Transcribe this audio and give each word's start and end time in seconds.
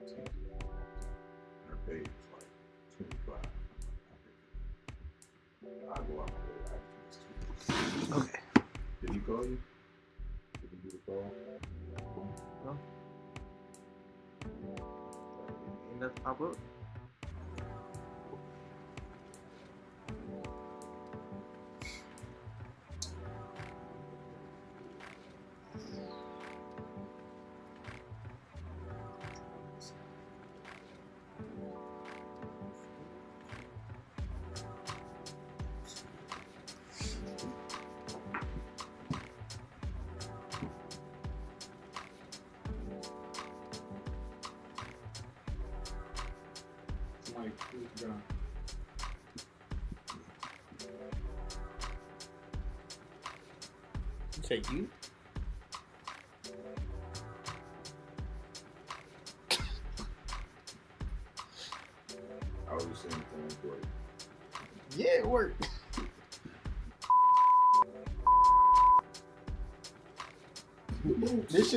Her 0.00 1.76
pay 1.86 2.00
is 2.00 2.06
like 2.32 2.48
twenty 2.96 3.18
five. 3.26 3.50
I 5.62 5.96
go 5.96 6.20
out 6.22 6.30
my 6.30 6.40
way. 6.46 6.60
I 6.64 6.76
just 7.10 8.12
Okay. 8.12 8.40
Did 9.02 9.10
he 9.10 9.18
call 9.20 9.44
you? 9.44 9.58
Did 10.60 10.70
he 10.70 10.76
do 10.88 10.90
the 10.90 10.98
call? 11.06 11.24
No. 12.64 12.72
Ain't 15.90 16.00
nothing 16.00 16.22
pop 16.24 16.40
up. 16.40 16.56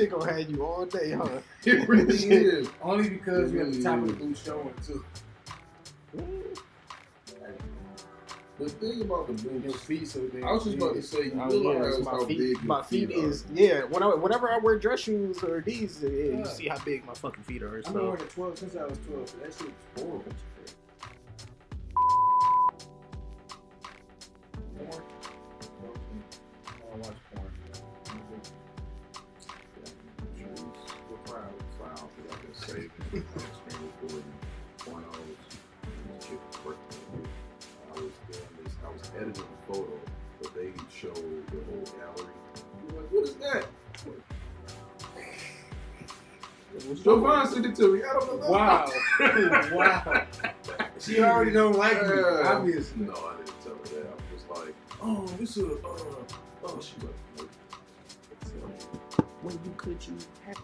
Shit 0.04 0.18
gonna 0.18 0.32
have 0.32 0.50
you 0.50 0.64
all 0.64 0.86
day, 0.86 1.12
huh? 1.12 1.28
it 1.64 1.88
really 1.88 2.14
is. 2.14 2.68
Only 2.82 3.10
because 3.10 3.52
you're 3.52 3.66
at 3.66 3.72
the 3.72 3.82
top 3.82 3.98
of 3.98 4.08
the 4.08 4.12
booth 4.14 4.44
showing 4.44 4.74
too. 4.86 5.04
The 8.56 8.68
thing 8.68 9.00
about 9.00 9.26
the 9.26 9.42
Your 9.42 9.52
boots, 9.60 9.80
feet 9.82 10.06
so 10.06 10.20
big. 10.28 10.44
I 10.44 10.52
was 10.52 10.62
just 10.62 10.76
about 10.76 10.94
to 10.94 11.02
say, 11.02 11.24
you 11.24 11.32
Oh, 11.40 11.48
realize 11.48 11.98
yeah, 11.98 12.04
how 12.04 12.18
my 12.20 12.24
big 12.24 12.38
feet, 12.38 12.64
my 12.64 12.82
feet, 12.82 13.08
feet 13.08 13.16
is 13.18 13.44
yeah. 13.52 13.82
When 13.82 14.00
I, 14.04 14.14
whenever 14.14 14.48
I 14.48 14.58
wear 14.58 14.78
dress 14.78 15.00
shoes 15.00 15.42
or 15.42 15.60
these, 15.60 16.00
yeah, 16.00 16.08
Yeah. 16.10 16.38
you 16.38 16.44
see 16.46 16.68
how 16.68 16.78
big 16.84 17.04
my 17.04 17.14
fucking 17.14 17.42
feet 17.42 17.64
are. 17.64 17.78
I've 17.78 17.84
been 17.92 17.94
wearing 18.06 18.22
a 18.22 18.26
12 18.26 18.58
since 18.58 18.76
I 18.76 18.84
was 18.84 18.96
12, 19.08 19.28
so 19.28 19.36
that 19.38 19.52
shit 19.54 19.66
was 19.66 19.74
horrible. 20.04 20.32
Wow. 49.74 50.26
She 50.98 51.20
already 51.20 51.50
don't 51.50 51.76
like 51.76 52.00
me, 52.02 52.16
Yeah. 52.16 52.42
obviously. 52.46 53.04
No, 53.06 53.12
I 53.12 53.36
didn't 53.36 53.60
tell 53.62 53.74
her 53.74 54.00
that. 54.00 54.06
I 54.06 54.14
was 54.14 54.22
just 54.32 54.50
like, 54.50 54.74
oh, 55.02 55.26
this 55.38 55.56
is 55.56 55.64
a, 55.64 55.72
uh, 55.72 56.24
oh, 56.64 56.80
she 56.80 56.94
like, 57.00 57.14
nope. 57.38 57.50
when 59.42 59.54
you 59.64 59.74
could 59.76 60.06
you 60.06 60.16
have 60.46 60.56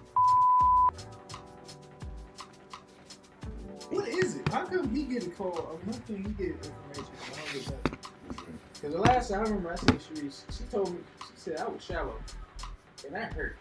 What 3.90 4.08
is 4.08 4.36
it? 4.36 4.48
How 4.48 4.64
come 4.66 4.94
he 4.94 5.02
get 5.02 5.26
a 5.26 5.30
call? 5.30 5.52
How 5.84 5.92
come 6.06 6.16
he 6.16 6.22
get 6.22 6.54
information? 6.54 6.64
I 6.94 7.34
don't 7.34 7.52
get 7.52 7.70
nothing? 7.70 7.98
Because 8.74 8.92
the 8.94 9.00
last 9.00 9.30
time 9.30 9.40
I 9.40 9.42
remember 9.42 9.72
I 9.72 9.76
seen 9.76 9.98
Sharice, 9.98 10.42
she 10.56 10.64
told 10.64 10.92
me, 10.92 11.00
she 11.20 11.32
said 11.34 11.56
I 11.58 11.68
was 11.68 11.82
shallow. 11.84 12.14
And 13.04 13.14
that 13.14 13.32
hurt. 13.32 13.58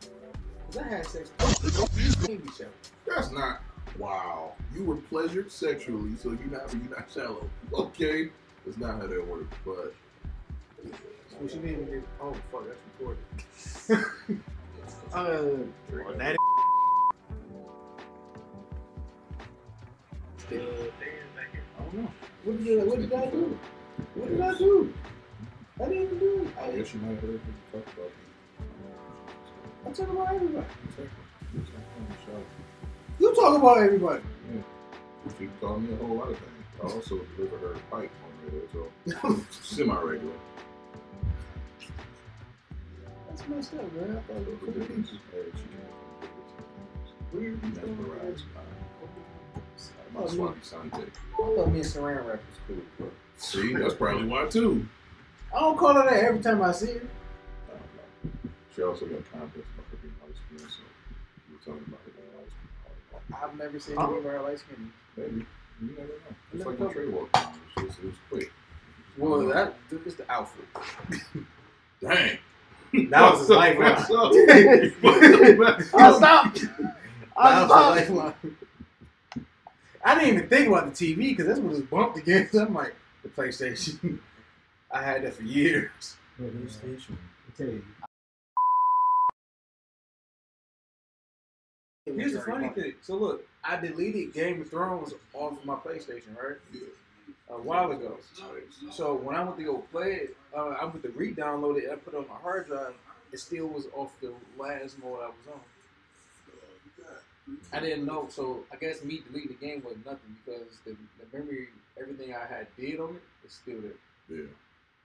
Because 0.00 0.78
I 0.78 0.88
had 0.88 1.06
sex. 1.06 1.30
I 1.38 1.44
can't 2.26 2.44
be 2.44 2.50
shallow. 2.52 2.70
That's 3.06 3.30
not. 3.30 3.60
Wow. 3.98 4.52
You 4.74 4.84
were 4.84 4.96
pleasured 4.96 5.50
sexually, 5.52 6.16
so 6.16 6.30
you're 6.30 6.46
not 6.46 6.72
you're 6.72 6.90
not 6.90 7.10
shallow. 7.12 7.48
Okay. 7.72 8.30
That's 8.64 8.78
not 8.78 9.00
how 9.00 9.06
that 9.06 9.26
works, 9.26 9.56
but 9.64 9.94
So 11.30 11.48
she 11.48 11.58
didn't 11.58 11.86
get, 11.86 12.02
oh 12.20 12.34
fuck, 12.50 12.64
that's 12.66 12.78
recorded. 12.98 14.42
uh 15.14 16.08
on 16.08 16.18
that 16.18 16.36
I 20.52 20.56
don't 21.84 21.94
know. 21.94 22.08
What 22.44 22.64
did, 22.64 22.80
I, 22.80 22.84
what 22.84 22.98
did 22.98 23.12
I 23.12 23.26
do? 23.26 23.58
What 24.14 24.28
did 24.28 24.40
I 24.40 24.58
do? 24.58 24.94
I 25.80 25.84
didn't 25.88 26.02
even 26.02 26.18
do 26.18 26.42
it. 26.42 26.48
I 26.60 26.66
I, 26.66 26.76
guess 26.76 26.94
you 26.94 27.00
might 27.00 27.10
have 27.10 27.20
heard 27.20 27.40
people 27.44 27.80
talk 27.80 27.94
about 27.94 28.10
I 29.84 29.90
talk 29.90 30.08
about 30.08 30.34
everybody. 30.34 30.66
you. 30.98 32.61
You 33.22 33.32
talk 33.36 33.56
about 33.56 33.78
everybody. 33.78 34.20
She 35.38 35.48
called 35.60 35.84
me 35.84 35.94
a 35.94 35.96
whole 36.04 36.16
lot 36.16 36.30
of 36.30 36.36
things. 36.38 36.50
I 36.82 36.86
also 36.86 37.20
deliver 37.36 37.56
her 37.58 37.74
a 37.74 37.78
pipe 37.88 38.10
on 38.24 38.52
radio, 38.52 38.62
so 38.72 39.44
semi 39.62 39.94
regular. 39.94 40.32
That's 43.28 43.48
messed 43.48 43.74
up, 43.74 43.92
man. 43.92 44.16
I 44.18 44.20
thought 44.32 44.42
it 44.42 44.48
was 44.48 44.58
The 44.58 44.66
cool. 44.66 44.72
difference 44.72 45.08
is 45.10 45.18
that 45.30 45.52
she 45.54 47.36
Weird. 47.38 47.60
can't 47.62 47.76
mesmerize 47.76 48.42
by 48.52 50.20
my 50.20 50.26
swampy 50.28 50.58
Sante. 50.64 50.96
I 50.96 51.00
thought 51.36 51.68
me 51.70 51.78
and 51.78 51.88
Saran 51.88 52.26
Wrap 52.26 52.26
was 52.26 52.58
cool. 52.66 52.76
bro. 52.98 53.08
See, 53.36 53.74
that's 53.76 53.94
probably 53.94 54.26
why 54.26 54.46
too. 54.46 54.84
I 55.54 55.60
don't 55.60 55.78
call 55.78 55.94
her 55.94 56.02
that 56.10 56.24
every 56.24 56.40
time 56.42 56.60
I 56.60 56.72
see 56.72 56.86
her. 56.86 56.92
I 57.68 57.70
don't 57.70 58.34
know. 58.44 58.50
She 58.74 58.82
also 58.82 59.06
got 59.06 59.22
confidence 59.32 59.70
about 59.78 59.86
her 59.92 59.96
being 60.02 60.14
light 60.26 60.34
skinned, 60.58 60.70
so 60.72 60.82
were 61.52 61.58
talking 61.64 61.86
about 61.86 62.00
her 62.04 62.10
being 62.10 62.10
light 62.10 62.10
skinned. 62.10 62.11
I've 63.42 63.56
never 63.58 63.78
seen 63.78 63.96
Huh? 63.96 64.10
anybody 64.12 64.38
light 64.38 64.58
skin. 64.58 64.92
Maybe. 65.16 65.46
You 65.80 65.88
never 65.96 66.02
know. 66.08 66.14
It's 66.54 66.64
like 66.66 66.78
the 66.78 66.86
covered. 66.86 66.94
trade 66.94 67.12
walk. 67.14 67.28
It 67.76 67.82
was, 67.82 67.86
just, 67.88 67.98
it 68.00 68.04
was 68.06 68.14
quick. 68.30 68.52
Well, 69.18 69.46
that 69.48 69.74
is 70.06 70.14
the 70.16 70.30
outfit. 70.32 70.64
Dang. 72.00 72.38
That 73.10 73.30
was 73.32 73.40
his 73.40 73.48
lifeline. 73.58 73.96
I 75.94 76.12
stopped. 76.16 76.64
I 77.36 77.50
That 77.50 77.62
was 77.62 77.70
stopped. 77.70 77.96
lifeline. 77.96 78.34
I 80.04 80.14
didn't 80.16 80.34
even 80.36 80.48
think 80.48 80.68
about 80.68 80.92
the 80.94 81.14
TV 81.14 81.16
because 81.30 81.46
that's 81.46 81.60
what 81.60 81.70
was 81.70 81.80
bumped 81.82 82.18
against. 82.18 82.54
I'm 82.54 82.74
like, 82.74 82.94
the 83.22 83.28
PlayStation. 83.28 84.18
I 84.90 85.02
had 85.02 85.22
that 85.24 85.34
for 85.34 85.44
years. 85.44 86.16
PlayStation. 86.40 87.12
I 87.48 87.56
tell 87.56 87.66
you. 87.68 87.84
Here's 92.04 92.32
the 92.32 92.40
funny 92.40 92.68
thing. 92.70 92.94
So 93.02 93.14
look, 93.14 93.46
I 93.62 93.76
deleted 93.76 94.32
Game 94.34 94.60
of 94.60 94.70
Thrones 94.70 95.14
off 95.34 95.64
my 95.64 95.74
PlayStation, 95.74 96.36
right? 96.36 96.56
A 97.48 97.54
while 97.54 97.92
ago. 97.92 98.18
So 98.90 99.14
when 99.14 99.36
I 99.36 99.44
went 99.44 99.58
to 99.58 99.64
go 99.64 99.78
play 99.92 100.12
it, 100.12 100.36
uh, 100.56 100.74
I 100.80 100.84
went 100.84 101.02
to 101.02 101.10
re-download 101.10 101.78
it. 101.78 101.84
and 101.84 101.92
I 101.92 101.96
put 101.96 102.14
it 102.14 102.16
on 102.16 102.26
my 102.28 102.34
hard 102.34 102.66
drive. 102.66 102.94
It 103.32 103.38
still 103.38 103.66
was 103.68 103.86
off 103.94 104.10
the 104.20 104.32
last 104.58 104.98
mode 105.02 105.20
I 105.22 105.28
was 105.28 105.54
on. 105.54 105.60
I 107.72 107.80
didn't 107.80 108.06
know, 108.06 108.28
so 108.30 108.64
I 108.72 108.76
guess 108.76 109.02
me 109.02 109.22
deleting 109.26 109.56
the 109.58 109.66
game 109.66 109.82
was 109.84 109.96
nothing 110.04 110.36
because 110.44 110.78
the, 110.84 110.96
the 111.18 111.36
memory, 111.36 111.68
everything 112.00 112.34
I 112.34 112.46
had 112.46 112.66
did 112.76 113.00
on 113.00 113.16
it 113.16 113.46
is 113.46 113.52
still 113.52 113.80
there. 113.80 113.98
Yeah. 114.28 114.46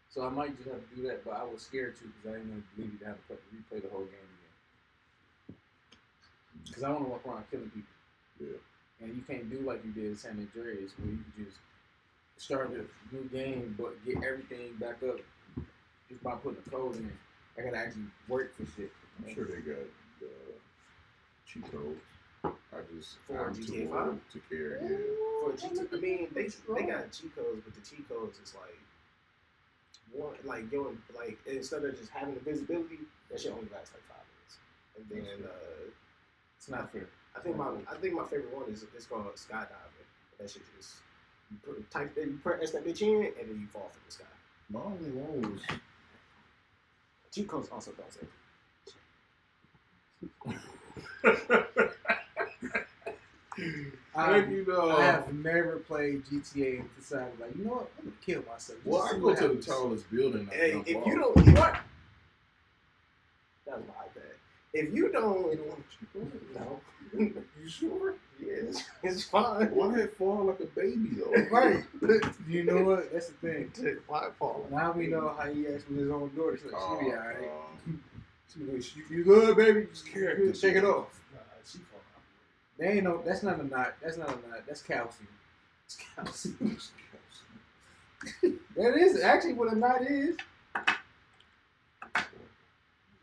So 0.10 0.26
I 0.26 0.30
might 0.30 0.56
just 0.58 0.70
have 0.70 0.90
to 0.90 0.96
do 0.96 1.08
that, 1.08 1.26
but 1.26 1.34
I 1.34 1.44
was 1.44 1.62
scared 1.62 1.98
too 1.98 2.12
because 2.18 2.36
I 2.36 2.40
didn't 2.40 2.52
want 2.52 2.64
to 2.70 2.82
delete 2.82 3.02
it. 3.02 3.06
I 3.06 3.10
had 3.10 3.18
to 3.28 3.34
replay 3.54 3.82
the 3.82 3.90
whole 3.90 4.06
game 4.06 4.14
again. 4.14 4.27
Because 6.68 6.84
I 6.84 6.90
want 6.90 7.04
to 7.06 7.10
walk 7.10 7.25
around 7.25 7.44
killing 7.52 7.69
people. 7.69 7.90
Yeah. 8.40 8.58
And 9.02 9.16
you 9.16 9.22
can't 9.22 9.50
do 9.50 9.60
like 9.60 9.84
you 9.86 9.92
did 9.92 10.06
in 10.06 10.18
San 10.18 10.31
Andreas, 10.31 10.92
where 10.98 11.12
you 11.12 11.19
just 11.46 11.58
start 12.38 12.69
a 12.72 13.16
new 13.16 13.24
game 13.31 13.75
but 13.78 14.04
get 14.06 14.18
everything 14.24 14.74
back 14.80 14.98
up 15.08 15.18
just 16.10 16.24
by 16.24 16.34
putting 16.36 16.60
a 16.66 16.69
code 16.69 16.96
in. 16.98 17.12
I 17.58 17.62
gotta 17.64 17.78
actually 17.78 18.04
work 18.28 18.56
for 18.56 18.66
shit. 18.75 18.92
I'm 19.25 19.34
sure 19.34 19.46
they 19.46 19.62
got 19.62 19.86
the 20.19 20.28
cheat 21.46 21.72
codes. 21.72 22.00
I 22.44 22.50
just 22.96 23.18
For 23.28 23.48
I'm 23.48 23.56
GTA 23.56 23.66
too 23.68 23.90
5? 23.90 24.08
old 24.08 24.19
to 24.34 24.40
care. 24.50 24.80
Yeah. 24.84 24.98
For 25.42 25.58
cheat, 25.58 25.88
I 25.92 25.96
mean, 25.98 26.28
they 26.34 26.44
they 26.48 26.84
got 26.86 27.12
cheat 27.12 27.36
codes, 27.36 27.62
but 27.66 27.74
the 27.74 27.81
cheat 27.81 28.08
codes 28.08 28.38
is 28.44 28.54
like 28.56 28.78
one, 30.14 30.36
like 30.46 30.72
your 30.72 30.92
like 31.16 31.38
instead 31.48 31.84
of 31.84 31.98
just 31.98 32.12
having 32.12 32.36
the 32.36 32.42
visibility, 32.42 33.00
that 33.30 33.40
shit 33.40 33.52
only 33.52 33.68
lasts 33.74 33.92
like 33.94 34.04
five 34.08 34.25
minutes, 34.30 34.58
and 34.98 35.06
then 35.10 35.50
uh, 35.50 35.90
It's 36.68 36.75
not 36.75 36.92
fair. 36.92 37.08
I 37.34 37.40
think 37.40 37.56
my 37.56 37.69
I 37.90 37.96
think 37.96 38.14
my 38.14 38.25
favorite 38.25 38.54
one 38.54 38.69
is 38.69 38.84
it's 38.94 39.06
called 39.06 39.24
skydiving. 39.36 40.04
That 40.38 40.52
shit 40.52 40.64
just 40.78 40.96
you 41.50 41.56
put, 41.66 41.90
type 41.90 42.14
that 42.16 42.25
you 42.25 42.38
press 42.44 42.72
that 42.72 42.86
bitch 42.86 43.02
in 43.02 43.31
and 43.40 43.50
then 43.50 43.62
you 43.62 43.68
fall 43.68 43.90
from 43.90 44.02
the 44.06 44.12
sky. 44.12 44.25
My 44.69 44.81
only 44.81 45.12
one 45.12 45.54
was 45.54 45.62
Cheat 47.31 47.48
codes 47.48 47.69
also 47.72 47.92
don't 47.92 48.12
say. 48.12 48.28
I, 54.14 54.38
you 54.40 54.66
know. 54.68 54.92
Um, 54.92 54.98
I 54.98 55.04
have 55.06 55.34
never 55.34 55.78
played 55.78 56.25
GTA 56.25 56.81
and 56.81 56.90
decided 56.98 57.40
like, 57.40 57.56
you 57.56 57.64
know 57.64 57.75
what, 57.75 57.92
I'm 57.98 58.10
gonna 58.10 58.18
kill 58.25 58.44
myself. 58.52 58.80
well, 58.84 59.04
I 59.04 59.18
go 59.18 59.34
to 59.34 59.56
the 59.56 59.64
tallest 59.64 60.12
building. 60.12 60.50
Hey, 60.52 60.84
if 60.86 61.06
you 61.08 61.16
don't 61.16 61.34
what? 61.58 61.80
That's 63.66 63.88
my 63.88 64.06
bad. 64.14 64.27
If 64.78 64.94
you 64.94 65.10
don't, 65.12 65.52
You 65.52 65.58
don't 65.58 65.68
want 65.70 65.84
to 66.14 66.60
no, 66.60 66.82
You 67.62 67.70
sure? 67.70 68.14
yes, 68.40 68.84
it's 69.02 69.24
fine. 69.24 69.68
Why 69.76 69.96
it 70.00 70.16
fall 70.16 70.44
like 70.46 70.60
a 70.60 70.66
baby 70.66 71.10
though? 71.18 71.34
Right. 71.52 71.84
You 72.48 72.64
know 72.64 72.84
what? 72.84 73.12
That's 73.12 73.28
the 73.30 73.34
thing. 73.34 73.72
Why 74.08 74.30
fall? 74.38 74.68
Now 74.72 74.92
we 74.92 75.08
know 75.08 75.34
how 75.38 75.52
he 75.52 75.68
acts 75.68 75.86
with 75.90 75.98
his 76.00 76.10
own 76.12 76.32
daughter. 76.36 76.58
So 76.62 76.70
Oh, 76.76 76.98
she 77.00 77.06
be 77.06 77.12
alright. 77.12 77.38
uh, 77.38 77.92
She 78.54 78.60
be 78.60 78.72
like, 78.72 79.10
you 79.10 79.24
good, 79.24 79.58
baby? 79.58 79.88
Just 79.92 80.06
Character 80.08 80.54
shake 80.54 80.76
it 80.76 80.86
off. 80.86 81.20
Nah, 81.34 81.40
she 81.66 81.80
fall. 81.80 82.00
They 82.78 82.88
ain't 82.94 83.04
no. 83.04 83.22
That's 83.26 83.42
not 83.44 83.60
a 83.60 83.64
knot. 83.68 83.96
That's 84.02 84.18
not 84.18 84.30
a 84.30 84.48
knot. 84.48 84.62
That's 84.68 84.82
calcium. 84.84 85.28
It's 85.86 85.98
calcium. 86.16 86.90
that 88.76 88.96
is 88.96 89.22
actually 89.22 89.54
what 89.54 89.74
a 89.74 89.76
knot 89.76 90.02
is. 90.04 90.38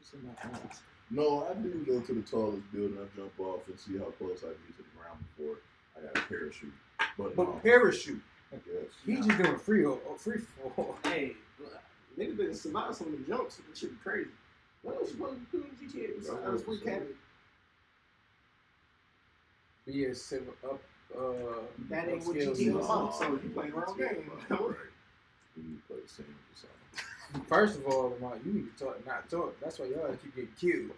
It's 0.01 0.12
a 0.12 0.17
knot. 0.27 0.81
No, 1.14 1.46
I 1.49 1.55
do 1.55 1.70
go 1.87 2.00
to 2.00 2.12
the 2.12 2.22
tallest 2.22 2.72
building. 2.72 2.99
I 2.99 3.16
jump 3.16 3.38
off 3.38 3.61
and 3.69 3.78
see 3.78 3.96
how 3.99 4.11
close 4.19 4.43
I 4.43 4.49
get 4.49 4.76
to 4.78 4.82
the 4.82 4.99
ground 4.99 5.25
before 5.37 5.58
I 5.96 6.00
got 6.05 6.16
a 6.16 6.26
parachute. 6.28 6.72
But, 7.16 7.37
But 7.37 7.49
no, 7.49 7.61
parachute. 7.62 8.20
I 8.52 8.56
guess. 8.56 8.90
He 9.06 9.16
just 9.16 9.28
doing 9.28 9.58
free 9.58 9.87
oh, 9.87 9.99
free 10.19 10.38
fall. 10.75 10.99
Hey, 11.05 11.34
niggas 12.19 12.37
been 12.37 12.55
surviving 12.55 12.94
some 12.94 13.06
of 13.08 13.12
the 13.12 13.25
jumps. 13.32 13.61
This 13.70 13.78
shit 13.78 13.90
be 13.90 13.96
crazy. 14.02 14.31
What 14.82 14.96
else 14.96 15.12
you 15.14 15.22
want 15.22 15.52
to 15.52 15.56
do 15.56 15.64
in 15.64 15.88
GTA? 15.88 16.19
Besides 16.19 16.43
That 16.43 16.52
was 16.52 16.62
Free 16.62 16.75
insane. 16.75 16.88
Academy? 16.88 17.11
Be 19.87 20.05
a 20.06 20.14
seven 20.14 20.49
up. 20.64 20.81
Uh, 21.17 21.22
That 21.90 22.08
ain't 22.08 22.26
what 22.26 22.37
upscale 22.37 22.56
GTA 22.56 22.72
was 22.75 22.84
about. 22.87 23.14
So 23.14 23.28
you 23.31 23.50
playing 23.55 23.72
around 23.72 23.96
game. 23.96 24.31
Right. 24.50 24.76
We 25.56 25.62
play 25.87 26.02
the 26.02 26.08
same 26.08 26.26
or. 26.26 27.40
First 27.49 27.78
of 27.78 27.87
all, 27.87 28.10
Lamar, 28.10 28.37
you 28.44 28.52
need 28.52 28.76
to 28.76 28.84
talk, 28.84 29.06
not 29.06 29.28
talk. 29.28 29.56
That's 29.60 29.78
why 29.78 29.87
y'all 29.87 30.17
keep 30.22 30.37
getting 30.37 30.50
killed. 30.60 30.96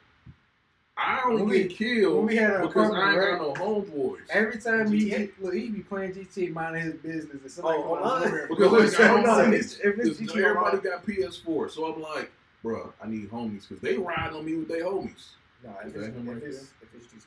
I 0.99 1.21
don't 1.21 1.35
When 1.35 1.49
we- 1.49 1.65
get 1.65 1.71
killed 1.77 2.17
when 2.17 2.27
we 2.27 2.37
had 2.37 2.53
our 2.53 2.67
because 2.69 2.91
I 2.91 3.13
ain't 3.13 3.17
apartment, 3.19 3.39
got 3.59 3.61
no 3.61 3.65
homeboys. 3.65 4.21
Every 4.31 4.59
time 4.59 4.91
he 4.91 5.11
GTA? 5.11 5.31
look, 5.41 5.55
he 5.55 5.69
be 5.69 5.81
playing 5.83 6.15
GTA, 6.15 6.53
minding 6.53 6.83
his 6.83 6.95
business, 6.95 7.43
and 7.43 7.51
somebody 7.51 7.79
Oh, 7.79 7.83
come 7.83 7.93
out 7.93 8.03
online? 8.03 8.33
there. 8.33 8.47
Because 8.49 8.95
I 8.95 8.99
got 9.07 9.23
No, 9.23 9.31
homies. 9.33 9.47
if 9.49 9.61
it's, 9.61 9.75
if 9.75 9.99
it's 9.99 10.19
Because 10.19 10.35
GTA 10.35 10.45
everybody 10.45 10.79
got 10.79 11.05
PS4, 11.07 11.69
so 11.71 11.93
I'm 11.93 12.01
like, 12.01 12.33
bruh, 12.65 12.93
I 13.03 13.09
need 13.09 13.31
homies 13.31 13.69
because 13.69 13.83
they 13.83 13.99
ride 13.99 14.33
on 14.33 14.45
me 14.47 14.55
with 14.57 14.69
their 14.69 14.85
homies. 14.85 15.33
No, 15.63 15.71
Is 15.85 15.95
if 15.95 15.97
it's, 15.97 16.07
him 16.17 16.29
right 16.29 16.37
if 16.39 16.43
it's, 16.45 16.59
if 16.81 16.95
it's 16.95 17.13
just, 17.13 17.27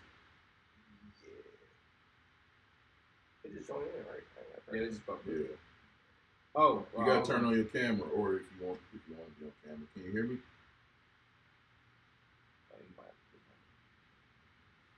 yeah. 1.24 1.30
It 3.44 3.54
just 3.56 3.68
joined 3.68 3.84
in, 3.84 4.06
right? 4.12 4.24
Yeah, 4.74 4.80
they 4.82 4.88
just 4.88 5.02
fuck 5.02 5.20
Yeah, 5.28 5.34
with 5.34 5.42
oh, 6.56 6.74
you 6.74 6.76
it. 6.76 6.90
Oh, 6.96 7.06
gotta 7.06 7.26
turn 7.26 7.46
on 7.46 7.54
your 7.54 7.66
camera, 7.66 8.08
or 8.10 8.38
if 8.38 8.42
you 8.60 8.66
want, 8.66 8.80
if 8.96 9.02
you 9.08 9.16
want 9.16 9.30
to 9.36 9.40
be 9.40 9.46
on 9.46 9.52
camera, 9.64 9.88
can 9.94 10.04
you 10.06 10.12
hear 10.12 10.24
me? 10.24 10.38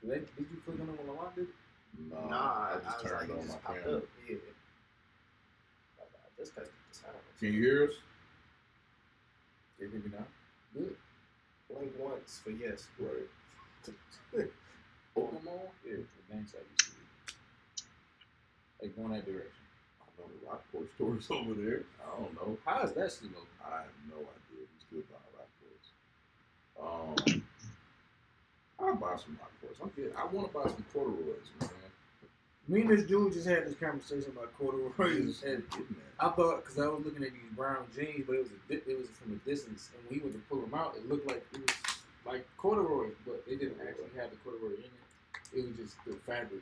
Did, 0.02 0.10
they, 0.12 0.16
did 0.20 0.48
you 0.52 0.58
click 0.66 0.80
on 0.80 0.88
them 0.88 0.98
when 0.98 1.08
Lamar 1.08 1.32
did? 1.36 1.46
it? 1.46 1.50
Nah, 2.10 2.30
Nah, 2.30 2.38
I 2.38 2.72
I, 2.72 2.76
just 2.76 2.86
was 2.86 3.04
like, 3.04 3.12
turned 3.12 3.30
it 3.30 3.34
on 3.34 3.40
just 3.46 3.50
my 3.50 3.58
popped 3.62 3.84
camera. 3.84 3.98
up. 3.98 4.04
Yeah. 4.30 4.36
Just 6.38 6.56
tested 6.56 6.74
the 6.92 6.96
sound. 6.98 7.16
Can 7.40 7.54
you 7.54 7.62
hear 7.62 7.84
us? 7.86 7.94
They 9.80 9.86
hear 9.88 10.00
me 10.00 10.12
now. 10.12 10.26
Blink 10.74 11.94
once 12.00 12.42
for 12.44 12.52
yes. 12.52 12.88
Right. 13.00 13.28
Come 15.16 15.24
on. 15.24 15.60
Yeah, 15.86 15.98
the 15.98 16.34
bank 16.34 16.48
side 16.50 16.62
used 16.72 16.86
to 16.86 16.92
be. 16.92 16.98
Like 18.82 18.96
going 18.96 19.12
that 19.12 19.26
direction. 19.26 19.66
I 20.02 20.06
know 20.18 20.28
the 20.30 20.48
Rockport 20.48 20.88
store's 20.96 21.30
over 21.32 21.54
there. 21.54 21.84
I 22.02 22.20
don't 22.22 22.34
know. 22.36 22.58
How 22.66 22.84
is 22.84 22.94
that 22.94 23.12
still 23.12 23.30
open? 23.30 23.48
I 23.66 23.82
have 23.84 23.98
no 24.10 24.18
idea. 24.18 24.66
We 24.66 24.78
still 24.80 25.04
buy 25.12 25.22
Rockports. 25.38 25.88
Um, 26.82 27.44
I'll 28.82 28.96
buy 28.96 29.16
some 29.18 29.38
Rockports. 29.42 29.82
I'm 29.82 29.90
good. 29.90 30.14
I 30.18 30.26
want 30.26 30.52
to 30.52 30.58
buy 30.58 30.66
some 30.66 30.86
corduroys, 30.94 31.48
man. 31.60 31.70
Me 32.68 32.82
and 32.82 32.90
this 32.90 33.04
dude 33.04 33.34
just 33.34 33.48
had 33.48 33.66
this 33.66 33.76
conversation 33.76 34.32
about 34.36 34.58
corduroys. 34.58 35.44
And. 35.44 35.64
I 36.20 36.30
thought 36.30 36.62
because 36.64 36.78
I 36.78 36.88
was 36.88 37.04
looking 37.04 37.24
at 37.24 37.32
these 37.34 37.50
brown 37.56 37.86
jeans, 37.96 38.26
but 38.28 38.36
it 38.36 38.40
was 38.44 38.52
a 38.70 38.74
it 38.92 38.98
was 38.98 39.08
from 39.20 39.34
a 39.34 39.50
distance, 39.50 39.90
and 39.98 40.06
when 40.08 40.20
he 40.20 40.24
went 40.24 40.36
to 40.36 40.42
pull 40.48 40.62
them 40.62 40.74
out, 40.76 40.94
it 40.96 41.10
looked 41.10 41.28
like 41.28 41.44
it 41.54 41.60
was 41.60 41.76
like 42.28 42.46
corduroy, 42.58 43.10
but 43.26 43.44
it 43.48 43.60
didn't 43.60 43.82
actually 43.82 44.14
have 44.16 44.30
the 44.30 44.38
corduroy 44.46 44.78
in 44.78 44.86
it. 44.86 45.02
It 45.54 45.66
was 45.68 45.78
just 45.78 45.96
the 46.06 46.14
fabric. 46.28 46.62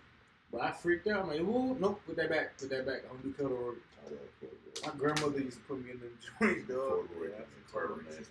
But 0.51 0.61
I 0.61 0.71
freaked 0.71 1.07
out. 1.07 1.23
I'm 1.23 1.27
like, 1.29 1.41
ooh, 1.41 1.75
nope, 1.77 2.01
put 2.07 2.15
that 2.15 2.29
back, 2.29 2.57
put 2.57 2.69
that 2.69 2.85
back. 2.85 3.03
I 3.03 3.07
don't 3.09 3.21
do 3.21 3.33
corduroy. 3.33 3.75
Corduroys. 3.99 4.85
My 4.85 4.93
grandmother 4.97 5.39
used 5.41 5.57
to 5.57 5.63
put 5.63 5.83
me 5.83 5.91
in 5.91 5.99
them 5.99 6.17
joints, 6.39 6.67
dog. 6.69 6.79
Corduroy 7.11 7.35
Yeah, 7.35 7.43
is 7.43 7.51
a 7.51 7.71
totally 7.71 8.03
turn, 8.05 8.25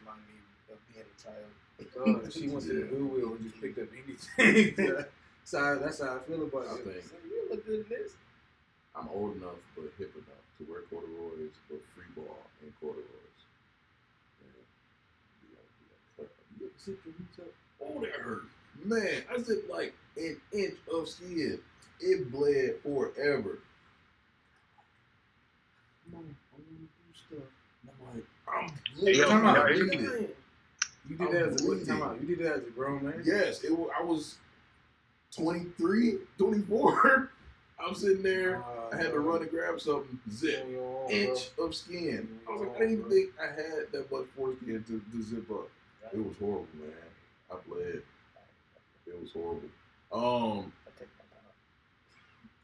man. 0.99 1.07
just 1.15 1.27
remind 1.27 1.39
me 1.39 1.47
of 1.47 1.79
being 1.79 1.89
a 1.89 1.95
child. 1.95 2.27
Uh, 2.27 2.31
she 2.31 2.49
went 2.49 2.65
to 2.67 2.73
the 2.75 2.87
Goodwill 2.91 3.35
and 3.35 3.43
just 3.51 3.61
picked 3.63 3.79
up 3.79 3.89
anything. 3.95 5.05
so 5.45 5.59
I- 5.59 5.79
that's 5.83 6.01
how 6.03 6.17
I 6.17 6.19
feel 6.27 6.43
about 6.43 6.67
I 6.67 6.75
it. 6.75 6.85
think 6.85 7.05
So 7.07 7.17
you 7.27 7.47
look 7.51 7.65
good 7.67 7.87
in 7.87 7.89
this. 7.89 8.13
I'm 8.95 9.09
old 9.15 9.37
enough 9.37 9.59
but 9.77 9.85
hip 9.99 10.11
enough 10.15 10.43
to 10.59 10.65
wear 10.71 10.83
corduroys, 10.91 11.55
but 11.71 11.79
free 11.95 12.11
ball 12.17 12.39
in 12.63 12.73
corduroys. 12.81 13.07
You 14.43 15.55
gotta- 15.55 15.71
you 15.79 15.87
gotta 15.87 16.09
cut 16.17 16.29
them. 16.35 16.47
You 16.59 16.67
ever 16.67 16.75
zip 16.83 16.99
your 17.05 17.15
boots 17.15 17.39
up? 17.39 17.55
Oh, 17.81 18.01
that 18.01 18.21
hurt. 18.21 18.43
Man, 18.85 19.23
I 19.33 19.39
zipped 19.43 19.71
like 19.71 19.95
an 20.17 20.41
inch 20.53 20.75
of 20.93 21.09
skin. 21.09 21.61
It 22.01 22.31
bled 22.33 22.81
forever. 22.83 23.59
Come 26.05 26.15
on, 26.19 26.37
I 26.53 26.57
want 26.57 26.67
to 26.69 26.75
do 26.81 27.39
stuff. 27.39 27.51
I'm 27.87 28.15
like, 28.15 28.27
I'm 28.49 28.97
bleeding. 28.99 29.21
Yo, 29.21 29.29
Come 29.29 29.45
yo, 29.45 29.51
on. 29.51 29.69
hey, 29.73 29.79
bleeding. 29.83 30.29
You 31.09 31.17
did 31.17 31.29
that 31.33 31.43
as 31.43 31.61
a 31.61 31.65
I'm 31.65 31.69
what? 31.69 31.87
Time 31.87 32.03
out. 32.03 32.21
You 32.21 32.27
did 32.37 32.47
that 32.47 32.55
as 32.55 32.67
a 32.67 32.71
grown 32.71 33.05
man. 33.05 33.23
Yes, 33.25 33.65
it 33.65 33.77
was, 33.77 33.89
I 33.99 34.05
was 34.05 34.37
23, 35.37 36.19
24. 36.37 37.31
I'm 37.81 37.95
sitting 37.95 38.23
there. 38.23 38.63
Uh, 38.63 38.95
I 38.95 38.97
had 38.97 39.13
to 39.13 39.21
run 39.21 39.41
and 39.41 39.51
grab 39.51 39.81
something. 39.81 40.19
Zip. 40.31 40.65
on 40.65 40.71
your 40.71 41.05
own, 41.05 41.11
Inch 41.11 41.51
of 41.59 41.75
skin. 41.75 42.29
I 42.49 42.53
was 42.53 42.61
like, 42.63 42.77
I 42.77 42.79
didn't 42.81 42.99
even 42.99 43.11
think 43.11 43.31
I 43.41 43.47
had 43.47 43.93
that 43.93 44.11
much 44.11 44.27
foreskin 44.37 44.85
to, 44.89 45.01
to 45.13 45.23
zip 45.23 45.51
up. 45.51 45.69
It 46.13 46.19
was 46.19 46.37
horrible, 46.39 46.67
man. 46.75 46.91
I 47.51 47.57
bled. 47.69 48.03
It 49.07 49.21
was 49.21 49.31
horrible. 49.33 49.69
Um, 50.13 50.73
I 50.87 50.91
take 50.99 51.09
my 51.19 51.25
time. 51.33 51.55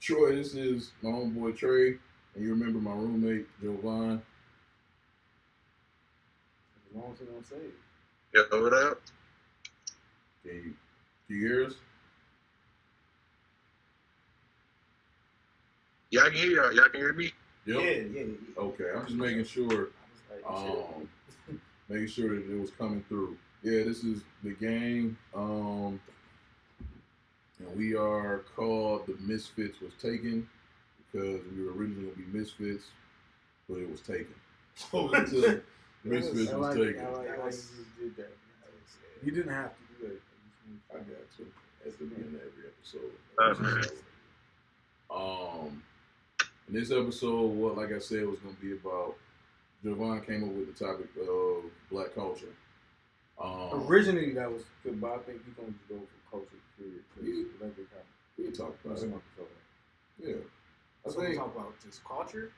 Troy, 0.00 0.35
this 0.35 0.54
is 0.54 0.92
my 1.00 1.11
homeboy 1.11 1.57
Trey, 1.57 1.97
and 2.35 2.45
you 2.45 2.50
remember 2.50 2.78
my 2.80 2.92
roommate 2.92 3.47
Jovan. 3.62 4.23
As 6.90 6.97
long 6.97 7.12
as 7.12 7.18
they 7.18 7.26
don't 7.26 7.47
say 7.47 7.57
it. 7.57 7.75
Yo, 8.35 8.43
what 8.61 8.73
up? 8.73 9.00
Can 10.43 10.57
you, 10.57 10.62
can 10.62 11.37
you 11.37 11.47
hear 11.47 11.67
us? 11.67 11.75
Y'all 16.11 16.25
can 16.25 16.33
hear 16.33 16.50
y'all. 16.50 16.73
Y'all 16.73 16.88
can 16.88 17.00
hear 17.00 17.12
me? 17.12 17.31
Yeah, 17.64 17.79
yeah, 17.79 18.03
yeah. 18.12 18.25
Okay, 18.59 18.87
I'm 18.93 19.07
just 19.07 19.19
making 19.19 19.45
sure. 19.45 19.71
I 19.71 19.71
was 19.71 19.88
like, 20.33 20.67
shit. 20.67 20.79
Um, 21.49 21.61
making 21.88 22.09
sure 22.09 22.31
that 22.31 22.50
it 22.50 22.61
was 22.61 22.71
coming 22.73 23.05
through. 23.09 23.37
Yeah, 23.62 23.85
this 23.85 24.03
is 24.03 24.23
the 24.43 24.50
game. 24.50 25.17
Um, 25.33 26.00
and 27.61 27.76
we 27.76 27.95
are 27.95 28.43
called 28.57 29.07
the 29.07 29.14
Misfits 29.21 29.81
was 29.81 29.93
taken 30.03 30.49
because 31.12 31.41
we 31.57 31.64
were 31.64 31.71
originally 31.71 32.11
gonna 32.11 32.17
be 32.17 32.37
Misfits, 32.37 32.87
but 33.69 33.79
it 33.79 33.88
was 33.88 34.00
taken. 34.00 34.35
So 34.75 35.09
it's 35.14 35.33
a 36.04 36.08
Misfits 36.08 36.52
I 36.52 36.56
was 36.56 36.76
like, 36.76 36.87
taken. 36.87 37.04
I 37.06 37.11
like 37.11 37.28
how 37.28 37.46
you 37.46 37.52
did 38.00 38.16
that. 38.16 38.32
You 39.23 39.32
didn't 39.32 39.52
have 39.52 39.70
to 39.70 39.82
do 40.00 40.08
that. 40.08 40.20
I 40.94 40.99
got 40.99 41.37
to 41.37 41.46
at 41.87 41.99
the 41.99 42.04
beginning 42.04 42.34
of 42.34 42.40
every 43.38 43.64
episode. 43.80 43.92
Um, 45.11 45.82
in 46.68 46.75
this 46.75 46.90
episode, 46.90 47.46
what 47.52 47.76
like 47.76 47.92
I 47.92 47.99
said 47.99 48.26
was 48.26 48.38
gonna 48.40 48.56
be 48.61 48.73
about. 48.73 49.16
Jovan 49.82 50.20
came 50.23 50.44
up 50.44 50.50
with 50.50 50.76
the 50.76 50.84
topic 50.84 51.08
of 51.28 51.64
black 51.90 52.14
culture. 52.14 52.54
Um, 53.38 53.84
Originally, 53.87 54.32
that 54.32 54.50
was 54.50 54.62
good, 54.82 54.99
but 54.99 55.12
I 55.12 55.18
think 55.18 55.42
you're 55.46 55.54
going 55.56 55.75
to 55.75 55.94
go 55.94 56.00
for 56.00 56.38
culture, 56.38 56.56
period. 56.78 57.02
Yeah. 57.23 57.44
Let 57.61 57.70
it 57.78 57.90
come. 57.90 58.00
we 58.38 58.44
can 58.44 58.52
talk 58.54 58.68
about 58.82 58.90
Let's 58.92 59.02
it. 59.02 59.11
talk 59.11 59.23
about 59.37 59.49
it. 60.20 60.26
Yeah, 60.26 60.34
I 61.06 61.11
So 61.11 61.20
we 61.20 61.26
think 61.26 61.38
talk 61.38 61.54
about 61.54 61.75
just 61.84 62.02
culture. 62.02 62.52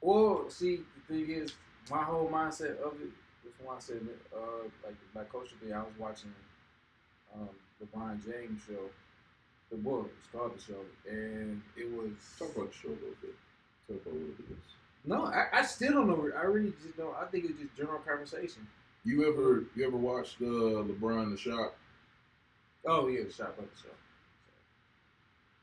Well, 0.00 0.48
see, 0.48 0.80
the 1.06 1.14
thing 1.14 1.30
is, 1.30 1.52
my 1.90 2.02
whole 2.02 2.28
mindset 2.28 2.78
of 2.80 2.94
it 3.00 3.10
is 3.46 3.54
when 3.62 3.76
I 3.76 3.80
said, 3.80 4.00
uh, 4.34 4.68
like 5.14 5.30
culture 5.30 5.56
thing. 5.62 5.72
I 5.72 5.78
was 5.78 5.92
watching 5.98 6.32
um, 7.34 7.48
the 7.80 7.86
LeBron 7.86 8.24
James 8.24 8.60
show, 8.66 8.90
The 9.70 9.76
book 9.76 10.04
was 10.04 10.28
called 10.32 10.56
the 10.56 10.62
show, 10.62 10.80
and 11.08 11.62
it 11.76 11.90
was. 11.92 12.10
Talk 12.38 12.56
about 12.56 12.70
the 12.72 12.76
show 12.76 12.88
a 12.88 12.98
little 13.00 13.16
bit. 13.22 13.34
Talk 13.88 14.02
about 14.06 14.14
what 14.14 14.38
it 14.38 14.52
is. 14.52 14.74
No, 15.04 15.24
I, 15.26 15.60
I 15.60 15.62
still 15.62 15.92
don't 15.92 16.08
know. 16.08 16.30
I 16.36 16.42
really 16.44 16.72
just 16.82 16.96
don't. 16.96 17.14
I 17.16 17.26
think 17.26 17.44
it's 17.46 17.58
just 17.60 17.76
general 17.76 18.00
conversation. 18.00 18.66
You 19.04 19.28
ever 19.32 19.64
you 19.76 19.86
ever 19.86 19.96
watched 19.96 20.40
uh, 20.42 20.44
LeBron 20.84 21.32
the 21.32 21.38
Shop, 21.38 21.74
Oh 22.86 23.08
yeah, 23.08 23.24
the 23.24 23.32
shop 23.32 23.56
the 23.56 23.62
show. 23.82 23.94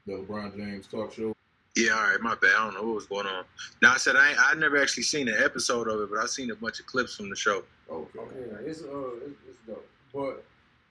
the 0.05 0.13
LeBron 0.13 0.55
James 0.55 0.88
talk 0.88 1.13
show? 1.13 1.33
Yeah, 1.77 1.93
all 1.93 2.10
right, 2.10 2.19
my 2.19 2.34
bad. 2.34 2.55
I 2.57 2.65
don't 2.65 2.74
know 2.74 2.84
what 2.84 2.96
was 2.96 3.05
going 3.05 3.27
on. 3.27 3.46
Now 3.84 3.93
I 3.93 3.98
said 3.98 4.15
I 4.15 4.34
I 4.36 4.55
never 4.55 4.81
actually 4.81 5.03
seen 5.03 5.27
an 5.27 5.36
episode 5.38 5.88
of 5.88 6.01
it, 6.01 6.10
but 6.10 6.17
I 6.17 6.25
seen 6.25 6.50
a 6.50 6.55
bunch 6.55 6.79
of 6.79 6.88
clips 6.88 7.15
from 7.15 7.29
the 7.29 7.36
show. 7.36 7.63
Okay. 7.89 8.19
Okay, 8.19 8.39
yeah, 8.39 8.57
it's 8.65 8.81
uh, 8.81 9.10
it's, 9.25 9.39
it's 9.48 9.60
dope. 9.67 9.88
But 10.12 10.43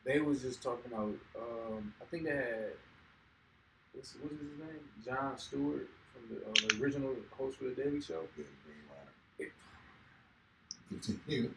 they 0.04 0.20
was 0.20 0.42
just 0.42 0.62
talking 0.62 0.92
about. 0.92 1.12
Um, 1.36 1.92
I 2.00 2.04
think 2.04 2.22
they 2.22 2.30
had. 2.30 2.72
What's, 3.94 4.14
what 4.22 4.30
is 4.32 4.38
his 4.38 4.58
name? 4.60 4.78
Jon 5.04 5.36
Stewart 5.38 5.88
from 6.12 6.36
the, 6.36 6.42
uh, 6.46 6.52
the 6.68 6.80
original 6.80 7.16
host 7.36 7.58
for 7.58 7.64
the 7.64 7.70
Daily 7.70 8.00
Show. 8.00 8.22
Yeah, 8.38 8.44
Green 8.64 8.84
Lantern. 9.28 9.52
Continue. 10.88 11.50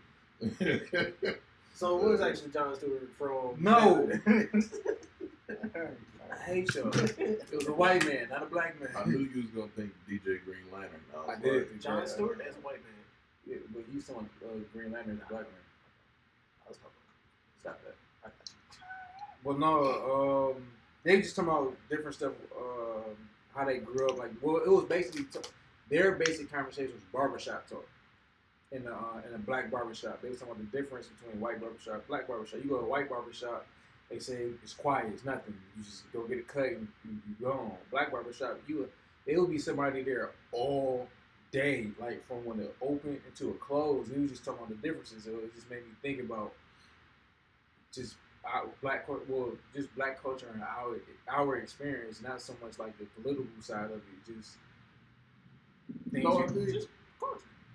So 1.76 1.96
what 1.96 2.06
was 2.10 2.22
actually 2.22 2.52
John 2.52 2.76
Stewart 2.76 3.10
from? 3.18 3.64
No. 3.64 4.10
I 6.32 6.44
hate 6.44 6.76
y'all. 6.76 6.88
It 6.96 7.54
was 7.54 7.68
a 7.68 7.74
white 7.74 8.06
man, 8.06 8.28
not 8.30 8.44
a 8.44 8.46
black 8.46 8.80
man. 8.80 8.90
I 8.96 9.06
knew 9.06 9.20
you 9.20 9.42
was 9.42 9.52
gonna 9.52 9.68
think 9.76 9.92
DJ 10.10 10.44
Green 10.46 10.66
Lantern. 10.72 11.02
I, 11.16 11.32
I 11.32 11.36
did. 11.40 11.72
like, 11.72 11.82
John 11.82 12.08
Stewart, 12.08 12.38
that's 12.38 12.56
a 12.56 12.60
white 12.60 12.84
man. 12.84 12.94
Yeah, 13.48 13.58
but 13.74 13.84
he's 13.92 14.06
someone 14.06 14.30
uh, 14.44 14.50
Green 14.74 14.92
Lantern 14.92 15.16
is 15.16 15.22
a 15.24 15.30
black 15.30 15.44
man. 15.44 15.66
I 16.66 16.70
was 16.70 16.78
talking. 16.78 16.92
Stop 17.60 17.80
that. 17.84 18.32
Well, 19.44 19.58
no, 19.58 20.54
um, 20.56 20.64
they 21.04 21.22
just 21.22 21.36
talking 21.36 21.50
about 21.50 21.76
different 21.90 22.16
stuff, 22.16 22.34
um, 22.58 23.16
how 23.56 23.66
they 23.66 23.78
grew 23.78 24.10
up. 24.10 24.20
Like, 24.20 24.32
well, 24.42 24.58
it 24.58 24.70
was 24.70 24.84
basically 24.86 25.24
t- 25.24 25.40
their 25.90 26.12
basic 26.14 26.52
conversation 26.52 26.94
was 26.94 27.04
barbershop 27.12 27.68
talk 27.70 27.88
in 28.72 28.84
the 28.84 28.94
uh, 28.94 29.22
in 29.28 29.34
a 29.34 29.38
black 29.40 29.72
barbershop. 29.72 30.22
They 30.22 30.30
was 30.30 30.40
talking 30.40 30.54
about 30.56 30.72
the 30.72 30.78
difference 30.78 31.08
between 31.08 31.40
white 31.40 31.60
barbershop, 31.60 32.08
black 32.08 32.28
barbershop. 32.28 32.60
You 32.64 32.70
go 32.70 32.78
to 32.78 32.86
a 32.86 32.90
white 32.90 33.10
barbershop, 33.10 33.66
they 34.10 34.20
say 34.20 34.48
it's 34.64 34.74
quiet, 34.74 35.08
it's 35.14 35.26
nothing. 35.26 35.54
You 35.78 35.84
just 35.84 36.12
go 36.12 36.24
get 36.24 36.40
a 36.40 36.42
cut 36.42 36.66
and 36.66 36.88
you, 37.06 37.12
you 37.28 37.36
go 37.46 37.52
on. 37.52 37.72
Black 37.92 38.12
barbershop, 38.12 38.60
you 38.68 38.88
there 39.26 39.40
would 39.42 39.50
be 39.52 39.60
somebody 39.60 40.02
there 40.02 40.32
all 40.52 41.08
day, 41.52 41.88
like 42.00 42.26
from 42.28 42.44
when 42.46 42.60
it 42.60 42.76
open 42.82 43.20
until 43.28 43.50
it 43.50 43.60
closed. 43.60 44.12
He 44.12 44.20
was 44.20 44.32
just 44.32 44.46
talking 44.46 44.64
about 44.66 44.70
the 44.82 44.88
differences. 44.88 45.24
So 45.26 45.32
it 45.32 45.54
just 45.54 45.70
made 45.70 45.84
me 45.84 45.92
think 46.02 46.20
about 46.22 46.54
just 47.94 48.16
our 48.46 48.66
black 48.82 49.08
well, 49.08 49.52
just 49.76 49.94
black 49.96 50.22
culture 50.22 50.48
and 50.54 50.64
our 50.64 50.96
our 51.28 51.58
experience, 51.58 52.22
not 52.22 52.42
so 52.42 52.56
much 52.64 52.80
like 52.80 52.98
the 52.98 53.06
political 53.22 53.46
side 53.62 53.86
of 53.86 53.98
it. 53.98 54.26
Just 54.36 54.56
things 56.12 56.24
No, 56.24 56.40
you- 56.40 56.74
just. 56.74 56.88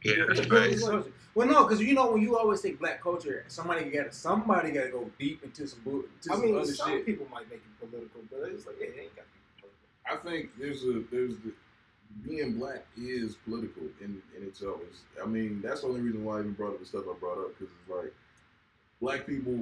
Yeah, 0.04 0.24
that's 0.28 0.40
It's 0.40 0.48
really 0.50 0.70
facts. 0.70 0.84
culture. 0.88 1.12
Well, 1.34 1.48
no, 1.48 1.64
because 1.64 1.80
you 1.80 1.94
know 1.94 2.12
when 2.12 2.22
you 2.22 2.38
always 2.38 2.60
say 2.60 2.72
black 2.72 3.02
culture, 3.02 3.44
somebody 3.48 3.86
got 3.90 4.04
to 4.04 4.12
somebody 4.12 4.70
got 4.70 4.84
to 4.84 4.90
go 4.90 5.10
deep 5.18 5.42
into 5.42 5.66
some 5.66 5.80
bu- 5.84 6.04
into 6.14 6.30
I 6.30 6.34
some 6.36 6.42
mean, 6.44 6.56
other 6.56 6.72
some 6.72 6.90
shit. 6.90 7.06
people 7.06 7.26
might 7.32 7.48
make 7.50 7.58
it 7.60 7.80
political, 7.90 8.20
but 8.30 8.48
it's 8.50 8.66
like, 8.66 8.76
yeah, 8.78 8.86
it 8.86 8.96
ain't 9.00 9.16
got 9.16 9.22
to 9.22 9.28
be 9.32 9.40
political. 9.60 9.80
I 10.06 10.16
think 10.30 10.50
there's 10.58 10.84
a 10.84 11.02
there's 11.10 11.36
the 11.38 11.52
being 12.28 12.52
black 12.58 12.84
is 12.96 13.34
political 13.44 13.82
in 14.00 14.22
in 14.36 14.44
itself. 14.46 14.76
It's, 14.88 15.00
I 15.20 15.26
mean, 15.26 15.60
that's 15.62 15.80
the 15.80 15.88
only 15.88 16.02
reason 16.02 16.24
why 16.24 16.36
I 16.36 16.40
even 16.40 16.52
brought 16.52 16.74
up 16.74 16.80
the 16.80 16.86
stuff 16.86 17.04
I 17.10 17.18
brought 17.18 17.38
up 17.38 17.58
because 17.58 17.74
it's 17.80 17.90
like 17.90 18.14
black 19.00 19.26
people. 19.26 19.58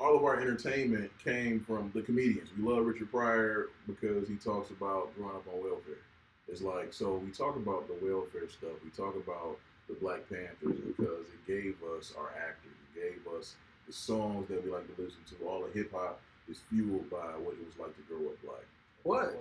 All 0.00 0.16
of 0.16 0.24
our 0.24 0.40
entertainment 0.40 1.08
came 1.22 1.60
from 1.60 1.90
the 1.94 2.02
comedians. 2.02 2.50
We 2.58 2.64
love 2.68 2.84
Richard 2.84 3.10
Pryor 3.12 3.66
because 3.86 4.26
he 4.28 4.34
talks 4.34 4.70
about 4.70 5.14
growing 5.16 5.36
up 5.36 5.44
on 5.52 5.62
welfare. 5.62 6.02
It's 6.48 6.62
like 6.62 6.92
so 6.92 7.14
we 7.16 7.30
talk 7.30 7.56
about 7.56 7.88
the 7.88 7.94
welfare 8.04 8.48
stuff. 8.48 8.76
We 8.84 8.90
talk 8.90 9.16
about 9.16 9.56
the 9.88 9.94
Black 9.94 10.28
Panthers 10.28 10.80
because 10.80 11.26
it 11.28 11.46
gave 11.46 11.76
us 11.96 12.12
our 12.18 12.30
actors. 12.36 12.72
It 12.94 13.00
gave 13.00 13.32
us 13.34 13.54
the 13.86 13.92
songs 13.92 14.48
that 14.48 14.64
we 14.64 14.70
like 14.70 14.86
to 14.94 15.02
listen 15.02 15.20
to. 15.30 15.46
All 15.46 15.62
the 15.66 15.72
hip 15.72 15.92
hop 15.92 16.20
is 16.48 16.60
fueled 16.70 17.10
by 17.10 17.36
what 17.40 17.54
it 17.54 17.64
was 17.64 17.78
like 17.78 17.94
to 17.96 18.02
grow 18.02 18.28
up 18.28 18.42
black. 18.42 18.64
What? 19.02 19.36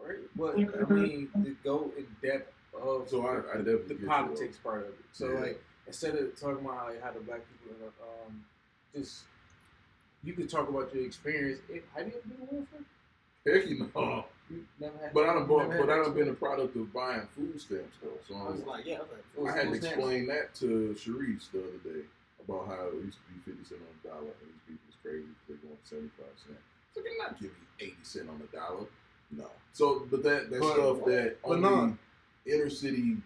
Right? 0.00 0.18
But 0.36 0.54
I 0.56 0.92
mean, 0.92 1.28
to 1.44 1.56
go 1.62 1.90
in 1.96 2.06
depth 2.22 2.52
of 2.74 3.08
So 3.08 3.26
I, 3.26 3.38
I 3.38 3.56
definitely 3.58 3.88
the 3.88 3.94
get 3.94 4.00
you, 4.02 4.08
politics 4.08 4.56
part 4.58 4.82
of 4.82 4.88
it. 4.88 5.04
So 5.12 5.30
Yeah. 5.32 5.40
like 5.40 5.64
instead 5.86 6.14
of 6.14 6.38
talking 6.38 6.64
about 6.64 6.88
like, 6.88 7.02
how 7.02 7.12
the 7.12 7.20
black 7.20 7.40
people 7.50 7.92
um 8.02 8.44
just 8.94 9.24
you 10.24 10.32
could 10.32 10.48
talk 10.48 10.68
about 10.68 10.94
your 10.94 11.04
experience. 11.04 11.60
If, 11.68 11.82
have 11.96 12.06
you 12.06 12.14
ever 12.14 12.22
been 12.28 12.46
to 12.46 12.54
warfare? 12.54 12.80
Though. 13.44 13.52
Heck 13.52 13.66
you 13.68 13.78
know. 13.94 14.24
You 14.50 14.64
never 14.80 14.98
had. 14.98 15.14
But 15.14 15.24
I 15.24 15.34
done 15.34 15.42
you 15.42 15.48
bought, 15.48 15.70
but 15.70 15.90
I 15.90 15.96
had 15.96 16.02
done 16.04 16.14
been 16.14 16.28
a 16.28 16.34
product 16.34 16.76
of 16.76 16.92
buying 16.92 17.26
food 17.34 17.60
stamps 17.60 17.96
though. 18.02 18.10
So 18.28 18.34
I 18.36 18.50
was 18.50 18.60
I'm, 18.60 18.66
like, 18.66 18.84
yeah, 18.86 18.98
I 19.38 19.40
like, 19.40 19.54
I 19.54 19.56
had 19.56 19.62
to 19.64 19.70
food 19.70 19.82
stamps. 19.82 19.96
explain 19.96 20.26
that 20.26 20.54
to 20.56 20.96
Sharice 20.98 21.50
the 21.52 21.58
other 21.60 21.94
day 21.94 22.04
about 22.44 22.66
how 22.68 22.88
it 22.88 23.04
used 23.04 23.18
to 23.18 23.32
be 23.32 23.40
fifty 23.52 23.64
cent 23.68 23.80
on 23.80 24.10
a 24.10 24.14
dollar 24.14 24.32
and 24.42 24.50
these 24.50 24.60
people 24.66 24.84
is 24.88 24.96
crazy 25.02 25.24
because 25.24 25.46
they're 25.48 25.56
going 25.68 25.78
seventy 25.84 26.10
five 26.18 26.34
cent. 26.44 26.58
So 26.94 27.00
they're 27.02 27.18
not 27.18 27.40
giving 27.40 27.56
me 27.56 27.86
eighty 27.86 28.02
cent 28.02 28.28
on 28.28 28.42
a 28.42 28.56
dollar. 28.56 28.86
No. 29.30 29.46
So 29.72 30.06
but 30.10 30.22
that 30.24 30.50
that 30.50 30.60
But- 30.60 30.72
stuff 30.74 31.04
that 31.06 31.36
but 31.42 31.48
only 31.50 31.62
no. 31.62 31.96
inner 32.46 32.68
city 32.70 33.16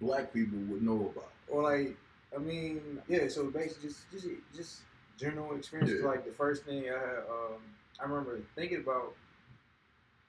black 0.00 0.32
people 0.34 0.58
would 0.68 0.82
know 0.82 1.12
about. 1.14 1.30
or 1.48 1.62
like 1.62 1.96
I 2.34 2.38
mean, 2.38 3.00
yeah. 3.08 3.28
So 3.28 3.46
basically, 3.46 3.88
just 3.88 4.10
just 4.10 4.26
just 4.54 4.80
general 5.16 5.54
experiences. 5.54 6.00
Yeah. 6.02 6.08
Like 6.08 6.26
the 6.26 6.32
first 6.32 6.64
thing 6.64 6.84
I 6.90 6.98
had, 6.98 7.18
um, 7.30 7.62
I 7.98 8.02
remember 8.02 8.38
thinking 8.56 8.78
about, 8.78 9.14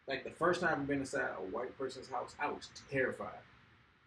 like 0.08 0.24
the 0.24 0.32
first 0.32 0.62
time 0.62 0.82
I've 0.82 0.88
been 0.88 1.00
inside 1.00 1.30
a 1.38 1.42
white 1.42 1.78
person's 1.78 2.10
house, 2.10 2.36
I 2.40 2.48
was 2.48 2.70
terrified. 2.90 3.40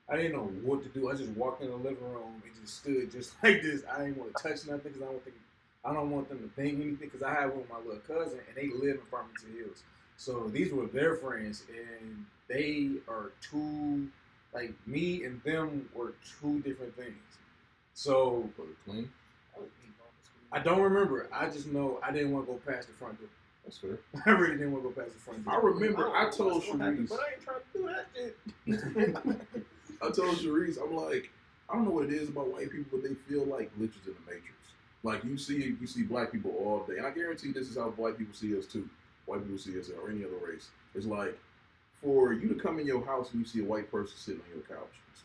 I 0.08 0.16
didn't 0.16 0.32
know 0.32 0.50
what 0.64 0.82
to 0.82 0.88
do. 0.88 1.10
I 1.10 1.14
just 1.14 1.30
walked 1.30 1.62
in 1.62 1.70
the 1.70 1.76
living 1.76 2.02
room 2.02 2.42
and 2.44 2.54
just 2.60 2.78
stood 2.78 3.12
just 3.12 3.34
like 3.42 3.62
this. 3.62 3.82
I 3.90 4.04
didn't 4.04 4.18
want 4.18 4.34
to 4.36 4.42
touch 4.42 4.66
nothing 4.66 4.92
because 4.92 5.02
I 5.02 5.06
don't 5.06 5.24
think 5.24 5.36
I 5.84 5.92
don't 5.94 6.10
want 6.10 6.28
them 6.28 6.38
to 6.38 6.48
think 6.60 6.74
anything 6.74 6.96
because 6.96 7.22
I 7.22 7.32
had 7.32 7.50
one 7.50 7.60
of 7.60 7.70
my 7.70 7.78
little 7.78 8.02
cousin 8.06 8.38
and 8.48 8.56
they 8.56 8.68
live 8.74 8.96
in 8.96 9.06
Farmington 9.10 9.54
Hills. 9.56 9.82
So 10.16 10.48
these 10.48 10.72
were 10.72 10.86
their 10.86 11.16
friends 11.16 11.64
and 11.70 12.26
they 12.48 12.90
are 13.08 13.32
two 13.40 14.08
like 14.52 14.74
me 14.86 15.24
and 15.24 15.42
them 15.42 15.88
were 15.94 16.14
two 16.40 16.60
different 16.60 16.96
things. 16.96 17.16
So 17.94 18.48
clean. 18.84 19.10
I 20.52 20.58
don't 20.58 20.80
remember. 20.80 21.28
I 21.32 21.48
just 21.48 21.68
know 21.68 22.00
I 22.02 22.10
didn't 22.10 22.32
want 22.32 22.46
to 22.46 22.52
go 22.52 22.58
past 22.66 22.88
the 22.88 22.94
front 22.94 23.18
door. 23.20 23.28
That's 23.70 23.78
fair. 24.14 24.24
I 24.26 24.30
really 24.36 24.56
didn't 24.56 24.72
want 24.72 24.84
to 24.84 24.90
go 24.90 25.00
past 25.00 25.14
the 25.14 25.20
front 25.20 25.44
door. 25.44 25.54
I 25.54 25.56
remember 25.58 26.10
I, 26.16 26.22
don't 26.22 26.32
told 26.36 26.52
what's 26.54 26.66
Sharice 26.66 27.08
but 27.08 27.20
I 27.20 27.32
ain't 27.32 27.42
trying 27.42 27.60
to 27.60 27.78
do 27.78 27.86
that 27.86 28.06
shit. 28.14 29.56
I 30.02 30.10
told 30.10 30.36
Sharice, 30.36 30.82
I'm 30.82 30.96
like, 30.96 31.30
I 31.68 31.74
don't 31.74 31.84
know 31.84 31.92
what 31.92 32.06
it 32.06 32.12
is 32.12 32.28
about 32.28 32.52
white 32.52 32.70
people, 32.70 32.98
but 32.98 33.08
they 33.08 33.14
feel 33.28 33.44
like 33.44 33.70
glitches 33.78 34.06
in 34.06 34.14
the 34.14 34.26
matrix. 34.26 34.56
Like 35.02 35.22
you 35.24 35.38
see, 35.38 35.76
you 35.80 35.86
see 35.86 36.02
black 36.02 36.32
people 36.32 36.52
all 36.58 36.84
day, 36.86 36.98
and 36.98 37.06
I 37.06 37.10
guarantee 37.10 37.52
this 37.52 37.68
is 37.68 37.76
how 37.76 37.90
white 37.90 38.18
people 38.18 38.34
see 38.34 38.58
us 38.58 38.66
too. 38.66 38.88
White 39.26 39.42
people 39.42 39.58
see 39.58 39.78
us 39.78 39.88
or 39.90 40.10
any 40.10 40.24
other 40.24 40.34
race. 40.44 40.68
It's 40.94 41.06
like 41.06 41.38
for 42.02 42.32
you 42.32 42.48
to 42.48 42.54
come 42.54 42.80
in 42.80 42.86
your 42.86 43.04
house 43.04 43.30
and 43.30 43.40
you 43.40 43.46
see 43.46 43.60
a 43.60 43.64
white 43.64 43.90
person 43.90 44.16
sitting 44.16 44.40
on 44.40 44.48
your 44.52 44.64
couch. 44.78 44.92
It's 45.12 45.22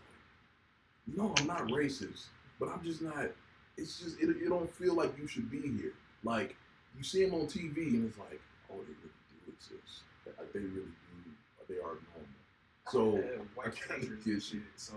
like, 1.08 1.18
no, 1.18 1.34
I'm 1.40 1.48
not 1.48 1.68
racist, 1.70 2.26
but 2.60 2.70
I'm 2.70 2.84
just 2.84 3.02
not. 3.02 3.32
It's 3.78 4.00
just 4.00 4.20
it, 4.20 4.30
it 4.30 4.50
don't 4.50 4.72
feel 4.76 4.94
like 4.94 5.18
you 5.18 5.28
should 5.28 5.50
be 5.50 5.62
here. 5.62 5.94
Like 6.24 6.56
you 6.98 7.04
see 7.04 7.26
them 7.26 7.34
on 7.36 7.48
TV, 7.48 7.94
and 7.94 8.08
it's 8.08 8.18
like, 8.18 8.40
oh, 8.72 8.78
they 8.78 8.94
really 9.02 9.46
do 9.46 9.52
exist. 9.52 10.02
They 10.54 10.60
really 10.60 10.76
do. 10.76 10.86
They 11.68 11.76
are 11.76 11.98
normal. 12.14 12.26
So 12.90 13.24
I 13.64 13.70
teachers 13.70 14.24
get 14.24 14.44
shit. 14.44 14.62
So 14.76 14.94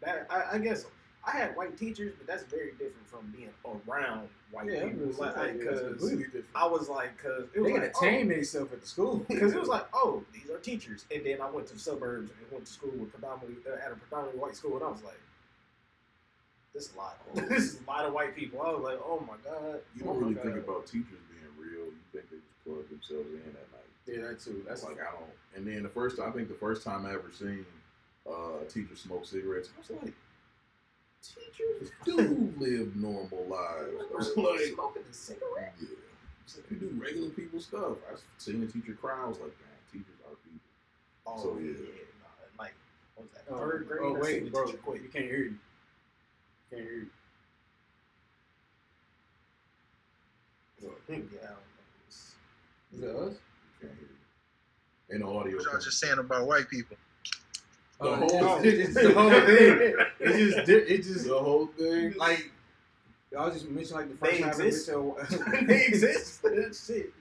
that 0.00 0.26
I, 0.30 0.56
I 0.56 0.58
guess 0.58 0.86
I 1.26 1.32
had 1.32 1.56
white 1.56 1.76
teachers, 1.76 2.14
but 2.16 2.26
that's 2.26 2.44
very 2.44 2.70
different 2.72 3.06
from 3.06 3.32
being 3.36 3.50
around 3.64 4.28
white 4.52 4.66
Yeah, 4.70 4.84
people. 4.84 5.08
it's 5.08 5.18
Like, 5.18 5.36
like, 5.36 5.58
because 5.58 5.80
completely 5.80 6.24
different. 6.24 6.46
I 6.54 6.66
was 6.66 6.88
like, 6.88 7.22
was 7.24 7.72
they 7.72 7.78
like, 7.78 7.94
tame 7.94 8.28
themselves 8.28 8.72
at 8.72 8.80
the 8.80 8.86
school 8.86 9.16
because 9.28 9.52
it 9.52 9.58
was 9.60 9.68
like, 9.68 9.86
oh, 9.92 10.22
these 10.32 10.48
are 10.50 10.58
teachers, 10.58 11.04
and 11.14 11.26
then 11.26 11.40
I 11.40 11.50
went 11.50 11.66
to 11.68 11.74
the 11.74 11.80
suburbs 11.80 12.30
and 12.30 12.52
went 12.52 12.66
to 12.66 12.72
school 12.72 12.92
with 12.96 13.12
predominantly 13.12 13.56
uh, 13.70 13.84
at 13.84 13.92
a 13.92 13.96
predominantly 13.96 14.40
white 14.40 14.56
school, 14.56 14.76
and 14.76 14.84
I 14.84 14.88
was 14.88 15.02
like, 15.02 15.20
this 16.72 16.88
is 16.88 16.94
a 16.94 16.98
lot. 16.98 17.18
this 17.48 17.74
is 17.74 17.80
a 17.86 17.90
lot 17.90 18.04
of 18.04 18.12
white 18.12 18.36
people. 18.36 18.62
I 18.62 18.70
was 18.70 18.82
like, 18.84 18.98
oh 19.04 19.20
my 19.26 19.36
god. 19.44 19.80
You 19.96 20.02
oh 20.04 20.12
don't 20.12 20.20
my 20.20 20.28
really 20.28 20.34
think 20.34 20.64
about 20.64 20.86
teachers 20.86 20.94
being 20.94 21.00
real. 21.00 21.16
You 21.18 21.25
think 22.16 22.30
they 22.30 22.36
just 22.36 22.64
plug 22.64 22.88
themselves 22.88 23.28
in 23.32 23.40
at 23.50 23.68
night. 23.72 23.90
yeah, 24.06 24.28
that 24.28 24.40
too. 24.40 24.62
That's 24.66 24.80
That's 24.82 24.84
like 24.84 24.98
like 24.98 25.08
I 25.08 25.12
don't. 25.12 25.30
And 25.56 25.66
then 25.66 25.82
the 25.82 25.88
first, 25.88 26.18
I 26.20 26.30
think 26.30 26.48
the 26.48 26.54
first 26.54 26.82
time 26.82 27.06
I 27.06 27.10
ever 27.12 27.30
seen 27.32 27.64
uh, 28.28 28.60
a 28.62 28.64
teacher 28.68 28.96
smoke 28.96 29.24
cigarettes, 29.26 29.68
I 29.74 29.78
was 29.80 30.02
like, 30.02 30.14
teachers 31.22 31.90
do 32.04 32.52
live 32.58 32.94
normal 32.96 33.44
lives. 33.48 33.94
I 34.12 34.16
was 34.16 34.36
like, 34.36 34.60
smoking 34.74 35.02
a 35.10 35.14
cigarette. 35.14 35.74
yeah, 35.80 35.88
it's 36.44 36.56
like, 36.56 36.70
you 36.70 36.76
do 36.76 36.90
regular 37.00 37.30
people 37.30 37.60
stuff. 37.60 37.96
I've 38.10 38.20
seen 38.38 38.62
a 38.62 38.66
teacher 38.66 38.94
cry. 38.94 39.22
I 39.24 39.28
was 39.28 39.38
like, 39.38 39.54
man, 39.60 39.78
teachers 39.92 40.20
are 40.26 40.36
people. 40.44 40.60
Oh 41.26 41.42
So, 41.42 41.58
yeah, 41.58 41.70
yeah. 41.72 42.04
nah, 42.22 42.62
like 42.64 42.74
what 43.14 43.24
was 43.24 43.32
that? 43.34 43.44
oh, 43.52 43.58
Third 43.58 43.88
grade. 43.88 44.00
Oh 44.02 44.16
I 44.16 44.20
wait, 44.20 44.52
bro, 44.52 44.64
quit. 44.84 45.02
you 45.02 45.08
can't 45.08 45.24
hear 45.24 45.38
you. 45.38 45.54
Can't 46.70 46.82
hear 46.82 46.92
you. 46.92 47.06
Yeah, 50.82 50.88
I 51.08 51.14
don't 51.14 51.30
know. 51.30 51.56
It's- 52.06 52.34
Is 52.96 53.02
it 53.02 53.08
us? 53.10 53.34
Can't 53.80 53.92
hear 53.92 54.00
you. 54.00 55.14
And 55.14 55.22
the 55.22 55.26
audio. 55.26 55.56
What 55.56 55.64
y'all 55.66 55.80
just 55.80 55.98
saying 55.98 56.18
about 56.18 56.46
white 56.46 56.68
people? 56.68 56.96
The 58.00 58.06
Uh, 58.08 58.16
whole- 58.16 58.60
it's, 58.62 58.66
it's 58.88 58.94
the 58.94 59.14
whole 59.14 59.30
thing. 59.30 59.94
It's 60.20 60.54
just, 60.54 60.66
di- 60.66 60.72
it 60.94 61.02
just 61.02 61.26
the 61.26 61.38
whole 61.38 61.66
thing. 61.66 62.14
like 62.16 62.50
I 63.38 63.44
was 63.46 63.54
just 63.54 63.68
mentioning 63.68 64.08
like 64.08 64.10
the 64.10 64.16
first 64.26 64.32
They 64.32 64.40
time 64.40 64.48
exist. 64.50 64.90
I 64.90 65.60
they 65.66 65.86
exist. 65.86 66.42
That's 66.42 66.86
shit. 66.86 67.12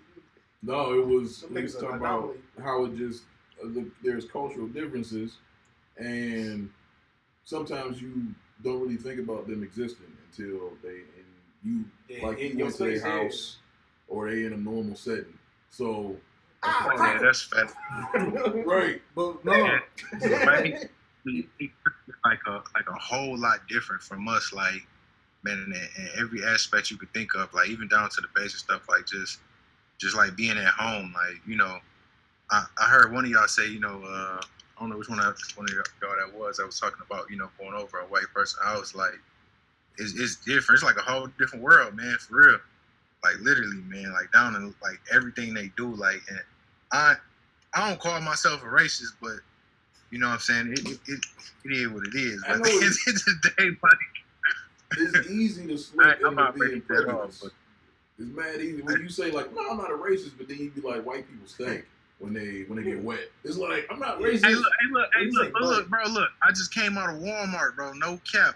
No, 0.63 0.93
it 0.99 1.05
was. 1.05 1.41
Them 1.41 1.57
It 1.57 1.63
was 1.63 1.75
talking 1.75 1.97
about 1.97 2.35
how 2.61 2.85
it 2.85 2.95
just 2.97 3.23
uh, 3.63 3.67
the, 3.67 3.89
there's 4.03 4.25
cultural 4.25 4.67
differences, 4.67 5.37
and 5.97 6.69
sometimes 7.43 8.01
you 8.01 8.33
don't 8.63 8.81
really 8.81 8.97
think 8.97 9.19
about 9.19 9.47
them 9.47 9.61
existing 9.63 10.07
until 10.31 10.71
they 10.81 10.89
and 11.17 11.25
you 11.63 11.85
Yeah, 12.09 12.27
like 12.27 12.39
in 12.39 12.51
you 12.53 12.57
your 12.57 12.65
went 12.67 12.77
to 12.77 12.83
their 12.85 12.93
face, 12.93 13.01
yeah. 13.03 13.21
house 13.23 13.57
or 14.07 14.29
they 14.29 14.45
in 14.45 14.53
a 14.53 14.57
normal 14.57 14.95
setting. 14.95 15.37
So 15.75 16.15
Ah, 16.63 16.89
Oh, 16.89 17.03
yeah, 17.03 17.19
that's 17.21 17.41
fat. 17.43 17.67
right, 18.65 19.01
But 19.13 19.43
no, 19.45 19.77
Right? 20.45 20.89
He- 21.25 21.49
he- 21.59 21.71
like 22.23 22.39
a 22.47 22.63
like 22.75 22.87
a 22.89 22.93
whole 22.99 23.37
lot 23.37 23.67
different 23.67 24.01
from 24.01 24.27
us. 24.27 24.53
Like 24.53 24.87
man, 25.43 25.57
in, 25.67 26.03
in 26.03 26.09
every 26.17 26.43
aspect 26.45 26.89
you 26.91 26.97
could 26.97 27.13
think 27.13 27.35
of, 27.35 27.53
like 27.53 27.69
even 27.69 27.87
down 27.87 28.09
to 28.09 28.21
the 28.21 28.27
basic 28.35 28.59
stuff, 28.59 28.87
like 28.89 29.05
just 29.05 29.39
just 29.99 30.15
like 30.15 30.35
being 30.35 30.57
at 30.57 30.73
home. 30.73 31.13
Like 31.13 31.41
you 31.45 31.57
know, 31.57 31.79
I, 32.51 32.65
I 32.79 32.85
heard 32.85 33.11
one 33.13 33.25
of 33.25 33.31
y'all 33.31 33.47
say, 33.47 33.67
you 33.67 33.79
know, 33.79 34.01
uh, 34.03 34.39
I 34.41 34.79
don't 34.79 34.89
know 34.89 34.97
which 34.97 35.09
one 35.09 35.19
of 35.19 35.25
one 35.55 35.65
of 35.67 35.73
y'all 35.73 36.15
that 36.17 36.33
was. 36.33 36.59
I 36.59 36.65
was 36.65 36.79
talking 36.79 36.99
about, 37.05 37.29
you 37.29 37.37
know, 37.37 37.49
going 37.59 37.73
over 37.73 37.99
a 37.99 38.05
white 38.05 38.31
person 38.33 38.59
I 38.63 38.77
was 38.77 38.95
Like 38.95 39.19
it's, 39.97 40.13
it's 40.19 40.37
different. 40.37 40.77
It's 40.77 40.83
like 40.83 40.97
a 40.97 41.01
whole 41.11 41.27
different 41.39 41.63
world, 41.63 41.95
man. 41.95 42.17
For 42.19 42.37
real. 42.37 42.59
Like 43.25 43.39
literally, 43.41 43.81
man. 43.87 44.13
Like 44.13 44.31
down 44.31 44.55
in 44.55 44.73
like 44.83 44.99
everything 45.11 45.53
they 45.53 45.71
do. 45.75 45.87
Like 45.95 46.21
and 46.29 46.39
I 46.91 47.15
I 47.73 47.89
don't 47.89 47.99
call 47.99 48.21
myself 48.21 48.61
a 48.61 48.65
racist, 48.65 49.13
but 49.21 49.37
you 50.11 50.19
know 50.19 50.27
what 50.27 50.33
I'm 50.33 50.39
saying? 50.39 50.73
It 50.73 50.79
it, 50.87 50.99
it, 51.07 51.25
it 51.65 51.71
is 51.71 51.89
what 51.89 52.03
it 52.07 52.15
is. 52.15 52.43
But 52.47 52.57
know 52.59 52.65
at 52.65 52.71
the 52.71 52.85
it's- 52.85 53.23
the 53.25 53.51
day, 53.57 53.69
like, 53.83 53.93
it's 54.97 55.29
easy 55.29 55.65
to 55.67 55.73
I, 55.73 55.77
slip 55.77 56.07
I'm 56.19 56.23
into 56.25 56.35
not 56.35 56.55
being 56.55 56.81
off. 56.81 56.85
prejudiced. 56.87 57.45
It's 58.17 58.29
mad 58.29 58.61
easy 58.61 58.81
when 58.83 59.01
you 59.01 59.09
say 59.09 59.31
like, 59.31 59.53
"No, 59.53 59.71
I'm 59.71 59.77
not 59.77 59.89
a 59.91 59.95
racist," 59.95 60.37
but 60.37 60.47
then 60.47 60.57
you 60.59 60.69
be 60.69 60.81
like, 60.81 61.03
"White 61.05 61.27
people 61.29 61.47
stink 61.47 61.85
when 62.19 62.33
they 62.33 62.63
when 62.67 62.77
they 62.81 62.89
get 62.89 63.03
wet." 63.03 63.31
It's 63.43 63.57
like 63.57 63.87
I'm 63.89 63.99
not 63.99 64.19
racist. 64.21 64.45
hey, 64.45 64.53
look, 64.55 64.71
hey, 64.81 64.87
look, 64.91 65.09
hey, 65.15 65.29
look, 65.31 65.53
look, 65.59 65.89
bro, 65.89 66.03
look. 66.09 66.29
I 66.41 66.51
just 66.51 66.73
came 66.73 66.97
out 66.97 67.09
of 67.09 67.15
Walmart, 67.21 67.75
bro. 67.75 67.91
No 67.93 68.21
cap. 68.31 68.55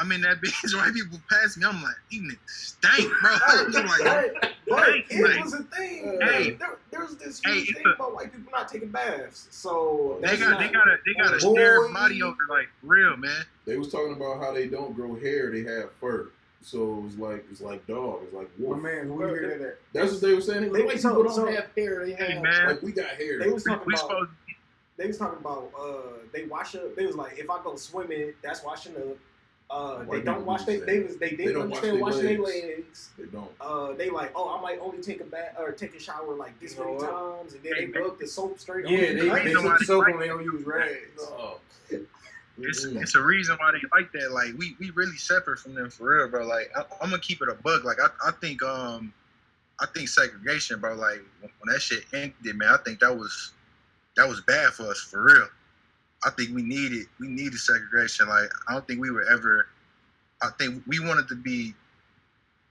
I'm 0.00 0.12
in 0.12 0.20
that 0.22 0.40
bitch. 0.44 0.76
White 0.76 0.94
people 0.94 1.18
pass 1.30 1.56
me. 1.56 1.64
I'm 1.66 1.82
like, 1.82 1.94
these 2.10 2.22
niggas 2.22 2.38
stink, 2.48 3.12
bro. 3.20 3.30
I'm 3.46 3.72
like, 3.72 4.00
but, 4.04 4.52
but 4.68 4.88
it 5.10 5.22
like, 5.36 5.44
was 5.44 5.54
a 5.54 5.62
thing. 5.64 6.18
hey. 6.22 6.50
there, 6.52 6.76
there's 6.90 7.16
this 7.16 7.40
Hey, 7.44 7.64
thing 7.64 7.82
a- 7.86 7.90
about 7.90 8.14
white 8.14 8.32
people 8.32 8.52
not 8.52 8.68
taking 8.68 8.88
baths. 8.88 9.48
So 9.50 10.18
they 10.20 10.28
that's 10.28 10.40
got, 10.40 10.50
not, 10.52 10.60
they 10.60 10.68
got 10.68 10.88
a, 10.88 10.96
they 11.04 11.14
got 11.14 11.28
a 11.42 11.44
Boy. 11.44 11.52
stare 11.54 11.88
body 11.92 12.22
odor, 12.22 12.36
like 12.48 12.68
real, 12.82 13.16
man. 13.16 13.42
They 13.66 13.76
was 13.76 13.90
talking 13.90 14.12
about 14.14 14.40
how 14.40 14.52
they 14.52 14.66
don't 14.68 14.94
grow 14.94 15.14
hair; 15.18 15.50
they 15.50 15.62
have 15.64 15.92
fur. 16.00 16.30
So 16.62 17.04
it's 17.06 17.16
like 17.18 17.44
it's 17.50 17.60
like 17.60 17.86
dog. 17.86 18.20
It's 18.24 18.34
like 18.34 18.48
my 18.58 18.66
wolf. 18.68 18.82
man, 18.82 19.14
we 19.14 19.24
hear 19.24 19.58
that. 19.58 19.78
That's 19.98 20.12
what 20.12 20.20
they 20.22 20.34
were 20.34 20.40
saying. 20.40 20.62
They 20.64 20.68
like, 20.70 20.86
white 20.86 21.00
so- 21.00 21.08
people 21.10 21.24
don't 21.24 21.34
so- 21.34 21.46
have 21.46 21.66
hair. 21.76 22.04
They 22.06 22.12
Hey, 22.14 22.32
have 22.34 22.42
man. 22.42 22.66
like 22.66 22.82
we 22.82 22.92
got 22.92 23.10
hair. 23.10 23.38
They 23.38 23.50
was 23.50 23.64
talking 23.64 23.86
we 23.86 23.94
about. 23.94 24.00
supposed 24.08 24.30
They 24.96 25.06
was 25.06 25.18
talking 25.18 25.38
about. 25.38 25.70
Uh, 25.78 26.18
they 26.32 26.44
wash 26.44 26.74
up. 26.74 26.94
They 26.96 27.06
was 27.06 27.16
like, 27.16 27.38
if 27.38 27.48
I 27.50 27.62
go 27.62 27.76
swimming, 27.76 28.32
that's 28.42 28.62
washing 28.64 28.96
up. 28.96 29.16
Uh, 29.70 30.02
they 30.04 30.22
don't 30.22 30.46
wash. 30.46 30.64
their 30.64 30.80
They 30.80 30.98
the 31.00 31.14
they 31.18 31.30
they 31.30 31.36
They 31.36 31.52
don't 31.52 31.68
wash 31.68 31.82
understand 31.82 32.06
their 32.22 32.22
their 32.22 32.40
legs. 32.40 32.62
legs. 32.78 33.08
They 33.18 33.24
don't. 33.26 33.50
Uh, 33.60 33.92
they 33.92 34.08
like, 34.08 34.32
oh, 34.34 34.56
I 34.56 34.62
might 34.62 34.78
only 34.80 35.02
take 35.02 35.20
a 35.20 35.24
bath 35.24 35.56
or 35.58 35.72
take 35.72 35.94
a 35.94 36.00
shower 36.00 36.34
like 36.34 36.58
this 36.58 36.72
You 36.72 36.78
know 36.80 36.84
many 36.86 36.96
what? 36.96 37.10
times, 37.10 37.52
and 37.52 37.62
then 37.62 37.72
Hey, 37.74 37.84
they 37.86 37.92
man. 37.92 38.02
rub 38.02 38.18
the 38.18 38.26
soap 38.26 38.58
straight 38.58 38.86
on. 38.86 38.92
Yeah, 38.92 39.00
their 39.00 39.14
they, 39.14 39.28
legs. 39.28 39.44
they 39.44 39.50
You 39.50 39.62
know 39.62 39.70
put 39.70 39.80
soap 39.82 40.06
they 40.06 40.12
on. 40.12 40.20
They 40.20 40.28
don't 40.28 40.44
use 40.44 40.64
rags. 40.66 40.96
No. 41.18 41.56
It's, 42.60 42.84
Mm-mm. 42.86 43.00
it's 43.00 43.14
a 43.14 43.22
reason 43.22 43.56
why 43.60 43.70
they 43.70 43.80
like 43.96 44.10
that. 44.12 44.32
Like 44.32 44.48
we, 44.58 44.74
we 44.80 44.90
really 44.90 45.16
separate 45.16 45.60
from 45.60 45.74
them 45.74 45.90
for 45.90 46.16
real, 46.18 46.28
bro. 46.28 46.44
Like 46.44 46.72
I, 46.76 46.80
I'm 47.00 47.10
gonna 47.10 47.22
keep 47.22 47.40
it 47.40 47.48
a 47.48 47.54
bug. 47.54 47.84
Like 47.84 47.98
I, 48.02 48.08
I 48.26 48.32
think 48.32 48.64
um 48.64 49.12
I 49.78 49.86
think 49.94 50.08
segregation, 50.08 50.80
bro. 50.80 50.94
Like 50.94 51.22
when, 51.40 51.52
when 51.60 51.72
that 51.72 51.80
shit 51.80 52.04
ended, 52.12 52.34
man, 52.56 52.70
I 52.70 52.78
think 52.78 52.98
that 52.98 53.16
was 53.16 53.52
that 54.16 54.28
was 54.28 54.40
bad 54.40 54.72
for 54.72 54.90
us 54.90 54.98
for 54.98 55.22
real. 55.22 55.46
I 56.24 56.30
think 56.30 56.54
we 56.54 56.62
needed 56.62 57.06
we 57.20 57.28
needed 57.28 57.58
segregation. 57.58 58.28
Like 58.28 58.50
I 58.68 58.72
don't 58.72 58.86
think 58.86 59.00
we 59.00 59.10
were 59.10 59.24
ever. 59.30 59.68
I 60.42 60.50
think 60.58 60.82
we 60.86 61.00
wanted 61.00 61.28
to 61.28 61.34
be 61.36 61.74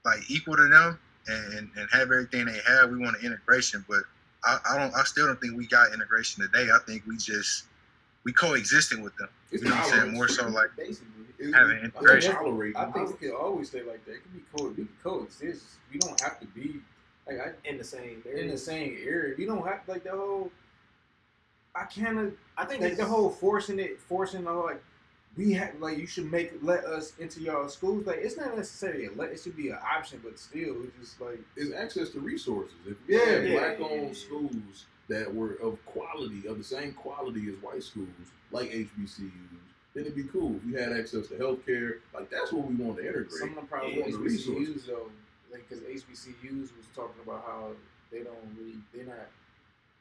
like 0.04 0.30
equal 0.30 0.56
to 0.56 0.68
them 0.68 0.98
and 1.26 1.70
and 1.76 1.88
have 1.92 2.02
everything 2.12 2.46
they 2.46 2.60
have. 2.66 2.90
We 2.90 2.98
wanted 2.98 3.24
integration, 3.24 3.84
but 3.88 4.02
I, 4.44 4.58
I 4.70 4.78
don't. 4.78 4.94
I 4.94 5.04
still 5.04 5.26
don't 5.26 5.40
think 5.40 5.56
we 5.56 5.66
got 5.66 5.92
integration 5.92 6.42
today. 6.42 6.70
I 6.72 6.78
think 6.86 7.04
we 7.06 7.16
just 7.16 7.64
we 8.24 8.32
coexisting 8.32 9.02
with 9.02 9.16
them. 9.16 9.28
It's 9.50 9.62
You 9.62 9.70
know 9.70 9.76
what 9.76 9.84
I'm 9.92 10.00
saying? 10.00 10.14
More 10.14 10.28
so 10.28 10.48
like 10.48 10.68
Basically, 10.76 11.08
It's- 11.38 11.54
having 11.54 11.78
I 11.78 11.80
think 11.80 11.94
integration. 11.94 12.36
I 12.76 12.84
think 12.92 13.10
it 13.10 13.18
could 13.18 13.34
always 13.34 13.68
stay 13.68 13.82
like 13.82 14.04
that. 14.04 14.12
It 14.12 14.22
can 14.22 14.32
be 14.32 14.44
co. 14.54 14.68
We 14.68 14.74
can 14.74 14.88
coexist. 15.02 15.64
We 15.92 15.98
don't 15.98 16.20
have 16.20 16.38
to 16.40 16.46
be 16.46 16.80
like 17.26 17.38
I, 17.40 17.68
in 17.68 17.78
the 17.78 17.84
same. 17.84 18.22
in 18.30 18.48
the 18.48 18.58
same 18.58 18.98
area. 19.02 19.34
We 19.38 19.46
don't 19.46 19.66
have 19.66 19.80
like 19.86 20.04
the 20.04 20.10
whole. 20.10 20.50
I 21.78 21.84
kind 21.84 22.18
of 22.18 22.32
I 22.56 22.64
think 22.64 22.82
like 22.82 22.96
the 22.96 23.04
whole 23.04 23.30
forcing 23.30 23.78
it, 23.78 24.00
forcing 24.00 24.44
the 24.44 24.50
whole, 24.52 24.64
like 24.66 24.82
we 25.36 25.52
have 25.52 25.74
like 25.80 25.98
you 25.98 26.06
should 26.06 26.30
make 26.30 26.52
let 26.62 26.84
us 26.84 27.12
into 27.18 27.40
y'all 27.40 27.68
schools. 27.68 28.06
Like 28.06 28.18
it's 28.20 28.36
not 28.36 28.56
necessarily 28.56 29.06
a 29.06 29.12
let. 29.12 29.30
It 29.30 29.40
should 29.40 29.56
be 29.56 29.68
an 29.68 29.78
option, 29.84 30.20
but 30.24 30.38
still, 30.38 30.76
it's 30.84 30.98
just 31.00 31.20
like 31.20 31.40
it's 31.56 31.72
access 31.74 32.10
to 32.10 32.20
resources. 32.20 32.74
If 32.86 32.96
we 33.06 33.14
Yeah, 33.14 33.24
had 33.26 33.44
yeah, 33.44 33.52
black-owned 33.52 34.08
yeah. 34.08 34.12
schools 34.14 34.86
that 35.08 35.32
were 35.32 35.54
of 35.62 35.78
quality, 35.86 36.46
of 36.48 36.58
the 36.58 36.64
same 36.64 36.92
quality 36.94 37.48
as 37.48 37.54
white 37.62 37.82
schools, 37.82 38.08
like 38.50 38.70
HBCUs, 38.70 39.30
then 39.94 40.04
it'd 40.04 40.16
be 40.16 40.24
cool. 40.24 40.56
If 40.56 40.64
we 40.64 40.72
had 40.80 40.92
access 40.92 41.28
to 41.28 41.34
healthcare, 41.34 41.98
like 42.12 42.28
that's 42.30 42.52
what 42.52 42.66
we 42.66 42.74
want 42.74 42.96
to 42.98 43.02
integrate. 43.06 43.30
some 43.32 43.50
of 43.50 43.54
the 43.56 43.60
problems 43.62 43.96
Yeah, 43.96 44.04
with 44.06 44.12
the 44.14 44.18
HBCUs 44.18 44.48
resources. 44.58 44.86
though, 44.86 45.10
like 45.52 45.68
because 45.68 45.84
HBCUs 45.84 46.60
was 46.76 46.86
talking 46.96 47.22
about 47.24 47.44
how 47.46 47.70
they 48.10 48.18
don't 48.18 48.36
really, 48.58 48.78
they're 48.92 49.04
not. 49.06 49.28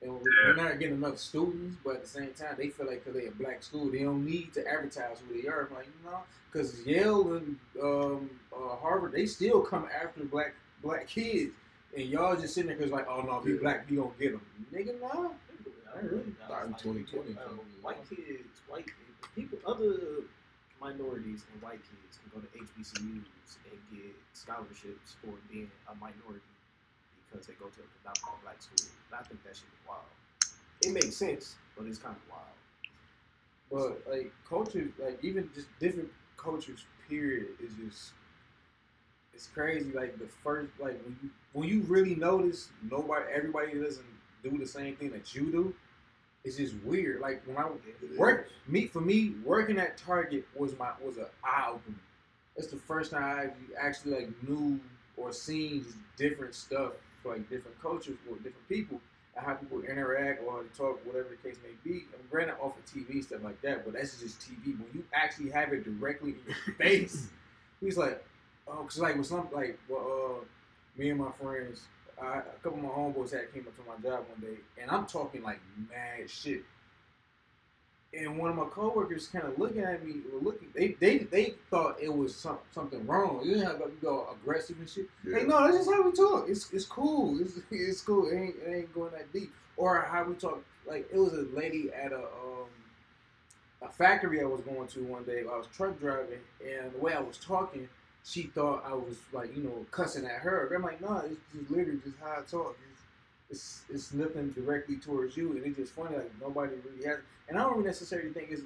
Yeah. 0.02 0.12
They're 0.46 0.56
not 0.56 0.80
getting 0.80 0.96
enough 0.96 1.18
students, 1.18 1.78
but 1.84 1.96
at 1.96 2.02
the 2.04 2.08
same 2.08 2.32
time, 2.34 2.56
they 2.58 2.70
feel 2.70 2.86
like 2.86 3.04
because 3.04 3.20
they're 3.20 3.30
a 3.32 3.36
black 3.36 3.64
school, 3.64 3.90
they 3.90 4.04
don't 4.04 4.24
need 4.26 4.54
to 4.54 4.68
advertise 4.68 5.18
who 5.28 5.42
they 5.42 5.48
are. 5.48 5.68
I'm 5.70 5.76
like, 5.76 5.88
you 5.88 6.10
know, 6.12 6.20
because 6.52 6.86
Yale 6.86 7.34
and 7.38 7.58
um, 7.82 8.30
uh, 8.56 8.76
Harvard, 8.76 9.14
they 9.14 9.26
still 9.26 9.62
come 9.62 9.88
after 9.94 10.24
black 10.26 10.54
black 10.84 11.08
kids, 11.08 11.54
and 11.96 12.06
y'all 12.08 12.36
just 12.36 12.54
sitting 12.54 12.68
there 12.68 12.78
because 12.78 12.92
like, 12.92 13.08
oh 13.10 13.22
no, 13.22 13.40
if 13.40 13.46
you 13.48 13.60
black, 13.60 13.86
you 13.90 13.98
don't 13.98 14.20
get 14.20 14.34
them, 14.34 14.42
nigga. 14.72 15.00
No, 15.02 15.34
I 15.96 16.00
really- 16.02 16.36
Not 16.48 16.66
in 16.68 16.74
2020, 16.76 17.32
Uh, 17.34 17.50
white 17.82 17.98
kids, 18.10 18.62
white 18.68 18.86
people, 19.36 19.58
other 19.66 19.98
minorities 20.80 21.42
and 21.52 21.62
white 21.62 21.82
kids 21.82 22.20
can 22.22 22.30
go 22.34 22.40
to 22.40 22.48
HBCUs 22.56 23.26
and 23.66 23.80
get 23.92 24.14
scholarships 24.34 25.16
for 25.24 25.34
being 25.52 25.72
a 25.90 25.96
minority 25.96 26.46
because 27.38 27.48
they 27.48 27.54
go 27.54 27.70
to 27.70 27.82
a 27.82 27.88
predominantly 28.02 28.42
black 28.44 28.62
school. 28.62 28.90
And 29.12 29.20
I 29.20 29.24
think 29.24 29.44
that 29.44 29.56
should 29.56 29.70
be 29.70 29.88
wild. 29.88 30.10
It 30.82 30.92
makes 30.94 31.16
sense, 31.16 31.56
but 31.78 31.86
it's 31.86 32.00
kind 32.00 32.16
of 32.16 32.22
wild. 32.32 32.58
But 33.70 34.12
like 34.12 34.32
culture, 34.48 34.90
like 35.00 35.20
even 35.24 35.50
just 35.54 35.68
different 35.80 36.10
cultures, 36.38 36.86
period, 37.10 37.48
is 37.62 37.72
just 37.84 38.12
it's 39.34 39.48
crazy. 39.48 39.92
Like 39.92 40.18
the 40.18 40.28
first, 40.44 40.72
like 40.80 41.00
when 41.04 41.18
you 41.22 41.30
when 41.54 41.70
you 41.70 41.82
really 41.82 42.16
notice 42.16 42.70
nobody, 42.90 43.26
everybody 43.34 43.80
doesn't 43.80 44.06
do 44.44 44.58
the 44.58 44.66
same 44.66 44.96
thing 44.96 45.12
that 45.12 45.36
you 45.36 45.52
do. 45.52 45.76
It's 46.44 46.58
just 46.58 46.76
weird. 46.84 47.20
Like 47.20 47.44
when 47.46 47.58
I 47.58 47.68
work, 48.18 48.50
me 48.68 48.88
for 48.88 49.02
me 49.02 49.34
working 49.44 49.78
at 49.78 49.98
Target 49.98 50.48
was 50.56 50.78
my 50.80 50.92
was 51.04 51.18
an 51.18 51.26
eye 51.44 51.68
opener. 51.70 51.98
That's 52.56 52.70
the 52.70 52.78
first 52.78 53.12
time 53.12 53.24
I 53.24 53.50
actually 53.80 54.16
like 54.16 54.30
knew 54.48 54.80
or 55.18 55.34
seen 55.34 55.86
different 56.16 56.56
stuff 56.56 56.94
like 57.28 57.50
different 57.50 57.82
cultures 57.82 58.18
or 58.30 58.36
different 58.38 58.68
people 58.70 59.00
and 59.36 59.46
how 59.46 59.54
people 59.54 59.82
interact 59.82 60.42
or 60.44 60.64
talk, 60.76 61.06
whatever 61.06 61.30
the 61.30 61.50
case 61.50 61.58
may 61.64 61.76
be. 61.84 62.06
And 62.14 62.30
granted, 62.30 62.56
off 62.62 62.74
of 62.78 62.86
TV 62.86 63.24
stuff 63.24 63.44
like 63.44 63.62
that, 63.62 63.86
but 63.86 63.94
that's 63.94 64.20
just 64.20 64.40
TV. 64.40 64.78
When 64.78 64.88
you 64.94 65.04
actually 65.14 65.52
have 65.52 65.72
it 65.74 65.84
directly 65.84 66.32
in 66.32 66.40
your 66.66 66.76
face, 66.78 67.28
he's 67.80 67.98
like, 67.98 68.24
oh, 68.68 68.84
cause 68.84 69.00
like 69.00 69.18
with 69.18 69.28
some 69.28 69.48
like 69.54 69.80
well, 69.88 70.42
uh, 70.42 70.46
me 71.00 71.10
and 71.10 71.20
my 71.20 71.32
friends, 71.32 71.84
I, 72.22 72.40
a 72.40 72.42
couple 72.64 72.80
of 72.80 72.84
my 72.84 72.90
homeboys 72.90 73.32
had 73.32 73.54
came 73.54 73.68
up 73.68 73.76
to 73.76 73.84
my 73.88 74.10
job 74.10 74.26
one 74.30 74.42
day, 74.42 74.58
and 74.82 74.90
I'm 74.90 75.06
talking 75.06 75.44
like 75.44 75.60
mad 75.90 76.30
shit. 76.30 76.64
And 78.14 78.38
one 78.38 78.50
of 78.50 78.56
my 78.56 78.66
coworkers 78.66 79.28
kind 79.28 79.46
of 79.46 79.60
looking 79.60 79.82
at 79.82 80.06
me, 80.06 80.16
looking. 80.42 80.70
They 80.74 80.96
they 81.00 81.20
they 81.20 81.56
thought 81.70 81.98
it 82.02 82.14
was 82.14 82.36
some, 82.36 82.58
something 82.72 83.06
wrong. 83.06 83.42
You 83.44 83.58
know 83.58 83.66
how 83.66 83.74
like, 83.74 83.88
you 83.88 83.98
go 84.02 84.28
aggressive 84.32 84.80
and 84.80 84.90
shit. 84.90 85.10
Yeah. 85.26 85.40
Hey, 85.40 85.46
no, 85.46 85.64
that's 85.66 85.78
just 85.78 85.92
how 85.92 86.04
we 86.04 86.12
talk. 86.14 86.48
It's 86.48 86.72
it's 86.72 86.86
cool. 86.86 87.40
It's, 87.42 87.60
it's 87.70 88.02
cool. 88.02 88.30
It 88.30 88.36
ain't, 88.36 88.56
it 88.66 88.76
ain't 88.76 88.94
going 88.94 89.12
that 89.12 89.32
deep. 89.34 89.52
Or 89.76 90.02
how 90.02 90.24
we 90.24 90.36
talk. 90.36 90.64
Like 90.88 91.10
it 91.12 91.18
was 91.18 91.34
a 91.34 91.46
lady 91.54 91.90
at 91.92 92.14
a 92.14 92.20
um 92.20 92.68
a 93.82 93.90
factory 93.90 94.42
I 94.42 94.46
was 94.46 94.62
going 94.62 94.88
to 94.88 95.04
one 95.04 95.24
day. 95.24 95.42
I 95.42 95.58
was 95.58 95.68
truck 95.76 96.00
driving, 96.00 96.40
and 96.66 96.94
the 96.94 97.00
way 97.00 97.14
I 97.14 97.20
was 97.20 97.38
talking, 97.38 97.88
she 98.24 98.44
thought 98.44 98.84
I 98.88 98.94
was 98.94 99.18
like 99.34 99.56
you 99.56 99.64
know 99.64 99.86
cussing 99.92 100.26
at 100.26 100.40
her. 100.42 100.74
I'm 100.74 100.82
like, 100.82 101.02
no, 101.02 101.18
it's 101.18 101.40
just 101.54 101.70
literally 101.70 102.00
just 102.04 102.18
how 102.20 102.38
I 102.40 102.42
talk. 102.50 102.78
It's, 103.50 103.82
it's 103.90 104.14
nothing 104.14 104.50
directly 104.52 104.98
towards 104.98 105.38
you, 105.38 105.52
and 105.54 105.66
it's 105.66 105.78
just 105.78 105.94
funny. 105.94 106.16
Like 106.16 106.32
nobody 106.42 106.74
really 106.86 107.06
has, 107.08 107.20
and 107.48 107.58
I 107.58 107.64
don't 107.64 107.86
necessarily 107.86 108.32
think 108.32 108.50
it's 108.52 108.62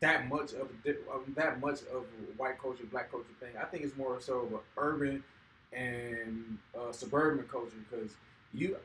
that 0.00 0.28
much 0.28 0.52
of, 0.52 0.68
a 0.84 1.30
that 1.34 1.60
much 1.60 1.80
of 1.92 2.02
a 2.02 2.32
white 2.36 2.60
culture, 2.60 2.84
black 2.90 3.10
culture 3.10 3.26
thing. 3.40 3.50
I 3.60 3.64
think 3.64 3.84
it's 3.84 3.96
more 3.96 4.20
so 4.20 4.40
of 4.40 4.52
an 4.52 4.58
urban 4.76 5.24
and 5.72 6.58
uh, 6.78 6.92
suburban 6.92 7.44
culture 7.50 7.76
because 7.90 8.10
you, 8.52 8.76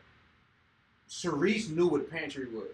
Sharice 1.10 1.70
knew 1.70 1.88
what 1.88 2.02
a 2.02 2.06
pantry 2.06 2.48
was. 2.48 2.72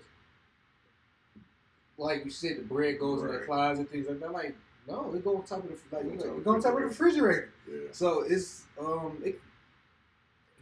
Like 1.97 2.23
you 2.23 2.29
said, 2.29 2.57
the 2.57 2.61
bread 2.61 2.99
goes 2.99 3.23
in 3.23 3.27
the 3.29 3.39
closet, 3.39 3.89
things 3.89 4.07
like 4.07 4.19
that. 4.19 4.31
Like 4.31 4.55
no, 4.87 5.13
it 5.13 5.23
go 5.23 5.37
on 5.37 5.43
top 5.43 5.63
of 5.63 5.69
the 5.69 5.95
like, 5.95 6.05
you 6.05 6.11
Go 6.11 6.25
know, 6.25 6.31
on 6.31 6.37
it 6.37 6.43
go 6.45 6.53
on 6.53 6.61
top 6.61 6.73
of 6.73 6.79
the 6.79 6.85
refrigerator. 6.85 7.51
Yeah. 7.69 7.79
So 7.91 8.21
it's 8.21 8.63
um 8.79 9.17
it 9.25 9.41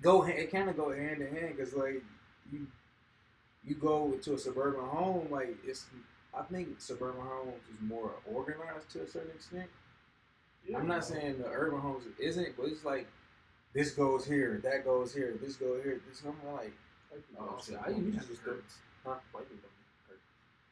go 0.05 0.23
it 0.23 0.51
kind 0.51 0.69
of 0.69 0.77
go 0.77 0.91
hand 0.91 1.21
in 1.21 1.35
hand 1.35 1.55
because 1.57 1.73
like 1.73 2.01
you 2.51 2.67
you 3.65 3.75
go 3.75 4.11
to 4.21 4.33
a 4.35 4.37
suburban 4.37 4.85
home 4.85 5.27
like 5.31 5.55
it's 5.65 5.85
I 6.37 6.43
think 6.43 6.79
suburban 6.79 7.21
homes 7.21 7.61
is 7.73 7.81
more 7.89 8.11
organized 8.31 8.89
to 8.91 9.01
a 9.01 9.07
certain 9.07 9.31
extent. 9.31 9.69
I'm 10.75 10.87
not 10.87 11.05
saying 11.05 11.37
the 11.39 11.47
urban 11.47 11.79
homes 11.79 12.03
isn't, 12.19 12.57
but 12.57 12.65
it's 12.67 12.83
like 12.83 13.07
this 13.73 13.91
goes 13.91 14.25
here, 14.25 14.59
that 14.63 14.83
goes 14.83 15.13
here, 15.13 15.35
this 15.41 15.55
goes 15.55 15.83
here, 15.83 15.99
this. 16.09 16.21
I'm 16.25 16.35
like 16.53 16.73
oh, 17.39 17.57
shit, 17.65 17.77
I 17.85 17.89
usually 17.89 18.11
just 18.11 18.43
do 18.43 18.61
huh? 19.05 19.15
White 19.31 19.47
people 19.49 19.69
don't 19.69 20.19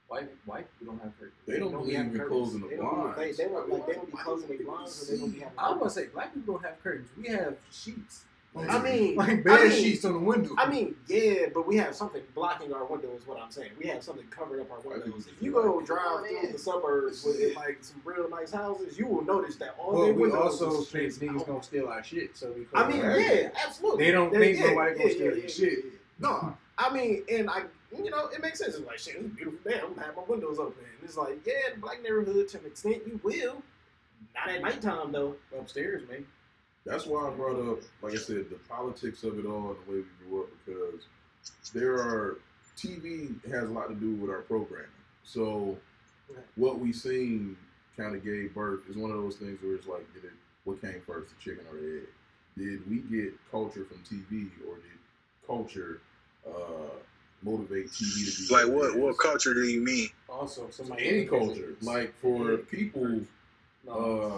white 0.08 0.30
white 0.46 0.68
people 0.80 0.94
don't 0.94 1.04
have 1.04 1.14
curtains. 1.18 1.38
They 1.48 1.60
don't 1.60 1.68
They 1.70 1.72
don't 1.74 1.82
believe 1.84 1.98
have 1.98 2.06
in 2.08 2.12
curtains. 2.14 2.30
closing 2.30 2.62
the 2.62 2.68
They 2.68 2.76
don't- 2.76 2.96
blinds. 3.14 3.18
they- 3.18 3.44
they 3.44 3.50
don't- 3.50 3.70
like, 3.70 3.88
they 3.88 3.94
don't 3.94 4.12
be 4.12 4.18
closing 4.18 4.50
would 4.50 4.58
their 4.60 4.66
blinds, 4.68 5.02
or 5.02 5.12
they 5.16 5.20
don't 5.22 5.32
be 5.32 5.40
having- 5.40 5.58
I 5.60 5.70
was 5.72 5.78
gonna 5.80 5.90
say 5.90 6.06
black 6.08 6.34
people 6.34 6.54
don't 6.56 6.64
have 6.66 6.84
curtains. 6.84 7.10
We 7.18 7.28
have 7.30 7.58
sheets. 7.72 8.26
I 8.56 8.80
mean, 8.82 9.16
like 9.16 9.44
bed 9.44 9.60
I 9.60 9.64
mean- 9.70 9.72
sheets 9.72 10.06
on 10.06 10.14
the 10.14 10.20
window. 10.20 10.52
I 10.58 10.70
mean, 10.70 10.96
yeah, 11.08 11.48
but 11.54 11.66
we 11.66 11.76
have 11.78 11.96
something 11.96 12.22
blocking 12.36 12.72
our 12.72 12.86
window. 12.86 13.10
Is 13.18 13.26
what 13.28 13.42
I'm 13.42 13.50
saying. 13.50 13.72
We 13.80 13.88
have 13.88 14.04
something 14.04 14.26
covering 14.28 14.62
up 14.62 14.72
our 14.72 14.80
windows. 14.82 15.28
If 15.28 15.42
you 15.42 15.52
go 15.54 15.82
drive 15.82 16.00
oh, 16.06 16.24
through 16.24 16.52
the 16.52 16.60
suburbs 16.60 17.24
with 17.24 17.56
like 17.56 17.78
some 17.82 18.02
real 18.06 18.30
nice 18.30 18.52
houses, 18.52 18.98
you 19.00 19.08
will 19.08 19.24
notice 19.26 19.56
that 19.56 19.76
all 19.80 19.94
but 19.94 20.04
their 20.06 20.14
we 20.14 20.22
windows 20.24 20.62
also 20.62 20.82
is 20.82 20.90
think 20.90 21.12
straight 21.12 21.30
niggas 21.32 21.40
out. 21.42 21.48
gonna 21.48 21.64
steal 21.64 21.88
our 21.88 22.04
shit. 22.04 22.38
So 22.38 22.52
we 22.52 22.68
I 22.76 22.88
mean, 22.88 22.98
yeah, 23.02 23.50
absolutely. 23.66 24.06
They 24.06 24.12
don't 24.12 24.32
Yeah, 24.34 24.40
think 24.40 24.58
yeah, 24.60 24.68
nobody 24.68 24.92
gonna 24.94 25.04
yeah, 25.06 25.10
steal 25.16 25.24
yeah, 25.26 25.30
their 25.32 25.40
yeah, 25.40 25.48
shit. 25.48 25.72
yeah, 25.72 25.78
yeah. 25.86 25.90
No, 26.20 26.58
I 26.78 26.94
mean, 26.94 27.24
and 27.32 27.50
I, 27.50 27.64
you 27.98 28.10
know, 28.12 28.28
it 28.28 28.42
makes 28.42 28.60
sense. 28.60 28.76
It's 28.76 28.86
like 28.86 29.00
shit, 29.00 29.16
it's 29.16 29.36
beautiful 29.36 29.60
day. 29.70 29.80
I'm 29.84 29.94
gonna 29.96 30.06
have 30.06 30.16
my 30.16 30.24
windows 30.28 30.60
open. 30.60 30.76
And 31.00 31.04
it's 31.10 31.18
like, 31.18 31.40
yeah, 31.46 31.74
the 31.74 31.82
black 31.82 32.04
neighborhood 32.04 32.48
to 32.50 32.60
an 32.60 32.66
extent 32.68 33.02
you 33.08 33.20
will. 33.24 33.64
Not 34.36 34.50
at 34.56 34.62
nighttime 34.62 35.12
though. 35.12 35.36
upstairs, 35.60 36.04
man. 36.08 36.26
That's 36.86 37.06
why 37.06 37.28
I 37.28 37.32
brought 37.32 37.60
up, 37.72 37.80
like 38.02 38.14
I 38.14 38.18
said, 38.18 38.50
the 38.50 38.60
politics 38.70 39.24
of 39.24 39.40
it 39.40 39.46
all 39.46 39.70
and 39.70 39.78
the 39.86 39.92
way 39.92 39.98
we 40.04 40.28
grew 40.28 40.44
up 40.44 40.50
because 40.66 41.06
there 41.74 41.94
are 41.96 42.40
TV 42.78 43.34
has 43.50 43.64
a 43.70 43.74
lot 43.74 43.88
to 43.90 43.96
do 43.96 44.16
with 44.16 44.30
our 44.30 44.42
programming. 44.42 44.88
So 45.24 45.78
what 46.56 46.80
we 46.80 46.92
seen 46.92 47.56
kind 47.96 48.16
of 48.16 48.24
gave 48.24 48.54
birth 48.54 48.82
is 48.90 48.98
one 48.98 49.12
of 49.12 49.18
those 49.18 49.38
things 49.38 49.62
where 49.62 49.76
it's 49.76 49.88
like, 49.88 50.12
did 50.14 50.26
it, 50.26 50.32
what 50.66 50.82
came 50.82 51.02
first, 51.08 51.30
the 51.30 51.42
chicken 51.42 51.66
or 51.72 51.78
the 51.78 51.98
egg? 52.02 52.08
Did 52.58 52.90
we 52.90 52.98
get 53.18 53.34
culture 53.50 53.86
from 53.86 53.98
TV 54.00 54.50
or 54.68 54.76
did 54.76 55.48
culture 55.48 56.02
uh, 56.48 56.52
motivate 57.42 57.88
TV 57.88 58.26
to 58.48 58.48
be 58.48 58.54
Like 58.54 58.68
it 58.68 58.72
what? 58.74 58.90
is? 58.90 58.96
What 58.96 59.18
culture 59.18 59.54
do 59.54 59.64
you 59.64 59.82
mean? 59.82 60.10
Also, 60.30 60.70
somebody 60.70 61.08
Any 61.08 61.26
culture, 61.26 61.76
like 61.82 62.14
for 62.20 62.58
people. 62.58 63.22
No, 63.86 63.92
Uh, 63.94 63.96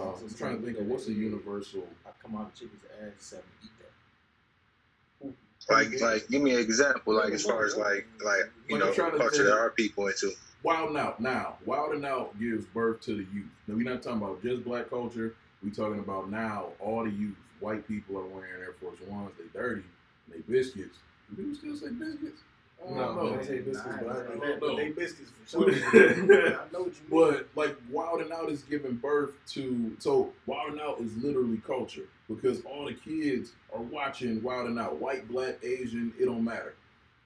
also 0.09 0.25
I'm 0.25 0.33
trying 0.33 0.59
to 0.59 0.65
think 0.65 0.77
of 0.79 0.87
what's 0.87 1.07
a 1.07 1.13
universal. 1.13 1.87
I 2.05 2.09
come 2.21 2.35
out 2.35 2.47
of 2.47 2.53
chicken's 2.55 2.81
ass 3.01 3.11
seven 3.19 3.45
eat 3.63 3.69
that. 3.79 5.33
Like, 5.69 5.99
like, 6.01 6.27
give 6.29 6.41
me 6.41 6.53
an 6.53 6.59
example. 6.59 7.13
Like, 7.15 7.33
as 7.33 7.43
far 7.43 7.65
as 7.65 7.75
like, 7.75 8.07
like, 8.23 8.51
you 8.67 8.75
Like, 8.75 8.79
know, 8.83 8.89
I'm 8.89 8.95
trying 8.95 9.11
to 9.13 9.17
culture 9.17 9.35
say- 9.37 9.43
that 9.43 9.53
our 9.53 9.69
people 9.71 10.07
into. 10.07 10.31
Wild 10.63 10.89
and 10.89 10.97
Out 10.97 11.19
now. 11.19 11.57
Wild 11.65 11.93
and 11.93 12.03
Out 12.05 12.37
gives 12.39 12.65
birth 12.65 13.01
to 13.01 13.11
the 13.15 13.23
youth. 13.33 13.49
Now 13.67 13.75
we're 13.75 13.83
not 13.83 14.01
talking 14.01 14.17
about 14.21 14.41
just 14.41 14.63
black 14.63 14.89
culture. 14.89 15.35
we 15.63 15.71
talking 15.71 15.99
about 15.99 16.29
now 16.29 16.69
all 16.79 17.03
the 17.03 17.09
youth. 17.11 17.35
White 17.59 17.87
people 17.87 18.17
are 18.17 18.25
wearing 18.25 18.51
Air 18.61 18.73
Force 18.81 18.99
Ones. 19.07 19.31
They 19.37 19.45
dirty. 19.59 19.83
They 20.27 20.39
biscuits. 20.39 20.97
Do 21.29 21.35
people 21.43 21.55
still 21.55 21.75
say 21.75 21.93
biscuits? 21.93 22.41
I 22.83 22.87
don't 22.87 22.95
No, 22.95 23.13
know. 23.15 23.37
they 23.37 23.45
say 23.45 23.59
biscuits, 23.59 23.95
but 23.99 24.07
I 24.09 24.19
I 24.19 24.23
don't 24.23 24.39
don't 24.39 24.59
But 24.59 24.75
they 24.77 24.89
biscuits 24.89 25.31
for 25.31 25.71
sure. 25.71 25.71
I 25.73 26.65
know 26.71 26.83
what 26.83 26.93
you 26.93 27.01
mean. 27.09 27.33
But 27.33 27.47
like 27.55 27.75
Wild 27.89 28.21
and 28.21 28.31
Out 28.31 28.49
is 28.49 28.63
giving 28.63 28.95
birth 28.95 29.31
to 29.53 29.95
so 29.99 30.33
Wild 30.45 30.73
and 30.73 30.81
Out 30.81 30.99
is 30.99 31.15
literally 31.17 31.57
culture 31.65 32.07
because 32.27 32.63
all 32.65 32.85
the 32.85 32.93
kids 32.93 33.51
are 33.73 33.81
watching 33.81 34.41
Wild 34.43 34.67
and 34.67 34.79
Out, 34.79 34.97
white, 34.97 35.27
black, 35.27 35.55
Asian, 35.63 36.13
it 36.19 36.25
don't 36.25 36.43
matter. 36.43 36.75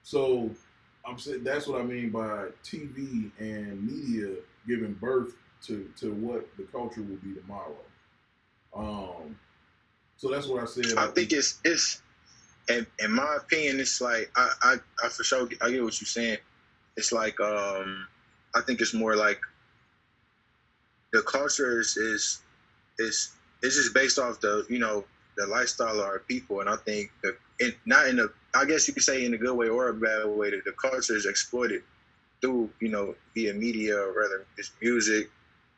So 0.02 0.50
I'm 1.06 1.18
saying 1.18 1.44
that's 1.44 1.66
what 1.66 1.80
I 1.80 1.84
mean 1.84 2.10
by 2.10 2.48
TV 2.64 3.30
and 3.38 3.82
media 3.86 4.36
giving 4.66 4.94
birth 4.94 5.34
to 5.66 5.90
to 5.98 6.12
what 6.14 6.48
the 6.56 6.62
culture 6.64 7.02
will 7.02 7.16
be 7.16 7.34
tomorrow. 7.34 7.76
Um, 8.74 9.36
so 10.16 10.30
that's 10.30 10.46
what 10.46 10.62
I 10.62 10.66
said. 10.66 10.96
I 10.96 11.08
think 11.08 11.32
it's 11.32 11.58
it's 11.64 12.02
in, 12.68 12.86
in 13.02 13.10
my 13.12 13.36
opinion, 13.36 13.80
it's 13.80 14.00
like 14.00 14.30
I, 14.36 14.52
I 14.62 14.76
I 15.04 15.08
for 15.08 15.24
sure 15.24 15.48
I 15.60 15.70
get 15.70 15.82
what 15.82 16.00
you're 16.00 16.06
saying. 16.06 16.38
It's 16.96 17.12
like 17.12 17.38
um 17.40 18.06
I 18.54 18.60
think 18.60 18.80
it's 18.80 18.94
more 18.94 19.16
like 19.16 19.40
the 21.12 21.22
culture 21.22 21.80
is 21.80 21.96
is 21.96 22.40
is 22.98 23.32
it's 23.62 23.76
just 23.76 23.94
based 23.94 24.18
off 24.18 24.40
the 24.40 24.66
you 24.68 24.78
know 24.78 25.04
the 25.36 25.46
lifestyle 25.46 26.00
of 26.00 26.04
our 26.04 26.20
people, 26.20 26.60
and 26.60 26.68
I 26.68 26.76
think 26.76 27.10
the 27.22 27.36
in, 27.60 27.74
not 27.86 28.06
in 28.08 28.18
a 28.18 28.26
I 28.54 28.64
guess 28.64 28.86
you 28.88 28.94
could 28.94 29.02
say 29.02 29.24
in 29.24 29.34
a 29.34 29.38
good 29.38 29.54
way 29.54 29.68
or 29.68 29.88
a 29.88 29.94
bad 29.94 30.26
way 30.26 30.50
that 30.50 30.64
the 30.64 30.72
culture 30.72 31.16
is 31.16 31.26
exploited 31.26 31.82
through 32.40 32.70
you 32.80 32.88
know 32.88 33.14
via 33.34 33.54
media 33.54 33.96
or 33.96 34.12
rather 34.12 34.46
it's 34.56 34.72
music 34.80 35.30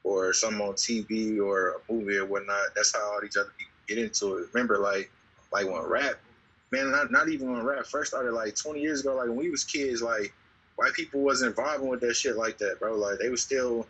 or 0.05 0.33
some 0.33 0.61
on 0.61 0.75
TV 0.75 1.38
or 1.40 1.71
a 1.71 1.92
movie 1.92 2.16
or 2.16 2.27
whatnot. 2.27 2.75
That's 2.75 2.95
how 2.95 3.12
all 3.12 3.21
these 3.21 3.37
other 3.37 3.53
people 3.57 3.73
get 3.87 3.99
into 3.99 4.38
it. 4.38 4.49
Remember, 4.53 4.79
like 4.79 5.11
like 5.53 5.66
when 5.66 5.83
rap, 5.83 6.16
man, 6.72 6.90
not, 6.90 7.12
not 7.12 7.28
even 7.28 7.52
when 7.52 7.62
rap 7.62 7.87
first 7.87 8.11
started, 8.11 8.32
like 8.32 8.56
20 8.56 8.80
years 8.80 9.00
ago, 9.00 9.14
like 9.14 9.28
when 9.28 9.37
we 9.37 9.50
was 9.50 9.62
kids, 9.62 10.02
like 10.02 10.32
white 10.76 10.94
people 10.94 11.20
wasn't 11.20 11.54
vibing 11.54 11.88
with 11.88 12.00
that 12.00 12.14
shit 12.14 12.37
like 12.37 12.58
that, 12.58 12.80
bro. 12.80 12.96
Like 12.96 13.18
they 13.18 13.28
was 13.28 13.42
still 13.42 13.87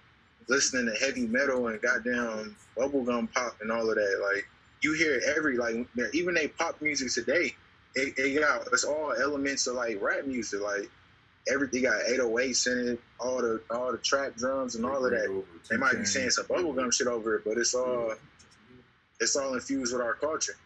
listening 0.48 0.92
to 0.92 1.04
heavy 1.04 1.26
metal 1.26 1.68
and 1.68 1.80
goddamn 1.80 2.56
bubblegum 2.76 3.32
pop 3.32 3.56
and 3.60 3.70
all 3.70 3.88
of 3.88 3.94
that. 3.94 4.30
Like 4.34 4.46
you 4.82 4.94
hear 4.94 5.20
every 5.36 5.56
like 5.56 5.76
even 6.12 6.34
they 6.34 6.48
pop 6.48 6.82
music 6.82 7.12
today, 7.12 7.54
it, 7.94 8.14
it 8.18 8.40
got 8.40 8.66
it's 8.72 8.84
all 8.84 9.12
elements 9.12 9.66
of 9.68 9.76
like 9.76 10.02
rap 10.02 10.26
music, 10.26 10.60
like 10.60 10.90
everything 11.52 11.82
got 11.82 12.00
808s 12.10 12.66
in 12.66 12.88
it, 12.94 13.00
all 13.20 13.40
the 13.40 13.62
all 13.70 13.92
the 13.92 13.98
trap 13.98 14.34
drums 14.36 14.74
and 14.74 14.84
all 14.84 15.04
of 15.04 15.12
that. 15.12 15.44
They 15.70 15.76
might 15.76 15.98
be 15.98 16.04
saying 16.04 16.30
some 16.30 16.46
bubblegum 16.46 16.92
shit 16.92 17.06
over 17.06 17.36
it, 17.36 17.44
but 17.44 17.58
it's 17.58 17.74
all 17.74 18.14
it's 19.20 19.36
all 19.36 19.54
infused 19.54 19.92
with 19.92 20.02
our 20.02 20.14
culture. 20.14 20.56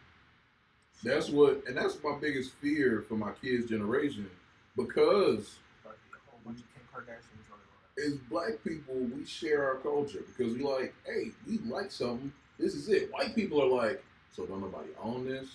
That's 1.02 1.28
what, 1.28 1.62
and 1.68 1.76
that's 1.76 1.96
my 2.02 2.16
biggest 2.20 2.52
fear 2.54 3.04
for 3.08 3.14
my 3.16 3.32
kids' 3.42 3.68
generation 3.68 4.28
because 4.76 5.56
Like, 5.84 5.94
a 5.94 6.30
whole 6.30 6.40
bunch 6.44 6.58
of 6.60 6.64
Kim 6.74 6.82
Kardashians 6.92 7.48
running 7.50 8.06
around. 8.06 8.12
as 8.12 8.18
black 8.28 8.64
people, 8.64 8.94
we 8.94 9.24
share 9.24 9.64
our 9.64 9.76
culture 9.76 10.22
because 10.36 10.54
we 10.54 10.62
like, 10.62 10.94
hey, 11.06 11.30
we 11.46 11.58
like 11.58 11.90
something. 11.90 12.32
This 12.58 12.74
is 12.74 12.88
it. 12.88 13.12
White 13.12 13.34
people 13.34 13.62
are 13.62 13.68
like, 13.84 14.02
so 14.32 14.46
don't 14.46 14.60
nobody 14.60 14.88
own 15.02 15.26
this. 15.26 15.48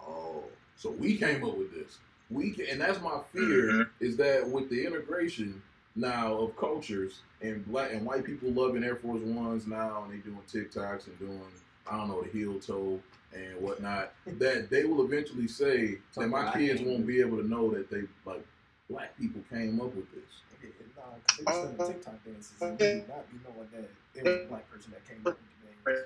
Oh, 0.00 0.44
so 0.76 0.90
we 0.90 1.16
came 1.16 1.44
up 1.44 1.56
with 1.56 1.74
this. 1.74 1.98
We 2.30 2.50
can, 2.52 2.66
and 2.66 2.80
that's 2.80 3.00
my 3.00 3.20
fear 3.32 3.62
Mhm. 3.72 3.88
is 4.00 4.16
that 4.16 4.48
with 4.48 4.68
the 4.70 4.84
integration 4.84 5.62
now 5.94 6.34
of 6.34 6.56
cultures 6.56 7.20
and 7.40 7.64
black 7.66 7.92
and 7.92 8.04
white 8.04 8.24
people 8.24 8.50
loving 8.50 8.84
Air 8.84 8.96
Force 8.96 9.22
Ones 9.22 9.66
now 9.66 10.04
and 10.04 10.12
they 10.12 10.18
doing 10.18 10.38
TikToks 10.46 11.06
and 11.06 11.18
doing 11.18 11.40
I 11.88 11.96
don't 11.96 12.08
know 12.08 12.20
the 12.22 12.28
heel 12.30 12.58
toe 12.58 13.00
and 13.34 13.60
whatnot 13.60 14.12
that 14.26 14.70
they 14.70 14.84
will 14.84 15.04
eventually 15.04 15.48
say 15.48 15.98
that 16.14 16.28
my 16.28 16.52
kids 16.52 16.80
won't 16.80 17.06
be 17.06 17.20
able 17.20 17.36
to 17.38 17.46
know 17.46 17.70
that 17.70 17.90
they 17.90 18.02
like 18.24 18.44
black 18.88 19.16
people 19.18 19.42
came 19.50 19.80
up 19.80 19.94
with 19.94 20.10
this. 20.12 20.22
Yeah, 20.62 20.70
nah, 20.96 21.02
'cause 21.02 21.36
they 21.36 21.44
be 21.44 21.52
studying 21.52 21.80
uh-huh. 21.80 21.92
TikTok 21.92 22.24
dances 22.24 22.62
and 22.62 22.80
you 22.80 22.86
do 22.86 23.04
not 23.08 23.30
be 23.30 23.38
knowing 23.44 23.68
that 23.72 23.90
it 24.14 24.24
was 24.24 24.44
a 24.44 24.48
black 24.48 24.70
person 24.70 24.92
that 24.92 25.06
came 25.06 25.18
up 25.18 25.24
with 25.24 25.36
the 25.84 25.90
dance. 25.90 25.98
Uh-huh. 25.98 26.02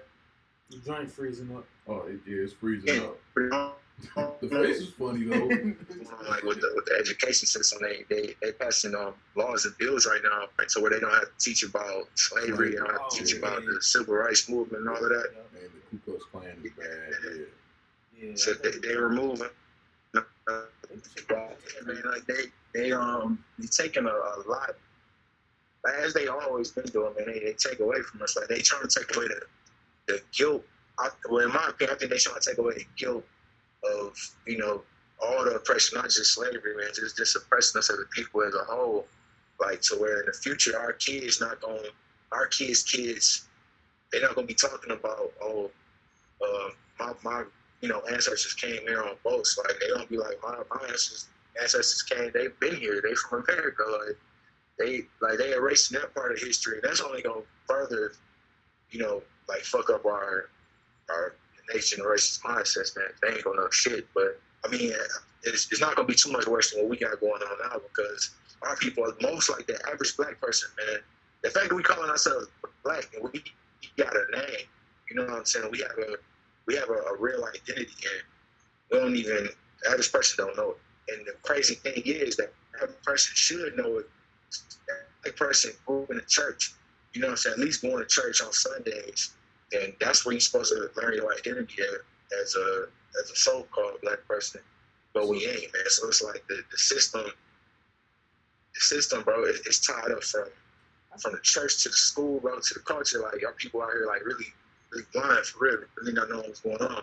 The 0.71 0.77
joint 0.79 1.11
freezing 1.11 1.57
up. 1.57 1.67
Oh, 1.89 2.03
it, 2.03 2.21
yeah, 2.27 2.43
it's 2.43 2.53
freezing 2.53 3.01
up. 3.01 3.19
The 4.41 4.49
face 4.49 4.79
is 4.79 4.91
funny 4.95 5.25
though. 5.25 5.47
like 6.29 6.43
with 6.43 6.61
the 6.61 6.71
with 6.75 6.87
the 6.87 6.97
education 6.99 7.47
system, 7.47 7.79
they 7.83 8.05
they 8.09 8.35
they 8.43 8.53
passing 8.53 8.95
um 8.95 9.15
laws 9.37 9.65
and 9.67 9.77
bills 9.79 10.07
right 10.07 10.21
now, 10.23 10.47
right? 10.59 10.71
So 10.71 10.81
where 10.81 10.91
they 10.91 11.01
don't 11.01 11.11
have 11.13 11.23
to 11.25 11.39
teach 11.39 11.63
about 11.63 12.09
slavery, 12.15 12.71
they 12.71 12.77
don't 12.77 12.91
have 12.91 13.09
to 13.09 13.17
teach 13.25 13.35
Oh, 13.35 13.39
about 13.39 13.63
yeah. 13.63 13.69
the 13.75 13.83
civil 13.83 14.15
rights 14.15 14.49
movement 14.49 14.81
and 14.87 14.89
all 14.89 14.97
of 15.03 15.11
that. 15.11 15.29
Man, 15.53 15.71
the 15.91 15.99
Ku 15.99 16.19
Klux 16.19 16.25
Klan 16.31 16.45
is 16.65 16.73
bad. 16.73 16.87
Yeah. 18.19 18.27
Yeah, 18.29 18.33
So 18.35 18.53
they 18.55 18.71
they 18.83 18.95
removing. 18.97 19.49
Uh, 20.17 20.21
I 20.49 20.65
think 20.89 21.03
the 21.05 21.11
shit- 21.11 21.31
I 21.31 21.85
mean, 21.87 22.03
like 22.05 22.27
they 22.27 22.45
they 22.75 22.93
um 22.93 23.43
they 23.59 23.67
taking 23.67 24.07
a, 24.07 24.09
a 24.11 24.43
lot, 24.49 24.71
as 26.03 26.13
they 26.15 26.27
always 26.29 26.71
been 26.71 26.85
doing. 26.87 27.15
Man, 27.17 27.27
they, 27.27 27.39
they 27.41 27.53
take 27.55 27.81
away 27.81 28.01
from 28.03 28.23
us. 28.23 28.37
Like 28.37 28.49
they 28.49 28.61
trying 28.61 28.87
to 28.87 28.89
take 28.89 29.15
away 29.17 29.29
the 29.29 29.41
the 30.09 30.23
guilt. 30.33 30.65
I, 30.99 31.09
well, 31.31 31.45
in 31.47 31.53
my 31.53 31.67
opinion, 31.69 31.95
I 31.97 31.99
think 31.99 32.11
they 32.11 32.19
trying 32.19 32.41
to 32.41 32.51
take 32.51 32.59
away 32.59 32.75
the 32.75 32.85
guilt 32.97 33.25
of 33.85 34.17
you 34.47 34.59
know 34.59 34.83
all 35.23 35.45
the 35.45 35.53
oppression, 35.53 35.99
not 35.99 36.11
just 36.11 36.35
slavery, 36.35 36.77
man, 36.77 36.89
just 36.95 37.17
just 37.17 37.37
oppressing 37.37 37.79
us 37.79 37.91
as 37.91 37.99
a 37.99 38.05
people 38.15 38.43
as 38.43 38.55
a 38.55 38.65
whole. 38.65 39.07
Like 39.61 39.83
to 39.83 39.97
where 39.97 40.21
in 40.21 40.27
the 40.27 40.33
future 40.33 40.79
our 40.79 40.93
kids 40.93 41.41
not 41.41 41.61
going, 41.61 41.91
our 42.33 42.47
kids' 42.47 42.83
kids, 42.83 43.47
they're 44.11 44.23
not 44.23 44.35
gonna 44.35 44.47
be 44.47 44.55
talking 44.55 44.93
about 44.93 45.33
oh, 45.43 45.71
uh, 46.43 46.71
my 46.99 47.13
my 47.23 47.45
you 47.81 47.89
know 47.89 48.01
ancestors 48.11 48.55
came 48.55 48.81
here 48.83 49.03
on 49.03 49.17
boats. 49.23 49.59
Like 49.59 49.79
they 49.81 49.89
don't 49.89 50.09
be 50.09 50.17
like 50.17 50.39
my 50.43 50.57
my 50.71 50.87
ancestors 50.87 51.29
ancestors 51.61 52.03
came, 52.03 52.31
they've 52.33 52.59
been 52.61 52.77
here, 52.77 53.01
they 53.03 53.15
from 53.15 53.45
America. 53.49 53.83
Like 53.91 54.17
they 54.79 55.03
like 55.21 55.39
they 55.39 55.53
erasing 55.53 55.99
that 55.99 56.15
part 56.15 56.33
of 56.33 56.39
history. 56.39 56.81
That's 56.83 57.01
only 57.01 57.23
gonna 57.23 57.43
further, 57.67 58.13
you 58.91 59.01
know, 59.01 59.23
like 59.49 59.61
fuck 59.61 59.91
up 59.91 60.05
our 60.07 60.49
our 61.11 61.35
next 61.73 61.91
generation's 61.91 62.41
mindsets, 62.45 62.97
man. 62.97 63.07
They 63.23 63.35
ain't 63.35 63.45
gonna 63.45 63.61
know 63.61 63.71
shit. 63.71 64.07
But 64.15 64.41
I 64.65 64.69
mean, 64.69 64.93
it's, 65.45 65.69
it's 65.71 65.81
not 65.81 65.97
gonna 65.97 66.09
be 66.09 66.15
too 66.15 66.33
much 66.33 66.47
worse 66.47 66.73
than 66.73 66.83
what 66.83 66.91
we 66.91 66.99
got 66.99 67.19
going 67.21 67.43
on 67.43 67.71
now 67.71 67.81
because 67.93 68.31
our 68.63 68.77
people 68.77 69.05
are 69.05 69.15
most 69.23 69.51
like 69.51 69.67
the 69.67 69.79
average 69.89 70.17
black 70.17 70.41
person, 70.41 70.69
man. 70.77 71.01
The 71.43 71.51
fact 71.51 71.71
that 71.71 71.75
we 71.75 71.83
calling 71.83 72.11
ourselves 72.11 72.49
black 72.85 73.09
and 73.15 73.29
we 73.33 73.43
got 73.97 74.15
a 74.15 74.37
name, 74.37 74.67
you 75.09 75.17
know 75.17 75.25
what 75.25 75.39
I'm 75.39 75.45
saying? 75.45 75.69
We 75.71 75.79
have 75.79 75.99
a 75.99 76.17
we 76.67 76.77
have 76.77 76.91
a, 76.91 76.93
a 76.93 77.17
real 77.19 77.45
identity 77.45 77.95
and 78.05 78.23
we 78.91 78.99
don't 78.99 79.17
even 79.17 79.49
the 79.83 79.91
average 79.91 80.13
person 80.13 80.45
don't 80.45 80.57
know 80.57 80.71
it. 80.71 80.77
And 81.13 81.27
the 81.27 81.33
crazy 81.43 81.75
thing 81.75 82.03
is 82.05 82.37
that 82.37 82.53
every 82.81 82.95
person 83.05 83.33
should 83.35 83.77
know 83.77 83.99
it. 83.99 84.09
That 85.25 85.37
person 85.37 85.73
in 85.89 86.17
the 86.17 86.23
church, 86.29 86.73
you 87.13 87.21
know 87.21 87.29
what 87.29 87.33
I'm 87.33 87.37
saying? 87.39 87.55
At 87.55 87.61
least 87.61 87.83
going 87.83 87.99
to 87.99 88.07
church 88.07 88.41
on 88.43 88.53
Sundays, 88.53 89.33
and 89.73 89.95
that's 90.01 90.25
where 90.25 90.33
you're 90.33 90.41
supposed 90.41 90.73
to 90.73 90.91
learn 91.01 91.15
your 91.15 91.33
identity 91.33 91.83
as 92.43 92.55
a 92.55 92.87
as 93.23 93.31
a 93.31 93.37
so-called 93.37 94.01
black 94.03 94.27
person. 94.27 94.61
But 95.13 95.29
we 95.29 95.47
ain't, 95.47 95.73
man. 95.73 95.83
So 95.89 96.09
it's 96.09 96.23
like 96.23 96.45
the, 96.49 96.63
the 96.71 96.79
system 96.79 97.31
the 98.75 98.81
system, 98.81 99.23
bro, 99.23 99.45
it, 99.45 99.57
it's 99.67 99.85
tied 99.85 100.11
up 100.11 100.23
from 100.23 100.47
from 101.19 101.33
the 101.33 101.41
church 101.41 101.83
to 101.83 101.89
the 101.89 101.95
school, 101.95 102.41
bro, 102.41 102.59
to 102.61 102.75
the 102.75 102.81
culture. 102.81 103.21
Like 103.21 103.43
y'all 103.43 103.53
people 103.57 103.83
out 103.83 103.91
here, 103.93 104.07
like 104.07 104.25
really, 104.25 104.47
really 104.93 105.05
blind 105.13 105.45
for 105.47 105.65
real, 105.65 105.79
really 105.99 106.13
not 106.13 106.31
knowing 106.31 106.47
what's 106.49 106.61
going 106.61 106.81
on. 106.81 107.03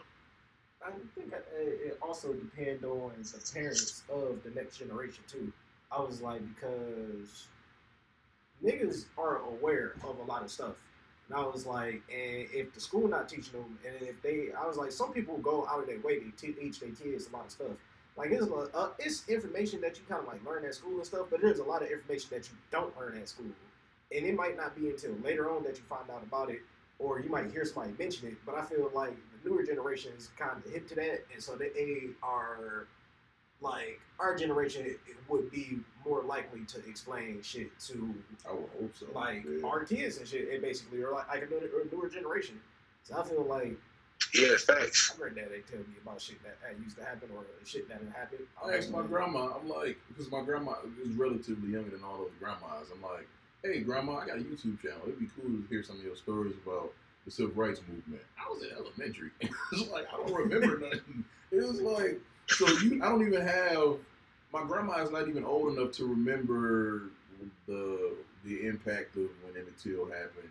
I 0.85 0.91
think 1.15 1.33
it 1.59 1.97
also 2.01 2.33
depends 2.33 2.83
on 2.83 3.11
the 3.17 3.51
parents 3.53 4.03
of 4.09 4.41
the 4.43 4.51
next 4.51 4.77
generation 4.77 5.23
too. 5.29 5.51
I 5.91 6.01
was 6.01 6.21
like 6.21 6.41
because 6.55 7.47
niggas 8.63 9.05
aren't 9.17 9.45
aware 9.45 9.93
of 10.03 10.17
a 10.19 10.23
lot 10.23 10.43
of 10.43 10.51
stuff. 10.51 10.75
And 11.29 11.37
I 11.37 11.45
was 11.45 11.65
like, 11.65 12.01
and 12.09 12.47
if 12.53 12.73
the 12.73 12.79
school 12.79 13.07
not 13.07 13.27
teaching 13.27 13.53
them, 13.53 13.77
and 13.85 14.07
if 14.07 14.21
they, 14.21 14.49
I 14.57 14.65
was 14.65 14.77
like, 14.77 14.91
some 14.91 15.11
people 15.11 15.37
go 15.37 15.67
out 15.67 15.81
of 15.81 15.87
their 15.87 15.99
way 15.99 16.19
to 16.19 16.31
teach 16.31 16.79
their 16.79 16.89
kids 16.89 17.27
a 17.27 17.35
lot 17.35 17.45
of 17.45 17.51
stuff. 17.51 17.67
Like 18.17 18.31
it's 18.31 18.47
uh, 18.47 18.89
it's 18.97 19.27
information 19.29 19.79
that 19.81 19.97
you 19.97 20.03
kind 20.09 20.21
of 20.21 20.27
like 20.27 20.43
learn 20.43 20.65
at 20.65 20.73
school 20.73 20.95
and 20.95 21.05
stuff, 21.05 21.27
but 21.29 21.39
there's 21.39 21.59
a 21.59 21.63
lot 21.63 21.83
of 21.83 21.89
information 21.89 22.29
that 22.31 22.49
you 22.49 22.57
don't 22.71 22.97
learn 22.97 23.17
at 23.17 23.29
school, 23.29 23.45
and 24.11 24.25
it 24.25 24.35
might 24.35 24.57
not 24.57 24.75
be 24.75 24.89
until 24.89 25.11
later 25.23 25.51
on 25.51 25.63
that 25.63 25.77
you 25.77 25.83
find 25.87 26.09
out 26.09 26.23
about 26.23 26.49
it, 26.49 26.61
or 26.97 27.19
you 27.19 27.29
might 27.29 27.51
hear 27.51 27.63
somebody 27.63 27.93
mention 27.99 28.27
it. 28.27 28.33
But 28.43 28.55
I 28.55 28.63
feel 28.63 28.89
like 28.95 29.15
the 29.43 29.49
newer 29.49 29.63
generation 29.63 30.13
is 30.17 30.29
kind 30.35 30.51
of 30.65 30.71
hip 30.71 30.87
to 30.89 30.95
that, 30.95 31.25
and 31.31 31.43
so 31.43 31.55
they 31.55 32.07
are 32.23 32.87
like 33.61 33.99
our 34.19 34.35
generation 34.35 34.95
would 35.27 35.51
be 35.51 35.79
more 36.05 36.21
likely 36.23 36.61
to 36.65 36.79
explain 36.87 37.41
shit 37.41 37.77
to 37.79 38.13
I 38.47 38.53
would 38.53 38.69
hope 38.79 38.91
so. 38.97 39.07
like 39.13 39.43
yeah. 39.45 39.67
our 39.67 39.83
kids 39.83 40.17
and 40.17 40.27
shit, 40.27 40.49
and 40.51 40.61
basically, 40.61 41.01
or 41.01 41.11
like, 41.11 41.27
like 41.27 41.43
a 41.43 41.45
newer, 41.47 41.59
or 41.75 41.85
newer 41.91 42.09
generation. 42.09 42.59
So 43.03 43.17
I 43.19 43.23
feel 43.23 43.43
like 43.43 43.77
Yeah, 44.33 44.55
facts. 44.57 45.13
my 45.13 45.23
granddad 45.29 45.51
they 45.51 45.61
tell 45.69 45.79
me 45.79 45.95
about 46.01 46.21
shit 46.21 46.41
that, 46.43 46.57
that 46.61 46.79
used 46.83 46.97
to 46.97 47.03
happen 47.03 47.29
or 47.35 47.43
shit 47.65 47.87
that 47.89 48.01
happened. 48.15 48.41
I 48.63 48.75
asked 48.77 48.91
my 48.91 48.99
um, 48.99 49.07
grandma, 49.07 49.53
I'm 49.59 49.69
like, 49.69 49.97
because 50.07 50.31
my 50.31 50.43
grandma 50.43 50.75
is 51.03 51.11
relatively 51.13 51.71
younger 51.71 51.91
than 51.91 52.03
all 52.03 52.17
those 52.17 52.31
grandmas. 52.39 52.89
I'm 52.93 53.01
like, 53.01 53.27
hey, 53.63 53.81
grandma, 53.81 54.17
I 54.17 54.27
got 54.27 54.37
a 54.37 54.41
YouTube 54.41 54.81
channel. 54.81 55.01
It'd 55.03 55.19
be 55.19 55.27
cool 55.39 55.49
to 55.49 55.65
hear 55.69 55.83
some 55.83 55.97
of 55.97 56.03
your 56.03 56.15
stories 56.15 56.55
about 56.65 56.93
the 57.25 57.31
civil 57.31 57.53
rights 57.55 57.81
movement. 57.87 58.21
I 58.39 58.49
was 58.49 58.63
in 58.63 58.71
elementary. 58.71 59.31
it 59.41 59.51
was 59.71 59.87
like, 59.89 60.05
I 60.13 60.17
don't 60.17 60.33
remember 60.33 60.79
nothing. 60.91 61.23
It 61.51 61.65
was 61.65 61.81
like, 61.81 62.19
so 62.47 62.67
you, 62.79 63.01
I 63.03 63.09
don't 63.09 63.25
even 63.27 63.41
have, 63.45 63.95
my 64.53 64.63
grandma 64.63 65.01
is 65.03 65.11
not 65.11 65.27
even 65.27 65.43
old 65.43 65.77
enough 65.77 65.91
to 65.93 66.05
remember 66.05 67.03
the 67.67 68.13
the 68.45 68.65
impact 68.65 69.15
of 69.17 69.23
when 69.43 69.55
Emmett 69.59 69.77
Till 69.77 70.05
happened. 70.05 70.49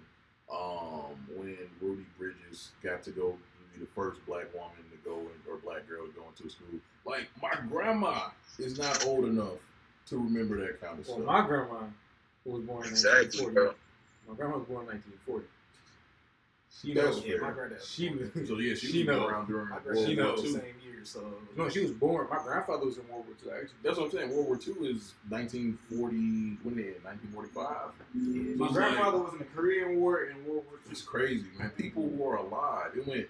Um, 0.52 1.16
when 1.34 1.56
Ruby 1.80 2.04
Bridges 2.18 2.70
got 2.82 3.02
to 3.04 3.10
go 3.10 3.36
be 3.74 3.80
the 3.80 3.86
first 3.94 4.24
black 4.26 4.52
woman 4.54 4.76
to 4.92 4.96
go 5.08 5.18
in, 5.18 5.50
or 5.50 5.56
black 5.58 5.88
girl 5.88 6.06
going 6.06 6.32
to 6.36 6.48
school. 6.50 6.78
Like 7.04 7.28
my 7.42 7.52
grandma 7.68 8.28
is 8.58 8.78
not 8.78 9.04
old 9.06 9.24
enough 9.24 9.58
to 10.08 10.16
remember 10.18 10.56
that 10.60 10.80
kind 10.80 10.98
of 11.00 11.06
Well, 11.08 11.16
stuff. 11.16 11.26
my 11.26 11.46
grandma 11.46 11.80
was 12.44 12.62
born 12.62 12.84
in 12.84 12.90
Exactly, 12.90 13.44
1940. 13.44 13.54
bro. 13.54 13.74
My 14.28 14.34
grandma 14.36 14.58
was 14.58 14.66
born 14.68 14.80
in 14.82 14.86
1940. 15.26 15.46
She 16.82 16.92
That's 16.94 17.16
knows. 17.16 17.24
Yeah, 17.26 17.36
my 17.40 17.50
granddad. 17.52 17.82
She 17.82 18.10
was. 18.10 18.28
so 18.48 18.58
yeah, 18.58 18.74
she, 18.74 18.86
She 18.88 18.98
was 19.04 19.16
knows. 19.16 19.30
around 19.30 19.46
during 19.48 19.68
My 19.68 19.78
World 19.84 20.06
She 20.06 20.14
War 20.16 20.24
knows. 20.24 20.42
was 20.42 20.54
II. 20.54 20.60
same 20.60 20.74
year, 20.84 21.00
so 21.04 21.34
No, 21.56 21.68
she 21.70 21.80
was 21.80 21.90
born. 21.92 22.26
My 22.30 22.42
grandfather 22.42 22.84
was 22.84 22.98
in 22.98 23.08
World 23.08 23.24
War 23.26 23.34
II. 23.44 23.50
Actually, 23.62 23.76
That's 23.82 23.96
what 23.98 24.04
I'm 24.06 24.10
saying. 24.12 24.30
World 24.30 24.46
War 24.46 24.56
II 24.56 24.88
is 24.90 25.14
1940. 25.30 26.16
When 26.62 26.76
did 26.76 26.86
it? 26.86 27.04
1945. 27.04 27.76
Yeah. 28.14 28.56
my 28.56 28.68
grandfather 28.72 29.18
was 29.18 29.32
in 29.32 29.38
the 29.38 29.44
Korean 29.46 30.00
War 30.00 30.24
and 30.24 30.36
World 30.46 30.64
War 30.68 30.78
II. 30.84 30.90
It's 30.92 31.02
crazy, 31.02 31.46
man. 31.58 31.70
People 31.70 32.04
were 32.08 32.36
alive. 32.36 32.90
It 32.96 33.06
went. 33.06 33.26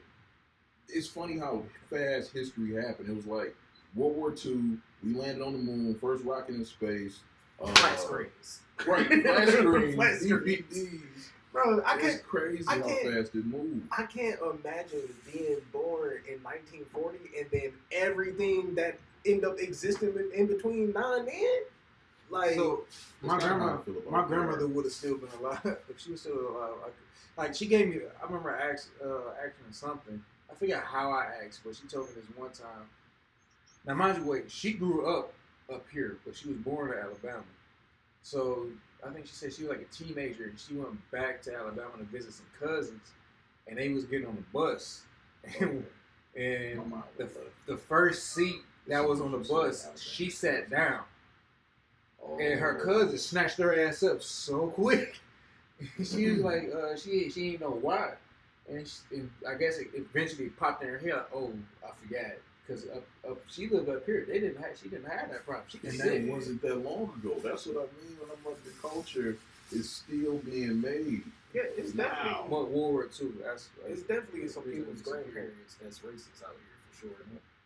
It's 0.89 1.07
funny 1.09 1.39
how 1.39 1.63
fast 1.91 2.33
history 2.33 2.75
happened. 2.75 3.09
It 3.09 3.17
was 3.17 3.27
like 3.27 3.55
World 3.95 4.17
War 4.17 4.35
II. 4.45 4.79
We 5.05 5.15
landed 5.15 5.43
on 5.45 5.53
the 5.53 5.59
moon. 5.59 5.95
First 6.01 6.25
rocket 6.25 6.55
in 6.55 6.65
space. 6.65 7.21
Uh, 7.63 7.67
flat 7.69 8.01
screens. 8.01 8.61
Right, 8.87 9.07
Flat 9.23 9.49
screens. 9.49 9.97
DVDs. 9.97 11.29
Bro, 11.65 11.83
I 11.87 11.95
it's 11.97 12.03
can't. 12.05 12.23
crazy 12.25 12.65
I 12.69 12.77
how 12.79 12.83
can't- 12.83 13.15
fast 13.15 13.35
it 13.35 13.47
moved. 13.47 13.89
I 13.97 14.03
can't 14.05 14.39
imagine 14.41 15.03
being 15.33 15.57
born 15.73 16.21
in 16.29 16.43
1940 16.43 17.19
and 17.39 17.47
then 17.51 17.73
everything 17.93 18.75
that 18.75 18.99
end 19.25 19.45
up 19.45 19.59
existing 19.59 20.15
in, 20.35 20.47
between 20.47 20.93
now 20.93 21.15
and 21.19 21.27
then. 21.27 21.61
Like, 22.29 22.55
So 22.55 22.85
my 23.23 23.35
That's 23.39 23.45
kinda 23.45 23.59
how 23.59 23.77
grandma, 23.77 24.09
I 24.09 24.11
my 24.23 24.27
grandmother 24.29 24.67
would 24.67 24.85
have 24.85 24.93
still 24.93 25.17
been 25.17 25.31
alive 25.41 25.61
if 25.89 25.99
she 25.99 26.11
was 26.13 26.21
still 26.21 26.57
alive. 26.57 26.75
Like, 26.83 26.95
like 27.39 27.55
she 27.55 27.67
gave 27.67 27.89
me. 27.89 28.01
I 28.21 28.25
remember 28.27 28.51
ask, 28.51 28.91
uh, 29.05 29.31
asking 29.39 29.65
her 29.67 29.73
something. 29.73 30.23
I 30.51 30.55
forget 30.55 30.83
how 30.85 31.11
I 31.11 31.27
asked, 31.47 31.61
but 31.65 31.75
she 31.77 31.87
told 31.89 32.09
me 32.09 32.15
this 32.17 32.25
one 32.37 32.51
time. 32.51 32.89
Now, 33.87 33.95
mind 33.95 34.19
you, 34.19 34.25
wait, 34.25 34.51
she 34.51 34.73
grew 34.73 35.07
up 35.07 35.33
up 35.73 35.85
here, 35.93 36.19
but 36.25 36.37
she 36.37 36.49
was 36.49 36.57
born 36.59 36.93
in 36.93 36.99
Alabama. 36.99 37.43
So 38.23 38.69
I 39.05 39.11
think 39.11 39.27
she 39.27 39.35
said 39.35 39.53
she 39.53 39.63
was 39.63 39.71
like 39.71 39.89
a 39.91 39.95
teenager, 39.95 40.45
and 40.45 40.59
she 40.59 40.75
went 40.75 41.11
back 41.11 41.43
to 41.43 41.55
Alabama 41.55 41.91
to 41.99 42.05
visit 42.05 42.33
some 42.33 42.47
cousins, 42.59 43.13
and 43.67 43.79
they 43.79 43.89
was 43.89 44.05
getting 44.05 44.27
on 44.27 44.37
the 44.37 44.59
bus, 44.59 45.03
and, 45.61 45.85
and 46.37 46.93
the, 47.17 47.29
the 47.67 47.77
first 47.77 48.35
seat 48.35 48.63
that 48.89 49.07
was 49.07 49.21
on 49.21 49.33
the 49.33 49.39
bus, 49.39 49.89
she 50.01 50.31
sat 50.31 50.71
down. 50.71 51.01
oh. 52.23 52.39
And 52.39 52.59
her 52.59 52.81
cousin 52.85 53.19
snatched 53.19 53.59
her 53.59 53.87
ass 53.87 54.03
up 54.03 54.23
so 54.23 54.69
quick. 54.69 55.19
she 56.05 56.31
was 56.31 56.41
like, 56.41 56.71
uh, 56.75 56.97
she 56.97 57.29
she 57.31 57.51
didn't 57.51 57.61
know 57.61 57.79
why, 57.81 58.13
and, 58.69 58.87
she, 58.89 59.17
and 59.17 59.31
I 59.47 59.55
guess 59.55 59.79
it 59.79 59.89
eventually 59.95 60.49
popped 60.49 60.83
in 60.83 60.89
her 60.89 60.99
head. 60.99 61.25
Oh, 61.35 61.53
I 61.85 61.91
forgot 62.03 62.33
because 62.67 62.85
up, 62.89 63.05
up 63.29 63.39
she 63.49 63.69
lived 63.69 63.89
up 63.89 64.05
here. 64.07 64.25
They 64.27 64.41
didn't 64.41 64.63
have 64.63 64.77
she 64.81 64.89
didn't 64.89 65.09
have 65.11 65.31
that 65.31 65.45
problem. 65.47 65.65
She 65.69 65.79
And 65.85 65.93
sit. 65.95 66.27
that 66.27 66.33
wasn't 66.33 66.63
that 66.63 66.77
long 66.85 67.13
ago. 67.23 67.37
That's 67.43 67.67
what 67.67 67.77
I 67.77 67.87
mean 68.03 68.17
when 68.19 68.31
I'm 68.31 68.45
like 68.45 68.63
the 68.65 68.71
culture 68.83 69.37
is 69.73 69.91
still 69.91 70.39
being 70.39 70.81
made. 70.81 71.23
yeah, 71.55 71.63
it's 71.77 71.93
definitely. 71.93 72.33
Wow. 72.33 72.47
But 72.51 72.71
World 72.71 72.93
War 72.93 73.05
II. 73.21 73.29
That's 73.43 73.69
It's 73.89 74.03
definitely 74.03 74.49
some 74.49 74.63
people's 74.65 75.03
grandparents 75.03 75.77
that's 75.83 75.99
racist 76.01 76.43
out 76.45 76.55
here 76.55 76.77
for 76.91 77.01
sure. 77.01 77.17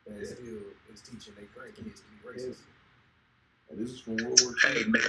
That 0.07 0.21
Yeah. 0.21 0.35
still 0.35 0.61
is 0.93 1.01
teaching 1.01 1.35
their 1.37 1.47
grandkids 1.57 1.97
to 1.97 2.03
be 2.03 2.19
racist. 2.41 2.59
And 3.71 3.79
this 3.79 3.91
is 3.93 4.01
from 4.01 4.17
World 4.17 4.41
War 4.43 4.55
II. 4.65 4.83
Hey 4.83 4.85
man, 4.85 5.03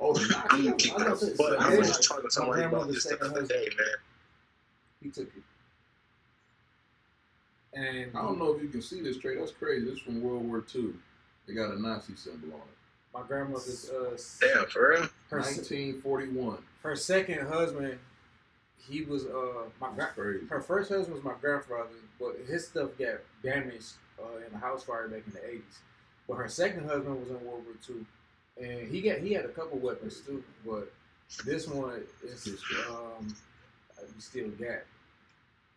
Oh, 0.00 0.12
the 0.12 0.46
I'm 0.50 0.64
gonna 0.64 0.76
keep 0.76 0.94
I 0.94 0.98
my 0.98 1.04
know. 1.04 1.10
I 1.10 1.74
I 1.74 1.78
was 1.78 1.88
just 1.88 2.08
talking 2.08 2.24
to 2.24 2.30
somebody 2.30 2.62
about 2.62 2.88
this 2.88 3.04
the 3.04 3.10
second 3.10 3.30
other 3.30 3.46
day, 3.46 3.68
man. 3.76 3.86
He 5.00 5.10
took 5.10 5.28
it. 5.28 5.42
And 7.74 8.10
I 8.16 8.22
don't 8.22 8.38
know 8.38 8.52
if 8.54 8.62
you 8.62 8.68
can 8.68 8.82
see 8.82 9.00
this 9.00 9.16
tray. 9.18 9.36
That's 9.36 9.52
crazy. 9.52 9.84
This 9.86 9.94
is 9.94 10.00
from 10.00 10.22
World 10.22 10.46
War 10.46 10.62
II. 10.74 10.90
They 11.46 11.54
got 11.54 11.72
a 11.72 11.80
Nazi 11.80 12.14
symbol 12.16 12.52
on 12.54 12.60
it. 12.60 13.18
my 13.18 13.26
grandmother's 13.26 13.90
uh, 13.90 14.16
Damn, 14.40 14.66
for 14.66 14.90
real? 14.90 15.00
her 15.30 15.38
1941. 15.38 16.58
her 16.82 16.96
second 16.96 17.46
husband. 17.48 17.98
He 18.88 19.02
was 19.02 19.26
uh 19.26 19.64
my 19.80 19.90
gra- 19.94 20.10
crazy. 20.14 20.44
Her 20.46 20.60
first 20.60 20.90
husband 20.90 21.14
was 21.14 21.24
my 21.24 21.34
grandfather, 21.40 21.88
but 22.18 22.36
his 22.48 22.66
stuff 22.66 22.90
got 22.98 23.20
damaged 23.42 23.92
uh, 24.20 24.38
in 24.46 24.52
a 24.54 24.58
house 24.58 24.82
fire 24.84 25.06
back 25.08 25.22
in 25.26 25.32
the 25.32 25.46
eighties. 25.48 25.78
But 26.28 26.34
her 26.34 26.48
second 26.48 26.86
husband 26.88 27.20
was 27.20 27.28
in 27.30 27.34
World 27.46 27.64
War 27.64 27.74
II, 27.88 28.04
and 28.64 28.88
he 28.90 29.00
got 29.00 29.18
he 29.20 29.32
had 29.34 29.44
a 29.44 29.48
couple 29.50 29.78
weapons 29.78 30.20
too. 30.26 30.42
But 30.66 30.92
this 31.46 31.68
one 31.68 32.02
is 32.24 32.46
um 32.90 33.32
we 34.14 34.20
still 34.20 34.48
got. 34.50 34.80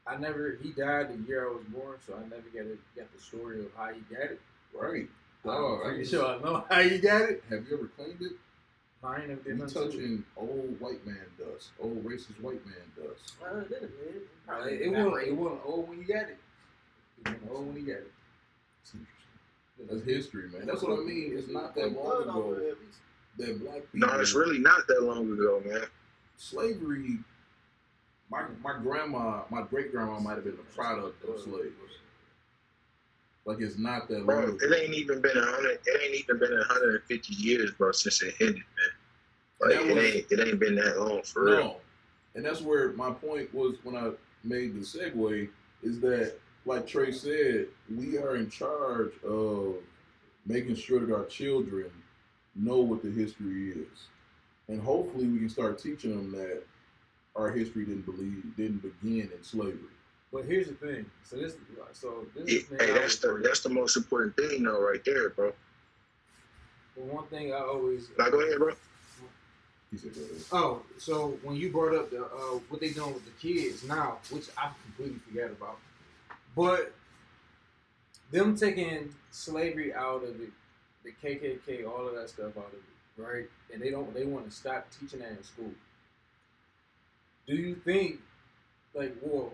I 0.08 0.18
never 0.18 0.58
he 0.62 0.70
died 0.72 1.10
the 1.10 1.28
year 1.28 1.48
I 1.50 1.52
was 1.54 1.64
born, 1.70 1.98
so 2.06 2.14
I 2.16 2.22
never 2.30 2.44
got 2.54 2.66
it, 2.72 2.80
got 2.96 3.12
the 3.16 3.22
story 3.22 3.60
of 3.62 3.68
how 3.76 3.90
he 3.94 4.02
got 4.14 4.26
it. 4.32 4.42
Right. 4.74 5.08
Dog, 5.44 5.82
I 5.86 5.90
I'm 5.90 5.98
guess- 5.98 6.10
sure 6.10 6.26
I 6.26 6.40
know 6.40 6.64
how 6.70 6.80
you 6.80 6.98
got 7.00 7.22
it. 7.24 7.44
Have 7.50 7.66
you 7.68 7.78
ever 7.78 7.88
claimed 7.88 8.22
it? 8.22 8.34
I 9.04 9.18
ain't 9.20 9.30
never 9.30 9.42
did 9.42 9.50
You 9.50 9.56
nothing 9.64 9.74
to 9.74 9.82
it. 9.82 9.92
touching 9.92 10.24
old 10.36 10.80
white 10.80 11.06
man 11.06 11.18
dust, 11.38 11.70
old 11.80 12.04
racist 12.04 12.42
white 12.42 12.66
man 12.66 12.76
dust. 12.96 13.34
Uh, 13.44 13.58
it 13.60 13.70
didn't, 13.70 13.82
man. 14.04 14.22
Probably 14.48 14.74
It 14.74 14.92
wasn't. 14.92 15.28
It 15.28 15.36
wasn't 15.36 15.62
old 15.66 15.90
when 15.90 16.00
you 16.00 16.06
got 16.06 16.24
it. 16.24 16.38
It 17.20 17.28
wasn't 17.30 17.52
old 17.52 17.68
when 17.68 17.76
you 17.76 17.86
got 17.94 18.02
it. 18.02 18.12
It's 18.84 18.94
interesting. 18.96 19.88
That's 19.90 20.04
history, 20.06 20.50
man. 20.50 20.66
That's 20.66 20.82
what 20.82 21.00
I 21.00 21.04
mean. 21.04 21.34
It's 21.38 21.48
not 21.50 21.76
that 21.76 21.92
long 21.94 22.24
ago 22.24 22.54
it, 22.60 22.70
at 22.72 22.78
least. 22.80 22.98
that 23.38 23.64
black 23.64 23.92
people. 23.92 24.08
No, 24.10 24.20
it's 24.20 24.34
really 24.34 24.58
not 24.60 24.88
that 24.88 25.04
long 25.04 25.32
ago, 25.32 25.62
man. 25.66 25.84
slavery. 26.38 27.20
My 28.32 28.46
my 28.64 28.80
grandma, 28.82 29.44
my 29.50 29.62
great 29.64 29.92
grandma 29.92 30.20
might 30.20 30.36
have 30.36 30.44
been 30.44 30.54
a 30.60 30.76
product 30.76 31.24
of 31.26 31.40
slaves. 31.40 31.74
Like 33.46 33.62
it's 33.62 33.78
not 33.78 34.08
that 34.08 34.18
long. 34.18 34.26
Bro, 34.26 34.44
ago. 34.44 34.58
it 34.62 34.82
ain't 34.84 34.94
even 34.96 35.22
been 35.22 35.38
a 35.38 35.46
hundred. 35.46 35.80
It 35.86 36.02
ain't 36.04 36.16
even 36.16 36.40
been 36.40 36.54
a 36.54 36.64
hundred 36.64 36.96
and 36.96 37.04
fifty 37.04 37.36
years, 37.36 37.72
bro, 37.72 37.92
since 37.92 38.22
it 38.24 38.36
ended, 38.42 38.56
man. 38.56 38.64
Like 39.62 39.72
it 39.80 39.96
was- 39.96 40.04
ain't. 40.04 40.32
It 40.32 40.48
ain't 40.48 40.60
been 40.60 40.76
that 40.76 41.00
long 41.00 41.22
for 41.22 41.46
real. 41.46 41.82
And 42.34 42.44
that's 42.44 42.62
where 42.62 42.92
my 42.94 43.12
point 43.12 43.54
was 43.54 43.76
when 43.84 43.96
I 43.96 44.12
made 44.44 44.74
the 44.76 44.80
segue 44.82 45.48
is 45.84 46.00
that, 46.02 46.34
like 46.66 46.86
Trey 46.86 47.12
said, 47.12 47.68
we 47.96 48.18
are 48.18 48.36
in 48.36 48.50
charge 48.50 49.14
of 49.24 49.76
making 50.46 50.76
sure 50.76 51.00
that 51.00 51.14
our 51.14 51.26
children 51.26 51.90
know 52.56 52.80
what 52.80 53.04
the 53.04 53.10
history 53.12 53.72
is. 53.72 54.08
And 54.68 54.82
hopefully 54.82 55.28
we 55.28 55.40
can 55.40 55.50
start 55.50 55.80
teaching 55.80 56.12
them 56.12 56.32
that 56.32 56.64
our 57.36 57.52
history 57.52 57.86
didn't 57.86 58.06
believe 58.06 58.44
didn't 58.56 58.82
begin 58.82 59.30
in 59.36 59.44
slavery. 59.44 59.80
But 60.32 60.46
here's 60.46 60.68
the 60.68 60.74
thing. 60.74 61.06
So 61.24 61.38
this. 61.38 61.56
So 61.94 62.26
this 62.36 62.50
Yeah, 62.50 62.58
is 62.60 62.66
the 62.68 62.76
hey, 62.78 62.86
thing 62.88 62.96
I 62.96 63.00
that's 63.00 63.18
the 63.18 63.28
worry- 63.30 63.44
that's 63.44 63.60
the 63.62 63.70
most 63.70 63.96
important 63.98 64.36
thing, 64.36 64.64
though, 64.64 64.82
right 64.82 65.04
there, 65.06 65.30
bro. 65.30 65.54
But 66.96 67.04
one 67.06 67.28
thing 67.28 67.54
I 67.54 67.58
always. 67.60 68.08
Now 68.18 68.30
go 68.30 68.42
ahead, 68.42 68.58
bro. 68.58 68.74
He 69.92 69.98
said, 69.98 70.16
"Go 70.16 70.22
ahead." 70.22 70.44
Oh, 70.52 70.82
so 70.98 71.38
when 71.44 71.56
you 71.56 71.72
brought 71.72 71.96
up 71.96 72.10
the 72.10 72.24
uh, 72.26 72.60
what 72.70 72.80
they 72.82 72.90
doing 72.90 73.14
with 73.14 73.26
the 73.26 73.32
kids 73.40 73.84
now, 73.84 74.18
which 74.30 74.48
I 74.58 74.72
completely 74.86 75.20
forgot 75.28 75.52
about, 75.52 75.78
but 76.56 76.94
them 78.32 78.58
taking 78.58 79.14
slavery 79.32 79.94
out 79.94 80.24
of 80.24 80.42
it, 80.42 80.50
the 81.04 81.12
KKK, 81.24 81.88
all 81.88 82.08
of 82.08 82.16
that 82.16 82.30
stuff 82.30 82.58
out 82.58 82.68
of 82.68 82.74
it, 82.74 83.22
right? 83.22 83.46
And 83.72 83.82
they 83.82 83.92
don't, 83.92 84.12
they 84.14 84.26
want 84.26 84.50
to 84.50 84.52
stop 84.56 84.88
teaching 85.00 85.20
that 85.20 85.30
in 85.32 85.44
school. 85.44 85.72
Do 87.48 87.56
you 87.56 87.76
think, 87.76 88.20
like, 88.94 89.16
well, 89.22 89.52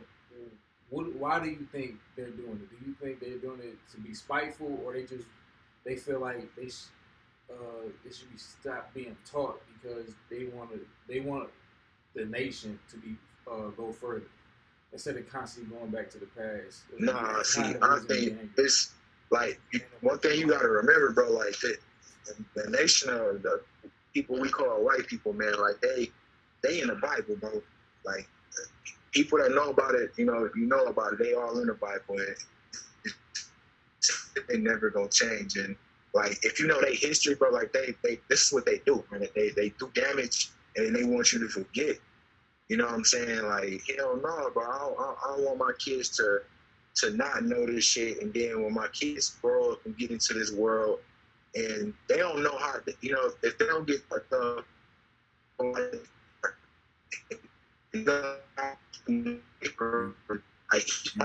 what, 0.89 1.13
why 1.15 1.39
do 1.39 1.49
you 1.49 1.67
think 1.71 1.95
they're 2.15 2.29
doing 2.29 2.61
it? 2.61 2.69
Do 2.69 2.85
you 2.85 2.95
think 3.01 3.19
they're 3.19 3.37
doing 3.37 3.59
it 3.61 3.77
to 3.93 3.99
be 3.99 4.13
spiteful, 4.13 4.79
or 4.85 4.93
they 4.93 5.03
just 5.03 5.25
they 5.85 5.95
feel 5.95 6.19
like 6.19 6.53
they 6.55 6.69
sh- 6.69 6.91
uh, 7.49 7.87
it 8.05 8.15
should 8.15 8.31
be 8.31 8.37
stopped 8.37 8.93
being 8.93 9.15
taught 9.29 9.61
because 9.73 10.13
they 10.29 10.45
want 10.53 10.71
to 10.71 10.79
they 11.07 11.21
want 11.21 11.49
the 12.13 12.25
nation 12.25 12.77
to 12.89 12.97
be 12.97 13.15
uh, 13.49 13.69
go 13.77 13.91
further 13.91 14.27
instead 14.93 15.15
of 15.15 15.29
constantly 15.29 15.73
going 15.75 15.89
back 15.89 16.09
to 16.11 16.17
the 16.17 16.25
past. 16.27 16.81
Nah, 16.97 17.39
It's 17.39 17.53
see, 17.53 17.61
I 17.61 17.65
reason 17.65 17.79
to 17.81 18.07
be 18.07 18.29
think 18.29 18.51
it's 18.57 18.93
like 19.31 19.59
one 20.01 20.19
thing 20.19 20.39
you 20.39 20.47
gotta 20.47 20.67
remember, 20.67 21.11
bro. 21.11 21.31
Like 21.31 21.57
the, 21.59 21.77
the 22.55 22.69
nation 22.69 23.09
of 23.09 23.41
the 23.41 23.61
people 24.13 24.39
we 24.39 24.49
call 24.49 24.83
white 24.83 25.07
people, 25.07 25.33
man. 25.33 25.53
Like 25.59 25.79
they 25.81 26.11
they 26.63 26.81
in 26.81 26.87
the 26.87 26.95
Bible, 26.95 27.37
bro. 27.39 27.61
Like 28.05 28.27
people 29.11 29.39
that 29.39 29.51
know 29.53 29.69
about 29.69 29.95
it, 29.95 30.11
you 30.17 30.25
know, 30.25 30.49
you 30.55 30.65
know 30.65 30.85
about 30.85 31.13
it. 31.13 31.19
They 31.19 31.33
all 31.33 31.59
in 31.59 31.67
the 31.67 31.73
Bible, 31.73 32.17
and 32.17 32.35
they 34.47 34.57
never 34.57 34.89
gonna 34.89 35.09
change. 35.09 35.57
And 35.57 35.75
like 36.13 36.37
if 36.43 36.59
you 36.59 36.67
know 36.67 36.81
their 36.81 36.93
history, 36.93 37.35
bro, 37.35 37.51
like 37.51 37.73
they 37.73 37.93
they 38.03 38.19
this 38.29 38.47
is 38.47 38.53
what 38.53 38.65
they 38.65 38.81
do, 38.85 39.03
man. 39.11 39.27
They 39.35 39.49
they 39.49 39.69
do 39.79 39.89
damage, 39.93 40.49
and 40.75 40.95
they 40.95 41.03
want 41.03 41.33
you 41.33 41.39
to 41.39 41.47
forget. 41.47 41.97
You 42.69 42.77
know 42.77 42.85
what 42.85 42.93
I'm 42.93 43.03
saying? 43.03 43.43
Like 43.43 43.81
hell 43.97 44.15
no, 44.15 44.49
bro. 44.53 44.63
I 44.63 44.79
don't, 44.79 44.99
I 44.99 45.35
don't 45.35 45.45
want 45.45 45.57
my 45.59 45.71
kids 45.79 46.09
to 46.17 46.39
to 46.95 47.11
not 47.11 47.43
know 47.43 47.65
this 47.65 47.85
shit, 47.85 48.21
and 48.21 48.33
then 48.33 48.63
when 48.63 48.73
my 48.73 48.87
kids 48.89 49.37
grow 49.41 49.73
up 49.73 49.85
and 49.85 49.97
get 49.97 50.11
into 50.11 50.33
this 50.33 50.51
world, 50.51 50.99
and 51.55 51.93
they 52.07 52.17
don't 52.17 52.43
know 52.43 52.57
how, 52.57 52.73
to, 52.73 52.93
you 53.01 53.11
know, 53.13 53.31
if 53.43 53.57
they 53.57 53.65
don't 53.65 53.87
get 53.87 53.99
like 54.11 54.29
the, 54.29 54.63
like, 57.93 58.05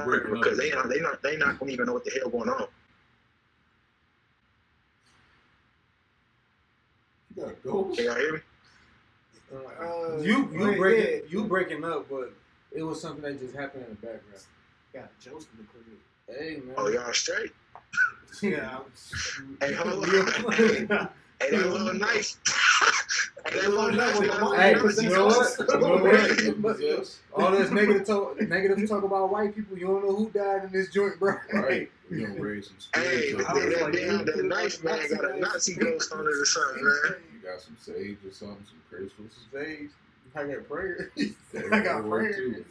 breaking 0.05 0.35
because 0.35 0.59
they 0.59 0.71
not, 0.71 0.89
they 0.89 1.01
not, 1.01 1.23
they 1.23 1.37
not 1.37 1.59
gonna 1.59 1.73
even 1.73 1.87
know 1.87 1.95
what 1.95 2.05
the 2.05 2.11
hell 2.19 2.31
going 2.31 2.49
on. 2.49 2.67
You 7.37 7.43
gotta 7.43 7.55
go. 7.65 7.85
Can 7.85 8.05
y'all 8.05 8.15
hear 8.17 8.33
me? 8.35 8.41
Uh, 9.55 10.19
you 10.21 10.49
you 10.53 10.67
right, 10.67 10.79
breaking 10.79 11.13
yeah. 11.13 11.21
you 11.29 11.45
breaking 11.45 11.85
up, 11.85 12.09
but 12.11 12.33
it 12.73 12.83
was 12.83 13.01
something 13.01 13.23
that 13.23 13.39
just 13.39 13.55
happened 13.55 13.85
in 13.85 13.91
the 13.91 13.95
background. 13.97 14.43
Got 14.93 15.21
jokes 15.21 15.47
in 15.53 15.59
the 15.59 15.69
crib. 15.71 15.85
Hey 16.29 16.61
man, 16.65 16.75
Oh, 16.77 16.89
y'all 16.89 17.13
straight? 17.13 17.53
Yeah. 18.43 18.81
Hey, 19.61 19.73
hold 19.79 20.05
on. 20.05 21.09
Hey, 21.41 21.51
that 21.51 21.67
little 21.67 21.93
knife. 21.95 22.37
hey, 23.47 23.61
that 23.61 23.69
little 23.71 23.93
knife. 23.93 24.15
Hey, 24.15 24.29
that 24.75 25.03
you 25.03 25.11
know 25.11 25.27
what? 25.27 25.59
You 25.59 25.67
know 25.67 26.03
what? 26.03 26.63
But 26.63 26.81
yes, 26.81 27.19
all 27.35 27.51
this 27.51 27.71
negative 27.71 28.07
talk, 28.07 28.41
negative 28.41 28.89
talk 28.89 29.03
about 29.05 29.31
white 29.31 29.55
people. 29.55 29.77
You 29.79 29.87
don't 29.87 30.05
know 30.07 30.17
who 30.17 30.31
died 30.31 30.65
in 30.65 30.73
this 30.73 30.91
joint, 30.91 31.19
bro. 31.19 31.35
right. 31.53 31.91
We 32.11 32.25
gonna 32.25 32.41
raise 32.41 32.69
some 32.69 32.77
Hey, 33.03 33.33
spirits 33.33 33.37
that, 33.37 33.49
up 33.49 33.55
was 33.55 33.65
there. 33.65 33.73
that, 33.73 33.83
like, 33.83 33.93
damn, 33.93 34.25
that 34.25 34.45
knife 34.45 34.85
man 34.85 35.09
got 35.11 35.25
a. 35.37 35.39
Nazi 35.41 35.75
ghost 35.75 36.13
on 36.13 36.21
it 36.21 36.27
or 36.29 36.45
something, 36.47 36.85
man. 36.85 37.15
You 37.35 37.49
got 37.49 37.61
some 37.61 37.77
sage 37.81 38.17
or 38.27 38.33
something, 38.33 38.65
some 38.65 38.81
crystals. 38.89 39.33
Sage, 39.53 39.91
I 40.35 40.45
got 40.45 40.69
prayer. 40.69 41.11
I 41.73 41.81
got 41.81 42.09
prayer. 42.09 42.33
too. 42.33 42.65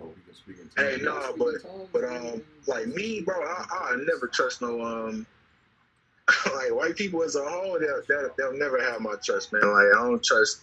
Oh, 0.00 0.06
we 0.06 0.22
can 0.24 0.34
speak 0.34 0.56
in 0.58 0.70
Hey, 0.82 0.98
no, 1.02 1.20
Y'all 1.20 1.36
but- 1.36 1.92
But 1.92 2.04
um, 2.04 2.42
like 2.66 2.86
me, 2.88 3.20
bro, 3.20 3.36
I, 3.40 3.92
I 3.92 3.96
never 4.06 4.26
trust 4.26 4.62
no 4.62 4.82
um, 4.82 5.26
like 6.54 6.74
white 6.74 6.96
people 6.96 7.22
as 7.22 7.36
a 7.36 7.42
whole. 7.42 7.78
They'll, 7.78 8.02
they'll, 8.08 8.30
they'll 8.38 8.58
never 8.58 8.82
have 8.82 9.00
my 9.00 9.14
trust, 9.24 9.52
man. 9.52 9.62
Like 9.62 9.86
I 9.98 10.02
don't 10.02 10.22
trust 10.22 10.62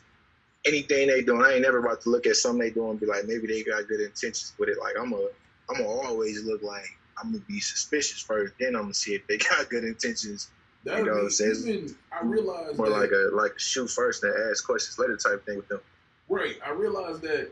anything 0.65 1.08
they 1.08 1.22
doing. 1.22 1.41
I 1.43 1.54
ain't 1.54 1.62
never 1.62 1.80
about 1.80 2.02
to 2.02 2.10
look 2.10 2.26
at 2.26 2.36
something 2.36 2.60
they 2.60 2.72
doing 2.72 2.91
and 2.91 3.00
be 3.00 3.06
like, 3.06 3.26
maybe 3.26 3.48
they 3.48 3.63
got 3.63 3.88
good 3.88 4.02
intentions 4.02 4.54
with 4.58 4.69
it. 4.69 4.78
Like 4.80 4.95
I'm 5.00 5.13
a, 5.13 5.28
I'm 5.69 5.78
gonna 5.78 5.88
always 5.88 6.43
look 6.43 6.63
like 6.63 6.98
I'm 7.22 7.32
gonna 7.32 7.43
be 7.48 7.60
suspicious 7.60 8.22
first, 8.22 8.54
then 8.60 8.76
I'm 8.76 8.84
gonna 8.84 8.93
see 8.93 9.13
if 9.15 9.28
they 9.28 9.38
got 9.50 9.69
good 9.69 9.84
intentions. 9.84 10.50
That 10.86 11.00
you 11.00 11.06
know 11.06 11.13
what 11.15 11.24
I'm 11.24 11.30
saying? 11.30 11.56
even 11.67 11.95
I 12.12 12.24
realized 12.24 12.78
More 12.78 12.89
that, 12.89 12.98
like 12.98 13.12
a 13.12 13.36
like 13.36 13.52
a 13.56 13.60
shoot 13.60 13.89
first 13.89 14.24
and 14.24 14.34
ask 14.50 14.65
questions 14.65 14.98
later 14.98 15.17
type 15.17 15.45
thing 15.45 15.58
with 15.58 15.67
them. 15.67 15.82
right. 16.30 16.56
I 16.65 16.72
realized 16.72 17.22
that 17.24 17.52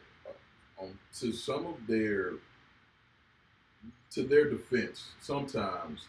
um, 0.82 0.98
to 1.20 1.34
some 1.34 1.66
of 1.66 1.76
their 1.88 2.34
to 4.12 4.24
their 4.24 4.50
defense, 4.50 5.10
sometimes 5.22 6.06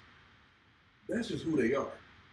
that's 1.09 1.29
just 1.29 1.45
who 1.45 1.57
they 1.61 1.75
are. 1.75 1.87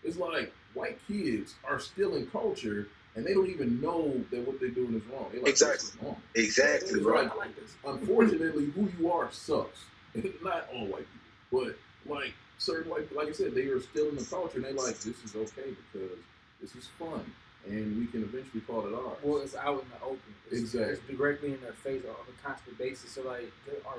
It's 0.03 0.17
like 0.17 0.53
white 0.73 0.99
kids 1.07 1.55
are 1.67 1.79
still 1.79 2.15
in 2.15 2.27
culture 2.27 2.87
and 3.15 3.25
they 3.25 3.33
don't 3.33 3.49
even 3.49 3.79
know 3.79 4.13
that 4.29 4.45
what 4.45 4.59
they're 4.59 4.69
doing 4.69 4.93
is 4.95 5.03
wrong. 5.05 5.27
They're 5.31 5.41
like, 5.41 5.49
Exactly. 5.49 5.89
Wrong." 6.01 6.21
Exactly, 6.35 7.01
Right. 7.01 7.35
like- 7.37 7.49
unfortunately, 7.85 8.65
who 8.71 8.89
you 8.99 9.11
are 9.11 9.31
sucks. 9.31 9.85
Not 10.43 10.67
all 10.73 10.85
white 10.87 11.05
people, 11.51 11.65
but 12.05 12.13
like 12.13 12.33
certain 12.57 12.89
white, 12.91 13.13
like 13.15 13.29
I 13.29 13.31
said, 13.31 13.53
they 13.55 13.67
are 13.67 13.81
still 13.81 14.09
in 14.09 14.15
the 14.17 14.23
culture, 14.25 14.57
and 14.57 14.65
they 14.65 14.73
like 14.73 14.97
this 14.99 15.23
is 15.23 15.35
okay 15.35 15.73
because 15.93 16.17
this 16.61 16.75
is 16.75 16.87
fun, 16.99 17.23
and 17.67 17.97
we 17.97 18.05
can 18.07 18.23
eventually 18.23 18.61
call 18.61 18.85
it 18.87 18.93
ours. 18.93 19.17
Well, 19.23 19.41
it's 19.41 19.55
out 19.55 19.81
in 19.81 19.89
the 19.89 20.05
open. 20.05 20.19
It's, 20.51 20.61
Exactly. 20.61 20.93
It's 20.93 21.17
directly 21.17 21.53
in 21.53 21.61
their 21.61 21.73
face 21.73 22.03
on 22.05 22.13
a 22.13 22.47
constant 22.47 22.77
basis. 22.77 23.11
So 23.11 23.21
like, 23.23 23.51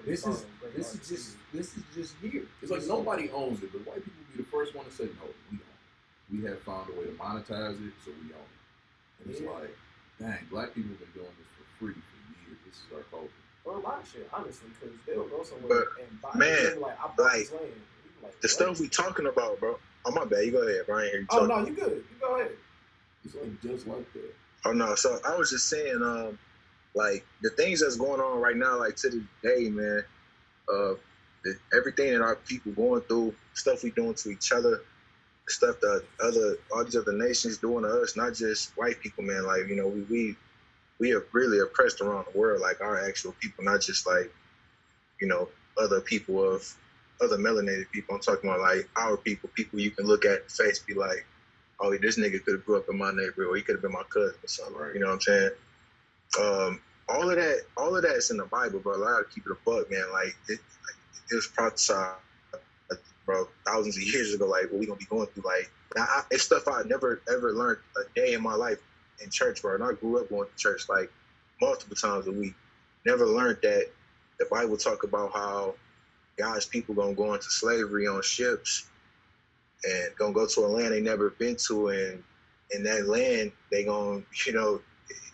this 0.05 0.27
is 0.27 0.45
this 0.75 0.95
is 0.95 1.09
just 1.09 1.37
this 1.53 1.77
is 1.77 1.83
just 1.95 2.15
here. 2.23 2.45
it's 2.63 2.71
like 2.71 2.87
nobody 2.87 3.31
owns 3.31 3.63
it, 3.63 3.73
but 3.73 3.87
white 3.87 4.05
people 4.05 4.23
be 4.33 4.43
the 4.43 4.49
first 4.51 4.75
one 4.75 4.85
to 4.87 4.93
say 4.93 5.05
no, 5.05 5.27
we 5.51 5.59
own. 5.59 5.61
it. 5.61 6.43
We 6.43 6.45
have 6.49 6.61
found 6.63 6.91
a 6.91 6.93
way 6.99 7.07
to 7.07 7.13
monetize 7.13 7.75
it, 7.87 7.93
so 8.05 8.11
we 8.23 8.33
own 8.35 8.47
it. 8.51 9.25
And 9.25 9.31
it's 9.33 9.41
Yeah. 9.41 9.51
like, 9.51 9.77
dang, 10.21 10.47
black 10.51 10.75
people 10.75 10.91
have 10.91 11.01
been 11.01 11.23
doing 11.23 11.35
this 11.39 11.49
for 11.59 11.67
free 11.79 11.95
for 11.95 12.19
years. 12.47 12.59
This 12.67 12.75
is 12.77 12.93
our 12.95 13.03
culture. 13.11 13.31
Or 13.65 13.75
a 13.75 13.79
lot 13.81 14.01
of 14.03 14.09
shit, 14.09 14.29
honestly, 14.33 14.69
because 14.79 14.95
they'll 15.07 15.27
go 15.27 15.43
somewhere 15.43 15.87
and 16.01 16.23
buy 16.23 16.31
man, 16.39 16.65
they'll 16.75 16.81
like, 16.83 16.99
I 17.03 17.07
bought 17.09 17.19
like, 17.19 17.33
this 17.43 17.53
land. 17.53 17.67
You 17.67 18.11
like, 18.23 18.41
The 18.41 18.47
what? 18.47 18.51
stuff 18.51 18.81
we 18.81 18.89
talking 18.89 19.27
about, 19.27 19.59
bro. 19.59 19.79
Oh 20.05 20.13
my 20.13 20.25
bad. 20.25 20.45
You 20.47 20.53
go 20.53 20.63
ahead, 20.63 20.87
Brian. 20.87 21.11
Here 21.11 21.21
you 21.21 21.27
Oh 21.31 21.47
talking. 21.47 21.49
no, 21.49 21.67
you 21.67 21.75
good. 21.75 22.05
You 22.11 22.17
go 22.21 22.37
ahead. 22.39 22.53
It's 23.27 23.35
like 23.35 23.61
just 23.63 23.87
like 23.87 24.13
that. 24.13 24.35
Oh 24.65 24.73
no, 24.73 24.95
so 24.95 25.19
I 25.27 25.37
was 25.37 25.51
just 25.51 25.69
saying, 25.69 26.03
um, 26.03 26.39
like 26.95 27.25
the 27.43 27.51
things 27.51 27.81
that's 27.81 27.97
going 27.97 28.21
on 28.21 28.41
right 28.41 28.57
now, 28.57 28.79
like 28.79 28.97
to 28.97 29.11
this 29.11 29.23
day, 29.43 29.69
man, 29.69 30.05
uh, 30.69 30.95
the, 31.45 31.57
everything 31.77 32.13
that 32.13 32.23
our 32.23 32.37
people 32.37 32.73
going 32.73 33.03
through, 33.03 33.35
stuff 33.55 33.83
we 33.83 33.91
doing 33.91 34.15
to 34.15 34.31
each 34.31 34.53
other, 34.53 34.83
stuff 35.49 35.81
that 35.81 36.05
other 36.23 36.57
all 36.73 36.85
these 36.85 36.97
other 36.97 37.13
nations 37.13 37.59
doing 37.59 37.85
to 37.85 38.03
us, 38.03 38.17
not 38.17 38.35
just 38.35 38.77
white 38.77 39.01
people, 39.01 39.25
man. 39.25 39.45
Like 39.45 39.69
you 39.69 39.77
know, 39.77 39.89
we 39.89 40.03
we 40.03 40.37
we 40.99 41.13
are 41.13 41.25
really 41.33 41.59
oppressed 41.59 42.01
around 42.01 42.27
the 42.33 42.39
world, 42.39 42.61
like 42.61 42.81
our 42.81 43.05
actual 43.07 43.35
people, 43.41 43.65
not 43.65 43.81
just 43.81 44.07
like 44.07 44.33
you 45.21 45.27
know 45.27 45.49
other 45.79 46.01
people 46.01 46.55
of 46.55 46.65
other 47.21 47.37
melanated 47.37 47.91
people. 47.93 48.15
I'm 48.15 48.21
talking 48.21 48.49
about 48.49 48.61
like 48.61 48.89
our 48.97 49.17
people, 49.17 49.51
people 49.55 49.81
you 49.81 49.91
can 49.91 50.07
look 50.07 50.25
at 50.25 50.49
the 50.49 50.55
face, 50.55 50.79
be 50.79 50.95
like, 50.95 51.27
oh, 51.81 51.97
this 51.99 52.19
nigga 52.19 52.43
could 52.45 52.55
have 52.55 52.65
grew 52.65 52.77
up 52.77 52.89
in 52.89 52.99
my 52.99 53.11
neighborhood, 53.11 53.47
or 53.49 53.57
he 53.57 53.63
could 53.63 53.77
have 53.77 53.83
been 53.83 53.93
my 53.93 54.03
cousin 54.13 54.35
or 54.43 54.49
something. 54.49 54.77
Right. 54.77 54.95
You 54.95 55.01
know 55.01 55.07
what 55.09 55.15
I'm 55.15 55.21
saying? 55.21 55.51
Um, 56.41 56.81
all 57.09 57.31
of 57.31 57.37
that, 57.37 57.61
all 57.77 57.97
of 57.97 58.03
that 58.03 58.17
is 58.17 58.31
in 58.31 58.37
the 58.37 58.45
Bible, 58.47 58.81
bro. 58.81 58.95
I 58.95 59.13
gotta 59.13 59.25
keep 59.33 59.47
it 59.47 59.53
a 59.53 59.57
buck, 59.65 59.91
man. 59.91 60.05
Like 60.13 60.37
it, 60.49 60.59
like, 60.59 60.97
it 61.31 61.35
was 61.35 61.47
prophesied, 61.49 62.17
bro, 63.25 63.49
thousands 63.67 63.97
of 63.97 64.03
years 64.03 64.35
ago. 64.35 64.47
Like 64.47 64.71
what 64.71 64.81
we 64.81 64.87
gonna 64.87 64.99
be 64.99 65.05
going 65.07 65.27
through. 65.29 65.45
Like 65.45 65.71
I, 65.97 66.23
it's 66.31 66.45
stuff 66.45 66.67
I 66.69 66.83
never 66.87 67.23
ever 67.33 67.53
learned 67.53 67.79
a 67.97 68.19
day 68.19 68.35
in 68.35 68.43
my 68.43 68.55
life 68.55 68.79
in 69.23 69.31
church, 69.31 69.63
bro. 69.63 69.75
And 69.75 69.85
I 69.85 69.93
grew 69.93 70.21
up 70.21 70.29
going 70.29 70.49
to 70.49 70.57
church 70.57 70.89
like 70.89 71.11
multiple 71.61 71.97
times 71.97 72.27
a 72.27 72.33
week. 72.33 72.55
Never 73.05 73.27
learned 73.27 73.59
that 73.63 73.87
the 74.39 74.47
Bible 74.51 74.77
talk 74.77 75.05
about 75.05 75.33
how 75.33 75.75
God's 76.37 76.67
people 76.67 76.95
gonna 76.95 77.15
go 77.15 77.35
into 77.35 77.51
slavery 77.51 78.07
on 78.07 78.21
ships 78.23 78.89
and 79.87 80.17
gonna 80.17 80.35
go 80.35 80.47
to 80.47 80.61
a 80.63 80.69
land 80.69 80.93
they 80.93 81.01
never 81.01 81.31
been 81.31 81.57
to, 81.69 81.89
and 81.89 82.25
in 82.73 82.83
that 82.85 83.09
land 83.09 83.53
they 83.71 83.85
gonna, 83.85 84.23
you 84.47 84.53
know, 84.53 84.83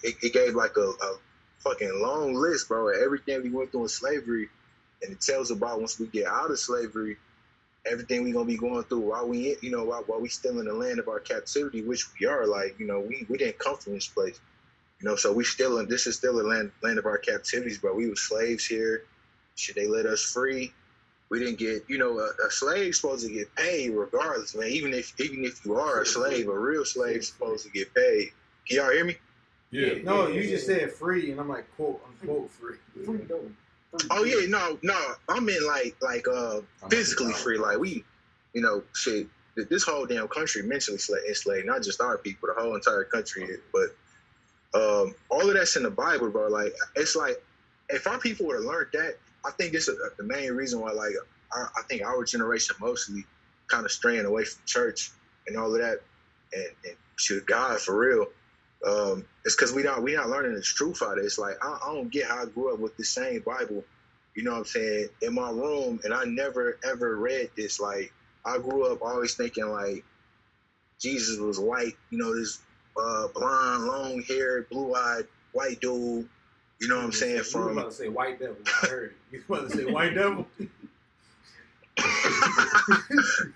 it, 0.03 0.17
it 0.23 0.35
gave 0.35 0.55
like 0.55 0.77
a, 0.77 0.91
a 0.91 1.19
fucking 1.61 2.01
long 2.03 2.35
list, 2.35 2.69
bro, 2.69 2.89
everything 2.89 3.43
we 3.43 3.51
went 3.51 3.73
through 3.73 3.85
in 3.85 3.89
slavery, 3.89 4.49
and 5.03 5.13
it 5.13 5.21
tells 5.21 5.51
about 5.51 5.81
once 5.81 5.99
we 5.99 6.07
get 6.09 6.27
out 6.27 6.51
of 6.51 6.59
slavery, 6.59 7.17
everything 7.87 8.23
we 8.23 8.33
gonna 8.33 8.47
be 8.47 8.57
going 8.59 8.85
through 8.85 9.01
while 9.01 9.29
we, 9.29 9.57
you 9.63 9.71
know, 9.71 9.85
while, 9.85 10.05
while 10.07 10.21
we 10.21 10.29
still 10.29 10.61
in 10.61 10.67
the 10.67 10.75
land 10.75 10.99
of 10.99 11.09
our 11.09 11.21
captivity, 11.21 11.83
which 11.83 12.07
we 12.21 12.27
are. 12.27 12.47
Like, 12.47 12.79
you 12.79 12.87
know, 12.87 13.01
we 13.01 13.27
we 13.29 13.39
didn't 13.39 13.59
come 13.59 13.77
from 13.77 13.95
this 13.95 14.09
place, 14.09 14.41
you 15.01 15.09
know, 15.09 15.17
so 15.17 15.33
we 15.33 15.45
still 15.45 15.79
in. 15.79 15.89
This 15.89 16.07
is 16.07 16.17
still 16.17 16.41
a 16.41 16.45
land 16.47 16.73
land 16.83 16.99
of 16.99 17.07
our 17.07 17.19
captivities, 17.19 17.79
bro. 17.79 17.95
We 17.95 18.09
were 18.09 18.17
slaves 18.17 18.67
here. 18.67 19.05
Should 19.57 19.77
they 19.77 19.87
let 19.87 20.07
us 20.07 20.23
free? 20.23 20.73
We 21.33 21.39
didn't 21.39 21.57
get, 21.57 21.85
you 21.89 21.97
know, 21.97 22.19
a, 22.19 22.29
a 22.47 22.51
slave 22.51 22.95
supposed 22.95 23.27
to 23.27 23.33
get 23.33 23.55
paid 23.55 23.89
regardless, 23.89 24.55
man. 24.55 24.69
Even 24.69 24.93
if 24.93 25.19
even 25.19 25.47
if 25.47 25.65
you 25.65 25.75
are 25.77 26.03
a 26.03 26.05
slave, 26.05 26.47
a 26.47 26.59
real 26.59 26.85
slave 26.85 27.25
supposed 27.25 27.65
to 27.65 27.71
get 27.71 27.95
paid. 27.95 28.33
Can 28.69 28.77
y'all 28.77 28.93
hear 28.93 29.07
me? 29.07 29.17
Yeah. 29.71 29.95
No, 30.03 30.29
you 30.29 30.43
just 30.43 30.67
said 30.67 30.93
free, 30.93 31.31
and 31.31 31.41
I'm 31.41 31.49
like, 31.49 31.75
quote 31.75 32.05
unquote 32.07 32.51
free. 32.51 32.77
Free 33.07 33.21
dough. 33.21 33.51
Oh 34.11 34.25
yeah, 34.25 34.47
no, 34.47 34.79
no. 34.83 35.15
I 35.27 35.41
mean 35.41 35.67
like 35.67 35.97
like 36.03 36.29
uh 36.29 36.61
physically 36.91 37.33
free. 37.33 37.57
Like 37.57 37.79
we, 37.79 38.05
you 38.53 38.61
know, 38.61 38.83
shit. 38.95 39.27
This 39.57 39.85
whole 39.85 40.05
damn 40.05 40.29
country 40.29 40.63
mentally 40.65 40.99
sla- 40.99 41.27
enslaved, 41.27 41.67
not 41.67 41.83
just 41.83 42.03
our 42.03 42.19
people, 42.19 42.51
the 42.55 42.61
whole 42.63 42.75
entire 42.75 43.05
country. 43.05 43.45
is. 43.45 43.61
But 43.73 44.79
um, 44.79 45.15
all 45.31 45.49
of 45.49 45.55
that's 45.55 45.77
in 45.77 45.85
the 45.85 45.91
Bible, 45.91 46.29
bro. 46.29 46.49
Like 46.49 46.75
it's 46.95 47.17
like 47.17 47.43
if 47.89 48.07
our 48.07 48.19
people 48.19 48.45
would 48.49 48.57
have 48.57 48.65
learned 48.67 48.89
that, 48.93 49.17
I 49.45 49.51
think 49.53 49.75
is 49.75 49.89
uh, 49.89 49.93
the 50.17 50.25
main 50.25 50.53
reason 50.53 50.81
why. 50.81 50.93
Like 50.93 51.15
our, 51.53 51.71
I 51.77 51.83
think 51.89 52.03
our 52.03 52.25
generation 52.25 52.77
mostly 52.81 53.25
kind 53.69 53.85
of 53.85 53.93
straying 53.93 54.25
away 54.27 54.45
from 54.45 54.63
church 54.67 55.11
and 55.47 55.57
all 55.57 55.75
of 55.75 55.81
that, 55.81 56.01
and, 56.53 56.67
and 56.85 56.97
shoot 57.17 57.47
God 57.47 57.81
for 57.81 57.99
real. 57.99 58.27
Um, 58.87 59.25
it's 59.45 59.55
because 59.57 59.73
we 59.73 59.83
not 59.83 60.03
we 60.03 60.15
not 60.15 60.29
learning 60.29 60.55
the 60.55 60.63
truth 60.63 61.03
out 61.03 61.19
of 61.19 61.25
it. 61.25 61.27
It's 61.27 61.39
like 61.39 61.57
I, 61.63 61.79
I 61.85 61.95
don't 61.95 62.11
get 62.11 62.27
how 62.27 62.43
I 62.43 62.47
grew 62.47 62.73
up 62.73 62.81
with 62.81 62.97
the 62.97 63.05
same 63.05 63.41
Bible 63.41 63.85
you 64.35 64.43
know 64.43 64.53
what 64.53 64.59
I'm 64.59 64.65
saying, 64.65 65.09
in 65.21 65.35
my 65.35 65.51
room, 65.51 66.01
and 66.05 66.15
I 66.15 66.25
never 66.25 66.79
ever 66.85 67.17
read 67.17 67.51
this. 67.57 67.81
Like, 67.81 68.13
I 68.45 68.59
grew 68.59 68.91
up 68.91 69.03
always 69.03 69.35
thinking 69.35 69.69
like 69.69 70.05
Jesus 70.99 71.39
was 71.39 71.59
white, 71.59 71.97
you 72.11 72.19
know, 72.19 72.35
this 72.35 72.61
uh, 72.97 73.29
blonde, 73.35 73.85
long 73.85 74.23
haired, 74.23 74.69
blue 74.71 74.95
eyed 74.95 75.27
white 75.53 75.81
dude. 75.81 76.29
You 76.83 76.89
know 76.89 76.97
what 76.97 77.05
I'm 77.05 77.13
saying? 77.13 77.37
You 77.37 77.43
From 77.45 77.79
about 77.79 77.91
to 77.91 77.97
say 77.97 78.09
white 78.09 78.41
devil. 78.41 78.57
I 78.67 78.87
heard 78.89 79.11
it. 79.11 79.17
You 79.31 79.45
about 79.49 79.71
to 79.71 79.77
say 79.77 79.85
white 79.85 80.15
devil. 80.15 80.49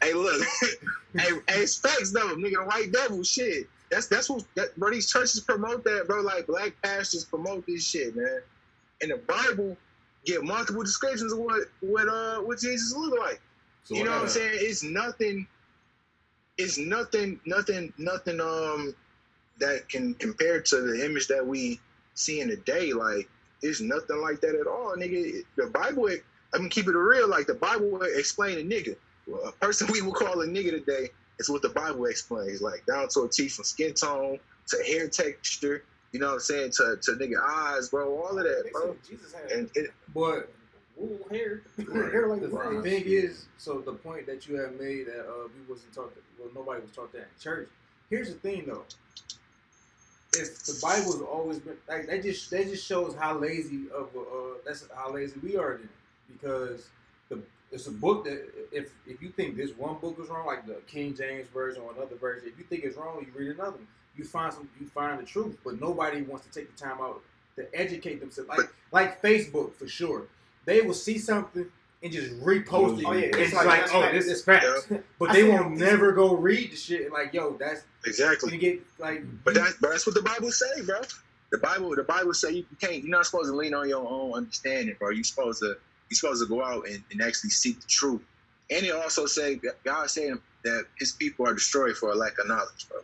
hey, 0.00 0.12
look, 0.12 0.40
hey, 1.18 1.30
hey, 1.48 1.60
it's 1.60 1.76
facts 1.76 2.12
though, 2.12 2.36
nigga. 2.36 2.52
The 2.52 2.64
white 2.66 2.92
devil, 2.92 3.24
shit. 3.24 3.66
That's 3.90 4.06
that's 4.06 4.30
what 4.30 4.44
that, 4.54 4.76
bro. 4.76 4.92
These 4.92 5.10
churches 5.10 5.40
promote 5.40 5.82
that, 5.82 6.04
bro. 6.06 6.20
Like 6.20 6.46
black 6.46 6.80
pastors 6.84 7.24
promote 7.24 7.66
this 7.66 7.84
shit, 7.84 8.14
man. 8.14 8.42
And 9.02 9.10
the 9.10 9.16
Bible 9.16 9.76
get 10.24 10.44
multiple 10.44 10.84
descriptions 10.84 11.32
of 11.32 11.40
what 11.40 11.62
what 11.80 12.08
uh 12.08 12.38
what 12.42 12.60
Jesus 12.60 12.94
looked 12.94 13.18
like. 13.18 13.40
So 13.82 13.96
you 13.96 14.04
know 14.04 14.12
what 14.12 14.22
I'm 14.22 14.28
saying? 14.28 14.52
It's 14.54 14.84
nothing. 14.84 15.48
It's 16.58 16.78
nothing, 16.78 17.40
nothing, 17.44 17.92
nothing. 17.98 18.40
Um, 18.40 18.94
that 19.58 19.88
can 19.88 20.14
compare 20.14 20.60
to 20.60 20.80
the 20.82 21.04
image 21.04 21.28
that 21.28 21.46
we 21.46 21.80
see 22.16 22.40
in 22.40 22.48
the 22.48 22.56
day. 22.56 22.92
Like, 22.92 23.28
it's 23.62 23.80
nothing 23.80 24.20
like 24.20 24.40
that 24.40 24.54
at 24.56 24.66
all, 24.66 24.94
nigga. 24.96 25.42
The 25.56 25.68
Bible. 25.68 26.08
I 26.54 26.58
mean, 26.58 26.70
keep 26.70 26.86
it 26.88 26.92
real. 26.96 27.28
Like 27.28 27.46
the 27.46 27.54
Bible 27.54 27.88
will 27.90 28.02
explain 28.02 28.58
a 28.58 28.62
nigga. 28.62 28.96
Well, 29.26 29.42
a 29.48 29.52
person 29.52 29.88
we 29.92 30.02
will 30.02 30.12
call 30.12 30.40
a 30.42 30.46
nigga 30.46 30.70
today 30.70 31.08
is 31.38 31.48
what 31.50 31.62
the 31.62 31.68
Bible 31.70 32.06
explains. 32.06 32.60
Like 32.62 32.84
down 32.86 33.08
to 33.10 33.22
a 33.22 33.28
T 33.28 33.48
from 33.48 33.64
skin 33.64 33.94
tone 33.94 34.38
to 34.68 34.84
hair 34.84 35.08
texture. 35.08 35.84
You 36.12 36.20
know 36.20 36.28
what 36.28 36.34
I'm 36.34 36.40
saying? 36.40 36.70
To 36.72 36.96
to 37.02 37.12
nigga 37.12 37.36
eyes, 37.46 37.90
bro. 37.90 38.16
All 38.22 38.38
of 38.38 38.44
that, 38.44 38.70
bro. 38.72 38.82
said 38.92 38.96
Jesus 39.08 39.34
had 39.34 39.50
And 39.52 39.70
it, 39.74 39.90
But 40.14 40.50
wool 40.96 41.18
hair. 41.30 41.62
Right. 41.78 42.12
hair 42.12 42.28
like 42.28 42.40
the 42.40 42.48
Right. 42.48 42.82
thing 42.82 43.02
is, 43.06 43.46
so 43.58 43.80
the 43.80 43.92
point 43.92 44.26
that 44.26 44.48
you 44.48 44.56
have 44.56 44.78
made 44.80 45.06
that 45.06 45.26
uh, 45.28 45.48
we 45.48 45.72
wasn't 45.72 45.92
taught, 45.94 46.14
that, 46.14 46.22
well, 46.38 46.48
nobody 46.54 46.80
was 46.82 46.90
taught 46.92 47.12
that 47.12 47.20
in 47.22 47.42
church. 47.42 47.68
Here's 48.08 48.28
the 48.28 48.38
thing, 48.38 48.64
though. 48.66 48.84
If 50.40 50.64
the 50.64 50.78
Bible's 50.82 51.20
always 51.22 51.58
been 51.58 51.76
like 51.88 52.06
that, 52.06 52.22
just 52.22 52.50
that 52.50 52.68
just 52.68 52.86
shows 52.86 53.14
how 53.14 53.38
lazy 53.38 53.84
of 53.94 54.08
a, 54.14 54.20
uh, 54.20 54.54
that's 54.64 54.84
how 54.94 55.12
lazy 55.12 55.34
we 55.42 55.56
are 55.56 55.78
then, 55.78 55.88
because 56.32 56.86
the 57.28 57.40
it's 57.72 57.86
a 57.86 57.92
book 57.92 58.24
that 58.24 58.48
if 58.72 58.92
if 59.06 59.22
you 59.22 59.30
think 59.30 59.56
this 59.56 59.70
one 59.76 59.96
book 59.98 60.18
is 60.22 60.28
wrong, 60.28 60.46
like 60.46 60.66
the 60.66 60.74
King 60.86 61.14
James 61.14 61.48
version 61.48 61.82
or 61.82 61.92
another 61.92 62.16
version, 62.16 62.48
if 62.48 62.58
you 62.58 62.64
think 62.64 62.84
it's 62.84 62.96
wrong, 62.96 63.18
you 63.20 63.32
read 63.38 63.54
another. 63.54 63.72
one. 63.72 63.86
You 64.16 64.24
find 64.24 64.50
some, 64.52 64.66
you 64.80 64.86
find 64.86 65.20
the 65.20 65.24
truth, 65.24 65.58
but 65.62 65.78
nobody 65.78 66.22
wants 66.22 66.46
to 66.46 66.52
take 66.52 66.74
the 66.74 66.82
time 66.82 66.98
out 67.02 67.20
to 67.56 67.66
educate 67.78 68.20
themselves. 68.20 68.48
Like 68.48 68.72
like 68.90 69.22
Facebook 69.22 69.74
for 69.74 69.86
sure, 69.86 70.22
they 70.64 70.80
will 70.80 70.94
see 70.94 71.18
something 71.18 71.66
and 72.02 72.12
just 72.12 72.38
repost 72.40 73.00
it. 73.00 73.04
Oh, 73.06 73.12
yeah, 73.12 73.26
it's, 73.26 73.38
it's 73.38 73.54
like, 73.54 73.66
like, 73.66 73.94
oh, 73.94 74.02
facts. 74.02 74.12
this 74.14 74.26
is 74.26 74.42
facts. 74.42 74.88
But 75.18 75.30
I 75.30 75.32
they 75.32 75.44
won't 75.44 75.76
never 75.76 76.12
go 76.12 76.36
read 76.36 76.72
the 76.72 76.76
shit. 76.76 77.12
Like, 77.12 77.32
yo, 77.32 77.56
that's 77.58 77.82
exactly. 78.04 78.52
you 78.52 78.58
get 78.58 78.80
like. 78.98 79.22
But 79.44 79.54
that, 79.54 79.74
but 79.80 79.90
that's 79.90 80.06
what 80.06 80.14
the 80.14 80.22
Bible 80.22 80.50
say, 80.50 80.82
bro. 80.84 81.00
The 81.52 81.58
Bible, 81.58 81.94
the 81.94 82.02
Bible 82.02 82.34
say 82.34 82.50
you 82.52 82.66
can't. 82.80 83.02
You're 83.02 83.08
not 83.08 83.26
supposed 83.26 83.50
to 83.50 83.56
lean 83.56 83.74
on 83.74 83.88
your 83.88 84.06
own 84.08 84.34
understanding, 84.34 84.96
bro. 84.98 85.10
You're 85.10 85.24
supposed 85.24 85.60
to, 85.60 85.76
you're 86.10 86.16
supposed 86.16 86.42
to 86.42 86.48
go 86.48 86.62
out 86.62 86.86
and, 86.86 87.02
and 87.10 87.22
actually 87.22 87.50
seek 87.50 87.80
the 87.80 87.86
truth. 87.86 88.22
And 88.70 88.84
it 88.84 88.94
also 88.94 89.26
say 89.26 89.60
God 89.84 90.10
saying 90.10 90.38
that 90.64 90.84
His 90.98 91.12
people 91.12 91.46
are 91.48 91.54
destroyed 91.54 91.96
for 91.96 92.10
a 92.10 92.14
lack 92.14 92.38
of 92.38 92.48
knowledge, 92.48 92.88
bro. 92.88 93.00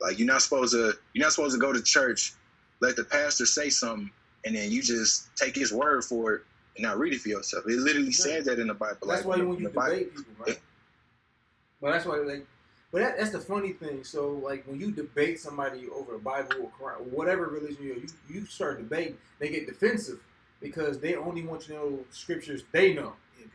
Like 0.00 0.18
you're 0.18 0.26
not 0.28 0.42
supposed 0.42 0.72
to, 0.72 0.92
you're 1.14 1.24
not 1.24 1.32
supposed 1.32 1.54
to 1.54 1.60
go 1.60 1.72
to 1.72 1.82
church, 1.82 2.34
let 2.80 2.96
the 2.96 3.04
pastor 3.04 3.46
say 3.46 3.70
something, 3.70 4.10
and 4.44 4.54
then 4.54 4.70
you 4.70 4.82
just 4.82 5.34
take 5.36 5.54
his 5.54 5.72
word 5.72 6.04
for 6.04 6.34
it 6.34 6.42
and 6.76 6.82
not 6.84 6.98
read 6.98 7.12
it 7.14 7.20
for 7.20 7.28
yourself. 7.28 7.64
It 7.66 7.78
literally 7.78 8.12
says 8.12 8.44
that 8.46 8.58
in 8.58 8.68
the 8.68 8.74
Bible. 8.74 9.06
That's 9.06 9.24
like, 9.24 9.26
why 9.26 9.42
in 9.42 9.48
when 9.48 9.56
the 9.62 9.62
you 9.64 9.68
Bible. 9.70 9.94
debate 9.94 10.16
people, 10.16 10.32
right? 10.46 10.60
But 11.80 11.90
that's 11.92 12.06
why, 12.06 12.16
like, 12.18 12.46
but 12.92 13.00
that, 13.00 13.18
that's 13.18 13.30
the 13.30 13.40
funny 13.40 13.72
thing. 13.72 14.04
So, 14.04 14.30
like, 14.30 14.64
when 14.66 14.80
you 14.80 14.90
debate 14.90 15.40
somebody 15.40 15.88
over 15.88 16.12
the 16.12 16.18
Bible 16.18 16.52
or 16.62 16.70
Quran, 16.90 17.00
or 17.00 17.04
whatever 17.04 17.46
religion 17.46 17.84
you're, 17.84 17.96
you 17.96 18.06
you 18.28 18.46
start 18.46 18.78
debating, 18.78 19.18
they 19.38 19.48
get 19.48 19.66
defensive 19.66 20.20
because 20.60 20.98
they 20.98 21.14
only 21.16 21.42
want 21.42 21.68
you 21.68 21.74
to 21.74 21.80
know 21.80 21.98
scriptures 22.10 22.62
they 22.72 22.94
know, 22.94 23.12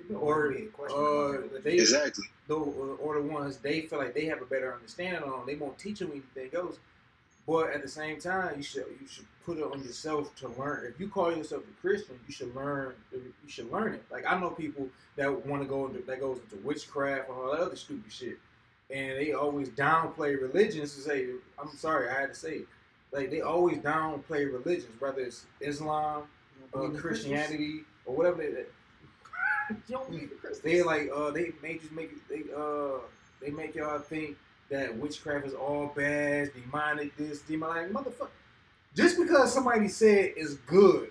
Yeah, 0.10 0.18
or 0.18 0.42
want 0.44 0.54
to 0.58 0.60
be 0.60 0.66
questioned 0.68 1.56
uh, 1.56 1.60
they 1.64 1.74
Exactly. 1.74 2.26
though, 2.48 2.64
or, 3.02 3.16
or 3.18 3.22
the 3.22 3.28
ones 3.28 3.58
they 3.58 3.82
feel 3.82 4.00
like 4.00 4.14
they 4.14 4.26
have 4.26 4.42
a 4.42 4.46
better 4.46 4.74
understanding 4.74 5.24
on. 5.24 5.46
They 5.48 5.56
won't 5.56 5.78
teach 5.80 6.02
you 6.02 6.12
anything 6.12 6.52
else. 6.58 6.78
But 7.52 7.74
at 7.74 7.82
the 7.82 7.90
same 7.90 8.18
time, 8.18 8.54
you 8.56 8.64
should 8.64 8.86
you 9.02 9.08
should 9.10 9.26
put 9.46 9.58
it 9.58 9.64
on 9.64 9.84
yourself 9.84 10.34
to 10.38 10.48
learn. 10.58 10.86
If 10.86 11.02
you 11.02 11.10
call 11.10 11.36
yourself 11.36 11.64
a 11.64 11.82
Christian, 11.82 12.18
you 12.26 12.34
should 12.34 12.56
learn. 12.56 12.94
You 13.12 13.34
should 13.50 13.70
learn 13.70 13.94
it. 13.96 14.04
Like 14.10 14.24
I 14.26 14.40
know 14.40 14.52
people 14.52 14.88
that 15.18 15.46
want 15.46 15.62
to 15.62 15.68
go 15.68 15.86
into 15.86 16.00
that 16.00 16.22
goes 16.22 16.40
into 16.40 16.66
witchcraft 16.66 17.28
and 17.28 17.38
all 17.38 17.52
that 17.52 17.60
other 17.60 17.76
stupid 17.76 18.10
shit, 18.10 18.38
and 18.90 19.18
they 19.18 19.34
always 19.34 19.68
downplay 19.68 20.42
religions 20.42 20.96
to 20.96 21.02
say, 21.02 21.28
"I'm 21.62 21.76
sorry, 21.76 22.10
I 22.10 22.22
had 22.22 22.30
to 22.30 22.36
say 22.36 22.54
it." 22.60 22.68
Like 23.12 23.30
they 23.32 23.42
always 23.42 23.80
downplay 23.80 24.50
religions, 24.50 24.96
whether 25.02 25.20
it's 25.20 25.46
Islam, 25.60 26.24
uh, 26.74 26.88
Christianity, 26.96 27.82
or 28.06 28.16
whatever. 28.16 28.44
They, 28.44 28.64
You 29.70 29.76
don't 29.90 30.08
believe 30.08 30.32
in 30.32 30.38
Christmas. 30.38 30.60
they 30.60 30.84
like 30.84 31.10
uh 31.14 31.32
they 31.32 31.52
may 31.62 31.80
just 31.80 31.92
make 31.92 32.12
they 32.30 32.44
uh 32.56 33.00
they 33.42 33.50
make 33.52 33.76
y'all 33.76 34.00
think 34.00 34.38
that 34.72 34.98
witchcraft 34.98 35.46
is 35.46 35.54
all 35.54 35.92
bad, 35.96 36.52
demonic 36.54 37.16
this, 37.18 37.42
demonic 37.42 37.94
like 37.94 38.06
motherfucker. 38.06 38.30
Just 38.96 39.18
because 39.18 39.54
somebody 39.54 39.88
said 39.88 40.34
it's 40.36 40.56
good, 40.56 41.10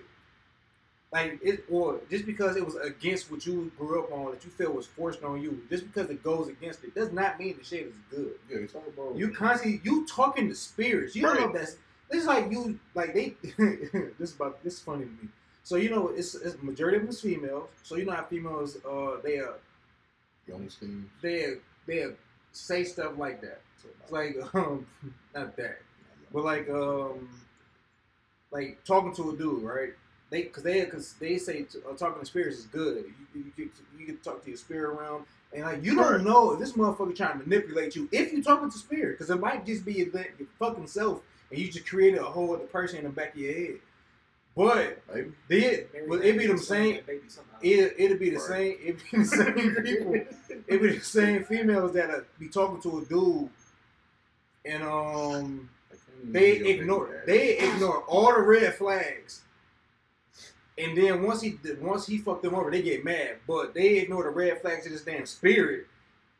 like 1.13 1.39
it 1.43 1.63
or 1.69 1.99
just 2.09 2.25
because 2.25 2.55
it 2.55 2.65
was 2.65 2.75
against 2.75 3.31
what 3.31 3.45
you 3.45 3.71
grew 3.77 4.03
up 4.03 4.11
on 4.11 4.31
that 4.31 4.43
you 4.43 4.51
feel 4.51 4.71
was 4.71 4.87
forced 4.87 5.23
on 5.23 5.41
you, 5.41 5.61
just 5.69 5.85
because 5.85 6.09
it 6.09 6.23
goes 6.23 6.47
against 6.47 6.83
it 6.83 6.95
does 6.95 7.11
not 7.11 7.39
mean 7.39 7.55
the 7.57 7.63
shit 7.63 7.87
is 7.87 7.93
good. 8.09 8.33
Yeah, 8.49 8.59
you 8.59 8.69
about 8.87 9.15
You 9.15 9.31
constantly 9.31 9.81
you 9.83 10.05
talking 10.07 10.49
to 10.49 10.55
spirits. 10.55 11.15
You 11.15 11.23
don't 11.23 11.39
know 11.39 11.51
that's 11.51 11.77
this 12.09 12.21
is 12.21 12.27
like 12.27 12.51
you 12.51 12.79
like 12.95 13.13
they 13.13 13.35
this 13.57 14.29
is 14.29 14.35
about 14.35 14.63
this 14.63 14.75
is 14.75 14.79
funny 14.79 15.05
to 15.05 15.11
me. 15.11 15.29
So 15.63 15.75
you 15.75 15.89
know 15.89 16.09
it's, 16.09 16.33
it's 16.33 16.61
majority 16.63 16.97
of 16.97 17.03
them 17.03 17.09
is 17.09 17.21
females. 17.21 17.69
So 17.83 17.95
you 17.95 18.05
know 18.05 18.13
how 18.13 18.23
females 18.23 18.77
uh 18.85 19.17
they 19.23 19.37
are 19.37 19.55
Young 20.47 20.69
schemes. 20.69 21.09
they 21.21 21.53
they 21.85 22.07
say 22.51 22.83
stuff 22.83 23.17
like 23.17 23.41
that. 23.41 23.61
It's 24.03 24.11
like 24.11 24.35
um, 24.55 24.85
not 25.33 25.55
that, 25.57 25.79
but 26.33 26.43
like 26.43 26.69
um, 26.69 27.29
like 28.51 28.83
talking 28.83 29.13
to 29.15 29.31
a 29.31 29.37
dude, 29.37 29.63
right? 29.63 29.93
They 30.29 30.43
because 30.43 30.63
they 30.63 30.85
because 30.85 31.13
they 31.13 31.37
say 31.37 31.63
t- 31.63 31.79
uh, 31.89 31.93
talking 31.95 32.19
to 32.19 32.25
spirits 32.25 32.59
is 32.59 32.65
good. 32.65 33.05
You, 33.33 33.43
you, 33.43 33.51
you, 33.57 33.71
you 33.99 34.05
can 34.05 34.17
talk 34.17 34.43
to 34.43 34.49
your 34.49 34.57
spirit 34.57 34.97
realm, 34.99 35.25
and 35.53 35.63
like 35.63 35.83
you 35.83 35.95
don't 35.95 36.23
know 36.23 36.53
if 36.53 36.59
this 36.59 36.73
motherfucker 36.73 37.15
trying 37.15 37.39
to 37.39 37.47
manipulate 37.47 37.95
you 37.95 38.07
if 38.11 38.31
you 38.31 38.43
talking 38.43 38.69
to 38.69 38.77
spirit, 38.77 39.17
because 39.17 39.29
it 39.29 39.39
might 39.39 39.65
just 39.65 39.83
be 39.85 39.93
your, 39.93 40.07
your 40.07 40.47
fucking 40.59 40.87
self, 40.87 41.21
and 41.49 41.59
you 41.59 41.69
just 41.69 41.85
created 41.85 42.19
a 42.19 42.23
whole 42.23 42.53
other 42.55 42.65
person 42.65 42.99
in 42.99 43.03
the 43.05 43.09
back 43.09 43.33
of 43.33 43.41
your 43.41 43.53
head. 43.53 43.79
But 44.55 45.01
maybe. 45.49 45.85
well, 46.07 46.21
it 46.21 46.37
be 46.37 46.47
them 46.47 46.57
same. 46.57 46.99
It 47.61 47.95
it'll 47.97 48.17
be 48.17 48.31
the 48.31 48.37
Right. 48.37 48.47
same. 48.47 48.77
It 48.83 48.97
be 49.11 49.17
the 49.19 49.25
same 49.25 49.75
people. 49.83 50.13
It 50.67 50.81
be 50.81 50.97
the 50.97 50.99
same 50.99 51.43
females 51.45 51.93
that 51.93 52.25
be 52.37 52.49
talking 52.49 52.81
to 52.81 52.97
a 52.99 53.05
dude, 53.05 53.49
and 54.65 54.83
um, 54.83 55.69
I 55.89 55.95
can't 55.95 56.17
even 56.21 56.33
they 56.33 56.51
ignore 56.57 57.23
they 57.25 57.57
ignore 57.59 58.03
all 58.03 58.33
the 58.33 58.41
red 58.41 58.75
flags, 58.75 59.41
and 60.77 60.97
then 60.97 61.23
once 61.23 61.41
he 61.41 61.57
once 61.79 62.05
he 62.07 62.17
fucked 62.17 62.43
them 62.43 62.55
over, 62.55 62.69
they 62.71 62.81
get 62.81 63.05
mad. 63.05 63.37
But 63.47 63.73
they 63.73 63.99
ignore 63.99 64.23
the 64.23 64.29
red 64.31 64.61
flags 64.61 64.85
of 64.85 64.91
this 64.91 65.03
damn 65.03 65.25
spirit, 65.25 65.87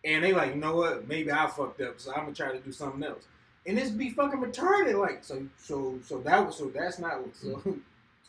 and 0.04 0.22
they 0.24 0.34
like, 0.34 0.50
you 0.54 0.60
know 0.60 0.76
what? 0.76 1.08
Maybe 1.08 1.32
I 1.32 1.48
fucked 1.48 1.80
up, 1.82 2.00
so 2.00 2.12
I'm 2.12 2.24
gonna 2.24 2.34
try 2.36 2.52
to 2.52 2.60
do 2.60 2.74
something 2.74 3.04
else. 3.04 3.24
And 3.66 3.78
this 3.78 3.90
be 3.90 4.10
fucking 4.10 4.40
retarded. 4.42 5.00
Like 5.00 5.24
so 5.24 5.44
so 5.58 5.98
so 6.04 6.20
that 6.22 6.46
was 6.46 6.58
so 6.58 6.66
that's 6.74 7.00
not 7.00 7.20
so 7.34 7.62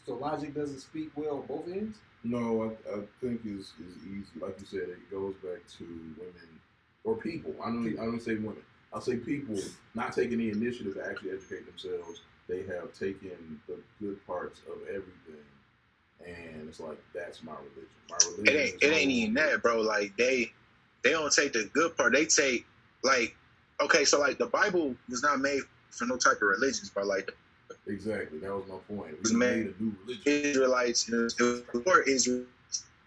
so 0.07 0.15
logic 0.15 0.55
doesn't 0.55 0.81
speak 0.81 1.11
well 1.15 1.39
on 1.39 1.47
both 1.47 1.69
ends. 1.69 1.99
No, 2.25 2.65
I, 2.65 2.97
I 2.97 3.01
think 3.21 3.41
is 3.45 3.73
is 3.81 3.97
easy. 4.07 4.41
Like 4.41 4.59
you 4.61 4.67
said, 4.67 4.89
it 4.89 5.11
goes 5.11 5.35
back 5.43 5.61
to 5.79 5.85
women 5.85 6.61
or 7.05 7.17
people. 7.17 7.55
I 7.63 7.67
don't 7.67 7.87
I 7.99 8.05
don't 8.05 8.23
say 8.23 8.35
women. 8.35 8.63
I'll 8.93 9.01
say 9.01 9.17
people 9.17 9.57
not 9.95 10.13
taking 10.13 10.39
the 10.39 10.51
initiative 10.51 10.95
to 10.95 11.07
actually 11.09 11.31
educate 11.31 11.67
themselves. 11.67 12.21
They 12.49 12.59
have 12.65 12.93
taken 12.93 13.61
the 13.67 13.79
good 14.01 14.25
parts 14.27 14.61
of 14.71 14.83
everything, 14.89 15.45
and 16.25 16.69
it's 16.69 16.81
like 16.81 16.99
that's 17.15 17.43
my 17.43 17.53
religion. 17.53 17.89
My 18.11 18.17
religion. 18.31 18.47
It 18.47 18.59
ain't 18.59 18.83
it 18.83 18.97
ain't 18.97 19.11
even 19.11 19.35
that, 19.35 19.63
bro. 19.63 19.81
Like 19.81 20.17
they 20.17 20.53
they 21.03 21.11
don't 21.11 21.33
take 21.33 21.53
the 21.53 21.69
good 21.73 21.97
part. 21.97 22.13
They 22.13 22.27
take 22.27 22.67
like 23.03 23.35
okay, 23.81 24.05
so 24.05 24.21
like 24.21 24.39
the 24.39 24.47
Bible 24.47 24.95
was 25.09 25.23
not 25.23 25.41
made 25.41 25.63
for 25.91 26.07
no 26.07 26.17
type 26.17 26.37
of 26.37 26.43
religions, 26.43 26.91
but 26.95 27.07
like 27.07 27.35
Exactly. 27.87 28.39
That 28.39 28.55
was 28.55 28.65
my 28.69 28.77
point. 28.95 29.21
Was 29.21 29.33
We 29.33 29.39
made- 29.39 29.67
made 29.67 29.75
a 29.79 29.83
new 29.83 29.97
religion. 30.03 30.23
Israelites, 30.27 31.09
it 31.09 31.17
was 31.17 31.35
for 31.85 32.03
Israel. 32.03 32.47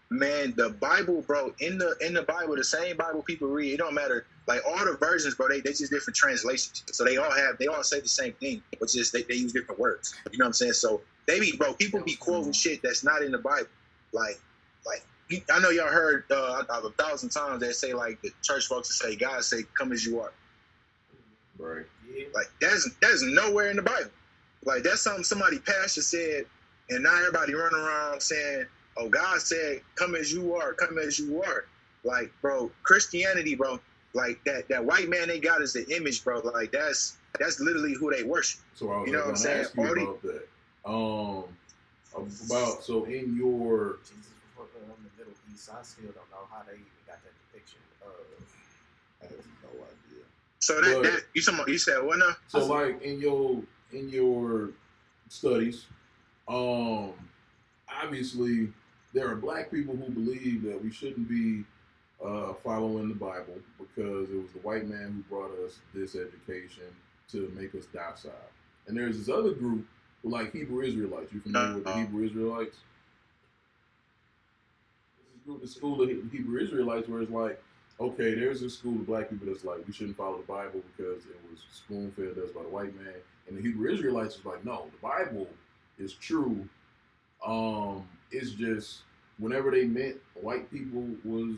Man, 0.08 0.54
the 0.56 0.70
Bible, 0.70 1.22
bro, 1.22 1.52
in 1.58 1.78
the 1.78 1.96
in 2.00 2.14
the 2.14 2.22
Bible, 2.22 2.54
the 2.54 2.62
same 2.62 2.96
Bible 2.96 3.22
people 3.24 3.48
read, 3.48 3.72
it 3.74 3.78
don't 3.78 3.94
matter. 3.94 4.24
Like 4.46 4.60
all 4.64 4.84
the 4.84 4.96
versions, 4.96 5.34
bro, 5.34 5.48
they 5.48 5.60
they 5.60 5.70
just 5.72 5.90
different 5.90 6.16
translations. 6.16 6.84
So 6.92 7.04
they 7.04 7.16
all 7.16 7.30
have 7.32 7.58
they 7.58 7.66
all 7.66 7.82
say 7.82 7.98
the 7.98 8.08
same 8.08 8.32
thing, 8.34 8.62
but 8.78 8.88
just 8.88 9.12
they, 9.12 9.22
they 9.22 9.34
use 9.34 9.52
different 9.52 9.80
words. 9.80 10.14
You 10.30 10.38
know 10.38 10.44
what 10.44 10.48
I'm 10.50 10.52
saying? 10.52 10.74
So 10.74 11.00
they 11.26 11.40
be 11.40 11.56
bro, 11.56 11.74
people 11.74 12.00
be 12.02 12.14
quoting 12.14 12.52
shit 12.52 12.82
that's 12.82 13.02
not 13.02 13.22
in 13.22 13.32
the 13.32 13.38
Bible. 13.38 13.66
Like 14.12 14.38
like 14.86 15.04
I 15.50 15.58
know 15.58 15.70
y'all 15.70 15.88
heard 15.88 16.22
uh, 16.30 16.62
a 16.70 16.90
thousand 17.02 17.30
times 17.30 17.60
they 17.60 17.72
say 17.72 17.92
like 17.92 18.22
the 18.22 18.30
church 18.42 18.66
folks 18.68 18.96
say 19.00 19.16
God 19.16 19.42
say 19.42 19.64
come 19.74 19.90
as 19.90 20.06
you 20.06 20.20
are. 20.20 20.32
Right. 21.58 21.86
Yeah. 22.14 22.26
Like 22.32 22.46
that's 22.60 22.88
that's 23.02 23.22
nowhere 23.22 23.70
in 23.70 23.76
the 23.76 23.82
Bible. 23.82 24.10
Like 24.66 24.82
that's 24.82 25.00
something 25.00 25.24
somebody 25.24 25.58
pastor 25.60 26.02
said, 26.02 26.44
and 26.90 27.02
now 27.04 27.16
everybody 27.16 27.54
running 27.54 27.78
around 27.78 28.20
saying, 28.20 28.66
"Oh, 28.96 29.08
God 29.08 29.40
said, 29.40 29.80
come 29.94 30.14
as 30.16 30.32
you 30.32 30.54
are, 30.56 30.72
come 30.74 30.98
as 30.98 31.18
you 31.18 31.40
are." 31.42 31.64
Like, 32.04 32.32
bro, 32.42 32.70
Christianity, 32.82 33.54
bro, 33.54 33.78
like 34.12 34.42
that 34.44 34.68
that 34.68 34.84
white 34.84 35.08
man 35.08 35.28
they 35.28 35.38
got 35.38 35.62
is 35.62 35.72
the 35.72 35.86
image, 35.96 36.24
bro. 36.24 36.40
Like 36.40 36.72
that's 36.72 37.16
that's 37.38 37.60
literally 37.60 37.94
who 37.94 38.12
they 38.12 38.24
worship. 38.24 38.60
So 38.74 38.90
I 38.90 38.98
was 38.98 39.06
You 39.06 39.12
know 39.14 39.20
what 39.20 39.28
I'm 39.30 39.36
saying? 39.36 39.60
ask 39.60 39.76
you 39.76 39.82
Already- 39.84 40.02
about 40.02 40.22
that. 40.22 40.48
Um, 40.84 41.44
about 42.46 42.82
so 42.84 43.04
in 43.04 43.36
your 43.36 43.98
Jesus 44.04 44.32
was 44.58 44.68
on 44.82 44.88
the 44.88 45.10
Middle 45.18 45.34
East. 45.52 45.68
I 45.70 45.82
still 45.84 46.06
don't 46.06 46.16
know 46.30 46.46
how 46.50 46.62
they 46.66 46.74
even 46.74 46.86
got 47.06 47.18
that 47.22 47.32
depiction 47.52 47.78
of. 48.02 48.10
I 49.22 49.24
have 49.26 49.46
no 49.62 49.68
idea. 49.84 50.24
So 50.58 50.80
that, 50.80 50.94
But- 50.94 51.02
that 51.04 51.22
you 51.34 51.42
talking 51.42 51.72
you 51.72 51.78
said 51.78 52.02
what 52.02 52.18
now? 52.18 52.36
So 52.48 52.66
like 52.66 53.02
in 53.02 53.20
your 53.20 53.62
in 53.92 54.08
your 54.08 54.70
studies, 55.28 55.86
um, 56.48 57.12
obviously 58.02 58.68
there 59.12 59.30
are 59.30 59.36
black 59.36 59.70
people 59.70 59.96
who 59.96 60.10
believe 60.10 60.62
that 60.62 60.82
we 60.82 60.90
shouldn't 60.90 61.28
be 61.28 61.64
uh, 62.24 62.52
following 62.64 63.08
the 63.08 63.14
Bible 63.14 63.54
because 63.78 64.30
it 64.30 64.36
was 64.36 64.50
the 64.52 64.60
white 64.60 64.86
man 64.86 65.24
who 65.28 65.34
brought 65.36 65.50
us 65.64 65.78
this 65.94 66.14
education 66.16 66.84
to 67.30 67.52
make 67.56 67.74
us 67.74 67.86
docile. 67.92 68.32
And 68.86 68.96
there's 68.96 69.18
this 69.18 69.28
other 69.28 69.52
group 69.52 69.86
who 70.22 70.30
like 70.30 70.52
Hebrew 70.52 70.82
Israelites. 70.82 71.32
You 71.32 71.40
familiar 71.40 71.74
with 71.74 71.84
the 71.84 71.90
Uh-uh. 71.90 71.98
Hebrew 71.98 72.24
Israelites? 72.24 72.76
This 75.18 75.34
is 75.36 75.44
group, 75.44 75.62
the 75.62 75.68
school 75.68 76.02
of 76.02 76.08
Hebrew 76.32 76.60
Israelites, 76.60 77.08
where 77.08 77.22
it's 77.22 77.30
like, 77.30 77.62
okay, 78.00 78.34
there's 78.34 78.62
a 78.62 78.70
school 78.70 78.94
of 78.94 79.06
black 79.06 79.30
people 79.30 79.46
that's 79.46 79.64
like, 79.64 79.86
we 79.86 79.92
shouldn't 79.92 80.16
follow 80.16 80.36
the 80.38 80.44
Bible 80.44 80.80
because 80.96 81.24
it 81.24 81.36
was 81.50 81.60
spoon 81.72 82.12
fed 82.12 82.42
us 82.42 82.50
by 82.50 82.62
the 82.62 82.68
white 82.68 82.94
man. 82.96 83.14
And 83.48 83.56
the 83.56 83.62
Hebrew 83.62 83.92
Israelites 83.92 84.36
is 84.36 84.44
like, 84.44 84.64
no, 84.64 84.86
the 84.90 84.98
Bible 85.06 85.46
is 85.98 86.14
true. 86.14 86.68
Um, 87.44 88.06
it's 88.30 88.50
just 88.50 89.02
whenever 89.38 89.70
they 89.70 89.84
meant 89.84 90.16
white 90.34 90.70
people 90.70 91.06
was 91.24 91.56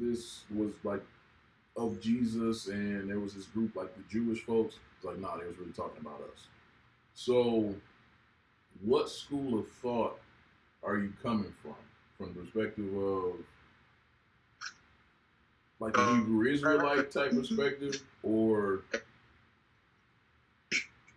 this 0.00 0.42
was 0.54 0.72
like 0.82 1.02
of 1.76 2.00
Jesus, 2.00 2.68
and 2.68 3.08
there 3.08 3.20
was 3.20 3.34
this 3.34 3.46
group 3.46 3.76
like 3.76 3.94
the 3.96 4.02
Jewish 4.10 4.40
folks. 4.40 4.76
It's 4.96 5.04
like, 5.04 5.18
nah, 5.18 5.36
they 5.36 5.46
was 5.46 5.58
really 5.58 5.72
talking 5.72 6.00
about 6.00 6.22
us. 6.32 6.46
So, 7.14 7.74
what 8.82 9.08
school 9.10 9.58
of 9.58 9.68
thought 9.82 10.18
are 10.82 10.98
you 10.98 11.12
coming 11.22 11.52
from? 11.62 11.74
From 12.16 12.32
the 12.32 12.40
perspective 12.40 12.96
of 12.96 13.34
like 15.78 15.96
a 15.98 16.16
Hebrew 16.16 16.50
Israelite 16.50 17.10
type 17.10 17.30
perspective, 17.36 18.02
or 18.22 18.80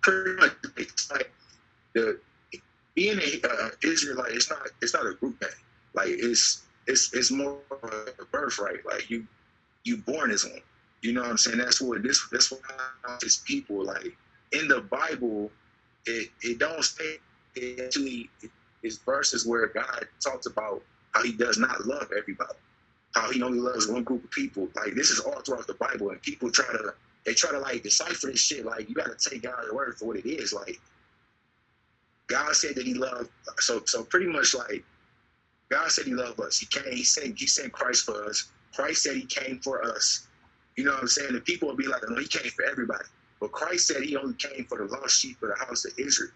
pretty 0.10 0.41
much 0.41 0.53
it's 0.78 1.12
like 1.12 1.32
the 1.93 2.20
being 2.95 3.20
a 3.20 3.47
uh, 3.47 3.70
Israelite. 3.84 4.34
It's 4.34 4.49
not 4.49 4.68
it's 4.82 4.93
not 4.93 5.05
a 5.05 5.14
group 5.14 5.39
thing. 5.39 5.49
Like 5.93 6.10
it's 6.10 6.64
it's 6.88 7.14
it's 7.14 7.32
more 7.32 7.57
of 7.72 7.84
a 8.20 8.26
birthright. 8.32 8.86
Like 8.86 9.10
you 9.10 9.26
you 9.84 9.97
born 9.97 10.32
as 10.32 10.45
one. 10.45 10.62
You 11.01 11.14
know 11.14 11.22
what 11.22 11.30
I'm 11.30 11.38
saying? 11.38 11.60
That's 11.60 11.82
what 11.82 12.03
this 12.03 12.28
that's 12.32 12.51
what 12.51 12.62
it's 13.22 13.38
people 13.38 13.84
like 13.86 14.16
in 14.51 14.68
the 14.68 14.82
Bible. 14.82 15.51
It 16.05 16.30
it 16.41 16.60
don't 16.60 16.84
say 16.84 17.18
it 17.55 17.80
actually 17.80 18.30
it's 18.84 18.97
verses 18.97 19.45
where 19.45 19.68
God 19.68 20.07
talks 20.20 20.45
about 20.45 20.82
how 21.14 21.24
He 21.24 21.32
does 21.32 21.57
not 21.57 21.86
love 21.86 22.10
everybody, 22.18 22.57
how 23.14 23.32
He 23.32 23.41
only 23.41 23.60
loves 23.60 23.88
one 23.88 24.03
group 24.03 24.24
of 24.24 24.32
people. 24.32 24.68
Like 24.76 24.93
this 24.95 25.10
is 25.10 25.20
all 25.20 25.39
throughout 25.41 25.68
the 25.68 25.76
Bible, 25.76 26.10
and 26.10 26.22
people 26.22 26.51
try 26.51 26.72
to 26.72 26.93
they 27.26 27.34
try 27.34 27.51
to 27.51 27.59
like 27.59 27.84
decipher 27.84 28.28
this 28.28 28.39
shit. 28.41 28.65
Like 28.65 28.89
you 28.89 28.95
got 28.95 29.17
to 29.17 29.30
take 29.30 29.43
God's 29.43 29.72
word 29.72 29.97
for 29.97 30.05
what 30.05 30.17
it 30.17 30.26
is. 30.28 30.53
Like 30.53 30.80
God 32.28 32.55
said 32.55 32.76
that 32.76 32.86
He 32.86 32.93
loved. 32.93 33.30
So 33.59 33.82
so 33.86 34.03
pretty 34.03 34.28
much 34.28 34.55
like 34.55 34.84
God 35.70 35.91
said 35.91 36.05
He 36.05 36.13
loved 36.13 36.39
us. 36.41 36.59
He 36.59 36.65
came. 36.67 36.91
He 36.93 37.03
sent. 37.03 37.39
He 37.39 37.47
sent 37.47 37.72
Christ 37.72 38.05
for 38.05 38.26
us. 38.26 38.49
Christ 38.74 39.03
said 39.03 39.15
He 39.15 39.26
came 39.26 39.59
for 39.59 39.84
us. 39.86 40.28
You 40.78 40.86
know 40.86 40.91
what 40.93 41.01
I'm 41.01 41.07
saying? 41.07 41.32
And 41.32 41.45
people 41.45 41.67
will 41.67 41.76
be 41.76 41.88
like, 41.88 42.03
no, 42.09 42.17
He 42.20 42.28
came 42.28 42.51
for 42.51 42.65
everybody. 42.65 43.05
But 43.39 43.51
Christ 43.51 43.88
said 43.88 44.03
He 44.03 44.15
only 44.15 44.36
came 44.36 44.65
for 44.65 44.78
the 44.78 44.86
lost 44.86 45.20
sheep 45.20 45.41
of 45.43 45.49
the 45.49 45.65
house 45.65 45.86
of 45.86 45.93
Israel. 45.99 46.32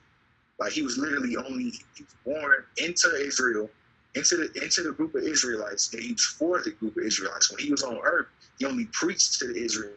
Like 0.60 0.74
He 0.74 0.82
was 0.82 0.98
literally 0.98 1.36
only 1.38 1.74
He 1.96 2.04
was 2.04 2.16
born 2.26 2.66
into 2.78 3.16
Israel, 3.18 3.70
into 4.16 4.38
the 4.38 4.64
into 4.64 4.84
the 4.84 4.94
group 4.94 5.16
of 5.16 5.24
Israelites, 5.24 5.94
and 5.94 6.04
He 6.04 6.14
was 6.14 6.24
for 6.24 6.62
the 6.62 6.72
group 6.72 6.98
of 6.98 7.04
Israelites. 7.04 7.52
When 7.52 7.60
He 7.64 7.72
was 7.72 7.84
on 7.84 8.00
earth, 8.04 8.28
He 8.60 8.66
only 8.66 8.86
preached 8.92 9.40
to 9.40 9.56
Israel. 9.56 9.92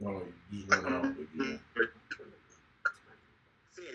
no, 0.00 0.22
you 0.50 0.64
went 0.68 0.86
off 0.86 1.04
again. 1.04 1.60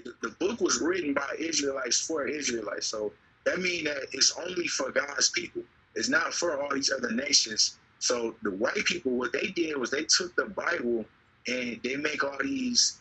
The, 0.04 0.14
the 0.22 0.30
book 0.40 0.62
was 0.62 0.82
written 0.82 1.14
by 1.14 1.36
Israelites 1.40 2.00
for 2.00 2.28
Israelites, 2.28 2.88
so 2.88 3.12
that 3.46 3.60
means 3.60 3.86
that 3.86 4.06
it's 4.12 4.34
only 4.38 4.68
for 4.68 4.92
God's 4.92 5.30
people. 5.32 5.64
It's 5.96 6.10
not 6.10 6.34
for 6.34 6.62
all 6.62 6.74
these 6.74 6.92
other 6.92 7.12
nations. 7.12 7.78
So 8.00 8.36
the 8.44 8.52
white 8.52 8.86
people, 8.86 9.14
what 9.14 9.34
they 9.34 9.48
did 9.48 9.78
was 9.78 9.90
they 9.90 10.04
took 10.04 10.36
the 10.36 10.46
Bible 10.46 11.06
and 11.48 11.80
they 11.84 11.96
make 11.96 12.24
all 12.24 12.38
these 12.42 12.98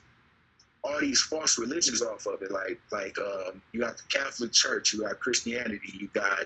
all 0.85 1.01
these 1.01 1.21
false 1.23 1.59
religions 1.59 2.03
off 2.03 2.27
of 2.27 2.43
it. 2.43 2.51
Like 2.51 2.81
like 2.93 3.19
um, 3.19 3.63
you 3.73 3.81
got 3.81 3.97
the 3.97 4.03
Catholic 4.09 4.53
Church, 4.53 4.93
you 4.93 5.03
got 5.03 5.19
Christianity, 5.19 5.93
you 5.95 6.09
got 6.13 6.41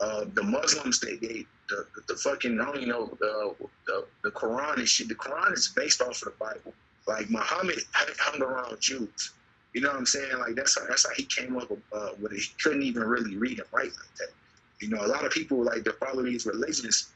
uh, 0.00 0.24
the 0.34 0.42
Muslims. 0.42 1.00
They 1.00 1.16
they 1.16 1.46
the, 1.68 1.86
the 2.06 2.16
fucking 2.16 2.60
I 2.60 2.64
don't 2.64 2.76
even 2.76 2.88
know 2.88 3.06
the, 3.20 3.54
the 3.86 4.06
the 4.24 4.30
Quran 4.30 4.78
and 4.78 4.88
shit. 4.88 5.08
The 5.08 5.14
Quran 5.14 5.52
is 5.52 5.68
based 5.68 6.00
off 6.00 6.22
of 6.22 6.32
the 6.32 6.34
Bible. 6.38 6.72
Like 7.06 7.30
Muhammad 7.30 7.78
hung 7.94 8.42
around 8.42 8.80
Jews. 8.80 9.32
You 9.74 9.82
know 9.82 9.88
what 9.88 9.98
I'm 9.98 10.06
saying? 10.06 10.38
Like 10.38 10.54
that's 10.54 10.78
how 10.78 10.86
that's 10.86 11.06
how 11.06 11.14
he 11.14 11.24
came 11.24 11.56
up 11.56 11.70
uh, 11.92 12.10
with 12.20 12.32
it. 12.32 12.40
He 12.40 12.50
couldn't 12.62 12.82
even 12.82 13.02
really 13.04 13.36
read 13.36 13.58
and 13.58 13.68
write 13.72 13.92
like 13.92 14.14
that. 14.18 14.30
You 14.80 14.88
know, 14.88 15.04
a 15.04 15.08
lot 15.08 15.24
of 15.24 15.32
people 15.32 15.62
like 15.62 15.84
to 15.84 15.92
follow 15.94 16.22
these 16.22 16.46
religions. 16.46 17.10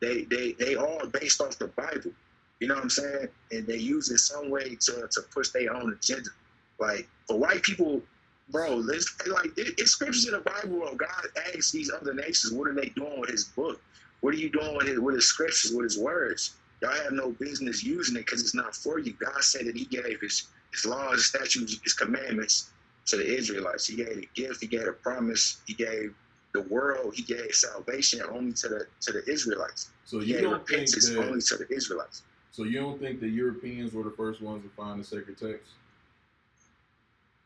They 0.00 0.22
they 0.24 0.52
they 0.52 0.76
all 0.76 1.06
based 1.06 1.40
off 1.40 1.58
the 1.58 1.68
Bible. 1.68 2.12
You 2.60 2.68
know 2.68 2.74
what 2.74 2.84
I'm 2.84 2.90
saying? 2.90 3.28
And 3.52 3.66
they 3.66 3.76
use 3.76 4.10
it 4.10 4.18
some 4.18 4.50
way 4.50 4.76
to 4.76 5.08
to 5.10 5.22
push 5.32 5.50
their 5.50 5.74
own 5.74 5.92
agenda. 5.92 6.30
Like 6.78 7.08
for 7.26 7.38
white 7.38 7.62
people, 7.62 8.02
bro, 8.50 8.82
it's 8.88 9.14
like 9.26 9.56
it, 9.56 9.74
it's 9.78 9.92
scriptures 9.92 10.26
in 10.26 10.32
the 10.32 10.40
Bible. 10.40 10.80
Where 10.80 10.94
God 10.94 11.26
asks 11.54 11.70
these 11.70 11.90
other 11.90 12.14
nations, 12.14 12.52
what 12.52 12.68
are 12.68 12.74
they 12.74 12.88
doing 12.90 13.20
with 13.20 13.30
His 13.30 13.44
book? 13.44 13.80
What 14.20 14.34
are 14.34 14.38
you 14.38 14.50
doing 14.50 14.76
with 14.76 14.88
His, 14.88 14.98
with 14.98 15.14
His 15.14 15.26
scriptures, 15.26 15.72
with 15.72 15.84
His 15.84 15.98
words? 15.98 16.54
Y'all 16.80 16.92
have 16.92 17.12
no 17.12 17.32
business 17.32 17.82
using 17.82 18.16
it 18.16 18.20
because 18.20 18.40
it's 18.40 18.54
not 18.54 18.74
for 18.74 18.98
you. 18.98 19.12
God 19.14 19.42
said 19.42 19.66
that 19.66 19.76
He 19.76 19.84
gave 19.84 20.20
His 20.20 20.48
His 20.72 20.86
laws, 20.86 21.16
His 21.16 21.26
statutes, 21.26 21.78
His 21.82 21.94
commandments 21.94 22.70
to 23.06 23.16
the 23.16 23.26
Israelites. 23.26 23.86
He 23.86 23.96
gave 23.96 24.18
a 24.18 24.28
gift. 24.34 24.60
He 24.60 24.66
gave 24.66 24.86
a 24.86 24.92
promise. 24.92 25.60
He 25.66 25.74
gave 25.74 26.14
the 26.54 26.62
world. 26.62 27.14
He 27.14 27.22
gave 27.22 27.52
salvation 27.52 28.22
only 28.30 28.52
to 28.54 28.68
the 28.68 28.86
to 29.02 29.12
the 29.12 29.30
Israelites. 29.30 29.90
So 30.04 30.20
you 30.20 30.40
don't 30.40 30.66
think 30.66 30.88
that 30.88 31.16
only 31.18 31.40
to 31.40 31.56
the 31.56 31.66
Israelites. 31.74 32.22
So 32.50 32.64
you 32.64 32.80
don't 32.80 32.98
think 32.98 33.20
the 33.20 33.28
Europeans 33.28 33.92
were 33.92 34.02
the 34.02 34.10
first 34.10 34.40
ones 34.40 34.62
to 34.64 34.70
find 34.70 35.00
the 35.00 35.04
sacred 35.04 35.38
text? 35.38 35.72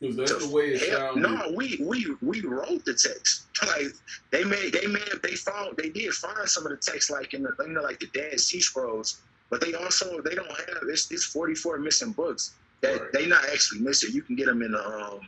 Because 0.02 0.16
that's 0.16 0.48
the 0.48 0.52
way 0.52 0.64
it 0.70 1.16
no, 1.16 1.52
we 1.54 1.78
we 1.80 2.12
we 2.22 2.40
wrote 2.40 2.84
the 2.84 2.94
text. 2.94 3.46
Like 3.64 3.92
they 4.32 4.42
made 4.42 4.72
they 4.72 4.88
made 4.88 5.04
they 5.22 5.36
found 5.36 5.76
they 5.76 5.88
did 5.88 6.12
find 6.14 6.48
some 6.48 6.66
of 6.66 6.72
the 6.72 6.78
text 6.78 7.10
like 7.12 7.32
in 7.32 7.44
the 7.44 7.52
you 7.60 7.68
know 7.68 7.82
like 7.82 8.00
the 8.00 8.08
Dead 8.08 8.40
Sea 8.40 8.60
Scrolls, 8.60 9.20
but 9.50 9.60
they 9.60 9.74
also 9.74 10.20
they 10.20 10.34
don't 10.34 10.48
have 10.48 10.82
it's 10.88 11.08
it's 11.12 11.26
forty 11.26 11.54
four 11.54 11.78
missing 11.78 12.10
books 12.10 12.54
that 12.80 13.00
Right. 13.00 13.12
they 13.12 13.26
not 13.26 13.44
actually 13.44 13.80
missing. 13.82 14.10
You 14.12 14.22
can 14.22 14.34
get 14.34 14.46
them 14.46 14.62
in 14.62 14.72
the 14.72 14.84
um 14.84 15.20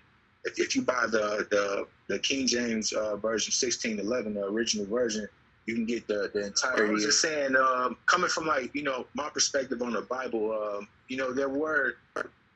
if, 0.45 0.59
if 0.59 0.75
you 0.75 0.83
buy 0.83 1.07
the 1.07 1.47
the 1.53 1.87
the 2.09 2.19
King 2.19 2.49
James 2.49 2.93
uh, 2.93 3.15
version 3.17 3.53
sixteen 3.53 4.01
eleven 4.01 4.35
the 4.35 4.45
original 4.45 4.87
version. 4.87 5.29
You 5.67 5.75
can 5.75 5.87
get 5.87 6.07
the, 6.09 6.31
the 6.35 6.47
entirety. 6.47 6.83
I 6.83 6.91
was 6.91 7.05
just 7.05 7.23
saying, 7.23 7.57
um, 7.57 7.97
coming 8.05 8.29
from 8.29 8.47
like 8.47 8.75
you 8.75 8.83
know 8.83 9.07
my 9.15 9.31
perspective 9.31 9.81
on 9.81 9.93
the 9.93 10.03
Bible, 10.03 10.53
um, 10.53 10.89
you 11.09 11.17
know 11.17 11.33
there 11.33 11.49
were 11.49 11.95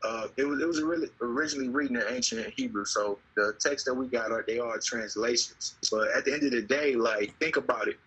uh, 0.04 0.28
it 0.36 0.44
was 0.44 0.62
it 0.62 0.66
was 0.66 0.80
really 0.82 1.08
originally 1.20 1.68
written 1.68 1.96
in 1.96 2.02
ancient 2.08 2.52
Hebrew, 2.56 2.84
so 2.84 3.18
the 3.36 3.54
text 3.58 3.86
that 3.86 3.94
we 3.94 4.06
got 4.06 4.30
are 4.30 4.44
they 4.46 4.58
are 4.58 4.78
translations. 4.78 5.74
But 5.90 6.08
at 6.16 6.24
the 6.24 6.32
end 6.32 6.44
of 6.44 6.52
the 6.52 6.62
day, 6.62 6.94
like 6.94 7.36
think 7.38 7.56
about 7.56 7.88
it. 7.88 7.98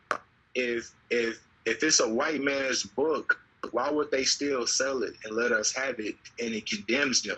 If 0.55 0.91
if 1.09 1.39
if 1.65 1.83
it's 1.83 1.99
a 1.99 2.07
white 2.07 2.41
man's 2.41 2.83
book, 2.83 3.39
why 3.71 3.89
would 3.91 4.09
they 4.09 4.23
still 4.23 4.65
sell 4.65 5.03
it 5.03 5.13
and 5.25 5.35
let 5.35 5.51
us 5.51 5.73
have 5.73 5.99
it? 5.99 6.15
And 6.39 6.53
it 6.53 6.65
condemns 6.65 7.23
them. 7.23 7.37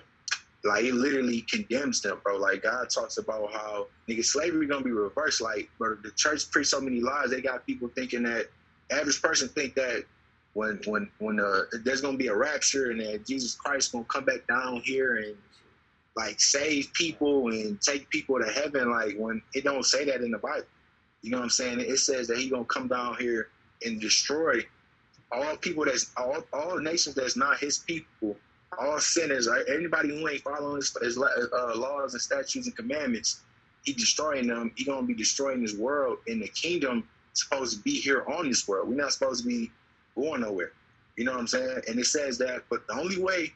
Like 0.63 0.85
it 0.85 0.93
literally 0.93 1.41
condemns 1.41 2.01
them, 2.01 2.19
bro. 2.23 2.37
Like 2.37 2.63
God 2.63 2.89
talks 2.89 3.17
about 3.17 3.51
how 3.51 3.87
nigga 4.07 4.23
slavery 4.23 4.67
gonna 4.67 4.83
be 4.83 4.91
reversed. 4.91 5.41
Like, 5.41 5.69
bro, 5.79 5.95
the 5.95 6.11
church 6.11 6.49
preach 6.51 6.67
so 6.67 6.79
many 6.79 7.01
lies. 7.01 7.31
They 7.31 7.41
got 7.41 7.65
people 7.65 7.89
thinking 7.95 8.23
that 8.23 8.49
average 8.91 9.21
person 9.21 9.49
think 9.49 9.73
that 9.75 10.05
when 10.53 10.79
when 10.85 11.09
when 11.19 11.39
uh, 11.39 11.63
there's 11.83 12.01
gonna 12.01 12.17
be 12.17 12.27
a 12.27 12.35
rapture 12.35 12.91
and 12.91 12.99
that 13.01 13.25
Jesus 13.25 13.55
Christ 13.55 13.91
gonna 13.91 14.05
come 14.05 14.25
back 14.25 14.47
down 14.47 14.81
here 14.81 15.17
and 15.17 15.35
like 16.15 16.39
save 16.39 16.93
people 16.93 17.49
and 17.49 17.81
take 17.81 18.09
people 18.09 18.39
to 18.39 18.49
heaven. 18.51 18.91
Like 18.91 19.15
when 19.17 19.41
it 19.53 19.63
don't 19.63 19.85
say 19.85 20.05
that 20.05 20.21
in 20.21 20.31
the 20.31 20.37
Bible, 20.37 20.65
you 21.21 21.31
know 21.31 21.37
what 21.37 21.43
I'm 21.43 21.49
saying? 21.49 21.79
It 21.79 21.97
says 21.97 22.27
that 22.27 22.37
he 22.37 22.49
gonna 22.49 22.65
come 22.65 22.87
down 22.87 23.15
here 23.17 23.49
and 23.85 23.99
destroy 23.99 24.59
all 25.31 25.57
people 25.57 25.85
that's 25.85 26.11
all 26.17 26.43
all 26.53 26.79
nations 26.79 27.15
that's 27.15 27.35
not 27.35 27.57
his 27.57 27.79
people, 27.79 28.35
all 28.79 28.99
sinners, 28.99 29.47
right? 29.47 29.63
anybody 29.67 30.09
who 30.09 30.27
ain't 30.27 30.41
following 30.43 30.77
his, 30.77 30.95
his 31.01 31.17
uh, 31.17 31.73
laws 31.75 32.13
and 32.13 32.21
statutes 32.21 32.67
and 32.67 32.75
commandments. 32.75 33.41
He 33.83 33.93
destroying 33.93 34.47
them. 34.47 34.71
He 34.75 34.85
gonna 34.85 35.05
be 35.05 35.15
destroying 35.15 35.61
this 35.61 35.75
world, 35.75 36.19
and 36.27 36.41
the 36.41 36.47
kingdom 36.49 37.07
supposed 37.33 37.77
to 37.77 37.83
be 37.83 37.99
here 37.99 38.23
on 38.27 38.47
this 38.47 38.67
world. 38.67 38.87
We're 38.87 38.95
not 38.95 39.11
supposed 39.11 39.43
to 39.43 39.47
be 39.47 39.71
going 40.15 40.41
nowhere. 40.41 40.71
You 41.17 41.25
know 41.25 41.31
what 41.33 41.41
I'm 41.41 41.47
saying? 41.47 41.81
And 41.87 41.99
it 41.99 42.05
says 42.05 42.37
that, 42.39 42.63
but 42.69 42.87
the 42.87 42.93
only 42.93 43.21
way 43.21 43.53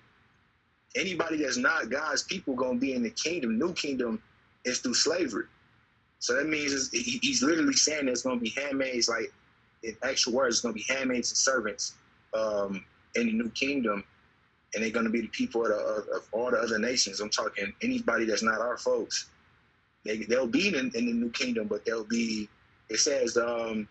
anybody 0.96 1.38
that's 1.38 1.58
not 1.58 1.90
God's 1.90 2.24
people 2.24 2.56
gonna 2.56 2.80
be 2.80 2.94
in 2.94 3.04
the 3.04 3.10
kingdom, 3.10 3.58
new 3.58 3.74
kingdom, 3.74 4.22
is 4.66 4.80
through 4.80 4.94
slavery. 4.94 5.46
So 6.20 6.36
that 6.36 6.48
means 6.48 6.92
he's 6.92 7.44
literally 7.44 7.74
saying 7.74 8.06
there's 8.06 8.24
gonna 8.24 8.40
be 8.40 8.50
handmaids, 8.50 9.10
like 9.10 9.32
in 9.84 9.96
actual 10.04 10.34
words, 10.34 10.56
it's 10.56 10.62
gonna 10.62 10.74
be 10.74 10.86
handmaids 10.88 11.32
and 11.32 11.38
servants 11.38 11.96
um, 12.34 12.84
in 13.16 13.28
the 13.28 13.34
new 13.34 13.50
kingdom, 13.52 14.04
and 14.74 14.84
they're 14.84 14.92
gonna 14.92 15.10
be 15.10 15.22
the 15.22 15.28
people 15.28 15.64
of, 15.64 15.70
the, 15.70 16.16
of 16.16 16.28
all 16.32 16.52
the 16.52 16.58
other 16.58 16.80
nations. 16.80 17.20
I'm 17.20 17.30
talking 17.30 17.74
anybody 17.82 18.26
that's 18.26 18.44
not 18.44 18.60
our 18.60 18.78
folks. 18.78 19.30
They 20.06 20.18
they'll 20.20 20.48
be 20.48 20.70
in, 20.70 20.76
in 20.76 21.06
the 21.06 21.14
new 21.14 21.30
kingdom, 21.32 21.68
but 21.68 21.86
they'll 21.86 22.04
be. 22.04 22.50
It 22.90 23.00
says 23.00 23.38
um, 23.38 23.88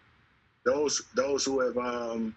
those 0.65 1.03
those 1.15 1.45
who 1.45 1.61
have 1.61 1.77
um, 1.77 2.35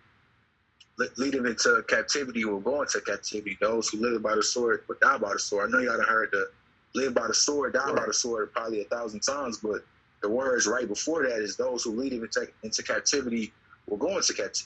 le- 1.00 1.08
lead 1.18 1.34
them 1.34 1.46
into 1.46 1.84
captivity 1.88 2.46
will 2.46 2.60
go 2.60 2.82
into 2.82 3.02
captivity. 3.02 3.58
Those 3.60 3.90
who 3.90 4.00
live 4.00 4.22
by 4.22 4.36
the 4.36 4.44
sword 4.44 4.84
will 4.88 4.98
die 5.02 5.18
by 5.18 5.34
the 5.34 5.40
sword. 5.40 5.70
I 5.70 5.72
know 5.72 5.80
y'all 5.80 5.98
done 5.98 6.08
heard 6.08 6.30
the 6.32 6.52
live 6.94 7.14
by 7.14 7.28
the 7.28 7.34
sword, 7.34 7.74
die 7.74 7.94
by 7.94 8.06
the 8.06 8.14
sword 8.14 8.52
probably 8.54 8.82
a 8.82 8.86
thousand 8.86 9.22
times, 9.22 9.58
but 9.58 9.86
the 10.22 10.30
words 10.30 10.68
right 10.68 10.88
before 10.88 11.24
that 11.24 11.40
is 11.40 11.56
those 11.56 11.84
who 11.84 11.92
lead 11.92 12.12
them 12.12 12.24
into, 12.24 12.48
into 12.64 12.84
captivity 12.84 13.54
will 13.88 13.98
go 13.98 14.18
into 14.18 14.34
captivity. 14.34 14.66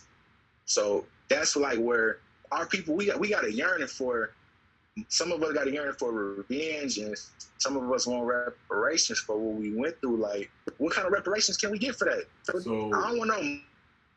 So 0.66 1.06
that's 1.30 1.56
like 1.56 1.78
where 1.78 2.18
our 2.52 2.66
people 2.66 2.96
we 2.96 3.06
got 3.06 3.20
we 3.20 3.30
got 3.30 3.46
a 3.46 3.54
yearning 3.54 3.88
for. 3.88 4.32
Some 5.08 5.32
of 5.32 5.42
us 5.42 5.54
got 5.54 5.68
a 5.68 5.72
yearning 5.72 5.96
for 5.98 6.12
revenge, 6.12 7.00
and 7.00 7.16
some 7.58 7.76
of 7.76 7.92
us 7.92 8.06
want 8.06 8.26
reparations 8.26 9.20
for 9.20 9.36
what 9.36 9.60
we 9.60 9.74
went 9.74 10.00
through. 10.02 10.18
Like, 10.18 10.52
what 10.78 10.94
kind 10.94 11.08
of 11.08 11.14
reparations 11.14 11.58
can 11.58 11.72
we 11.72 11.80
get 11.80 11.96
for 11.96 12.06
that? 12.06 12.26
So 12.44 12.60
I 12.94 13.10
don't 13.10 13.18
want 13.18 13.32
no 13.32 13.60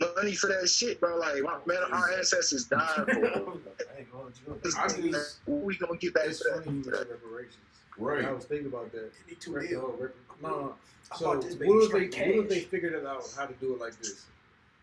money 0.01 0.34
for 0.34 0.49
that 0.49 0.68
shit, 0.68 1.01
bro. 1.01 1.16
Like, 1.18 1.42
my, 1.42 1.59
man, 1.66 1.78
our 1.92 2.12
ancestors 2.12 2.64
died 2.64 2.80
for. 2.97 3.09
I 3.11 3.99
ain't 3.99 4.12
gonna. 4.12 4.30
I 4.78 4.88
just- 4.88 5.38
what 5.47 5.62
we 5.62 5.76
gonna 5.76 5.97
get 5.97 6.14
back 6.14 6.26
It's 6.26 6.42
for 6.42 6.62
funny 6.62 6.82
that? 6.82 6.86
mentioned 6.86 7.11
reparations. 7.11 7.57
right. 7.99 8.24
I 8.24 8.32
was 8.32 8.44
thinking 8.44 8.66
about 8.66 8.92
that. 8.92 9.11
You 9.26 9.30
need 9.32 9.40
two 9.40 9.53
Rep- 9.53 9.68
deal. 9.68 9.80
no, 9.80 9.86
oh, 9.86 10.03
rep- 10.03 10.14
no, 10.42 10.49
no. 10.49 10.74
So 11.16 11.28
what 11.28 11.42
this 11.42 11.53
if 11.55 11.59
they 11.61 11.66
straight 11.86 12.14
what 12.36 12.44
if 12.44 12.49
they 12.49 12.61
figured 12.61 12.92
it 12.94 13.07
out 13.07 13.24
how 13.36 13.47
to 13.47 13.55
do 13.55 13.74
it 13.74 13.80
like 13.80 13.97
this? 13.99 14.26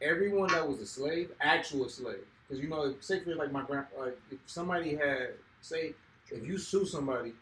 Everyone 0.01 0.47
that 0.49 0.67
was 0.67 0.79
a 0.79 0.85
slave, 0.85 1.31
actual 1.41 1.87
slave, 1.89 2.25
because 2.47 2.61
you 2.63 2.69
know, 2.69 2.93
say 3.01 3.19
for 3.19 3.35
like 3.35 3.51
my 3.51 3.63
grand, 3.63 3.85
like 3.99 4.17
if 4.31 4.39
somebody 4.45 4.95
had 4.95 5.29
say 5.61 5.93
if 6.31 6.45
you 6.45 6.57
sue 6.57 6.85
somebody, 6.85 7.33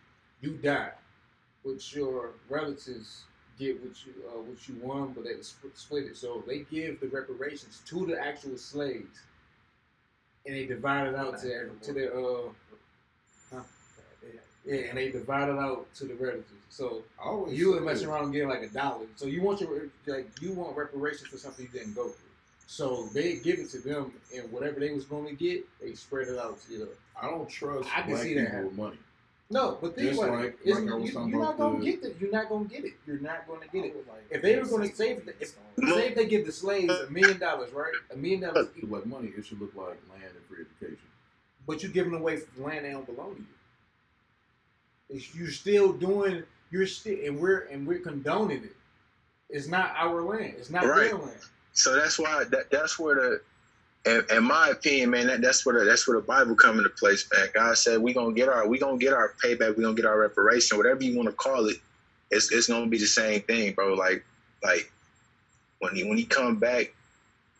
you 0.41 0.51
die, 0.57 0.91
which 1.63 1.95
your 1.95 2.31
relatives 2.49 3.23
get 3.61 3.81
what 3.81 4.05
you 4.05 4.13
uh, 4.27 4.41
what 4.41 4.67
you 4.67 4.75
won, 4.81 5.13
but 5.13 5.23
they 5.23 5.41
split, 5.41 5.77
split 5.77 6.05
it. 6.05 6.17
So 6.17 6.43
they 6.47 6.59
give 6.71 6.99
the 6.99 7.07
reparations 7.07 7.81
to 7.85 8.05
the 8.05 8.19
actual 8.19 8.57
slaves, 8.57 9.19
and 10.45 10.55
they 10.55 10.65
divide 10.65 11.07
it 11.07 11.15
out 11.15 11.39
to 11.41 11.69
to 11.81 11.93
their 11.93 12.17
uh 12.17 12.49
yeah, 14.65 14.75
and 14.89 14.97
they 14.97 15.11
divide 15.11 15.49
it 15.49 15.57
out 15.57 15.91
to 15.95 16.05
the 16.05 16.13
relatives. 16.15 16.45
So 16.69 17.03
always 17.23 17.57
you 17.57 17.73
were 17.73 17.81
messing 17.81 18.07
around 18.07 18.31
getting 18.31 18.49
like 18.49 18.61
a 18.61 18.69
dollar. 18.69 19.05
So 19.15 19.25
you 19.25 19.41
want 19.41 19.61
your 19.61 19.87
like 20.07 20.27
you 20.41 20.53
want 20.53 20.77
reparations 20.77 21.27
for 21.27 21.37
something 21.37 21.67
you 21.71 21.79
didn't 21.79 21.95
go 21.95 22.09
through. 22.09 22.29
So 22.67 23.09
they 23.13 23.35
give 23.35 23.59
it 23.59 23.69
to 23.71 23.79
them, 23.79 24.13
and 24.35 24.51
whatever 24.51 24.79
they 24.79 24.91
was 24.91 25.05
going 25.05 25.27
to 25.27 25.33
get, 25.33 25.65
they 25.81 25.93
spread 25.93 26.29
it 26.29 26.39
out 26.39 26.59
to 26.67 26.73
you. 26.73 26.87
I 27.21 27.29
don't 27.29 27.49
trust 27.49 27.89
I 27.95 28.01
can 28.01 28.11
black 28.11 28.23
see 28.23 28.33
that 28.35 28.45
people 28.45 28.63
with 28.65 28.77
money. 28.77 28.97
No, 29.51 29.77
but 29.81 29.95
think 29.95 30.09
Just 30.11 30.21
about 30.23 30.33
like- 30.39 30.45
it. 30.45 30.53
Like 30.53 30.65
you, 30.65 31.27
you're 31.27 31.39
not 31.39 31.57
gonna 31.57 31.77
the- 31.79 31.85
get 31.85 32.03
it. 32.05 32.15
You're 32.21 32.31
not 32.31 32.47
gonna 32.49 32.65
get 32.65 32.85
it. 32.85 32.93
You're 33.05 33.19
not 33.19 33.47
gonna 33.47 33.67
get 33.71 33.83
it. 33.85 34.07
Like, 34.07 34.23
If 34.31 34.41
they 34.41 34.57
were 34.57 34.65
gonna 34.65 34.95
say 34.95 35.11
if, 35.11 35.27
if 35.41 35.49
say 35.89 36.07
if 36.07 36.15
they 36.15 36.25
give 36.25 36.45
the 36.45 36.51
slaves 36.53 36.93
a 36.93 37.09
million 37.11 37.37
dollars, 37.37 37.73
right? 37.73 37.91
A 38.11 38.15
million 38.15 38.41
dollars, 38.41 38.67
each, 38.77 38.85
Like 38.89 39.05
money, 39.05 39.33
it 39.37 39.45
should 39.45 39.59
look 39.59 39.75
like 39.75 39.99
land 40.09 40.23
and 40.23 40.45
free 40.47 40.63
education. 40.65 41.05
but 41.67 41.83
you're 41.83 41.91
giving 41.91 42.13
away 42.13 42.39
land 42.57 42.85
that 42.85 42.91
don't 42.91 43.05
belong 43.05 43.35
to 43.35 43.41
you. 43.41 43.47
It's, 45.17 45.35
you're 45.35 45.51
still 45.51 45.91
doing. 45.91 46.43
You're 46.71 46.87
still, 46.87 47.17
and 47.25 47.37
we're 47.37 47.67
and 47.71 47.85
we're 47.85 47.99
condoning 47.99 48.63
it. 48.63 48.75
It's 49.49 49.67
not 49.67 49.93
our 49.97 50.21
land. 50.21 50.53
It's 50.57 50.69
not 50.69 50.85
Right. 50.85 51.09
their 51.11 51.15
land. 51.15 51.39
So 51.73 51.93
that's 51.95 52.17
why 52.17 52.45
that 52.45 52.71
that's 52.71 52.97
where 52.97 53.15
the 53.15 53.41
in, 54.05 54.23
in 54.31 54.43
my 54.43 54.69
opinion, 54.69 55.11
man, 55.11 55.27
that, 55.27 55.41
that's 55.41 55.65
where 55.65 55.79
the, 55.79 55.85
that's 55.85 56.07
where 56.07 56.19
the 56.19 56.25
Bible 56.25 56.55
come 56.55 56.77
into 56.77 56.89
place, 56.89 57.27
man. 57.33 57.49
God 57.53 57.77
said 57.77 58.01
we 58.01 58.13
gonna 58.13 58.33
get 58.33 58.49
our 58.49 58.67
we 58.67 58.79
gonna 58.79 58.97
get 58.97 59.13
our 59.13 59.33
payback, 59.43 59.77
we 59.77 59.83
gonna 59.83 59.95
get 59.95 60.05
our 60.05 60.19
reparation, 60.19 60.77
whatever 60.77 61.03
you 61.03 61.15
want 61.15 61.29
to 61.29 61.35
call 61.35 61.67
it. 61.67 61.77
It's 62.31 62.51
it's 62.51 62.67
gonna 62.67 62.87
be 62.87 62.97
the 62.97 63.05
same 63.05 63.41
thing, 63.41 63.73
bro. 63.73 63.93
Like 63.93 64.25
like 64.63 64.91
when 65.79 65.95
he 65.95 66.03
when 66.03 66.17
he 66.17 66.25
come 66.25 66.55
back, 66.57 66.93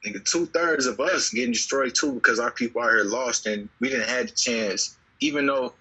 nigga, 0.06 0.24
two 0.26 0.48
thirds 0.48 0.88
of 0.88 1.00
us 1.00 1.30
getting 1.30 1.52
destroyed 1.54 1.94
too 1.94 2.14
because 2.14 2.40
our 2.40 2.52
people 2.52 2.82
out 2.82 2.90
here 2.90 3.04
lost 3.04 3.46
and 3.46 3.70
we 3.80 3.90
didn't 3.90 4.10
have 4.10 4.28
the 4.28 4.34
chance, 4.34 4.98
even 5.20 5.46
though. 5.46 5.74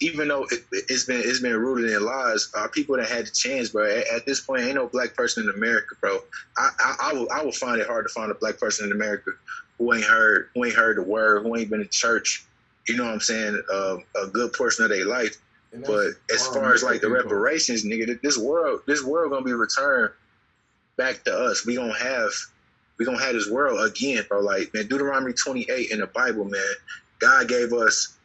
Even 0.00 0.26
though 0.26 0.42
it, 0.50 0.64
it's 0.72 1.04
been 1.04 1.22
it's 1.24 1.38
been 1.38 1.56
rooted 1.56 1.88
in 1.92 2.04
lies, 2.04 2.50
our 2.56 2.68
people 2.68 2.96
that 2.96 3.08
had 3.08 3.26
the 3.26 3.30
chance, 3.30 3.68
bro. 3.68 3.88
At, 3.88 4.08
at 4.08 4.26
this 4.26 4.40
point, 4.40 4.62
ain't 4.62 4.74
no 4.74 4.88
black 4.88 5.14
person 5.14 5.44
in 5.44 5.54
America, 5.54 5.94
bro. 6.00 6.18
I, 6.58 6.70
I, 6.80 6.96
I 7.00 7.12
will 7.12 7.28
I 7.30 7.44
will 7.44 7.52
find 7.52 7.80
it 7.80 7.86
hard 7.86 8.04
to 8.04 8.12
find 8.12 8.32
a 8.32 8.34
black 8.34 8.58
person 8.58 8.86
in 8.86 8.92
America 8.92 9.30
who 9.84 9.94
ain't 9.94 10.04
heard 10.04 10.48
who 10.54 10.64
ain't 10.64 10.74
heard 10.74 10.96
the 10.96 11.02
word, 11.02 11.42
who 11.42 11.56
ain't 11.56 11.70
been 11.70 11.80
to 11.80 11.86
church. 11.86 12.44
You 12.88 12.96
know 12.96 13.04
what 13.04 13.14
I'm 13.14 13.20
saying? 13.20 13.62
Um, 13.72 14.04
a 14.22 14.26
good 14.26 14.52
portion 14.52 14.84
of 14.84 14.90
their 14.90 15.06
life. 15.06 15.36
But 15.86 16.12
as 16.32 16.46
far 16.46 16.72
as 16.72 16.82
like 16.84 17.00
the 17.00 17.10
reparations, 17.10 17.84
nigga, 17.84 18.20
this 18.22 18.38
world 18.38 18.82
this 18.86 19.02
world 19.02 19.32
gonna 19.32 19.44
be 19.44 19.52
returned 19.52 20.12
back 20.96 21.24
to 21.24 21.34
us. 21.36 21.66
We 21.66 21.74
gonna 21.74 21.98
have 21.98 22.30
we 22.98 23.04
gonna 23.04 23.20
have 23.20 23.34
this 23.34 23.50
world 23.50 23.84
again, 23.86 24.24
bro. 24.28 24.40
Like 24.40 24.72
man, 24.72 24.86
Deuteronomy 24.86 25.32
28 25.32 25.90
in 25.90 26.00
the 26.00 26.06
Bible, 26.06 26.44
man. 26.44 26.62
God 27.18 27.48
gave 27.48 27.72
us 27.72 28.16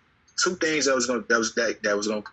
two 0.41 0.55
things 0.57 0.85
that 0.85 0.95
was 0.95 1.07
gonna 1.07 1.23
that 1.27 1.39
was 1.39 1.55
that 1.55 1.81
that 1.83 1.97
was 1.97 2.07
gonna 2.07 2.23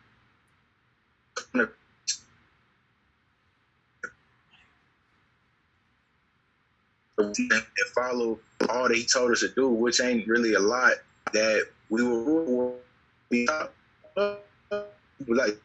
and 7.19 7.63
follow 7.95 8.39
all 8.69 8.89
that 8.89 8.97
he 8.97 9.05
told 9.05 9.31
us 9.33 9.41
to 9.41 9.49
do, 9.49 9.69
which 9.69 10.01
ain't 10.01 10.27
really 10.27 10.55
a 10.55 10.61
lot. 10.61 10.93
That 11.33 11.67
we 11.91 12.03
be 13.31 13.49
like 15.29 15.59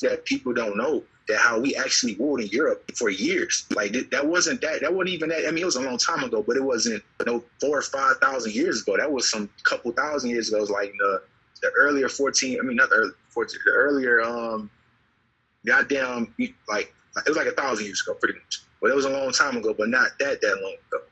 that 0.00 0.24
people 0.24 0.52
don't 0.52 0.76
know 0.76 1.02
that 1.26 1.38
how 1.38 1.58
we 1.58 1.74
actually 1.74 2.14
ruled 2.16 2.40
in 2.40 2.46
Europe 2.48 2.90
for 2.96 3.08
years. 3.08 3.66
Like 3.74 3.92
that 4.10 4.26
wasn't 4.26 4.60
that 4.60 4.82
that 4.82 4.92
wasn't 4.92 5.10
even 5.10 5.30
that. 5.30 5.46
I 5.48 5.50
mean, 5.50 5.62
it 5.62 5.66
was 5.66 5.76
a 5.76 5.80
long 5.80 5.98
time 5.98 6.22
ago, 6.22 6.42
but 6.46 6.56
it 6.56 6.62
wasn't 6.62 7.02
you 7.20 7.26
know 7.26 7.44
four 7.60 7.78
or 7.78 7.82
five 7.82 8.16
thousand 8.18 8.54
years 8.54 8.82
ago. 8.82 8.96
That 8.96 9.10
was 9.10 9.30
some 9.30 9.48
couple 9.64 9.90
thousand 9.92 10.30
years 10.30 10.48
ago. 10.48 10.58
It 10.58 10.62
was 10.62 10.70
like 10.70 10.92
the 10.98 11.22
the 11.62 11.70
earlier 11.76 12.08
fourteen. 12.08 12.58
I 12.60 12.62
mean, 12.62 12.76
not 12.76 12.90
the 12.90 12.96
early 12.96 13.12
fourteen. 13.28 13.60
The 13.64 13.72
earlier 13.72 14.20
um, 14.22 14.70
goddamn 15.64 16.34
like 16.68 16.94
it 17.16 17.28
was 17.28 17.36
like 17.36 17.46
a 17.46 17.52
thousand 17.52 17.86
years 17.86 18.02
ago, 18.06 18.16
pretty 18.20 18.38
much. 18.38 18.62
But 18.84 18.90
it 18.90 18.96
was 18.96 19.06
a 19.06 19.08
long 19.10 19.32
time 19.32 19.56
ago, 19.56 19.72
but 19.72 19.88
not 19.88 20.10
that 20.18 20.42
that 20.42 20.60
long 20.60 20.76
ago. 20.88 21.04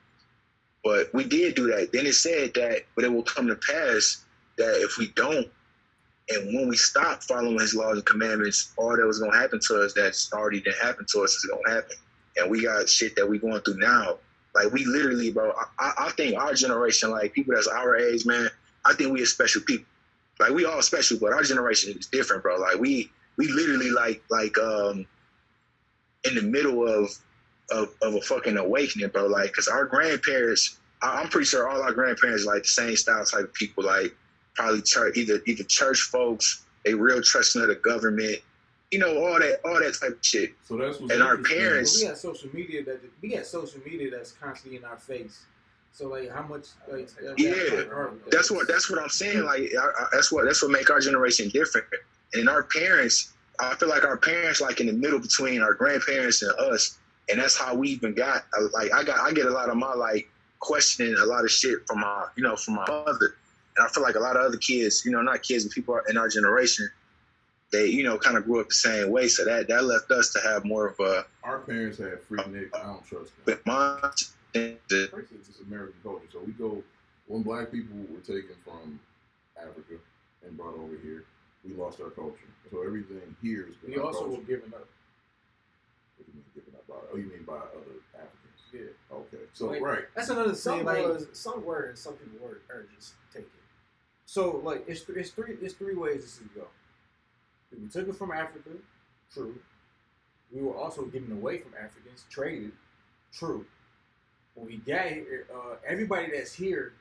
But 0.84 1.14
we 1.14 1.24
did 1.24 1.54
do 1.54 1.68
that. 1.68 1.90
Then 1.90 2.04
it 2.04 2.12
said 2.12 2.52
that, 2.52 2.82
but 2.94 3.02
it 3.02 3.10
will 3.10 3.22
come 3.22 3.46
to 3.46 3.56
pass 3.56 4.26
that 4.58 4.82
if 4.82 4.98
we 4.98 5.06
don't 5.16 5.48
and 6.28 6.54
when 6.54 6.68
we 6.68 6.76
stop 6.76 7.22
following 7.22 7.58
his 7.58 7.74
laws 7.74 7.96
and 7.96 8.04
commandments, 8.04 8.74
all 8.76 8.94
that 8.94 9.06
was 9.06 9.20
gonna 9.20 9.34
happen 9.34 9.58
to 9.68 9.82
us 9.82 9.94
that's 9.94 10.30
already 10.34 10.60
didn't 10.60 10.82
happen 10.82 11.06
to 11.12 11.22
us 11.22 11.32
is 11.32 11.50
gonna 11.50 11.74
happen. 11.74 11.96
And 12.36 12.50
we 12.50 12.62
got 12.62 12.90
shit 12.90 13.16
that 13.16 13.26
we 13.26 13.38
going 13.38 13.62
through 13.62 13.78
now. 13.78 14.18
Like 14.54 14.70
we 14.70 14.84
literally, 14.84 15.30
bro. 15.30 15.54
I, 15.78 15.92
I 15.98 16.10
think 16.10 16.36
our 16.36 16.52
generation, 16.52 17.10
like 17.10 17.32
people 17.32 17.54
that's 17.54 17.68
our 17.68 17.96
age, 17.96 18.26
man. 18.26 18.50
I 18.84 18.92
think 18.92 19.14
we 19.14 19.22
are 19.22 19.26
special 19.26 19.62
people. 19.62 19.86
Like 20.38 20.50
we 20.50 20.66
all 20.66 20.82
special, 20.82 21.18
but 21.18 21.32
our 21.32 21.42
generation 21.42 21.96
is 21.98 22.06
different, 22.06 22.42
bro. 22.42 22.56
Like 22.56 22.78
we 22.78 23.10
we 23.38 23.48
literally 23.48 23.90
like 23.90 24.22
like 24.28 24.58
um 24.58 25.06
in 26.24 26.34
the 26.34 26.42
middle 26.42 26.86
of 26.86 27.10
of, 27.70 27.94
of 28.02 28.14
a 28.14 28.20
fucking 28.20 28.56
awakening, 28.56 29.08
bro. 29.08 29.26
Like, 29.26 29.52
cause 29.52 29.68
our 29.68 29.84
grandparents, 29.84 30.78
I, 31.00 31.20
I'm 31.20 31.28
pretty 31.28 31.46
sure 31.46 31.68
all 31.68 31.82
our 31.82 31.92
grandparents 31.92 32.44
like 32.44 32.62
the 32.62 32.68
same 32.68 32.96
style 32.96 33.24
type 33.24 33.44
of 33.44 33.54
people. 33.54 33.84
Like 33.84 34.14
probably 34.54 34.82
church, 34.82 35.16
either 35.16 35.40
either 35.46 35.64
church 35.64 36.00
folks, 36.02 36.64
they 36.84 36.94
real 36.94 37.22
trusting 37.22 37.62
of 37.62 37.68
the 37.68 37.76
government, 37.76 38.38
you 38.90 38.98
know, 38.98 39.24
all 39.24 39.38
that 39.38 39.60
all 39.64 39.78
that 39.80 39.94
type 39.98 40.12
of 40.12 40.18
shit. 40.24 40.52
So 40.68 40.76
that's 40.76 41.00
what's 41.00 41.12
And 41.12 41.22
our 41.22 41.38
parents- 41.38 42.00
we 42.00 42.08
got 42.08 42.18
social 42.18 42.50
media 42.52 42.84
that 42.84 43.00
we 43.20 43.30
got 43.30 43.46
social 43.46 43.80
media 43.84 44.10
that's 44.10 44.32
constantly 44.32 44.78
in 44.78 44.84
our 44.84 44.98
face. 44.98 45.44
So 45.94 46.08
like, 46.08 46.30
how 46.30 46.42
much? 46.42 46.68
Like, 46.90 47.08
Yeah, 47.36 47.50
that- 47.52 47.88
that- 47.90 48.30
That's 48.30 48.50
what 48.50 48.66
that's 48.68 48.90
what 48.90 49.00
I'm 49.00 49.08
saying. 49.10 49.44
Like 49.44 49.70
I, 49.78 49.84
I, 49.84 50.06
that's 50.12 50.32
what 50.32 50.44
that's 50.44 50.62
what 50.62 50.70
make 50.70 50.90
our 50.90 51.00
generation 51.00 51.48
different. 51.50 51.86
And 52.34 52.48
our 52.48 52.62
parents, 52.62 53.32
I 53.60 53.74
feel 53.74 53.90
like 53.90 54.04
our 54.04 54.16
parents 54.16 54.60
like 54.60 54.80
in 54.80 54.86
the 54.86 54.92
middle 54.94 55.18
between 55.18 55.60
our 55.62 55.74
grandparents 55.74 56.40
and 56.42 56.50
us, 56.58 56.98
and 57.28 57.40
that's 57.40 57.56
how 57.56 57.74
we 57.74 57.88
even 57.90 58.14
got. 58.14 58.44
uh, 58.58 58.68
Like 58.72 58.92
I 58.92 59.02
got 59.04 59.20
I 59.20 59.32
get 59.32 59.46
a 59.46 59.50
lot 59.50 59.68
of 59.68 59.76
my 59.76 59.94
like 59.94 60.28
questioning 60.60 61.14
a 61.20 61.26
lot 61.26 61.44
of 61.44 61.50
shit 61.50 61.86
from 61.86 62.00
my 62.00 62.26
you 62.36 62.42
know 62.42 62.56
from 62.56 62.74
my 62.74 62.84
mother, 62.88 63.36
and 63.76 63.86
I 63.86 63.88
feel 63.88 64.02
like 64.02 64.14
a 64.16 64.20
lot 64.20 64.36
of 64.36 64.42
other 64.42 64.58
kids, 64.58 65.04
you 65.04 65.10
know, 65.12 65.22
not 65.22 65.42
kids, 65.42 65.64
but 65.64 65.72
people 65.72 66.00
in 66.08 66.16
our 66.16 66.28
generation, 66.28 66.88
they 67.72 67.86
you 67.86 68.02
know 68.04 68.18
kind 68.18 68.36
of 68.36 68.44
grew 68.44 68.60
up 68.60 68.68
the 68.68 68.74
same 68.74 69.10
way. 69.10 69.28
So 69.28 69.44
that 69.44 69.68
that 69.68 69.84
left 69.84 70.10
us 70.10 70.32
to 70.34 70.40
have 70.40 70.64
more 70.64 70.88
of 70.88 70.98
a 71.00 71.24
Our 71.44 71.60
parents 71.60 71.98
had 71.98 72.20
free 72.22 72.40
Nick. 72.48 72.74
I 72.76 72.82
don't 72.84 73.04
trust 73.06 73.32
them. 73.36 73.44
but 73.46 73.66
mine. 73.66 73.98
the- 74.52 74.78
It's 74.88 75.46
just 75.48 75.60
American 75.62 75.94
culture. 76.02 76.26
So 76.32 76.40
we 76.44 76.52
go 76.52 76.82
when 77.26 77.42
black 77.42 77.70
people 77.72 77.96
were 78.10 78.20
taken 78.20 78.56
from 78.64 79.00
Africa 79.56 79.94
and 80.44 80.56
brought 80.56 80.74
over 80.74 80.96
here, 81.02 81.24
we 81.64 81.72
lost 81.74 82.00
our 82.00 82.10
culture. 82.10 82.50
So 82.70 82.82
everything 82.82 83.34
here 83.40 83.68
is 83.70 83.76
We 83.88 83.96
also 83.98 84.28
were 84.28 84.42
given 84.42 84.72
up. 84.74 84.86
What 86.94 87.14
do 87.16 87.20
you 87.20 87.28
mean 87.28 87.44
by? 87.44 87.54
Oh, 87.54 87.58
you 87.58 87.84
mean 87.84 87.94
by 87.94 87.94
other 87.94 87.98
Africans? 88.14 88.38
Yeah. 88.72 89.16
Okay. 89.16 89.44
So 89.52 89.66
Like- 89.66 89.82
right. 89.82 90.04
That's 90.14 90.28
another 90.30 90.54
Some 90.54 90.78
thing. 90.78 90.86
Like, 90.86 91.06
was, 91.06 91.26
some 91.32 91.64
were, 91.64 91.84
and 91.88 91.98
some 91.98 92.14
people 92.14 92.46
were, 92.46 92.60
are 92.74 92.86
just 92.96 93.14
taken. 93.32 93.48
So 94.26 94.60
like 94.64 94.84
it's 94.88 95.02
th- 95.02 95.18
it's 95.18 95.30
three 95.30 95.56
it's 95.60 95.74
three 95.74 95.94
ways 95.94 96.22
this 96.22 96.38
could 96.38 96.54
go. 96.54 96.66
We 97.80 97.88
took 97.88 98.08
it 98.08 98.14
from 98.16 98.30
Africa, 98.32 98.70
true. 99.32 99.58
We 100.50 100.62
were 100.62 100.76
also 100.76 101.02
given 101.06 101.32
away 101.32 101.58
from 101.58 101.72
Africans, 101.74 102.24
traded, 102.30 102.72
true. 103.32 103.66
When 104.54 104.66
we 104.66 104.76
got 104.76 105.06
here, 105.06 105.46
uh, 105.54 105.76
everybody 105.86 106.30
that's 106.30 106.52
here 106.52 106.92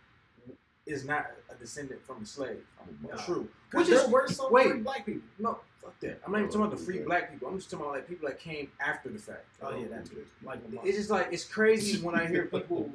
is 0.86 1.04
not 1.06 1.32
a 1.50 1.56
descendant 1.56 2.02
from 2.06 2.24
a 2.24 2.26
slave. 2.26 2.66
I'm 2.82 3.10
a 3.10 3.16
Nah. 3.16 3.22
True. 3.24 3.50
Because 3.70 3.88
Which 3.88 3.96
there 3.98 4.06
is 4.06 4.12
were 4.12 4.28
some 4.30 4.52
wait. 4.52 4.84
black 4.84 5.06
people. 5.06 5.22
no, 5.39 5.60
fuck 5.84 5.99
that. 6.01 6.21
I'm 6.25 6.32
not 6.32 6.39
even 6.39 6.49
talking 6.51 6.65
about 6.67 6.77
the 6.77 6.84
free 6.84 6.99
black 6.99 7.32
people. 7.32 7.47
I'm 7.47 7.57
just 7.57 7.69
talking 7.71 7.86
about 7.86 7.95
like 7.95 8.07
people 8.07 8.27
that 8.27 8.39
came 8.39 8.69
after 8.79 9.09
the 9.09 9.19
fact. 9.19 9.45
Oh 9.61 9.75
yeah, 9.75 9.88
that's 9.89 10.09
good. 10.09 10.25
Like 10.43 10.59
It's 10.84 10.97
just 10.97 11.09
like 11.09 11.29
it's 11.32 11.45
crazy 11.45 12.01
when 12.01 12.15
I 12.15 12.27
hear 12.27 12.45
people 12.51 12.89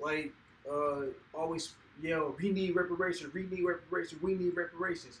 like 0.00 0.32
uh 0.70 1.02
always 1.32 1.74
yell, 2.02 2.34
"We 2.40 2.50
need 2.50 2.74
reparations. 2.76 3.32
We 3.34 3.44
need 3.44 3.64
reparations. 3.64 4.22
We 4.22 4.34
need 4.34 4.56
reparations." 4.56 5.20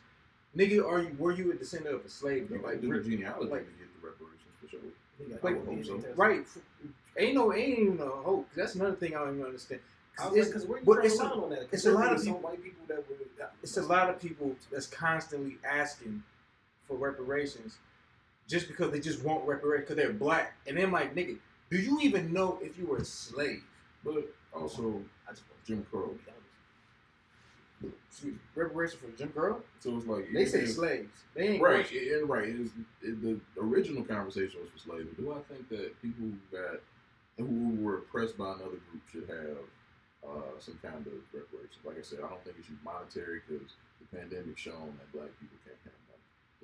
Nigga, 0.56 0.86
are 0.88 1.02
you 1.02 1.14
were 1.18 1.32
you 1.32 1.50
a 1.52 1.54
descendant 1.54 1.94
of 1.96 2.04
a 2.04 2.08
slave? 2.08 2.50
You 2.50 2.58
though? 2.58 2.68
might 2.68 2.80
do 2.80 2.92
the 2.92 3.08
genealogy 3.08 3.50
like- 3.50 3.64
to 3.66 3.72
get 3.72 4.00
the 4.00 4.06
reparations 4.06 4.52
for 4.60 4.68
sure. 4.68 4.80
He 5.18 5.24
got 5.32 5.44
I 5.44 5.46
Like, 5.54 5.66
would 5.66 5.76
hope 5.86 6.02
so. 6.02 6.08
Right? 6.16 6.44
Ain't 7.16 7.34
no, 7.36 7.52
ain't 7.54 7.78
even 7.78 7.96
no 7.96 8.08
hope. 8.24 8.48
That's 8.56 8.74
another 8.74 8.96
thing 8.96 9.14
I 9.14 9.20
don't 9.20 9.34
even 9.36 9.46
understand. 9.46 9.80
I 10.18 10.28
was 10.28 10.36
It's, 10.36 10.46
like, 10.48 10.54
'cause 10.54 10.66
where 10.66 10.78
you 10.80 10.84
but 10.84 10.92
drawing 10.94 11.06
it's 11.06 11.20
a- 11.20 11.24
on 11.24 11.50
that? 11.50 11.58
'Cause 11.58 11.68
it's 11.72 11.86
a 11.86 11.92
lot 11.92 12.12
of 12.12 12.22
people- 12.22 12.38
white 12.40 12.62
people 12.62 12.84
that 12.88 13.08
were. 13.08 13.16
it's 13.62 13.76
a 13.76 13.82
lot 13.82 14.10
of 14.10 14.20
people 14.20 14.56
that's 14.72 14.86
constantly 14.86 15.58
asking 15.64 16.22
for 16.88 16.96
reparations 16.96 17.78
just 18.48 18.68
because 18.68 18.90
they 18.92 19.00
just 19.00 19.22
want 19.24 19.44
reparations 19.46 19.88
because 19.88 20.02
they're 20.02 20.12
black. 20.12 20.54
And 20.66 20.76
then 20.76 20.90
like, 20.90 21.14
nigga, 21.14 21.36
do 21.70 21.78
you 21.78 21.98
even 22.00 22.32
know 22.32 22.58
if 22.62 22.78
you 22.78 22.86
were 22.86 22.98
a 22.98 23.04
slave? 23.04 23.62
But 24.04 24.24
also 24.52 25.00
I 25.28 25.30
just 25.32 25.44
Jim 25.66 25.86
Crow. 25.90 26.08
to 26.08 26.14
be 26.14 26.20
honest. 26.28 27.96
Excuse 28.10 28.32
me, 28.34 28.38
reparations 28.54 29.00
for 29.02 29.10
Jim 29.18 29.28
Crow? 29.30 29.60
So 29.80 29.96
it's 29.96 30.06
like 30.06 30.30
They 30.32 30.44
say 30.46 30.58
even 30.58 30.70
if- 30.70 30.76
slaves. 30.76 31.10
They 31.34 31.48
ain't 31.48 31.62
Right, 31.62 31.90
it, 31.92 31.96
it- 31.96 32.26
right. 32.26 32.48
It 32.48 32.60
is, 32.60 32.70
it, 33.02 33.20
the 33.22 33.40
original 33.60 34.04
conversation 34.04 34.60
was 34.60 34.70
for 34.70 34.78
slavery. 34.78 35.08
Do 35.18 35.32
I 35.32 35.40
think 35.52 35.68
that 35.70 36.00
people 36.00 36.24
who 36.26 36.56
got 36.56 36.80
who 37.36 37.74
were 37.82 37.98
oppressed 37.98 38.38
by 38.38 38.46
another 38.52 38.78
group 38.88 39.02
should 39.10 39.28
have 39.28 39.58
uh, 40.24 40.54
some 40.60 40.78
kind 40.82 41.04
of 41.06 41.12
reparations? 41.32 41.82
Like 41.84 41.98
I 41.98 42.02
said, 42.02 42.20
I 42.24 42.28
don't 42.28 42.42
think 42.44 42.56
it 42.58 42.64
should 42.64 42.78
be 42.78 42.84
monetary 42.84 43.40
because 43.46 43.74
the 44.00 44.16
pandemic 44.16 44.56
shown 44.56 44.94
that 45.00 45.10
black 45.12 45.28
people 45.40 45.58
can't 45.66 45.76
have. 45.84 45.92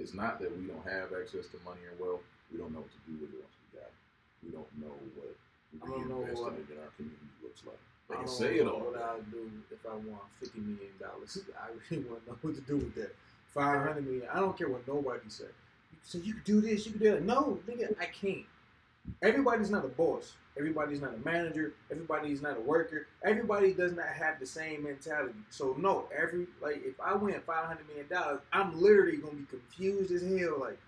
It's 0.01 0.15
not 0.15 0.41
that 0.41 0.49
we 0.57 0.65
don't 0.65 0.89
have 0.89 1.13
access 1.13 1.47
to 1.53 1.61
money 1.65 1.85
and 1.85 2.01
wealth. 2.01 2.25
We 2.51 2.57
don't 2.57 2.73
know 2.73 2.81
what 2.81 2.91
to 2.91 3.03
do 3.05 3.21
with 3.21 3.37
it 3.37 3.45
once 3.45 3.57
we 3.61 3.79
got 3.79 3.93
it. 3.93 3.99
We 4.43 4.49
don't 4.51 4.73
know 4.81 4.97
what 5.21 5.37
I 5.77 5.87
don't 5.87 6.09
know 6.09 6.25
reinvesting 6.25 6.73
in 6.73 6.79
our 6.81 6.91
community 6.97 7.31
looks 7.43 7.63
like. 7.67 7.79
They 8.09 8.15
I 8.15 8.19
can 8.19 8.27
don't 8.27 8.35
say 8.35 8.59
it 8.59 8.67
all. 8.67 8.81
What 8.81 8.97
I'll 8.97 9.23
do 9.31 9.51
if 9.71 9.79
I 9.87 9.95
want 9.95 10.25
fifty 10.41 10.59
million 10.61 10.97
dollars? 10.99 11.39
I 11.61 11.69
really 11.91 12.05
want 12.09 12.25
to 12.25 12.31
know 12.31 12.39
what 12.41 12.55
to 12.55 12.61
do 12.63 12.77
with 12.77 12.95
that. 12.97 13.15
Five 13.53 13.87
hundred 13.87 14.07
million. 14.07 14.27
I 14.33 14.41
don't 14.41 14.57
care 14.57 14.69
what 14.69 14.89
nobody 14.89 15.29
said. 15.29 15.53
So 16.03 16.19
you 16.19 16.35
can 16.35 16.43
do 16.45 16.61
this. 16.61 16.87
You 16.87 16.93
can 16.93 17.01
do 17.01 17.11
that. 17.13 17.23
No, 17.23 17.59
nigga, 17.69 17.95
I 18.01 18.07
can't. 18.07 18.49
Everybody's 19.23 19.71
not 19.71 19.85
a 19.85 19.89
boss. 19.89 20.33
Everybody's 20.61 21.01
not 21.01 21.15
a 21.15 21.25
manager. 21.25 21.73
Everybody's 21.91 22.43
not 22.43 22.59
a 22.59 22.61
worker. 22.61 23.07
Everybody 23.25 23.73
does 23.73 23.93
not 23.93 24.09
have 24.09 24.39
the 24.39 24.45
same 24.45 24.83
mentality. 24.83 25.33
So 25.49 25.75
no, 25.79 26.05
every 26.15 26.47
like 26.61 26.83
if 26.85 27.01
I 27.01 27.15
win 27.15 27.41
five 27.47 27.65
hundred 27.65 27.89
million 27.89 28.07
dollars, 28.09 28.41
I'm 28.53 28.79
literally 28.79 29.17
gonna 29.17 29.37
be 29.37 29.47
confused 29.47 30.13
as 30.13 30.21
hell. 30.21 30.61
Like 30.61 30.79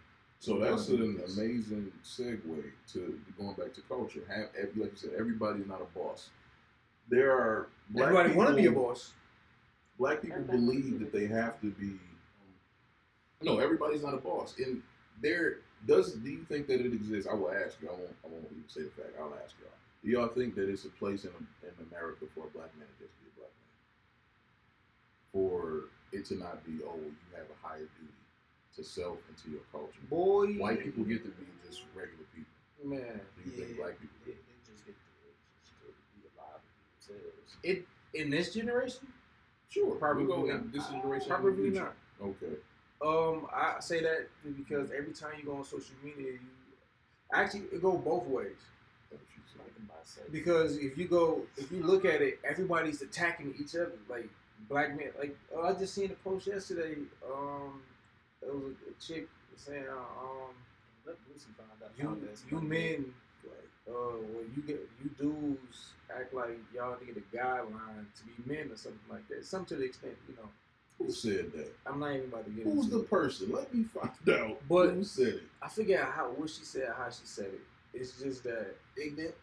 So 0.41 0.59
that's 0.59 0.89
an 0.89 1.23
amazing 1.27 1.91
segue 2.05 2.65
to 2.93 3.19
going 3.39 3.55
back 3.55 3.73
to 3.73 3.81
culture. 3.89 4.21
Have 4.29 4.51
ev- 4.61 4.77
like 4.77 4.91
you 4.91 4.97
said, 4.97 5.11
everybody's 5.19 5.67
not 5.67 5.81
a 5.81 5.99
boss. 5.99 6.29
There 7.09 7.33
are 7.33 7.69
black 7.89 8.11
everybody 8.11 8.35
want 8.35 8.51
to 8.51 8.57
be 8.57 8.67
a 8.67 8.69
people- 8.69 8.85
boss. 8.85 9.13
Black 9.99 10.21
people 10.21 10.43
believe 10.43 11.01
that 11.01 11.13
they 11.13 11.27
have 11.29 11.59
to 11.63 11.71
be. 11.71 11.87
Um, 11.87 11.99
no, 13.43 13.59
everybody's 13.59 14.03
not 14.03 14.13
a 14.13 14.19
boss. 14.19 14.55
And 14.59 14.83
there 15.23 15.61
does. 15.87 16.13
Do 16.15 16.31
you 16.31 16.45
think 16.49 16.67
that 16.69 16.81
it 16.81 16.93
exists? 16.93 17.29
I 17.31 17.35
will 17.35 17.51
ask 17.53 17.77
you. 17.83 17.89
I 17.89 17.93
won't. 17.93 18.15
I 18.25 18.29
won't 18.29 18.47
even 18.51 18.65
say 18.69 18.83
the 18.83 18.91
fact. 18.91 19.15
I'll 19.19 19.35
ask 19.45 19.55
y'all. 19.61 19.71
Do 20.05 20.11
y'all 20.11 20.29
think 20.29 20.55
that 20.57 20.69
it's 20.69 20.85
a 20.85 20.91
place 20.91 21.25
in 21.25 21.31
in 21.63 21.75
America 21.91 22.27
for 22.35 22.47
a 22.47 22.51
black 22.51 22.71
man 22.79 22.87
to 22.87 23.05
just 23.05 23.15
be 23.23 23.29
a 23.31 23.35
black 23.39 23.51
man? 23.55 23.71
For 25.33 25.85
it 26.13 26.25
to 26.27 26.35
not 26.37 26.65
be, 26.67 26.83
oh, 26.85 26.97
you 26.99 27.15
have 27.37 27.47
a 27.49 27.67
higher 27.67 27.89
duty 27.99 28.13
to 28.77 28.85
self 28.85 29.19
and 29.29 29.37
to 29.45 29.51
your 29.51 29.65
culture. 29.73 30.01
Boy, 30.11 30.55
White 30.61 30.83
people 30.83 31.05
get 31.05 31.23
to 31.25 31.31
be 31.31 31.47
just 31.69 31.83
regular 31.95 32.25
people. 32.35 32.53
man. 32.85 33.21
Do 33.37 33.51
you 33.51 33.57
think 33.57 33.71
Yeah. 33.79 33.83
black 33.85 34.01
people? 34.01 34.17
They, 34.27 34.33
they 34.33 34.59
just 34.67 34.85
get 34.85 34.95
to, 34.95 35.11
just 35.65 35.73
to 35.81 35.87
be 36.19 36.29
alive 36.37 36.61
with 36.61 37.17
themselves. 37.17 37.57
It 37.63 37.87
in 38.15 38.31
this 38.31 38.53
generation, 38.53 39.07
Sure, 39.71 39.95
Probably 39.95 40.27
we'll 40.27 40.43
go 40.43 40.47
not. 40.47 40.61
in 40.61 40.71
this 40.71 40.87
generation. 40.89 41.29
probably 41.29 41.53
in 41.53 41.57
the 41.57 41.63
future. 41.71 41.85
not. 42.21 42.27
Okay. 42.29 42.57
Um, 43.05 43.47
I 43.53 43.81
say 43.81 44.01
that 44.03 44.29
because 44.57 44.91
every 44.97 45.13
time 45.13 45.33
you 45.39 45.45
go 45.45 45.57
on 45.57 45.65
social 45.65 45.95
media, 46.05 46.33
you 46.33 46.39
actually 47.33 47.63
it 47.73 47.83
go 47.83 47.97
both 47.99 48.27
ways. 48.27 48.53
That's 49.11 49.21
what 49.23 49.29
she 49.35 49.41
said. 49.53 49.59
Talking 49.59 49.87
about 49.89 50.07
sex. 50.07 50.27
Because 50.31 50.77
if 50.77 50.97
you 50.97 51.09
go, 51.09 51.43
if 51.57 51.73
you 51.73 51.83
look 51.83 52.05
at 52.05 52.23
it, 52.23 52.39
everybody's 52.49 53.03
attacking 53.03 53.55
each 53.61 53.75
other. 53.75 53.93
Like 54.09 54.29
black 54.69 54.97
men, 54.97 55.09
like 55.19 55.37
oh, 55.55 55.63
I 55.63 55.73
just 55.73 55.95
seen 55.95 56.11
a 56.13 56.29
post 56.29 56.47
yesterday. 56.47 56.97
Um, 57.29 57.83
it 58.41 58.53
was 58.53 58.75
a, 58.89 59.05
chick 59.05 59.29
saying, 59.57 59.85
uh, 59.89 59.95
um, 59.95 60.55
Let 61.07 61.17
Lucy 61.29 61.47
find 61.57 61.71
out. 61.83 61.91
you 61.99 62.29
you 62.51 62.61
men, 62.61 63.15
like, 63.45 63.71
uh, 63.89 64.17
well, 64.33 64.45
you 64.55 64.63
get 64.63 64.81
you 65.03 65.11
dudes 65.19 65.93
act 66.11 66.35
like 66.35 66.59
y'all 66.75 66.97
need 67.05 67.17
a 67.17 67.37
guideline 67.37 68.07
to 68.17 68.25
be 68.25 68.55
men 68.55 68.71
or 68.71 68.77
something 68.77 69.01
like 69.11 69.27
that. 69.29 69.45
Some 69.45 69.65
to 69.67 69.77
the 69.77 69.85
extent, 69.85 70.15
you 70.29 70.35
know. 70.37 70.49
Said 71.13 71.53
that? 71.53 71.73
I'm 71.87 72.01
not 72.01 72.13
even 72.15 72.29
about 72.29 72.45
to 72.47 72.51
get 72.51 72.65
Who's 72.65 72.89
the 72.89 73.01
it. 73.01 73.11
person? 73.11 73.53
Let 73.53 73.73
me 73.75 73.85
find 73.85 74.11
out. 74.31 74.61
But- 74.69 74.91
who 74.95 75.05
said 75.05 75.29
it? 75.35 75.43
I 75.63 75.69
forget 75.69 76.05
how 76.05 76.31
what 76.37 76.51
she 76.51 76.65
said, 76.65 76.89
how 76.97 77.09
she 77.11 77.25
said 77.25 77.47
it. 77.53 77.61
It's 77.95 78.19
just 78.21 78.43
that 78.45 78.75
Ignorant. 78.97 79.35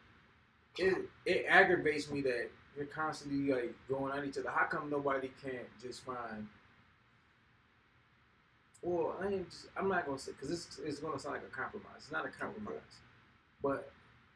it 0.77 0.95
it 1.25 1.45
aggravates 1.47 2.09
me 2.09 2.21
that 2.21 2.49
you're 2.75 2.85
constantly 2.87 3.53
like 3.53 3.73
going 3.87 4.17
at 4.17 4.25
each 4.25 4.37
other. 4.37 4.49
How 4.49 4.65
come 4.65 4.89
nobody 4.89 5.29
can't 5.43 5.67
just 5.81 6.03
find? 6.03 6.47
Well, 8.81 9.15
I 9.21 9.27
ain't 9.27 9.49
just, 9.49 9.67
I'm 9.77 9.89
not 9.89 10.05
gonna 10.05 10.17
say 10.17 10.31
because 10.31 10.51
it's 10.51 10.79
it's 10.83 10.99
gonna 10.99 11.19
sound 11.19 11.35
like 11.35 11.43
a 11.43 11.55
compromise. 11.55 11.97
It's 11.97 12.11
not 12.11 12.25
a 12.25 12.29
compromise, 12.29 12.79
but 13.61 13.91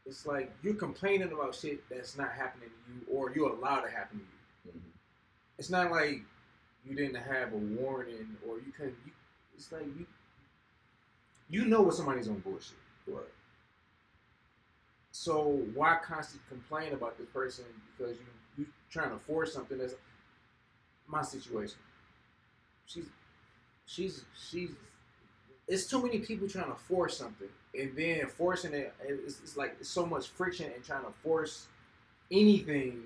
it's 0.05 0.25
like 0.25 0.51
you're 0.61 0.73
complaining 0.75 1.31
about 1.31 1.55
shit 1.55 1.81
that's 1.89 2.17
not 2.17 2.31
happening 2.33 2.69
to 2.69 2.93
you, 2.93 3.17
or 3.17 3.31
you're 3.33 3.51
allowed 3.53 3.81
to 3.81 3.89
happen 3.89 4.19
to 4.19 4.69
you. 4.69 4.75
Mhm. 4.75 4.91
It's 5.57 5.69
not 5.69 5.91
like 5.91 6.21
you 6.87 6.95
didn't 6.95 7.15
have 7.15 7.53
a 7.53 7.57
warning, 7.57 8.35
or 8.47 8.57
you 8.57 8.71
couldn't. 8.75 8.95
You, 9.05 9.11
it's 9.55 9.71
like 9.71 9.85
you 9.85 10.05
you 11.49 11.65
know 11.65 11.81
when 11.81 11.91
somebody's 11.91 12.27
on 12.27 12.39
bullshit. 12.39 12.77
Right. 13.07 13.23
So 15.11 15.61
why 15.73 15.97
constantly 16.03 16.47
complain 16.49 16.93
about 16.93 17.17
this 17.17 17.27
person 17.27 17.65
because 17.97 18.17
you 18.17 18.25
you 18.57 18.65
trying 18.89 19.11
to 19.11 19.17
force 19.17 19.53
something 19.53 19.77
that's 19.77 19.95
my 21.07 21.21
situation. 21.21 21.77
She's 22.85 23.05
she's 23.85 24.25
she's 24.49 24.71
it's 25.67 25.87
too 25.87 26.01
many 26.03 26.19
people 26.19 26.47
trying 26.47 26.71
to 26.71 26.75
force 26.75 27.17
something 27.17 27.47
and 27.77 27.95
then 27.95 28.27
forcing 28.27 28.73
it 28.73 28.93
it's, 29.03 29.39
it's 29.41 29.57
like 29.57 29.75
so 29.81 30.05
much 30.05 30.27
friction 30.27 30.69
and 30.73 30.83
trying 30.83 31.03
to 31.03 31.11
force 31.23 31.67
anything 32.31 33.03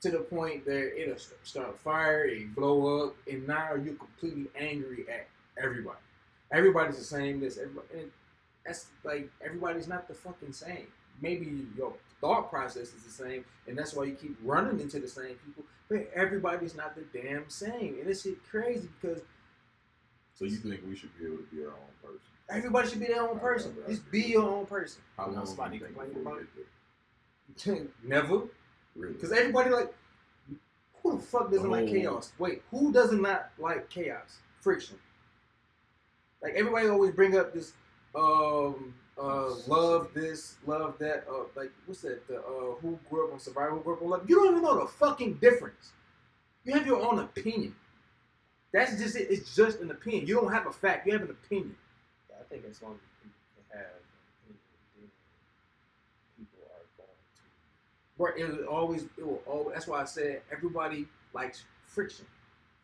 to 0.00 0.10
the 0.10 0.18
point 0.18 0.64
that 0.64 1.00
it'll 1.00 1.18
start 1.42 1.70
a 1.70 1.78
fire, 1.78 2.24
it 2.24 2.54
blow 2.54 3.06
up, 3.06 3.16
and 3.30 3.46
now 3.46 3.74
you're 3.74 3.94
completely 3.94 4.46
angry 4.58 5.04
at 5.12 5.26
everybody. 5.62 5.98
Everybody's 6.52 6.98
the 6.98 7.04
same. 7.04 7.40
This 7.40 7.58
everybody, 7.58 7.86
and 7.94 8.10
that's 8.64 8.86
like 9.04 9.28
everybody's 9.44 9.88
not 9.88 10.08
the 10.08 10.14
fucking 10.14 10.52
same. 10.52 10.86
Maybe 11.20 11.66
your 11.76 11.92
thought 12.20 12.50
process 12.50 12.94
is 12.94 13.02
the 13.04 13.10
same, 13.10 13.44
and 13.66 13.76
that's 13.76 13.94
why 13.94 14.04
you 14.04 14.14
keep 14.14 14.36
running 14.42 14.80
into 14.80 15.00
the 15.00 15.08
same 15.08 15.34
people. 15.44 15.64
But 15.88 16.10
everybody's 16.14 16.76
not 16.76 16.94
the 16.94 17.04
damn 17.18 17.48
same, 17.48 17.96
and 18.00 18.08
it's 18.08 18.22
shit 18.22 18.38
crazy 18.48 18.88
because 19.00 19.22
So 20.34 20.44
you 20.44 20.56
think 20.56 20.82
we 20.88 20.94
should 20.94 21.16
be 21.18 21.26
able 21.26 21.38
to 21.38 21.42
be 21.44 21.64
our 21.64 21.70
own 21.72 21.94
person? 22.02 22.20
everybody 22.50 22.88
should 22.88 23.00
be 23.00 23.06
their 23.06 23.28
own 23.28 23.38
person. 23.38 23.76
Just 23.88 24.10
be 24.10 24.22
your 24.22 24.48
own 24.48 24.66
person. 24.66 25.02
How 25.16 25.28
long 25.28 25.44
do 25.44 25.50
you 25.50 25.80
think 25.80 25.94
before 25.94 26.04
about 26.04 26.38
we 27.56 27.72
get 27.74 27.90
Never, 28.04 28.42
there? 28.98 29.08
Really? 29.08 29.14
because 29.14 29.32
everybody 29.32 29.70
like 29.70 29.94
who 31.02 31.16
the 31.16 31.22
fuck 31.22 31.50
doesn't 31.50 31.70
like 31.70 31.84
Oh. 31.88 31.92
chaos? 31.92 32.32
Wait, 32.38 32.62
who 32.70 32.92
doesn't 32.92 33.22
not 33.22 33.50
like 33.58 33.88
chaos? 33.88 34.38
Friction. 34.60 34.98
Like 36.42 36.54
everybody 36.54 36.88
always 36.88 37.12
bring 37.14 37.36
up 37.36 37.52
this 37.52 37.72
um 38.14 38.94
uh 39.20 39.54
love 39.66 40.10
this, 40.14 40.56
love 40.66 40.96
that, 40.98 41.24
uh 41.28 41.44
like 41.56 41.70
what's 41.86 42.02
that? 42.02 42.26
The 42.28 42.38
uh 42.38 42.74
who 42.80 42.98
grew 43.10 43.26
up 43.28 43.32
on 43.32 43.40
survival, 43.40 43.78
who 43.78 43.84
grew 43.84 43.94
up 43.94 44.02
on 44.02 44.10
love. 44.10 44.28
You 44.30 44.36
don't 44.36 44.50
even 44.50 44.62
know 44.62 44.80
the 44.80 44.86
fucking 44.86 45.34
difference. 45.34 45.92
You 46.64 46.74
have 46.74 46.86
your 46.86 47.00
own 47.00 47.18
opinion. 47.20 47.74
That's 48.72 48.96
just 49.00 49.16
it. 49.16 49.28
It's 49.30 49.54
just 49.56 49.80
an 49.80 49.90
opinion. 49.90 50.26
You 50.26 50.34
don't 50.34 50.52
have 50.52 50.66
a 50.66 50.72
fact. 50.72 51.06
You 51.06 51.12
have 51.14 51.22
an 51.22 51.30
opinion. 51.30 51.74
I 52.38 52.42
think 52.50 52.64
as 52.70 52.82
long 52.82 52.92
as 52.94 53.00
people 53.22 53.62
have 53.72 53.80
an 53.80 54.04
opinion, 54.44 54.60
then 54.98 55.08
people 56.36 56.58
are 56.66 56.84
going 56.98 57.08
to. 57.08 57.42
Where 58.18 58.36
it 58.36 58.66
always, 58.66 59.04
it 59.16 59.26
will 59.26 59.42
always. 59.46 59.74
That's 59.74 59.86
why 59.86 60.02
I 60.02 60.04
said 60.04 60.42
everybody 60.52 61.06
likes 61.32 61.64
friction. 61.86 62.26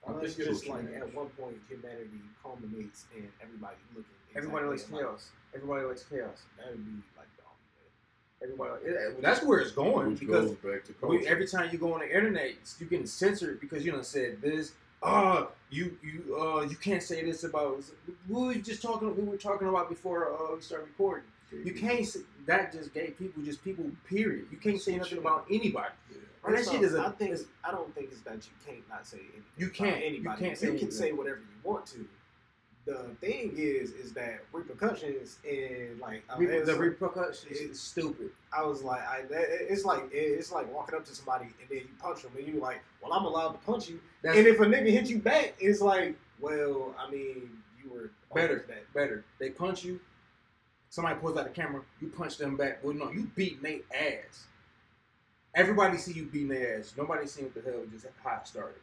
I 0.09 0.13
think 0.13 0.37
just 0.37 0.69
like 0.69 0.85
at 0.95 1.15
one 1.15 1.29
point 1.31 1.57
humanity 1.69 2.21
culminates 2.43 3.05
and 3.15 3.29
everybody 3.43 3.77
looking. 3.95 4.11
Everybody 4.37 4.67
likes 4.67 4.83
exactly 4.83 5.05
chaos. 5.05 5.31
Everybody 5.55 5.87
likes 5.87 6.03
chaos. 6.05 6.43
That 6.59 6.71
would 6.71 6.85
be 6.85 7.03
like 7.17 7.27
the. 7.37 8.45
Everybody. 8.45 8.85
It, 8.85 9.23
that's 9.23 9.43
where 9.43 9.61
it's 9.61 9.71
going 9.71 10.11
Which 10.11 10.21
because 10.21 10.47
goes 10.47 10.57
back 10.57 10.85
to 10.85 11.07
we, 11.07 11.27
every 11.27 11.47
time 11.47 11.71
you 11.73 11.79
go 11.79 11.95
on 11.95 12.01
the 12.01 12.15
internet, 12.15 12.53
you 12.79 12.87
getting 12.87 13.07
censored 13.07 13.61
because 13.61 13.85
you 13.85 13.93
done 13.93 14.05
said 14.05 14.41
this. 14.43 14.73
Uh, 15.03 15.47
you 15.71 15.97
you 16.03 16.37
uh 16.39 16.63
you 16.63 16.77
can't 16.77 17.03
say 17.03 17.25
this 17.25 17.45
about. 17.45 17.83
We 18.29 18.35
were 18.35 18.55
just 18.55 18.83
talking. 18.83 19.15
We 19.17 19.23
were 19.25 19.37
talking 19.37 19.69
about 19.69 19.89
before 19.89 20.33
uh, 20.33 20.55
we 20.57 20.63
started 20.63 20.87
recording. 20.87 21.25
You 21.65 21.73
can't. 21.75 22.07
Say, 22.07 22.21
that 22.47 22.73
just 22.73 22.93
gave 22.95 23.19
people 23.19 23.43
just 23.43 23.63
people. 23.65 23.85
Period. 24.09 24.47
You 24.51 24.57
can't 24.59 24.81
say 24.81 24.97
nothing 24.97 25.19
about 25.19 25.47
anybody. 25.51 25.89
Yeah. 26.11 26.17
And 26.47 26.55
that 26.57 26.65
So, 26.65 26.73
shit 26.73 26.83
is 26.83 26.95
a. 26.95 27.01
I 27.07 27.11
think 27.11 27.31
is- 27.33 27.47
I 27.65 27.71
don't 27.71 27.95
think 27.95 28.11
it's 28.13 28.21
that 28.23 28.35
you 28.37 28.53
can't 28.67 28.87
not 28.89 29.07
say 29.07 29.19
anything. 29.19 29.43
You 29.57 29.69
can't. 29.71 30.01
You 30.01 30.07
Anybody. 30.07 30.41
can't 30.45 30.59
say 30.59 30.67
You 30.67 30.73
can 30.73 30.81
anything. 30.89 30.99
say 30.99 31.13
whatever 31.13 31.39
you 31.39 31.71
want 31.71 31.87
to. 31.87 32.07
The 32.87 33.17
thing 33.23 33.55
is, 33.57 33.93
is 33.93 34.13
that 34.13 34.41
repercussions 34.53 35.39
and 35.49 35.99
like 36.01 36.23
I, 36.29 36.39
mean, 36.39 36.51
the 36.51 36.67
like- 36.73 36.79
repercussions 36.79 37.57
is 37.57 37.81
stupid. 37.81 38.29
I 38.53 38.63
was 38.63 38.83
like, 38.83 39.01
I 39.01 39.23
it's 39.31 39.87
like 39.87 40.03
it's 40.13 40.53
like 40.53 40.71
walking 40.75 40.95
up 40.95 41.07
to 41.07 41.15
somebody 41.15 41.47
and 41.47 41.69
then 41.71 41.79
you 41.79 41.89
punch 41.99 42.23
them 42.25 42.33
and 42.37 42.47
you 42.47 42.61
like, 42.61 42.83
well, 43.03 43.15
I'm 43.15 43.25
allowed 43.25 43.53
to 43.53 43.59
punch 43.61 43.89
you. 43.89 44.01
That's 44.23 44.37
and 44.37 44.47
if 44.47 44.61
a 44.61 44.65
nigga 44.67 44.91
hit 44.91 45.09
you 45.09 45.19
back, 45.19 45.55
it's 45.59 45.81
like, 45.81 46.15
well, 46.41 46.95
I 46.99 47.11
mean, 47.11 47.49
you 47.83 47.91
were 47.91 48.11
better. 48.35 48.63
that. 48.69 48.93
Better. 48.93 49.25
They 49.39 49.49
punch 49.49 49.83
you. 49.83 49.99
Somebody 50.95 51.19
pulls 51.19 51.37
out 51.37 51.43
the 51.43 51.51
camera. 51.51 51.83
You 52.01 52.07
punch 52.07 52.39
them 52.39 52.57
back. 52.57 52.79
Well, 52.85 52.95
no, 52.95 53.11
you 53.11 53.29
beat 53.35 53.61
their 53.61 53.79
ass. 53.93 54.45
Everybody 55.53 55.99
see 55.99 56.13
you 56.13 56.27
beating 56.27 56.47
their 56.51 56.79
ass. 56.79 56.95
Nobody 56.97 57.27
seen 57.27 57.47
what 57.47 57.55
the 57.55 57.69
hell 57.69 57.81
just 57.91 58.07
how 58.23 58.37
it 58.37 58.47
started. 58.47 58.77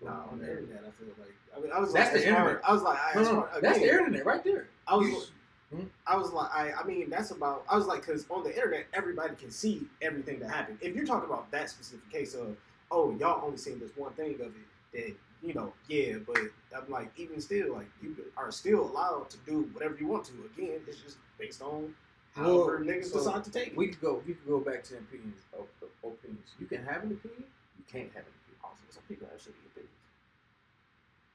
Nah, 0.00 0.26
on 0.30 0.38
the 0.38 0.48
internet, 0.48 0.84
I 0.86 0.90
feel 1.02 1.12
like 1.18 1.34
I 1.56 1.60
mean, 1.60 1.72
I 1.72 1.80
was 1.80 1.92
That's 1.92 2.12
like, 2.14 2.22
the 2.22 2.28
internet. 2.28 2.60
I 2.64 2.72
was 2.72 2.82
like, 2.82 2.98
I, 3.00 3.14
No, 3.14 3.20
as 3.20 3.26
no, 3.26 3.48
that's 3.60 3.78
the 3.80 3.90
internet 3.90 4.24
right 4.24 4.44
there. 4.44 4.68
I 4.86 4.94
was. 4.96 5.08
You- 5.08 5.22
Hmm? 5.70 5.82
I 6.06 6.16
was 6.16 6.32
like, 6.32 6.48
I, 6.50 6.72
I 6.72 6.84
mean, 6.84 7.10
that's 7.10 7.30
about. 7.30 7.62
I 7.68 7.76
was 7.76 7.84
like, 7.84 8.00
because 8.06 8.24
on 8.30 8.42
the 8.42 8.54
internet, 8.54 8.86
everybody 8.94 9.34
can 9.34 9.50
see 9.50 9.82
everything 10.00 10.38
that 10.38 10.48
happened. 10.48 10.78
If 10.80 10.96
you're 10.96 11.04
talking 11.04 11.28
about 11.28 11.50
that 11.50 11.68
specific 11.68 12.10
case 12.10 12.32
of, 12.32 12.56
oh, 12.90 13.14
y'all 13.18 13.44
only 13.44 13.58
seen 13.58 13.78
this 13.78 13.90
one 13.94 14.12
thing 14.12 14.36
of 14.36 14.46
it, 14.46 14.52
then 14.94 15.14
you 15.42 15.52
know, 15.52 15.74
yeah. 15.86 16.14
But 16.26 16.38
I'm 16.74 16.88
like, 16.90 17.10
even 17.18 17.38
still, 17.42 17.74
like, 17.74 17.88
you 18.02 18.16
are 18.38 18.50
still 18.50 18.80
allowed 18.90 19.28
to 19.28 19.36
do 19.44 19.68
whatever 19.74 19.94
you 20.00 20.06
want 20.06 20.24
to. 20.26 20.32
Again, 20.56 20.80
it's 20.86 21.02
just 21.02 21.18
based 21.38 21.62
on 21.62 21.94
however 22.34 22.78
Well, 22.84 22.94
niggas 22.94 23.06
so 23.06 23.18
decide 23.18 23.44
to 23.44 23.50
take 23.50 23.68
it. 23.68 23.76
We 23.76 23.88
could 23.88 24.00
go. 24.00 24.22
We 24.26 24.34
could 24.34 24.46
go 24.46 24.60
back 24.60 24.82
to 24.84 24.98
opinions. 24.98 25.40
Of, 25.52 25.66
of 25.82 26.12
opinions. 26.12 26.48
You 26.58 26.66
can 26.66 26.84
have 26.84 27.02
an 27.04 27.12
opinion. 27.12 27.44
You 27.78 27.84
can't 27.90 28.08
have 28.14 28.24
an 28.24 28.32
opinion. 28.42 28.60
Also, 28.64 28.82
some 28.90 29.02
people 29.08 29.26
have 29.30 29.40
shitty 29.40 29.64
opinions. 29.70 29.94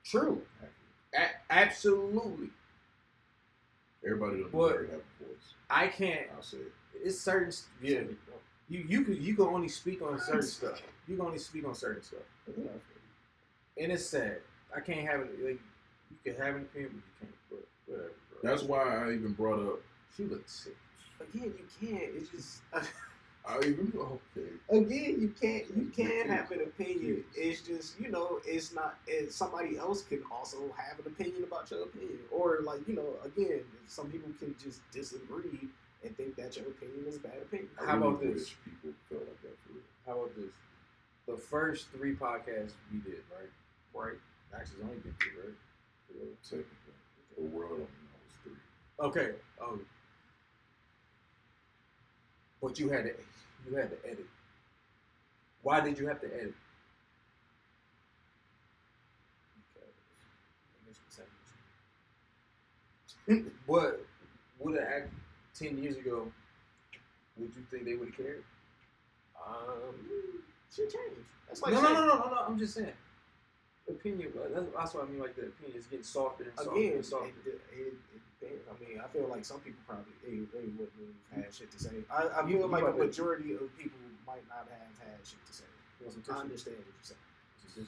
True. 0.03 0.41
A- 1.15 1.29
absolutely. 1.49 2.49
Everybody 4.05 4.41
don't 4.41 4.53
What? 4.53 4.73
deserve 4.73 4.87
to 4.87 4.91
have 4.93 5.01
a 5.21 5.23
voice. 5.25 5.53
I 5.69 5.87
can't. 5.87 6.27
I'll 6.35 6.41
say 6.43 6.57
it. 6.57 6.73
It's 7.03 7.19
certain. 7.19 7.51
Yeah. 7.81 7.99
Some 7.99 8.17
You 8.69 8.85
you 8.87 9.03
could 9.03 9.17
you 9.17 9.35
can 9.35 9.45
only 9.45 9.67
speak 9.69 10.01
on 10.01 10.19
certain 10.19 10.41
stuff. 10.43 10.81
You 11.07 11.15
can 11.17 11.25
only 11.25 11.37
speak 11.39 11.65
on 11.65 11.75
certain 11.75 12.03
stuff. 12.03 12.19
don't. 12.47 12.69
And 13.77 13.91
it's 13.91 14.05
sad. 14.05 14.37
I 14.75 14.79
can't 14.79 15.07
have 15.07 15.21
it. 15.21 15.43
Like 15.43 15.59
you 16.25 16.33
can 16.33 16.41
have 16.41 16.55
an 16.55 16.61
opinion, 16.63 16.91
but 16.91 17.27
you 17.27 17.27
can't. 17.27 17.35
But 17.49 17.67
whatever. 17.87 18.11
Bro. 18.41 18.49
That's 18.51 18.63
why 18.63 19.05
I 19.05 19.13
even 19.13 19.33
brought 19.33 19.59
up. 19.59 19.79
She 20.15 20.23
looks 20.23 20.53
sick. 20.53 20.77
Again, 21.19 21.53
you 21.57 21.87
can't. 21.87 22.11
It's 22.15 22.29
just. 22.29 22.61
I 23.45 23.57
even 23.59 23.91
okay. 23.97 24.47
again, 24.69 25.17
you 25.19 25.33
can't 25.39 25.65
you 25.75 25.91
can't 25.93 26.29
have 26.29 26.49
an 26.51 26.61
opinion. 26.61 27.25
It's 27.35 27.61
just 27.61 27.99
you 27.99 28.09
know, 28.09 28.39
it's 28.45 28.73
not. 28.73 28.95
It, 29.05 29.33
somebody 29.33 29.77
else 29.77 30.01
can 30.01 30.23
also 30.31 30.73
have 30.77 30.99
an 30.99 31.11
opinion 31.11 31.43
about 31.43 31.69
your 31.69 31.83
opinion, 31.83 32.19
or 32.31 32.59
like 32.63 32.87
you 32.87 32.95
know, 32.95 33.15
again, 33.25 33.63
some 33.85 34.09
people 34.09 34.31
can 34.39 34.55
just 34.63 34.79
disagree 34.91 35.67
and 36.05 36.15
think 36.15 36.37
that 36.37 36.55
your 36.55 36.67
opinion 36.67 37.03
is 37.05 37.17
a 37.17 37.19
bad 37.19 37.37
opinion. 37.41 37.69
I 37.81 37.85
How 37.85 37.97
about 37.97 38.21
this? 38.21 38.55
People 38.63 38.91
felt 39.09 39.27
like 39.27 39.41
that 39.41 39.57
for 39.65 39.73
real. 39.73 39.83
How 40.05 40.13
about 40.13 40.35
this? 40.37 40.51
The 41.27 41.37
first 41.37 41.87
three 41.91 42.15
podcasts 42.15 42.73
we 42.91 42.99
did, 42.99 43.23
right? 43.31 43.51
Right. 43.93 44.17
Actually, 44.55 44.75
it's 44.75 44.83
only 44.83 44.97
been 44.97 45.15
three, 45.19 45.31
right? 45.43 46.43
Technically, 46.43 46.95
the 47.37 47.43
world 47.43 47.71
only 47.73 47.83
knows 47.83 48.33
three. 48.43 48.53
Okay. 49.01 49.31
Oh. 49.61 49.79
But 52.63 52.79
you 52.79 52.89
had 52.89 53.03
to 53.03 53.11
you 53.69 53.75
had 53.75 53.89
to 53.91 53.97
edit. 54.09 54.25
Why 55.63 55.81
did 55.81 55.99
you 55.99 56.07
have 56.07 56.21
to 56.21 56.27
edit? 56.33 56.53
What 63.65 64.05
would 64.59 64.77
have 64.79 64.87
act 64.87 65.09
ten 65.53 65.77
years 65.81 65.97
ago? 65.97 66.31
would 67.37 67.51
you 67.55 67.63
think 67.71 67.85
they 67.85 67.95
would 67.95 68.09
have 68.09 68.17
cared? 68.17 68.43
Um, 69.39 69.95
shit 70.73 70.91
changed. 70.91 71.21
That's 71.47 71.61
like 71.61 71.73
no, 71.73 71.81
no, 71.81 71.93
no, 71.93 72.05
no, 72.05 72.15
no, 72.17 72.29
no. 72.29 72.43
I'm 72.47 72.59
just 72.59 72.75
saying. 72.75 72.91
Opinion. 73.89 74.31
That's, 74.53 74.65
that's 74.75 74.93
what 74.93 75.05
I 75.05 75.07
mean. 75.07 75.19
Like 75.19 75.35
the 75.35 75.47
opinion 75.47 75.77
is 75.77 75.85
getting 75.87 76.03
softer 76.03 76.43
and 76.45 76.53
softer 76.57 76.79
Again, 76.79 76.91
and 76.91 76.99
it, 76.99 77.05
softer. 77.05 77.27
it, 77.45 77.61
it, 77.71 77.93
depends. 78.43 78.67
I 78.67 78.73
mean, 78.83 78.99
I 78.99 79.07
feel 79.07 79.27
like 79.31 79.45
some 79.47 79.59
people 79.63 79.79
probably 79.87 80.11
they, 80.19 80.43
they 80.51 80.67
wouldn't 80.75 81.15
have 81.31 81.43
had 81.45 81.53
shit 81.55 81.71
to 81.71 81.79
say. 81.79 82.03
I, 82.11 82.27
I 82.27 82.41
You- 82.43 82.59
feel 82.59 82.67
you 82.67 82.73
like 82.75 82.83
a 82.83 82.91
majority 82.91 83.53
of 83.55 83.71
people 83.79 83.99
might 84.27 84.43
not 84.51 84.67
have 84.67 84.91
had 84.99 85.17
shit 85.23 85.39
to 85.47 85.53
say. 85.53 85.69
You 85.99 86.07
want 86.11 86.25
some 86.25 86.35
I 86.35 86.39
understand 86.41 86.75
what 86.77 86.87
you're 86.91 87.07
saying. 87.07 87.87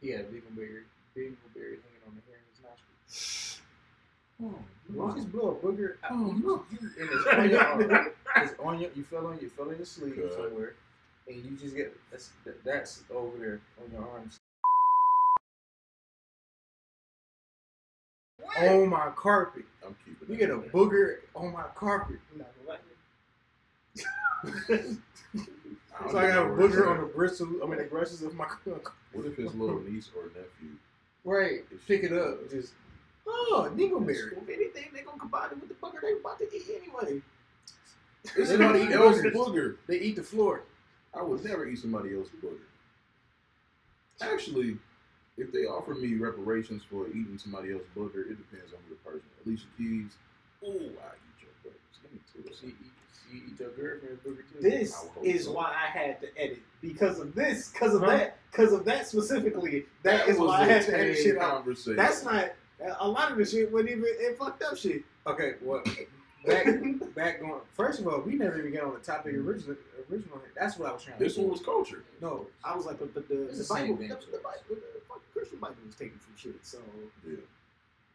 He 0.00 0.10
had 0.10 0.20
a 0.22 0.24
dingleberry, 0.24 0.82
dingleberry 1.16 1.78
hanging 1.78 2.02
on 2.06 2.18
the 2.18 2.22
hair 2.26 2.42
in 2.42 2.48
his 2.50 2.58
nostril. 2.66 3.62
Oh, 4.42 4.58
You 4.90 5.14
just 5.14 5.30
blow 5.30 5.50
a 5.50 5.54
booger 5.54 5.94
out. 6.02 6.10
Oh, 6.10 6.34
you, 6.34 6.42
no. 6.44 6.64
you, 6.72 6.90
and 6.98 7.08
it's 7.12 7.26
on 7.28 7.50
your 7.50 7.64
arm. 7.64 8.10
It's 8.36 8.54
on 8.58 8.80
your, 8.80 8.90
you 8.96 9.04
fell 9.04 9.26
on, 9.28 9.38
you 9.40 9.48
fell 9.48 9.68
on 9.68 9.76
your 9.76 9.86
sleeve 9.86 10.16
Good. 10.16 10.32
somewhere, 10.32 10.74
and 11.28 11.36
you 11.44 11.52
just 11.56 11.76
get 11.76 11.96
that's 12.10 12.30
that's 12.64 13.02
over 13.14 13.38
there 13.38 13.60
on 13.84 13.92
your 13.92 14.08
arms. 14.10 14.40
On 18.68 18.88
my 18.88 19.10
carpet, 19.16 19.64
I'm 19.86 19.96
keeping. 20.04 20.28
you 20.28 20.36
get 20.36 20.50
a 20.50 20.58
booger 20.58 21.16
on 21.34 21.52
my 21.52 21.64
carpet. 21.74 22.16
I'm 22.32 22.38
not 22.38 22.48
gonna 22.66 22.78
lie. 22.78 22.78
I 25.98 26.02
don't 26.02 26.12
So 26.12 26.18
I 26.18 26.28
got 26.28 26.38
a 26.38 26.42
even 26.42 26.48
know 26.48 26.54
where 26.54 26.64
it's 26.66 26.76
booger 26.76 26.90
on 26.90 27.00
the 27.00 27.06
bristles. 27.06 27.48
I 27.62 27.66
mean 27.66 27.78
the 27.78 27.84
bristles 27.84 28.22
of 28.22 28.34
my 28.34 28.46
What 29.12 29.26
if 29.26 29.36
his 29.36 29.54
little 29.54 29.80
niece 29.80 30.10
or 30.16 30.24
nephew? 30.28 30.76
right. 31.24 31.60
Pick 31.86 32.04
it 32.04 32.12
up, 32.12 32.50
just 32.50 32.72
oh 33.26 33.70
dingleberry. 33.74 34.32
If 34.36 34.48
anything, 34.48 34.86
they 34.94 35.02
gonna 35.02 35.18
combine 35.18 35.50
it 35.52 35.60
with 35.60 35.68
the 35.68 35.74
bugger 35.74 36.00
they 36.00 36.12
about 36.18 36.38
to 36.38 36.46
eat 36.54 36.64
anyway. 36.82 37.22
It's 38.24 38.34
They 38.34 38.56
don't 38.56 38.74
somebody 38.74 38.84
eat 38.84 38.92
else's 38.92 39.24
booger. 39.34 39.76
They 39.86 39.98
eat 39.98 40.16
the 40.16 40.22
floor. 40.22 40.62
I 41.14 41.22
would 41.22 41.44
never 41.44 41.66
eat 41.66 41.78
somebody 41.78 42.14
else's 42.16 42.32
booger. 42.42 42.58
Actually, 44.20 44.78
if 45.38 45.52
they 45.52 45.60
offer 45.66 45.94
me 45.94 46.14
reparations 46.16 46.82
for 46.90 47.08
eating 47.08 47.38
somebody 47.38 47.72
else's 47.72 47.86
booger, 47.96 48.30
it 48.30 48.36
depends 48.50 48.72
on 48.72 48.80
the 48.88 48.96
person. 48.96 49.22
Alicia 49.46 49.66
Keys, 49.78 50.12
ooh, 50.64 50.68
I 50.68 51.14
eat 51.16 51.40
your 51.40 51.52
boogers. 51.64 51.96
Let 52.02 52.12
me 52.12 52.20
tell 52.32 52.42
you 52.42 52.50
She 52.50 52.54
something. 52.54 52.76
eat, 52.80 52.92
she 53.30 53.36
eat 53.52 53.60
your 53.60 53.70
girlfriend's 53.70 54.20
booger 54.22 54.44
too. 54.52 54.60
This 54.60 54.94
I 54.94 55.02
would 55.04 55.12
hope 55.12 55.24
is 55.24 55.44
so. 55.44 55.52
why 55.52 55.72
I 55.72 55.86
had 55.98 56.20
to 56.20 56.28
edit 56.38 56.60
because 56.80 57.18
of 57.18 57.34
this, 57.34 57.68
because 57.70 57.94
of 57.94 58.02
Huh? 58.02 58.08
that, 58.16 58.38
because 58.50 58.72
of 58.72 58.84
that 58.84 59.06
specifically. 59.06 59.86
that 60.02 60.28
is 60.28 60.38
why 60.38 60.60
I 60.62 60.64
had 60.66 60.84
to 60.86 60.98
edit 60.98 61.16
shit 61.18 61.38
out. 61.38 61.66
That's 61.96 62.24
not 62.24 62.52
a 63.00 63.08
lot 63.08 63.32
of 63.32 63.38
the 63.38 63.44
shit. 63.46 63.72
wasn't 63.72 63.90
even 63.90 64.04
it 64.06 64.38
fucked 64.38 64.62
up 64.62 64.76
shit. 64.76 65.02
Okay, 65.26 65.54
well, 65.62 65.82
back 66.46 66.66
back 67.14 67.40
going. 67.40 67.60
First 67.74 68.00
of 68.00 68.08
all, 68.08 68.20
we 68.20 68.34
never 68.34 68.58
even 68.58 68.72
get 68.72 68.82
on 68.84 68.94
the 68.94 69.00
topic 69.00 69.34
original. 69.34 69.76
Original. 70.10 70.40
That's 70.58 70.78
what 70.78 70.88
I 70.88 70.92
was 70.92 71.04
trying. 71.04 71.18
To. 71.18 71.24
This 71.24 71.34
to 71.34 71.40
one 71.40 71.48
do. 71.48 71.52
was 71.52 71.60
culture. 71.62 72.04
no. 72.20 72.46
I 72.64 72.74
was 72.76 72.86
like, 72.86 72.98
but, 72.98 73.14
but 73.14 73.28
the, 73.28 73.44
It's 73.48 73.58
the 73.58 73.64
the 73.64 73.68
Bible, 73.80 73.96
thing. 73.96 74.08
the, 74.08 74.14
the 74.16 74.38
Bible, 74.42 74.60
the 74.70 74.78
Christian 75.32 75.58
Bible 75.58 75.76
was 75.86 75.94
taken 75.94 76.18
from 76.18 76.34
shit. 76.36 76.54
So 76.62 76.78
Yeah. 77.26 77.36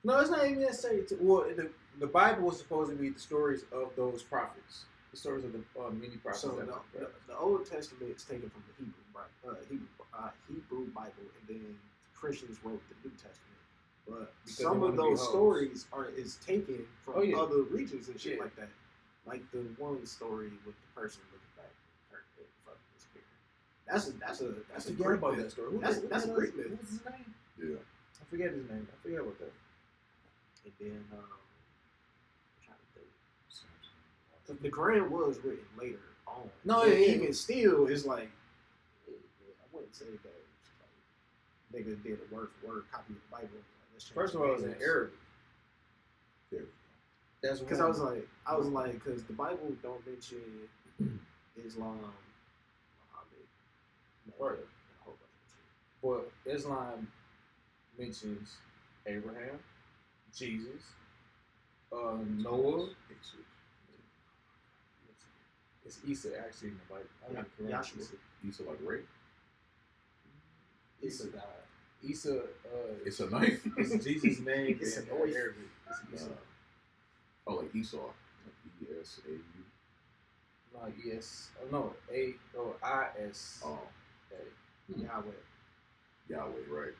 No, 0.03 0.19
it's 0.19 0.29
not 0.29 0.45
even 0.45 0.61
necessary. 0.61 1.03
To, 1.09 1.17
well, 1.21 1.45
the 1.55 1.69
the 1.99 2.07
Bible 2.07 2.43
was 2.43 2.57
supposed 2.59 2.91
to 2.91 2.95
be 2.95 3.09
the 3.09 3.19
stories 3.19 3.63
of 3.71 3.91
those 3.95 4.21
prophets, 4.23 4.85
the 5.11 5.17
stories 5.17 5.43
of 5.43 5.53
the 5.53 5.59
uh, 5.81 5.89
many 5.89 6.17
prophets. 6.17 6.41
So 6.41 6.49
the, 6.49 6.65
were- 6.65 6.81
the, 6.93 7.07
the 7.27 7.37
Old 7.37 7.65
Testament 7.65 8.15
is 8.15 8.23
taken 8.23 8.49
from 8.49 8.63
the 8.67 8.73
Hebrew, 8.85 9.03
Bi- 9.13 9.49
uh, 9.49 9.55
Hebrew, 9.69 9.87
uh, 10.13 10.29
Hebrew 10.47 10.85
Bible, 10.93 11.25
and 11.39 11.47
then 11.49 11.75
Christians 12.15 12.57
wrote 12.63 12.81
the 12.89 13.09
New 13.09 13.15
Testament. 13.15 13.46
But 14.09 14.33
Because 14.43 14.57
some 14.57 14.83
of 14.83 14.95
those 14.95 15.21
stories 15.27 15.85
are 15.91 16.05
is 16.09 16.35
taken 16.37 16.87
from 17.03 17.13
Oh, 17.17 17.21
yeah. 17.21 17.37
other 17.37 17.61
regions 17.63 18.07
and 18.07 18.19
shit 18.19 18.37
Yeah. 18.37 18.43
like 18.43 18.55
that. 18.55 18.69
Like 19.25 19.49
the 19.51 19.59
one 19.77 20.05
story 20.05 20.49
with 20.65 20.75
the 20.79 21.01
person 21.01 21.21
looking 21.31 21.47
back, 21.57 21.65
and 22.11 22.15
her- 22.17 22.23
and 22.37 22.47
fucking 22.63 22.79
disappearing. 22.95 23.27
That's 23.85 24.07
a 24.07 24.11
that's 24.13 24.41
a 24.41 24.55
that's 24.71 24.87
I 24.87 24.89
a 24.89 24.93
forget 24.93 25.07
great 25.07 25.17
about 25.17 25.31
myth. 25.35 25.43
that 25.43 25.51
story. 25.51 25.71
Who 25.71 25.79
That's- 25.79 26.01
who 26.01 26.07
that's 26.07 26.25
a 26.25 26.27
was- 26.29 26.37
great 26.37 26.55
myth. 26.55 26.69
What 26.71 26.81
was 26.81 26.89
his 26.89 27.05
name? 27.05 27.33
Yeah. 27.59 27.75
I 28.21 28.23
forget 28.29 28.51
his 28.51 28.69
name. 28.69 28.87
I 28.91 28.95
forget 29.03 29.19
about 29.19 29.39
that. 29.39 29.53
And 30.65 30.73
then 30.79 31.05
um, 31.11 31.19
I'm 31.19 32.63
trying 32.65 32.77
to 32.79 32.99
think. 32.99 33.07
The, 34.47 34.53
the 34.63 34.69
Quran 34.71 35.09
was 35.09 35.37
written 35.43 35.65
later 35.77 35.99
on. 36.25 36.49
No, 36.63 36.81
But 36.81 36.89
yeah, 36.91 36.95
yeah. 36.95 37.15
even 37.15 37.33
still, 37.33 37.87
it's 37.87 38.05
like 38.05 38.29
I 39.09 39.65
wouldn't 39.73 39.95
say 39.95 40.05
that 40.05 40.35
it's 40.61 40.71
like 40.79 41.85
nigga 41.85 42.01
did 42.03 42.19
a 42.31 42.35
word 42.35 42.49
for 42.61 42.67
word 42.67 42.83
copy 42.91 43.13
of 43.13 43.19
the 43.19 43.29
Bible. 43.35 43.59
Like, 43.97 44.03
let's 44.03 44.05
change 44.05 44.15
First 44.15 44.35
of 44.35 44.41
all, 44.41 44.47
it 44.47 44.53
was 44.53 44.63
in 44.63 44.69
names. 44.71 44.83
Arabic. 44.83 45.13
Yeah. 46.51 46.59
That's 47.41 47.59
Because. 47.59 47.79
I 47.79 47.87
was 47.87 47.99
like, 47.99 48.27
I 48.45 48.55
was 48.55 48.67
like, 48.67 48.93
because 48.93 49.23
the 49.23 49.33
Bible 49.33 49.71
don't 49.81 50.05
mention 50.05 50.37
Islam, 51.65 51.95
Muhammad, 51.95 52.13
Mecca, 54.27 54.43
Right. 54.43 54.51
and 54.53 54.59
a 54.59 55.03
whole 55.03 55.15
bunch 55.17 55.33
of 55.41 55.49
shit. 55.49 55.65
But 56.45 56.51
Islam 56.53 57.07
mentions 57.97 58.57
Abraham, 59.07 59.59
Jesus, 60.35 60.83
uh, 61.91 62.17
Noah. 62.37 62.89
It's 65.85 65.99
Isa 66.05 66.37
actually 66.45 66.69
in 66.69 66.79
the 66.89 66.93
Bible. 66.93 67.07
I 67.23 67.31
mean, 67.33 67.45
Yeah, 67.69 67.77
correct. 67.79 67.95
Yahshua. 67.95 68.01
Isa. 68.01 68.15
Isa 68.45 68.63
like 68.63 68.79
rape. 68.83 69.07
It's 72.03 72.25
a 72.25 72.37
uh, 72.39 72.43
It's 73.05 73.19
a 73.19 73.29
knife. 73.29 73.61
it's 73.77 74.03
Jesus' 74.03 74.39
name 74.39 74.77
It's 74.81 74.97
in 74.97 75.03
an 75.03 75.09
oath. 75.13 75.35
Arabic. 75.35 75.55
It's 75.89 76.21
Isa. 76.21 76.29
Uh, 76.31 76.35
oh, 77.47 77.55
like 77.55 77.75
Esau. 77.75 77.97
Like 77.97 78.83
E 78.83 78.85
S 79.01 79.19
A 79.27 79.31
U. 79.31 79.39
No, 80.73 80.81
yes. 81.03 81.49
Oh, 81.61 81.67
no, 81.71 81.93
A 82.13 82.33
O 82.57 82.75
I 82.83 83.07
S 83.27 83.61
Oh, 83.65 83.79
A. 84.31 84.99
Yahweh. 85.01 85.23
Yahweh, 86.29 86.51
right. 86.69 86.93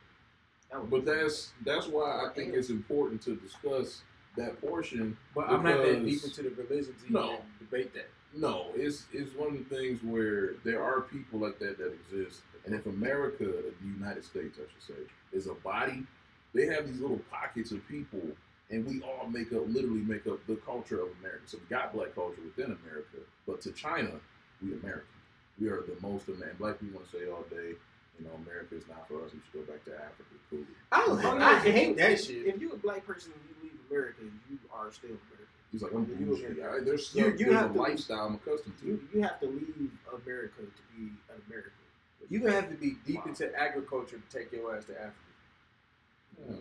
That 0.70 0.90
But 0.90 1.04
that's 1.04 1.52
that's 1.64 1.86
why 1.86 2.26
I 2.26 2.32
think 2.34 2.54
it's 2.54 2.70
important 2.70 3.22
to 3.22 3.36
discuss 3.36 4.02
that 4.36 4.60
portion. 4.60 5.16
But 5.34 5.48
I'm 5.48 5.62
not 5.62 5.82
that 5.82 6.04
deep 6.04 6.22
into 6.24 6.42
the 6.42 6.50
religion 6.50 6.94
to 7.06 7.12
No. 7.12 7.38
debate 7.58 7.94
that. 7.94 8.08
No, 8.36 8.66
it's 8.74 9.06
it's 9.12 9.34
one 9.34 9.48
of 9.48 9.54
the 9.68 9.74
things 9.76 10.02
where 10.02 10.54
there 10.64 10.82
are 10.82 11.00
people 11.00 11.40
like 11.40 11.58
that 11.60 11.78
that 11.78 11.92
exist, 11.94 12.42
and 12.66 12.74
if 12.74 12.86
America, 12.86 13.44
the 13.44 13.88
United 13.88 14.24
States, 14.24 14.58
I 14.58 14.66
should 14.70 14.96
say, 14.96 15.02
is 15.32 15.46
a 15.46 15.54
body, 15.54 16.04
they 16.54 16.66
have 16.66 16.86
these 16.86 17.00
little 17.00 17.20
pockets 17.30 17.72
of 17.72 17.86
people, 17.88 18.20
and 18.70 18.86
we 18.86 19.00
all 19.02 19.26
make 19.28 19.52
up, 19.52 19.62
literally 19.66 20.02
make 20.02 20.26
up 20.26 20.38
the 20.46 20.56
culture 20.56 21.00
of 21.02 21.08
America. 21.20 21.42
So 21.46 21.58
we 21.58 21.74
got 21.74 21.92
black 21.94 22.14
culture 22.14 22.40
within 22.44 22.76
America, 22.84 23.18
but 23.46 23.60
to 23.62 23.72
China, 23.72 24.10
we 24.62 24.74
American. 24.74 25.08
We 25.58 25.68
are 25.68 25.80
the 25.82 25.96
most 26.06 26.28
American. 26.28 26.58
Black 26.58 26.78
people 26.78 27.00
want 27.00 27.10
to 27.10 27.18
say 27.18 27.30
all 27.30 27.42
day, 27.50 27.74
you 28.18 28.24
know, 28.24 28.30
America 28.46 28.76
is 28.76 28.84
not 28.88 29.08
for 29.08 29.24
us. 29.24 29.32
We 29.32 29.40
should 29.50 29.66
go 29.66 29.72
back 29.72 29.84
to 29.86 29.92
Africa. 29.94 30.36
Cool. 30.50 30.60
I, 30.92 31.04
Oh, 31.08 31.18
I 31.18 31.64
yeah, 31.64 31.72
hate 31.72 31.96
that 31.96 32.22
shit. 32.22 32.46
If 32.46 32.60
you're 32.60 32.74
a 32.74 32.76
black 32.76 33.06
person 33.06 33.32
and 33.32 33.42
you 33.48 33.70
leave 33.70 33.78
America, 33.90 34.22
you 34.50 34.58
are 34.72 34.92
still 34.92 35.10
American. 35.16 35.57
He's 35.72 35.82
like, 35.82 35.92
I'm 35.92 36.08
You- 36.08 36.26
bougie. 36.26 36.62
I, 36.62 36.80
there's 36.80 37.14
you- 37.14 37.22
stuff, 37.22 37.38
you 37.40 37.46
there's 37.46 37.52
have 37.56 37.70
a 37.70 37.74
to- 37.74 37.80
lifestyle 37.80 38.26
I'm 38.26 38.34
accustomed 38.36 38.78
to. 38.80 38.86
You 38.86 39.08
you 39.12 39.22
have 39.22 39.38
to 39.40 39.46
leave 39.46 39.90
America 40.24 40.62
to 40.62 40.82
be 40.96 41.04
an 41.28 41.42
American. 41.46 41.72
You're 42.30 42.40
gonna 42.40 42.52
have 42.54 42.68
to 42.70 42.76
be 42.76 42.96
deep 43.06 43.16
Wow. 43.24 43.24
into 43.32 43.54
agriculture 43.58 44.18
to 44.18 44.36
take 44.38 44.50
your 44.52 44.74
ass 44.76 44.84
to 44.86 44.92
Africa. 44.92 45.14
Yeah. 46.38 46.54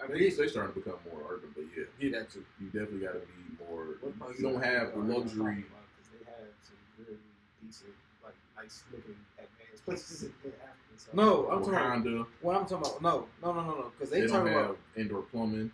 I 0.00 0.06
They, 0.06 0.14
mean, 0.14 0.36
they 0.36 0.48
starting 0.48 0.74
to 0.74 0.80
become 0.80 0.98
more 1.10 1.22
urban, 1.32 1.50
but 1.54 1.64
yeah, 1.76 1.84
yeah, 2.00 2.18
that 2.18 2.30
too. 2.30 2.44
you 2.60 2.66
definitely 2.66 3.00
got 3.00 3.12
to 3.14 3.20
be 3.20 3.64
more. 3.64 3.84
What 4.00 4.36
You 4.38 4.42
don't 4.50 4.62
have 4.62 4.92
the 4.92 4.98
luxury. 5.00 5.38
talking 5.38 5.64
about? 5.64 5.86
'Cause 5.96 6.08
they 6.12 6.24
have 6.30 6.48
some 6.62 6.76
really 6.98 7.18
decent, 7.62 7.94
like 8.24 8.34
nice 8.56 8.82
looking 8.92 9.16
advanced 9.38 9.84
places 9.84 10.22
in 10.24 10.30
Africa. 10.44 10.74
So. 10.96 11.10
No, 11.14 11.48
I'm 11.50 11.60
talking 11.64 12.12
about 12.14 12.28
what 12.42 12.56
I'm 12.56 12.66
talking 12.66 12.76
about. 12.98 13.02
No, 13.02 13.28
no, 13.42 13.52
no, 13.54 13.62
no, 13.66 13.74
no. 13.76 13.92
Because 13.96 14.10
They, 14.10 14.22
they, 14.22 14.26
don't 14.26 14.46
have 14.46 14.56
about 14.64 14.78
indoor 14.96 15.22
plumbing. 15.22 15.70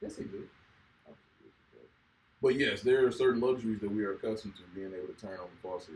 yes, 0.00 0.16
they 0.16 0.24
do. 0.24 0.48
But 2.42 2.58
yes, 2.58 2.82
there 2.82 3.06
are 3.06 3.12
certain 3.12 3.40
luxuries 3.40 3.80
that 3.80 3.90
we 3.90 4.04
are 4.04 4.14
accustomed 4.14 4.54
to, 4.56 4.62
being 4.74 4.92
able 4.92 5.12
to 5.14 5.20
turn 5.20 5.38
on 5.38 5.46
the 5.54 5.60
faucet 5.68 5.94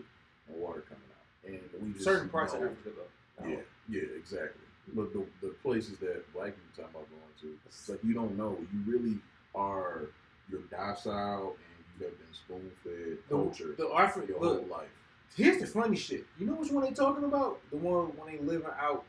and 0.48 0.56
water 0.60 0.84
coming 0.88 1.02
out, 1.10 1.50
and 1.74 1.82
we 1.86 1.92
just 1.92 2.04
Certain 2.04 2.28
parts 2.28 2.52
of 2.54 2.62
Africa, 2.62 2.90
though. 2.96 3.48
Yeah, 3.48 3.56
yeah, 3.88 4.02
exactly. 4.16 4.62
But 4.94 5.12
the, 5.12 5.24
the 5.42 5.48
places 5.64 5.98
that 5.98 6.32
black 6.32 6.54
people 6.54 6.84
talk 6.84 6.90
about 6.90 7.06
going 7.10 7.22
to, 7.42 7.58
it's 7.66 7.88
like 7.88 7.98
you 8.04 8.14
don't 8.14 8.36
know. 8.38 8.56
You 8.72 8.92
really 8.92 9.18
are 9.54 10.10
you're 10.48 10.60
docile 10.70 11.56
and 11.56 11.98
you 11.98 12.06
have 12.06 12.16
been 12.16 12.32
spoon 12.32 12.70
fed 12.84 13.18
The, 13.28 13.34
culture 13.34 13.74
the 13.76 13.88
Africa. 13.92 14.28
your 14.28 14.40
Look, 14.40 14.60
whole 14.68 14.78
life. 14.78 14.88
here's 15.36 15.58
the 15.58 15.66
funny 15.66 15.96
shit. 15.96 16.24
You 16.38 16.46
know 16.46 16.52
which 16.54 16.70
one 16.70 16.84
they 16.84 16.92
talking 16.92 17.24
about? 17.24 17.58
The 17.70 17.78
one 17.78 18.12
when 18.16 18.36
they 18.36 18.40
living 18.40 18.68
out 18.80 19.04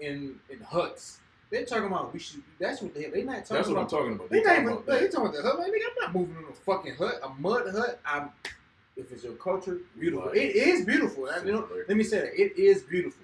in 0.00 0.40
in 0.48 0.60
huts. 0.60 1.18
They're 1.50 1.64
talking 1.64 1.86
about 1.86 2.12
we 2.12 2.18
should. 2.18 2.42
That's 2.58 2.82
what 2.82 2.94
they. 2.94 3.06
They 3.06 3.22
not 3.22 3.44
talking 3.46 3.56
about. 3.56 3.56
That's 3.56 3.68
what 3.68 3.78
I'm 3.78 3.88
talking 3.88 4.12
about. 4.14 4.28
They 4.30 4.38
They 4.38 4.42
not 4.44 4.48
talking 4.50 4.62
even. 4.64 4.72
about 4.74 4.86
They 4.86 5.08
talking 5.08 5.20
about 5.20 5.34
the 5.34 5.42
hut. 5.42 5.58
Like, 5.58 5.68
nigga, 5.72 5.74
I'm 5.90 6.04
not 6.04 6.14
moving 6.14 6.36
in 6.36 6.44
a 6.44 6.52
fucking 6.52 6.94
hut, 6.96 7.20
a 7.22 7.28
mud 7.40 7.70
hut. 7.74 8.00
I'm. 8.04 8.30
If 8.96 9.12
it's 9.12 9.22
your 9.22 9.34
culture, 9.34 9.78
beautiful. 9.98 10.26
Right. 10.26 10.36
It 10.36 10.56
is 10.56 10.84
beautiful. 10.84 11.28
I, 11.30 11.38
you 11.44 11.52
know, 11.52 11.68
let 11.86 11.96
me 11.96 12.02
say 12.02 12.18
that 12.18 12.34
it 12.40 12.58
is 12.60 12.82
beautiful. 12.82 13.22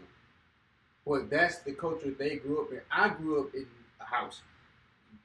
But 1.06 1.28
that's 1.28 1.58
the 1.58 1.72
culture 1.72 2.12
they 2.16 2.36
grew 2.36 2.62
up 2.62 2.70
in. 2.72 2.80
I 2.90 3.08
grew 3.08 3.40
up 3.40 3.54
in 3.54 3.66
a 4.00 4.04
house. 4.04 4.40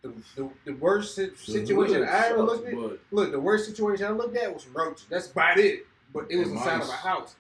the, 0.02 0.12
the, 0.36 0.50
the 0.66 0.74
worst 0.74 1.16
si- 1.16 1.28
The 1.30 1.38
situation 1.38 2.04
I 2.04 2.30
ever 2.30 2.42
looked 2.44 2.68
at. 2.68 2.74
Look, 3.12 3.32
the 3.32 3.40
worst 3.40 3.66
situation 3.68 4.06
I 4.08 4.10
looked 4.10 4.36
at 4.36 4.52
was 4.54 4.68
roaches. 4.68 5.06
That's 5.10 5.32
about 5.32 5.58
it. 5.60 5.86
But 6.12 6.26
it 6.32 6.38
was 6.38 6.50
inside 6.50 6.82
of 6.82 6.90
a 6.90 6.94
house. 6.94 7.36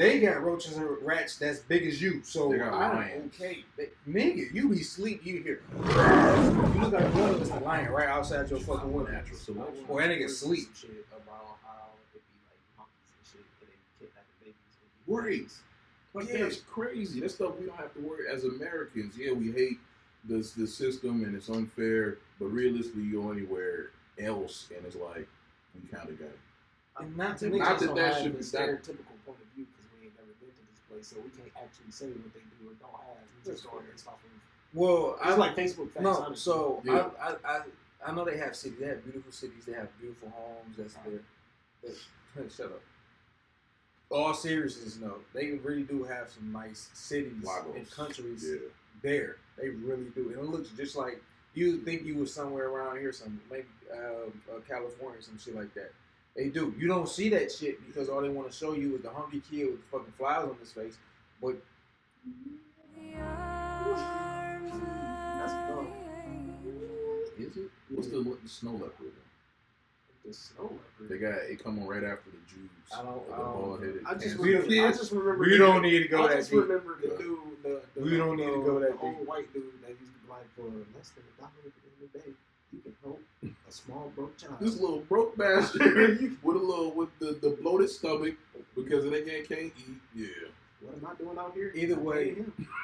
They 0.00 0.18
got 0.18 0.42
roaches 0.42 0.78
and 0.78 0.88
rats 1.02 1.36
that's 1.36 1.58
big 1.58 1.86
as 1.86 2.00
you. 2.00 2.22
So 2.24 2.50
I'm 2.54 3.30
okay. 3.34 3.64
Nigga, 4.08 4.50
you 4.50 4.70
be 4.70 4.82
sleep, 4.82 5.26
you 5.26 5.42
hear. 5.42 5.60
You 5.76 6.80
look 6.80 6.92
like 6.94 7.14
one 7.14 7.34
of 7.34 7.42
us 7.42 7.50
a 7.50 7.58
lion 7.60 7.92
right 7.92 8.08
outside 8.08 8.48
your 8.48 8.60
fucking 8.60 8.90
window. 8.90 9.12
Boy, 9.86 10.00
that 10.00 10.08
nigga 10.08 10.30
sleep. 10.30 10.68
About 11.12 11.58
how 11.62 11.88
it 12.14 12.22
be 12.24 12.38
like 12.48 12.78
monkeys 12.78 13.12
and 13.12 13.26
shit, 13.30 13.44
and 13.60 13.68
they 13.68 14.06
kidnapping 14.06 14.40
babies. 14.40 14.56
and 14.80 15.06
be 15.06 15.12
Right. 15.12 15.22
monkeys. 15.32 15.60
Like 16.14 16.28
Yeah. 16.30 16.44
that's 16.44 16.60
crazy. 16.62 17.20
That's 17.20 17.34
stuff 17.34 17.58
we 17.60 17.66
don't 17.66 17.76
have 17.76 17.92
to 17.92 18.00
worry 18.00 18.24
as 18.32 18.44
Americans. 18.44 19.18
Yeah, 19.18 19.32
we 19.32 19.52
hate 19.52 19.80
this 20.24 20.52
the 20.54 20.66
system 20.66 21.24
and 21.24 21.36
it's 21.36 21.50
unfair, 21.50 22.16
but 22.38 22.46
realistically, 22.46 23.02
you 23.02 23.20
go 23.20 23.32
anywhere 23.32 23.90
else 24.18 24.70
and 24.74 24.86
it's 24.86 24.96
like 24.96 25.28
we 25.74 25.86
kind 25.94 26.08
of 26.08 26.18
got 26.18 26.28
it. 26.28 26.38
And 27.00 27.16
not 27.18 27.36
to 27.40 27.50
Not 27.50 27.78
that 27.80 27.94
that 27.94 28.22
should 28.22 28.32
be- 28.38 28.44
that- 28.44 28.82
stereotypical 28.82 29.16
point 29.26 29.38
of 29.40 29.46
view 29.54 29.66
because 29.66 29.86
we 30.00 30.06
ain't 30.06 30.16
never 30.16 30.32
been 31.00 31.08
to 31.08 31.08
this 31.08 31.08
place, 31.08 31.08
so 31.08 31.16
we 31.24 31.30
can't 31.42 31.52
actually 31.56 31.90
say 31.92 32.06
what 32.06 32.32
they 32.34 32.40
do 32.40 32.70
or 32.70 32.74
don't 32.80 32.92
have. 32.92 33.16
We 33.44 33.52
just 33.52 33.64
going 33.70 33.84
based 33.90 34.06
off 34.06 34.14
of. 34.14 34.30
Well, 34.72 35.16
It's 35.20 35.26
I 35.26 35.34
like 35.36 35.56
Facebook 35.56 35.90
facts. 35.90 36.02
No, 36.02 36.10
honestly. 36.10 36.36
so 36.36 36.82
Yeah. 36.84 37.08
I, 37.20 37.28
I, 37.28 37.56
I 37.56 37.60
I 38.06 38.12
know 38.14 38.24
they 38.24 38.38
have 38.38 38.56
cities. 38.56 38.78
They 38.80 38.86
have 38.86 39.02
beautiful 39.04 39.30
cities. 39.32 39.64
They 39.66 39.74
have 39.74 39.88
beautiful 40.00 40.30
homes. 40.30 40.76
That's 40.78 40.94
their. 40.94 41.20
That's, 41.82 42.54
shut 42.56 42.66
up. 42.66 42.80
All 44.10 44.34
seriousness, 44.34 44.98
no, 45.00 45.16
they 45.32 45.52
really 45.62 45.84
do 45.84 46.02
have 46.02 46.30
some 46.30 46.50
nice 46.50 46.88
cities 46.94 47.32
Lagos. 47.44 47.76
and 47.76 47.90
countries 47.92 48.44
Yeah. 48.44 48.58
there. 49.02 49.36
They 49.56 49.68
really 49.68 50.06
do, 50.16 50.30
and 50.30 50.38
it 50.38 50.44
looks 50.44 50.70
just 50.70 50.96
like 50.96 51.22
you 51.54 51.78
think 51.78 52.02
you 52.04 52.16
were 52.18 52.26
somewhere 52.26 52.68
around 52.70 52.98
here, 52.98 53.12
some 53.12 53.40
maybe 53.50 53.66
uh, 53.92 53.96
uh, 54.56 54.60
California, 54.68 55.22
some 55.22 55.38
shit 55.38 55.54
like 55.54 55.72
that. 55.74 55.92
They 56.36 56.48
do. 56.48 56.74
You 56.78 56.88
don't 56.88 57.08
see 57.08 57.28
that 57.30 57.50
shit 57.52 57.84
because 57.86 58.08
all 58.08 58.20
they 58.22 58.28
want 58.28 58.50
to 58.50 58.56
show 58.56 58.72
you 58.72 58.96
is 58.96 59.02
the 59.02 59.10
hungry 59.10 59.42
kid 59.50 59.66
with 59.66 59.80
the 59.80 59.86
fucking 59.98 60.12
flowers 60.16 60.50
on 60.50 60.56
his 60.58 60.72
face. 60.72 60.96
But 61.42 61.56
That's 65.38 65.52
dope. 65.68 65.88
Is 67.38 67.56
it? 67.56 67.70
What's 67.88 68.08
the, 68.08 68.22
what, 68.22 68.42
the 68.42 68.48
snow 68.48 68.72
leopard? 68.72 69.12
The 70.24 70.32
snow 70.34 70.64
leopard. 70.64 71.08
They 71.08 71.18
got 71.18 71.34
it 71.50 71.62
coming 71.64 71.86
right 71.86 72.04
after 72.04 72.30
the 72.30 72.36
Jews. 72.46 72.68
I 72.94 73.02
don't- 73.02 73.26
The 73.28 73.34
I 73.34 73.38
don't- 73.38 73.52
bald-headed 73.54 74.02
I 74.06 74.14
just 74.14 74.38
We- 74.38 74.48
remember. 74.50 74.68
we- 74.68 74.80
I 74.84 74.90
just 74.92 75.12
remember. 75.12 75.38
we 75.38 75.50
the- 75.52 75.58
don't 75.58 75.82
need 75.82 76.00
to 76.00 76.08
go 76.08 76.24
I 76.24 76.28
that 76.28 76.36
just 76.38 76.50
deep. 76.50 76.60
remember 76.60 76.98
the 77.00 77.08
Yeah. 77.08 77.16
dude. 77.18 77.38
The, 77.62 77.82
the, 77.94 78.00
We 78.02 78.16
don't 78.16 78.36
need 78.36 78.46
to 78.52 78.62
go 78.64 78.78
that 78.80 78.92
the 78.92 78.98
old 79.06 79.26
white 79.26 79.52
dude 79.52 79.64
that 79.82 79.90
used 79.90 80.12
to 80.12 80.18
be 80.20 80.28
like 80.30 80.46
for 80.54 80.62
less 80.96 81.10
than 81.10 81.24
a 81.24 81.40
dollar 81.40 81.50
at 81.66 81.72
the 81.74 81.80
end 81.88 82.04
of 82.04 82.12
the 82.12 82.18
day, 82.18 82.32
you 82.72 82.80
can 82.80 82.94
help 83.02 83.20
a 83.44 83.72
small 83.72 84.12
broke 84.14 84.36
child. 84.36 84.56
This 84.60 84.78
little 84.80 85.00
broke 85.00 85.36
bastard 85.36 86.36
with 86.42 86.56
a 86.56 86.58
little 86.58 86.92
with 86.92 87.08
the, 87.18 87.38
the 87.40 87.56
bloated 87.60 87.90
stomach 87.90 88.34
because 88.76 89.04
they 89.10 89.22
can't 89.22 89.48
can't 89.48 89.60
eat. 89.60 89.96
Yeah. 90.14 90.26
What 90.82 90.94
am 90.94 91.06
I 91.06 91.14
doing 91.22 91.36
out 91.38 91.52
here? 91.52 91.72
Either 91.74 91.94
I'm 91.94 92.04
way, 92.04 92.36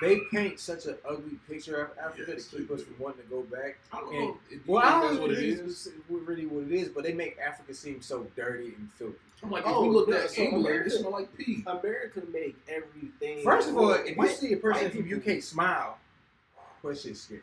they 0.03 0.21
paint 0.31 0.61
such 0.61 0.85
an 0.85 0.97
ugly 1.09 1.39
picture 1.49 1.81
of 1.83 1.97
Africa 1.99 2.33
Yes, 2.35 2.49
to 2.49 2.59
keep 2.59 2.71
us 2.71 2.81
do. 2.81 2.85
from 2.87 2.99
wanting 3.05 3.23
to 3.23 3.29
go 3.31 3.43
back. 3.45 3.79
I 3.91 4.01
don't 4.01 4.15
And- 4.15 4.25
know. 4.27 4.37
Do 4.51 4.61
Well, 4.67 4.83
I 4.83 4.91
that's 4.91 5.03
don't 5.07 5.15
know 5.15 5.21
what 5.23 5.31
it 5.31 5.39
really, 6.27 6.45
what 6.45 6.65
it 6.65 6.73
is, 6.73 6.89
but 6.91 7.05
they 7.05 7.15
make 7.15 7.39
Africa 7.39 7.73
seem 7.73 8.03
so 8.03 8.27
dirty 8.37 8.75
and 8.77 8.91
filthy. 8.99 9.17
I'm 9.43 9.51
like, 9.51 9.63
Oh, 9.67 9.83
if 9.85 9.89
we 9.89 9.95
look 9.95 10.09
yeah, 10.11 10.17
at 10.17 10.31
so 10.31 10.43
England, 10.43 10.67
America- 10.67 10.95
it 10.95 10.99
smell 10.99 11.11
like 11.13 11.37
pee. 11.39 11.65
America 11.67 12.23
make 12.31 12.57
everything. 12.69 13.43
First 13.43 13.71
of 13.71 13.79
all, 13.79 13.93
if 13.93 14.15
you 14.15 14.29
see 14.29 14.53
a 14.53 14.57
person 14.59 14.83
white 14.85 14.93
from 14.93 15.03
people- 15.05 15.33
UK 15.37 15.43
smile, 15.43 15.97
that 16.85 16.99
shit's 16.99 17.23
scary. 17.23 17.41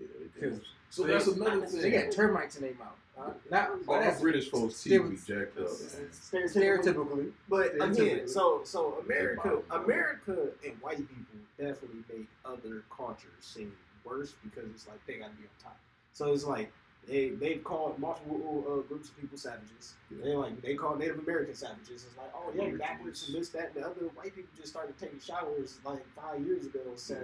Yeah. 0.00 0.06
Because 0.34 0.60
So 0.96 1.02
they- 1.04 1.12
that's 1.12 1.26
another 1.26 1.60
they 1.66 1.78
they 1.80 1.90
got 1.90 2.10
termites 2.10 2.56
in 2.56 2.62
their 2.62 2.74
mouth. 2.74 2.96
Uh, 3.18 3.30
not, 3.50 3.70
All 3.70 3.76
but 3.86 4.00
that's 4.00 4.20
British 4.20 4.50
folks 4.50 4.76
still- 4.76 5.10
teeth 5.10 5.26
be 5.28 5.34
jacked 5.34 5.58
up. 5.58 5.66
Stereotypical. 5.68 6.54
stereotypically. 6.54 7.32
But 7.50 7.74
again, 7.82 8.26
so 8.28 8.62
so 8.64 8.98
America, 9.04 9.62
America 9.70 10.48
and 10.64 10.74
white 10.80 10.96
people 10.98 11.38
definitely 11.58 12.02
make 12.10 12.26
other 12.46 12.82
cultures 12.94 13.30
seem 13.40 13.76
worse 14.04 14.34
because 14.42 14.70
it's 14.70 14.86
like 14.88 15.04
they 15.06 15.14
gotta 15.14 15.32
be 15.34 15.42
on 15.44 15.50
top. 15.62 15.78
So 16.14 16.32
it's 16.32 16.44
like 16.44 16.72
they 17.06 17.28
they've 17.30 17.62
called 17.62 17.98
multiple 17.98 18.64
uh, 18.66 18.80
groups 18.88 19.10
of 19.10 19.20
people 19.20 19.36
savages. 19.36 19.94
They 20.10 20.34
like 20.34 20.60
they 20.62 20.74
call 20.76 20.96
Native 20.96 21.18
American 21.18 21.54
savages. 21.54 22.04
It's 22.06 22.16
like 22.16 22.32
oh 22.34 22.50
yeah, 22.54 22.62
Originals. 22.62 22.80
backwards 22.80 23.28
and 23.28 23.36
this 23.38 23.48
that 23.50 23.72
and 23.74 23.82
the 23.84 23.86
other. 23.86 24.00
White 24.14 24.34
people 24.34 24.50
just 24.56 24.68
started 24.68 24.98
taking 24.98 25.20
showers 25.20 25.78
like 25.84 26.04
five 26.14 26.40
years 26.40 26.64
ago. 26.64 26.80
So 26.96 27.16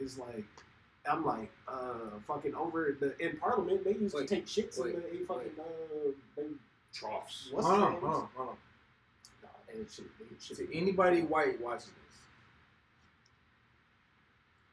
it's 0.00 0.18
like. 0.18 0.44
I'm 1.10 1.24
like, 1.24 1.50
uh, 1.66 2.18
fucking 2.26 2.54
over 2.54 2.96
the 2.98 3.18
in 3.18 3.36
Parliament. 3.38 3.84
They 3.84 3.94
used 3.94 4.14
Wait, 4.14 4.28
to 4.28 4.34
take 4.36 4.46
shits 4.46 4.80
wait, 4.80 4.94
in 4.94 5.00
the 5.02 5.10
in 5.10 5.26
fucking 5.26 5.50
uh, 5.58 6.10
they, 6.36 6.44
Troughs. 6.94 7.48
what's 7.52 7.66
hold 7.66 7.80
the 7.80 7.84
on, 7.86 7.92
hold 7.94 8.04
on, 8.04 8.28
hold 8.36 8.48
on. 8.50 8.56
Nah, 9.42 9.48
they 9.66 9.74
shit, 9.90 10.04
they 10.18 10.36
shit. 10.38 10.56
To 10.58 10.76
anybody 10.76 11.22
white 11.22 11.60
watching 11.60 11.90
this, 12.06 12.18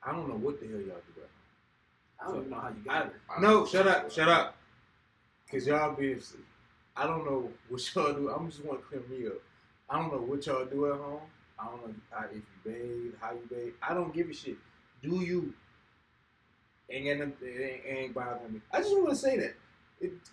I 0.03 0.11
don't 0.11 0.27
know 0.29 0.35
what 0.35 0.59
the 0.59 0.67
hell 0.67 0.77
y'all 0.77 0.85
do 1.15 1.21
right 1.21 1.29
I 2.21 2.25
don't 2.27 2.37
even 2.37 2.49
know 2.51 2.59
how 2.59 2.69
you 2.69 2.75
got 2.85 3.05
it. 3.07 3.13
I- 3.29 3.41
No, 3.41 3.65
shut 3.65 3.87
up, 3.87 4.11
shut 4.11 4.27
up. 4.29 4.55
Cause 5.49 5.65
y'all 5.65 5.95
be, 5.95 6.15
I 6.95 7.07
don't 7.07 7.25
know 7.25 7.49
what 7.69 7.95
y'all 7.95 8.13
do. 8.13 8.29
I'm 8.29 8.49
just 8.51 8.63
want 8.63 8.81
to 8.81 8.85
clear 8.87 9.01
me 9.09 9.27
up. 9.27 9.41
I 9.89 9.99
don't 9.99 10.11
know 10.11 10.19
what 10.19 10.45
y'all 10.45 10.65
do 10.65 10.91
at 10.91 10.99
home. 10.99 11.21
I 11.57 11.65
don't 11.65 11.87
know 11.87 11.93
if 12.31 12.35
you 12.35 12.41
bathe, 12.63 13.13
how 13.19 13.31
you 13.31 13.47
bathe. 13.49 13.73
I 13.81 13.93
don't 13.93 14.13
give 14.13 14.29
a 14.29 14.33
shit. 14.33 14.57
Do 15.01 15.15
you? 15.15 15.53
Ain't 16.91 17.05
got 17.05 17.27
nothing, 17.27 17.47
it 17.47 17.81
ain't, 17.85 17.97
ain't 17.97 18.13
bothering 18.13 18.53
me. 18.53 18.61
I 18.71 18.79
just 18.79 18.91
want 18.97 19.09
to 19.09 19.15
say 19.15 19.37
that. 19.37 19.53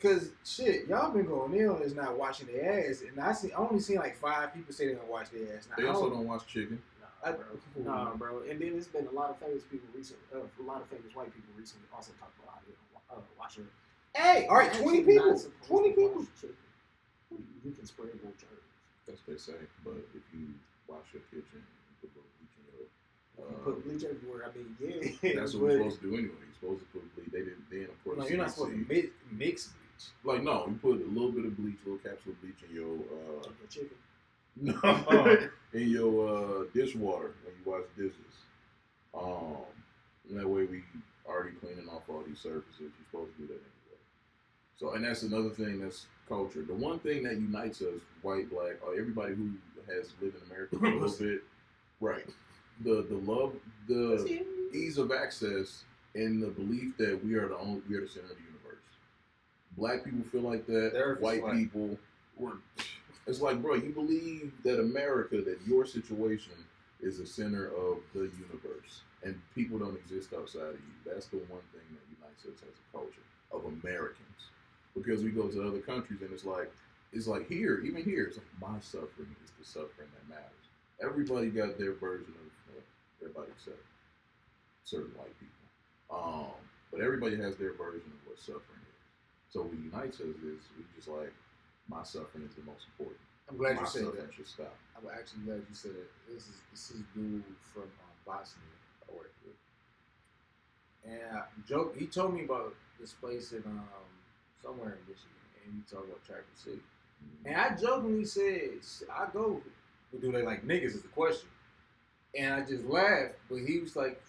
Cause 0.00 0.30
shit, 0.44 0.86
y'all 0.86 1.10
been 1.10 1.26
going 1.26 1.52
in 1.54 1.68
on 1.68 1.82
is 1.82 1.94
not 1.94 2.16
washing 2.16 2.46
their 2.46 2.88
ass, 2.88 3.02
and 3.02 3.18
I 3.20 3.32
see 3.32 3.50
I 3.52 3.56
only 3.56 3.80
seen 3.80 3.96
like 3.96 4.16
five 4.16 4.54
people 4.54 4.72
say 4.72 4.86
they 4.86 4.94
don't 4.94 5.08
wash 5.10 5.28
their 5.30 5.56
ass. 5.56 5.66
Now, 5.68 5.74
They 5.76 5.84
I 5.84 5.88
also 5.90 6.08
don't- 6.08 6.18
don't 6.22 6.28
watch 6.28 6.46
chicken. 6.46 6.80
Nah, 7.00 7.28
I- 7.28 7.32
bro. 7.32 7.44
Nah, 7.82 8.14
bro. 8.14 8.38
And 8.48 8.60
then 8.60 8.72
there's 8.72 8.86
been 8.86 9.08
a 9.08 9.10
lot 9.10 9.30
of 9.30 9.38
famous 9.38 9.64
people 9.64 9.88
recently, 9.92 10.22
uh, 10.32 10.38
a 10.38 10.62
lot 10.62 10.80
of 10.82 10.86
famous 10.88 11.12
white 11.16 11.34
people 11.34 11.50
recently 11.58 11.88
also 11.92 12.12
talk 12.20 12.30
about 12.38 12.54
how 12.54 12.60
they 12.64 12.72
don't 12.78 12.94
wa- 12.94 13.16
uh, 13.18 13.20
wash 13.36 13.56
their. 13.56 13.66
Hey, 14.14 14.46
all 14.46 14.54
right, 14.56 14.72
twenty 14.72 15.02
people, 15.02 15.34
twenty 15.66 15.90
people. 15.90 16.20
wash. 16.22 16.54
You 17.64 17.72
can 17.74 17.84
spray 17.86 18.06
more 18.22 18.32
germs. 18.38 18.70
That's 19.04 19.18
what 19.26 19.34
they 19.34 19.40
say. 19.42 19.58
But 19.84 19.98
if 20.14 20.22
you 20.32 20.54
wash 20.86 21.10
your 21.12 21.22
kitchen, 21.26 21.58
you 21.58 21.92
put 22.00 22.14
a 22.14 22.22
little 22.22 22.30
bleach 22.38 22.54
in 22.54 22.64
your. 22.78 22.86
You 23.38 23.56
put 23.64 23.84
bleach 23.84 24.04
everywhere. 24.04 24.50
I 24.50 24.56
mean, 24.56 24.76
yeah. 25.22 25.32
that's 25.40 25.54
what 25.54 25.62
we're 25.64 25.76
supposed 25.78 26.00
to 26.00 26.08
do 26.10 26.14
anyway. 26.14 26.34
You're 26.40 26.54
supposed 26.60 26.80
to 26.80 26.86
put 26.98 27.14
bleach. 27.16 27.28
They 27.32 27.38
didn't. 27.40 27.70
Then 27.70 27.84
of 27.84 28.04
course. 28.04 28.18
No, 28.18 28.26
you're 28.28 28.38
not 28.38 28.50
supposed 28.50 28.72
to 28.72 28.86
mix, 28.88 29.08
mix 29.30 29.66
bleach. 29.68 30.34
Like 30.34 30.42
no, 30.42 30.66
you 30.68 30.74
put 30.80 31.00
a 31.00 31.08
little 31.10 31.32
bit 31.32 31.44
of 31.44 31.56
bleach, 31.56 31.76
a 31.86 31.90
little 31.90 32.10
capsule 32.10 32.32
of 32.32 32.40
bleach 32.42 32.56
in 32.68 32.74
your 32.74 32.94
uh, 32.94 33.48
Your 33.60 33.68
chicken. 33.70 33.96
no, 34.56 34.78
Oh. 34.82 35.48
in 35.74 35.88
your 35.90 36.28
uh, 36.28 36.64
dishwater 36.72 37.34
when 37.44 37.54
you 37.58 37.70
wash 37.70 37.84
dishes. 37.96 38.34
Um, 39.14 39.56
that 40.30 40.48
way 40.48 40.64
we 40.64 40.82
already 41.26 41.56
cleaning 41.56 41.88
off 41.88 42.02
all 42.08 42.22
these 42.26 42.38
surfaces. 42.40 42.74
You're 42.80 42.90
supposed 43.10 43.32
to 43.36 43.42
do 43.42 43.46
that 43.48 43.54
anyway. 43.54 44.00
So, 44.78 44.92
and 44.94 45.04
that's 45.04 45.22
another 45.22 45.50
thing 45.50 45.80
that's 45.80 46.06
culture. 46.28 46.62
The 46.62 46.74
one 46.74 46.98
thing 46.98 47.22
that 47.24 47.34
unites 47.34 47.80
us, 47.82 48.00
white, 48.22 48.50
black, 48.50 48.76
or 48.86 48.98
everybody 48.98 49.34
who 49.34 49.50
has 49.92 50.08
lived 50.20 50.36
in 50.36 50.42
America 50.50 50.78
for 50.78 50.86
a 50.86 50.98
little 50.98 51.16
bit, 51.26 51.42
right? 52.00 52.26
The 52.84 53.06
the 53.08 53.16
love, 53.30 53.54
the 53.88 54.44
ease 54.72 54.98
of 54.98 55.12
access, 55.12 55.84
and 56.14 56.42
the 56.42 56.48
belief 56.48 56.96
that 56.98 57.24
we 57.24 57.34
are 57.34 57.48
the 57.48 57.56
only, 57.58 57.82
we 57.88 57.96
are 57.96 58.02
the 58.02 58.08
center 58.08 58.26
of 58.26 58.36
the 58.36 58.42
universe. 58.42 58.82
Black 59.76 60.04
people 60.04 60.24
feel 60.30 60.42
like 60.42 60.66
that. 60.66 60.92
The 60.92 60.98
earth 60.98 61.20
white 61.20 61.40
flat. 61.40 61.54
people 61.54 61.98
were. 62.36 62.58
It's 63.26 63.40
like, 63.40 63.60
bro, 63.60 63.74
you 63.74 63.90
believe 63.90 64.52
that 64.62 64.78
America, 64.78 65.42
that 65.42 65.58
your 65.66 65.84
situation 65.84 66.52
is 67.00 67.18
the 67.18 67.26
center 67.26 67.66
of 67.66 67.98
the 68.14 68.30
universe, 68.38 69.02
and 69.24 69.38
people 69.54 69.78
don't 69.78 69.96
exist 69.96 70.32
outside 70.32 70.60
of 70.60 70.74
you. 70.74 70.94
That's 71.04 71.26
the 71.26 71.38
one 71.48 71.60
thing 71.72 71.86
that 71.90 72.04
unites 72.20 72.44
us 72.44 72.62
as 72.62 72.74
a 72.74 72.96
culture 72.96 73.26
of 73.52 73.64
Americans, 73.82 74.50
because 74.94 75.22
we 75.22 75.30
go 75.30 75.48
to 75.48 75.66
other 75.66 75.80
countries 75.80 76.20
and 76.22 76.32
it's 76.32 76.44
like, 76.44 76.70
it's 77.12 77.26
like 77.26 77.48
here, 77.48 77.82
even 77.84 78.02
here, 78.02 78.24
it's 78.24 78.38
like 78.38 78.46
my 78.60 78.78
suffering 78.80 79.34
is 79.44 79.50
the 79.58 79.64
suffering 79.64 80.08
that 80.14 80.28
matters. 80.28 80.52
Everybody 81.02 81.48
got 81.48 81.78
their 81.78 81.92
version 81.94 82.32
of 82.40 82.45
everybody 83.20 83.52
except 83.52 83.82
certain 84.84 85.12
white 85.16 85.34
people, 85.40 85.64
um, 86.10 86.54
but 86.90 87.00
everybody 87.00 87.36
has 87.36 87.56
their 87.56 87.72
version 87.72 88.12
of 88.12 88.20
what 88.26 88.38
suffering 88.38 88.84
is. 88.86 89.00
So 89.48 89.62
what 89.62 89.72
unites 89.72 90.20
us 90.20 90.36
is 90.42 90.62
we 90.76 90.84
just 90.94 91.08
like 91.08 91.32
my 91.88 92.02
suffering 92.02 92.44
is 92.44 92.54
the 92.54 92.62
most 92.62 92.86
important. 92.92 93.20
I'm 93.48 93.56
glad 93.56 93.76
my 93.76 93.82
you 93.82 93.86
said 93.86 94.06
that. 94.06 94.34
should 94.34 94.48
stop. 94.48 94.74
I'm 94.96 95.06
actually 95.10 95.46
glad 95.46 95.62
you 95.68 95.74
said 95.74 95.92
it. 95.92 96.10
This 96.28 96.44
is 96.44 96.56
this 96.72 96.90
is 96.90 97.02
dude 97.14 97.44
from 97.72 97.84
um, 97.84 98.14
Bosnia 98.26 98.74
I 99.08 99.14
work 99.14 99.32
with, 99.46 99.54
and 101.12 101.42
joke. 101.68 101.96
He 101.96 102.06
told 102.06 102.34
me 102.34 102.44
about 102.44 102.74
this 103.00 103.12
place 103.12 103.52
in 103.52 103.62
um 103.66 104.10
somewhere 104.62 104.98
in 104.98 105.02
Michigan, 105.06 105.46
and 105.64 105.74
he 105.74 105.80
talked 105.94 106.08
about 106.08 106.24
Traverse 106.24 106.44
City. 106.56 106.82
And 107.44 107.56
I 107.56 107.74
jokingly 107.76 108.24
said, 108.24 108.70
I 109.12 109.26
go, 109.32 109.60
but 110.12 110.20
do 110.20 110.32
they 110.32 110.42
like 110.42 110.66
niggas? 110.66 110.96
Is 110.96 111.02
the 111.02 111.08
question. 111.08 111.48
And 112.38 112.54
I 112.54 112.60
just 112.60 112.84
laughed, 112.84 113.34
but 113.48 113.60
he 113.66 113.78
was 113.78 113.96
like. 113.96 114.20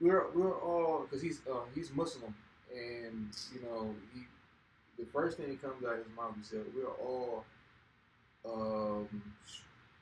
"We're 0.00 0.26
we're 0.34 0.58
all 0.60 1.02
because 1.02 1.22
he's 1.22 1.40
uh, 1.50 1.60
he's 1.74 1.92
Muslim, 1.92 2.34
and 2.74 3.30
you 3.54 3.62
know, 3.62 3.94
he, 4.12 4.22
the 4.98 5.08
first 5.12 5.38
thing 5.38 5.48
that 5.48 5.62
comes 5.62 5.84
out 5.84 5.92
of 5.92 5.98
his 5.98 6.16
mouth, 6.16 6.34
he 6.36 6.42
said, 6.42 6.64
"We're 6.74 6.88
all 6.88 7.44
um, 8.44 9.22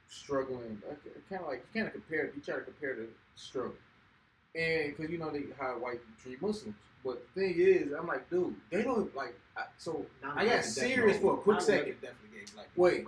struggling." 0.09 0.83
Kind 1.29 1.43
of 1.43 1.49
like 1.49 1.65
kind 1.75 1.87
of 1.87 1.93
compare. 1.93 2.31
He 2.35 2.41
tried 2.41 2.59
to 2.59 2.65
compare 2.65 2.97
the 2.97 3.07
struggle, 3.37 3.75
and 4.55 4.97
because 4.97 5.11
you 5.11 5.19
know 5.19 5.31
they, 5.31 5.45
how 5.59 5.75
white 5.79 6.01
people 6.01 6.15
treat 6.23 6.43
Muslims. 6.43 6.77
But 7.05 7.23
the 7.35 7.41
thing 7.41 7.55
is, 7.57 7.93
I'm 7.99 8.07
like, 8.07 8.29
dude, 8.29 8.55
they 8.71 8.83
don't 8.83 9.15
like. 9.17 9.35
I, 9.57 9.63
so 9.79 10.05
I 10.23 10.47
got 10.47 10.65
serious 10.65 11.19
for 11.19 11.35
a 11.35 11.37
quick 11.39 11.61
second. 11.61 11.97
Definitely 12.01 12.39
gave 12.39 12.47
people 12.47 12.65
Wait. 12.77 13.05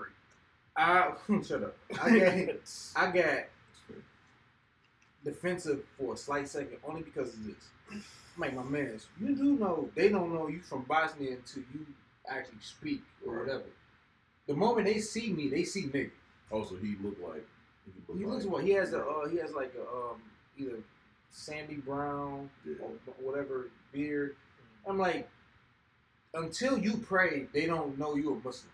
I 0.76 1.12
shut 1.46 1.62
up. 1.62 1.76
I 2.00 2.18
got 2.18 2.34
I 2.96 3.10
got 3.10 3.44
defensive 5.24 5.84
for 5.98 6.14
a 6.14 6.16
slight 6.16 6.48
second 6.48 6.78
only 6.86 7.02
because 7.02 7.34
of 7.34 7.44
this. 7.44 7.54
I'm 7.90 8.02
like, 8.40 8.54
my 8.54 8.62
man, 8.62 8.98
you 9.20 9.34
do 9.36 9.56
know 9.58 9.88
they 9.94 10.08
don't 10.08 10.32
know 10.34 10.48
you 10.48 10.60
from 10.60 10.82
Bosnia 10.82 11.32
until 11.32 11.62
you 11.74 11.86
actually 12.28 12.58
speak 12.60 13.02
or 13.26 13.40
whatever. 13.40 13.64
The 14.46 14.54
moment 14.54 14.86
they 14.86 14.98
see 14.98 15.32
me, 15.32 15.48
they 15.48 15.64
see 15.64 15.84
nigga. 15.84 16.10
Also, 16.50 16.76
he 16.76 16.96
looked 17.02 17.22
like 17.22 17.44
he, 17.84 17.92
looked 18.08 18.20
He 18.20 18.26
looks 18.26 18.44
like, 18.44 18.52
what 18.52 18.64
he 18.64 18.70
has 18.70 18.92
a 18.92 19.04
uh, 19.04 19.28
he 19.28 19.36
has 19.38 19.52
like 19.52 19.72
a 19.76 19.82
um 19.82 20.22
either 20.58 20.78
sandy 21.30 21.76
brown 21.76 22.50
Yeah. 22.66 22.74
or 22.82 22.90
whatever 23.20 23.68
beard. 23.92 24.36
I'm 24.86 24.98
like, 24.98 25.28
until 26.34 26.78
you 26.78 26.96
pray, 26.96 27.46
they 27.52 27.66
don't 27.66 27.98
know 27.98 28.16
you're 28.16 28.32
a 28.36 28.40
Muslim. 28.44 28.72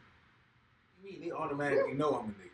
You 1.04 1.10
mean 1.12 1.20
they 1.20 1.30
automatically 1.32 1.94
know 1.94 2.10
I'm 2.14 2.26
a 2.30 2.32
nigga? 2.32 2.50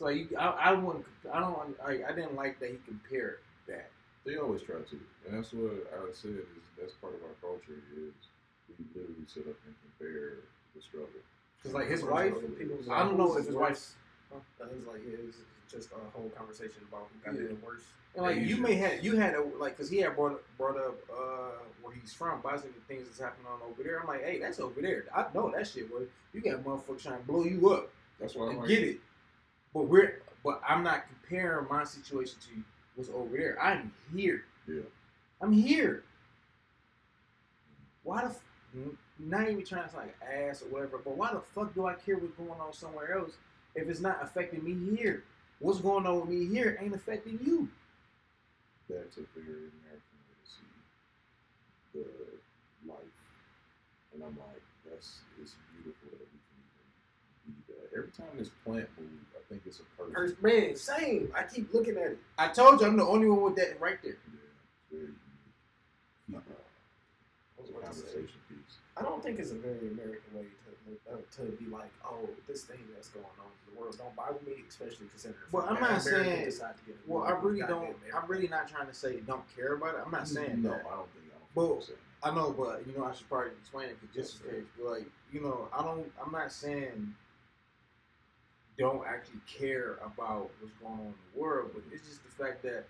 So 0.00 0.08
you, 0.08 0.28
I, 0.38 0.46
I 0.46 0.72
wouldn't, 0.72 1.04
I 1.30 1.40
don't, 1.40 1.76
I, 1.84 2.00
I 2.08 2.12
didn't 2.16 2.34
like 2.34 2.58
that 2.60 2.70
he 2.70 2.78
compared 2.86 3.40
that. 3.68 3.90
They 4.24 4.36
always 4.36 4.62
try 4.62 4.76
to, 4.76 5.00
and 5.28 5.36
that's 5.36 5.52
what 5.52 5.72
I 5.92 6.10
said 6.14 6.30
is 6.40 6.46
that's 6.80 6.94
part 6.94 7.12
of 7.14 7.20
our 7.20 7.36
culture 7.42 7.76
is 7.92 8.12
we 8.78 8.84
literally 8.96 9.28
sit 9.28 9.42
up 9.44 9.56
and 9.66 9.74
compare 9.84 10.40
the 10.74 10.80
struggle. 10.80 11.08
Cause 11.62 11.74
like 11.74 11.88
his 11.88 12.02
wife, 12.02 12.32
People 12.58 12.78
was 12.78 12.88
I 12.88 13.00
don't 13.00 13.18
know 13.18 13.36
if 13.36 13.44
his 13.44 13.54
worse? 13.54 13.94
wife, 14.32 14.40
It 14.70 14.74
was 14.74 14.86
like 14.86 15.04
it 15.06 15.20
was 15.26 15.34
just 15.70 15.90
a 15.92 16.10
whole 16.16 16.30
conversation 16.30 16.80
about 16.88 17.08
who 17.12 17.30
got 17.32 17.38
Yeah. 17.38 17.50
it 17.50 17.62
worse. 17.62 17.82
and 18.16 18.24
like 18.24 18.38
you 18.38 18.56
may 18.56 18.76
have, 18.76 19.04
you 19.04 19.16
had 19.16 19.34
a, 19.34 19.42
like, 19.58 19.76
cause 19.76 19.90
he 19.90 19.98
had 19.98 20.16
brought 20.16 20.40
brought 20.56 20.78
up 20.78 20.96
uh 21.12 21.60
where 21.82 21.92
he's 21.94 22.14
from, 22.14 22.40
Bosnia, 22.40 22.72
the 22.72 22.80
things 22.94 23.06
that's 23.06 23.20
happening 23.20 23.46
on 23.52 23.60
over 23.70 23.82
there. 23.82 24.00
I'm 24.00 24.06
like, 24.06 24.24
hey, 24.24 24.38
that's 24.38 24.60
over 24.60 24.80
there. 24.80 25.04
I 25.14 25.26
know 25.34 25.50
that 25.54 25.66
shit. 25.66 25.90
Boy, 25.90 26.04
you 26.32 26.40
got 26.40 26.64
motherfuckers 26.64 27.02
trying 27.02 27.18
to 27.20 27.26
blow 27.26 27.44
you 27.44 27.68
up. 27.70 27.90
That's 28.18 28.34
why 28.34 28.48
I'm 28.48 28.56
like, 28.56 28.68
get 28.68 28.82
it. 28.82 29.00
But 29.74 29.88
we're 29.88 30.22
but 30.44 30.60
I'm 30.66 30.82
not 30.82 31.04
comparing 31.08 31.66
my 31.68 31.84
situation 31.84 32.38
to 32.48 32.62
what's 32.94 33.10
over 33.10 33.36
there. 33.36 33.60
I'm 33.62 33.92
here. 34.14 34.44
Yeah. 34.66 34.80
I'm 35.40 35.52
here. 35.52 36.02
Why 38.02 38.22
the 38.22 38.28
f- 38.28 38.42
not 39.18 39.48
even 39.50 39.64
trying 39.64 39.84
to 39.84 39.90
sound 39.90 40.06
like 40.06 40.16
ass 40.22 40.62
or 40.62 40.66
whatever, 40.66 40.98
but 41.04 41.16
why 41.16 41.32
the 41.32 41.40
fuck 41.40 41.74
do 41.74 41.86
I 41.86 41.94
care 41.94 42.16
what's 42.16 42.34
going 42.34 42.58
on 42.60 42.72
somewhere 42.72 43.18
else 43.18 43.32
if 43.74 43.88
it's 43.88 44.00
not 44.00 44.18
affecting 44.22 44.64
me 44.64 44.96
here? 44.96 45.24
What's 45.58 45.80
going 45.80 46.06
on 46.06 46.20
with 46.20 46.30
me 46.30 46.46
here 46.46 46.78
ain't 46.80 46.94
affecting 46.94 47.38
you. 47.44 47.68
that's 48.88 49.18
a 49.18 49.24
very 49.36 49.68
American 49.68 50.16
way 50.24 50.36
to 50.40 50.50
see 50.50 50.70
the 51.94 52.90
life, 52.90 53.16
and 54.14 54.22
I'm 54.24 54.36
like, 54.38 54.62
that's 54.88 55.20
it's 55.40 55.54
beautiful 55.76 56.08
that 56.16 56.26
we 56.32 56.38
can 56.48 56.58
even 57.46 57.60
be 57.60 57.72
that. 57.74 57.96
Every 57.96 58.10
time 58.10 58.32
this 58.38 58.50
plant 58.64 58.88
moves, 58.98 59.29
think 59.50 59.62
it's 59.66 59.80
a 59.80 59.82
person. 59.98 60.14
First, 60.14 60.42
man, 60.42 60.76
same. 60.76 61.30
I 61.36 61.42
keep 61.42 61.72
looking 61.74 61.96
at 61.96 62.12
it. 62.12 62.18
I 62.38 62.48
told 62.48 62.80
you 62.80 62.86
I'm 62.86 62.96
the 62.96 63.04
only 63.04 63.28
one 63.28 63.42
with 63.42 63.56
that 63.56 63.80
right 63.80 63.98
there. 64.02 64.16
Yeah, 64.32 64.38
it's 64.38 64.90
very 64.90 65.02
unique. 65.02 65.16
Keep 66.30 66.36
I 66.36 67.60
was 67.60 67.68
the 67.70 67.76
about 67.76 67.92
to 67.92 67.98
say, 67.98 68.04
conversation 68.06 68.40
piece. 68.48 68.76
I 68.96 69.02
don't 69.02 69.22
think 69.22 69.38
it's 69.40 69.50
a 69.50 69.54
very 69.54 69.88
American 69.90 70.30
way 70.34 70.44
to 70.44 71.12
uh, 71.12 71.16
to 71.36 71.42
be 71.56 71.66
like, 71.70 71.90
oh, 72.04 72.28
this 72.46 72.62
thing 72.64 72.78
that's 72.94 73.08
going 73.08 73.24
on 73.40 73.46
in 73.66 73.74
the 73.74 73.80
world 73.80 73.96
don't 73.98 74.14
bother 74.14 74.38
me, 74.46 74.54
especially 74.68 75.06
considering. 75.10 75.38
the 75.50 75.56
Well, 75.56 75.66
I'm 75.68 75.74
not 75.74 76.00
America 76.06 76.50
saying- 76.52 76.52
to 76.52 76.82
get 76.86 76.96
Well, 77.06 77.24
I 77.24 77.32
really 77.32 77.60
don't. 77.60 77.70
American. 77.90 78.10
I'm 78.14 78.28
really 78.30 78.48
not 78.48 78.68
trying 78.68 78.86
to 78.86 78.94
say 78.94 79.20
don't 79.26 79.44
care 79.56 79.74
about 79.74 79.94
it. 79.96 80.00
I'm 80.04 80.10
not 80.12 80.28
saying 80.28 80.62
no, 80.62 80.70
that. 80.70 80.86
I 80.86 80.94
don't 80.96 81.10
think 81.12 81.26
I 81.26 81.38
don't 81.38 81.54
But- 81.54 81.66
think 81.66 81.76
I'm 81.80 81.82
saying 81.86 81.98
I 82.22 82.34
know, 82.34 82.50
but 82.52 82.86
you 82.86 82.92
know, 82.96 83.04
I 83.06 83.14
should 83.14 83.28
probably 83.30 83.52
explain 83.58 83.88
it 83.88 83.98
'cause 83.98 84.10
just 84.14 84.44
in 84.44 84.46
Yes, 84.46 84.54
case. 84.76 84.84
Like, 84.84 85.06
you 85.32 85.40
know, 85.40 85.68
I 85.72 85.82
don't. 85.82 86.12
I'm 86.24 86.30
not 86.32 86.52
saying 86.52 87.14
don't 88.80 89.06
actually 89.06 89.40
care 89.46 89.98
about 90.04 90.50
what's 90.60 90.74
going 90.80 90.94
on 90.94 91.06
in 91.06 91.14
the 91.34 91.40
world, 91.40 91.70
but 91.74 91.82
it's 91.92 92.06
just 92.08 92.20
the 92.24 92.44
fact 92.44 92.62
that 92.62 92.86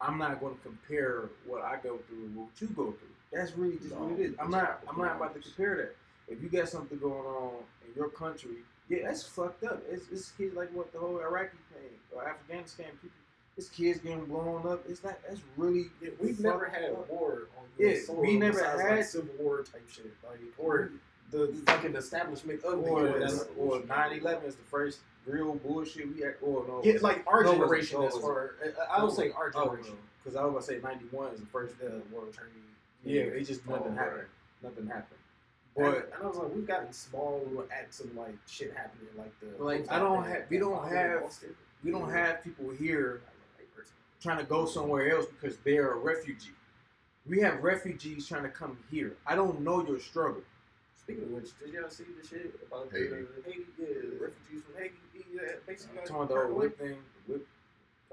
I'm 0.00 0.16
not 0.16 0.40
going 0.40 0.54
to 0.54 0.60
compare 0.62 1.30
what 1.46 1.62
I 1.62 1.76
go 1.82 1.98
through 2.06 2.22
with 2.22 2.32
what 2.34 2.48
you 2.60 2.68
go 2.68 2.92
through. 2.92 3.08
That's 3.32 3.52
really 3.56 3.76
just 3.78 3.94
what 3.94 4.12
it 4.12 4.20
is. 4.20 4.34
I'm 4.38 4.50
not. 4.50 4.80
I'm 4.88 4.98
not 4.98 5.16
about 5.16 5.34
to 5.34 5.40
compare 5.40 5.76
that. 5.76 5.96
If 6.32 6.42
you 6.42 6.48
got 6.48 6.68
something 6.68 6.98
going 6.98 7.26
on 7.26 7.54
in 7.86 7.94
your 7.96 8.08
country, 8.08 8.58
yeah, 8.88 8.98
that's 9.04 9.24
fucked 9.24 9.64
up. 9.64 9.82
It's, 9.90 10.04
it's 10.12 10.30
kids 10.32 10.54
like 10.54 10.72
what 10.72 10.92
the 10.92 10.98
whole 10.98 11.18
Iraqi 11.18 11.56
thing 11.72 11.90
or 12.14 12.28
Afghanistan 12.28 12.86
people. 13.00 13.16
It's 13.56 13.68
kids 13.68 13.98
getting 13.98 14.24
blown 14.26 14.66
up. 14.66 14.84
It's 14.88 15.02
not. 15.02 15.18
That's 15.26 15.40
really. 15.56 15.86
Yeah, 16.00 16.10
we've 16.20 16.40
never 16.40 16.66
had 16.66 16.84
a 16.84 16.92
up. 16.92 17.10
war 17.10 17.48
on 17.58 17.64
Yeah, 17.78 17.96
soil 18.04 18.20
we 18.20 18.36
never 18.36 18.58
besides, 18.58 18.80
had- 18.82 18.96
like 18.96 19.04
Civil 19.06 19.34
War 19.40 19.62
type 19.62 19.88
shit, 19.90 20.12
like 20.28 20.38
or 20.56 20.90
mm-hmm. 21.32 21.54
the 21.54 21.62
fucking 21.66 21.96
establishment 21.96 22.62
of 22.64 22.84
the 22.84 22.90
or, 22.90 23.22
US. 23.22 23.44
or 23.58 23.80
9-11 23.80 24.44
is 24.46 24.56
the 24.56 24.62
first 24.64 25.00
real 25.26 25.54
bullshit 25.54 26.14
we 26.14 26.20
had. 26.22 26.34
Or 26.42 26.64
no, 26.66 26.80
Yeah, 26.84 26.98
like 27.00 27.24
our 27.26 27.42
No, 27.44 27.52
generation 27.52 28.00
No, 28.00 28.06
as 28.06 28.16
far. 28.16 28.56
I 28.90 28.98
I 28.98 29.04
would 29.04 29.12
say 29.14 29.30
our 29.30 29.50
oh, 29.54 29.64
generation. 29.66 29.96
because 30.22 30.36
I 30.36 30.44
was 30.44 30.50
about 30.50 30.60
to 30.60 30.66
say 30.66 30.80
ninety 30.82 31.06
one 31.10 31.32
is 31.32 31.40
the 31.40 31.46
first. 31.46 31.78
The 31.78 32.02
World 32.12 32.32
Trade. 32.32 32.48
Yeah, 33.04 33.22
it 33.22 33.44
just 33.44 33.62
oh, 33.68 33.72
nothing 33.72 33.92
Oh, 33.92 33.96
happened. 33.96 34.16
right. 34.18 34.26
Nothing 34.62 34.86
happened. 34.86 35.18
But 35.76 36.10
and 36.14 36.22
I 36.22 36.26
was 36.26 36.36
like, 36.36 36.54
we've 36.54 36.66
gotten 36.66 36.92
small 36.92 37.42
little 37.48 37.64
acts 37.72 38.00
of 38.00 38.14
like 38.14 38.34
shit 38.46 38.74
happening, 38.76 39.08
like 39.16 39.32
the 39.40 39.62
Like, 39.62 39.90
I 39.90 39.98
don't 39.98 40.22
have- 40.24 40.44
we 40.50 40.58
don't 40.58 40.86
have- 40.88 41.38
we 41.82 41.90
don't 41.90 42.10
have 42.10 42.44
people 42.44 42.70
here 42.70 43.22
I 43.24 43.30
love 43.30 43.56
that 43.58 43.74
person. 43.74 43.94
trying 44.20 44.38
to 44.38 44.44
go 44.44 44.66
somewhere 44.66 45.10
else 45.10 45.26
because 45.26 45.56
they're 45.58 45.92
a 45.92 45.96
refugee. 45.96 46.52
We 47.26 47.40
have 47.40 47.62
refugees 47.64 48.28
trying 48.28 48.42
to 48.42 48.48
come 48.50 48.76
here. 48.90 49.16
I 49.26 49.34
don't 49.34 49.60
know 49.62 49.84
your 49.86 49.98
struggle. 49.98 50.42
Speaking 51.00 51.24
of 51.24 51.30
which, 51.30 51.58
did 51.58 51.72
y'all 51.72 51.88
see 51.90 52.04
the 52.20 52.26
shit 52.28 52.54
about 52.66 52.92
Haiti. 52.92 53.08
the 53.08 53.26
Haiti? 53.44 53.66
Yeah, 53.78 53.86
the 53.86 54.18
refugees 54.20 54.62
from 54.64 54.74
Haiti. 54.80 54.94
Yeah, 55.32 55.40
basically. 55.66 55.98
I'm 55.98 56.04
got 56.04 56.06
talking 56.06 56.22
about 56.22 56.28
the 56.28 56.48
whole 56.48 56.58
whip 56.58 56.78
thing. 56.78 56.96
Whip. 57.26 57.46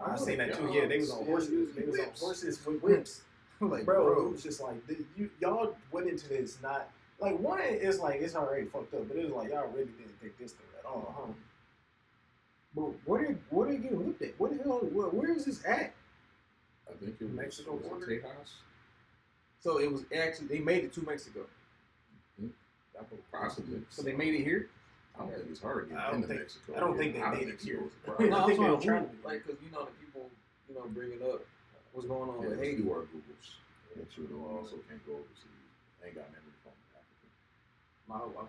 I 0.01 0.15
seen 0.15 0.37
that 0.37 0.55
too. 0.55 0.71
Yeah, 0.73 0.87
they 0.87 0.99
was 0.99 1.11
on 1.11 1.25
horses. 1.25 1.51
using 1.51 1.75
They 1.75 1.89
was 1.89 1.99
on 1.99 2.11
horses 2.17 2.65
with 2.65 2.81
whips. 2.81 3.21
like, 3.61 3.85
bro, 3.85 4.05
bro, 4.05 4.27
it 4.27 4.31
was 4.31 4.43
just 4.43 4.61
like 4.61 4.85
the, 4.87 4.97
you 5.17 5.29
y'all 5.41 5.75
went 5.91 6.07
into 6.07 6.29
this 6.29 6.57
not 6.63 6.89
like 7.19 7.37
one 7.39 7.59
is 7.59 7.99
like 7.99 8.21
it's 8.21 8.35
already 8.35 8.65
fucked 8.67 8.93
up, 8.93 9.07
but 9.09 9.17
it 9.17 9.25
was 9.25 9.33
like 9.33 9.49
y'all 9.49 9.67
really 9.67 9.91
didn't 9.97 10.17
think 10.21 10.37
this 10.37 10.53
through 10.53 10.79
at 10.79 10.85
all, 10.85 11.13
huh? 11.17 11.33
But 12.73 12.91
where 13.05 13.27
they 13.27 13.35
where 13.49 13.67
they 13.67 13.77
getting 13.77 14.05
whipped 14.05 14.21
at? 14.21 14.39
What 14.39 14.57
the 14.57 14.63
hell? 14.63 14.79
Where, 14.79 15.07
where 15.07 15.31
is 15.33 15.45
this 15.45 15.65
at? 15.65 15.93
I 16.89 16.93
think 17.03 17.15
it 17.19 17.23
was 17.23 17.33
Mexico 17.33 17.73
was 17.73 18.03
it 18.07 18.23
Tejas? 18.23 18.51
So 19.59 19.79
it 19.79 19.91
was 19.91 20.05
actually 20.15 20.47
they 20.47 20.59
made 20.59 20.85
it 20.85 20.93
to 20.93 21.01
Mexico. 21.01 21.41
Hmm? 22.39 22.47
Possibly. 23.31 23.81
So 23.89 24.01
they 24.01 24.13
made 24.13 24.35
it 24.35 24.43
here. 24.43 24.69
I 25.19 25.23
don't 25.23 25.35
think 25.35 25.49
it's 25.51 25.59
hard 25.61 25.89
to 25.89 25.93
get 25.93 25.99
I 25.99 26.05
don't 26.07 26.15
into 26.15 26.27
think- 26.29 26.39
Mexico. 26.39 26.73
I 26.75 26.79
don't 26.79 26.97
think 26.97 27.13
they 27.15 27.21
Out 27.21 27.33
made 27.33 27.43
it 27.43 27.47
Mexico 27.49 27.71
here. 27.71 27.83
is 27.83 27.91
No, 28.07 28.13
I 28.37 28.41
I'm 28.41 28.47
think 28.47 28.59
they 28.59 28.65
talking 28.65 28.71
were 28.71 28.81
trying 28.81 29.03
to 29.03 29.09
who- 29.15 29.27
like 29.27 29.45
because 29.45 29.61
you 29.61 29.71
know 29.71 29.85
the 29.85 29.91
people 29.99 30.29
you 30.69 30.75
know 30.75 30.85
bringing 30.93 31.21
up 31.23 31.41
what's 31.91 32.07
going 32.07 32.29
on 32.29 32.35
Yeah, 32.41 32.49
with 32.49 32.57
let's 32.59 32.69
Haiti. 32.69 32.81
do 32.83 32.91
our 32.91 33.01
Googles. 33.03 33.47
Make 33.97 34.11
sure 34.11 34.23
they 34.25 34.35
also 34.35 34.75
can't 34.87 35.05
go 35.05 35.13
overseas. 35.13 35.67
Ain't 36.05 36.15
got 36.15 36.31
memory 36.31 36.55
from 36.63 36.71
Africa. 36.95 37.27
My, 38.07 38.47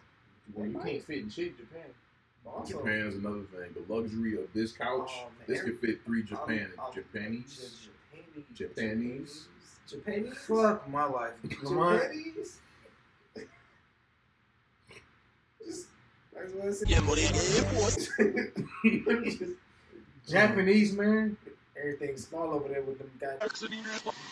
well, 0.55 0.67
you 0.67 0.79
can't 0.79 1.03
fit 1.05 1.19
in 1.25 1.31
shit 1.31 1.57
Japan. 1.59 1.87
Also, 2.47 2.79
Japan 2.79 3.07
is 3.07 3.17
another 3.17 3.43
thing. 3.53 3.75
The 3.75 3.93
luxury 3.93 4.35
of 4.41 4.51
this 4.55 4.73
couch, 4.73 5.11
Oh, 5.13 5.29
this 5.47 5.61
could 5.63 5.79
fit 5.81 6.01
three 6.05 6.23
Japan 6.23 6.71
I'll- 6.79 6.87
I'll- 6.87 6.93
Japanese. 6.93 7.89
Japanese, 8.15 8.47
Japanese. 8.55 9.49
Japanese, 9.89 10.37
Fuck 10.39 10.89
my 10.89 11.05
life. 11.05 11.33
Lamont. 11.65 12.01
Japanese. 12.03 12.61
Just, 15.67 15.87
that's 16.41 16.53
what 16.55 16.67
I 16.67 16.71
said. 16.73 16.89
Just 19.39 19.43
Japanese 20.29 20.93
man. 20.93 21.37
everything 21.77 22.17
small 22.17 22.53
over 22.55 22.69
there 22.69 22.83
with 22.83 22.99
them 22.99 23.11
guys. 23.21 23.39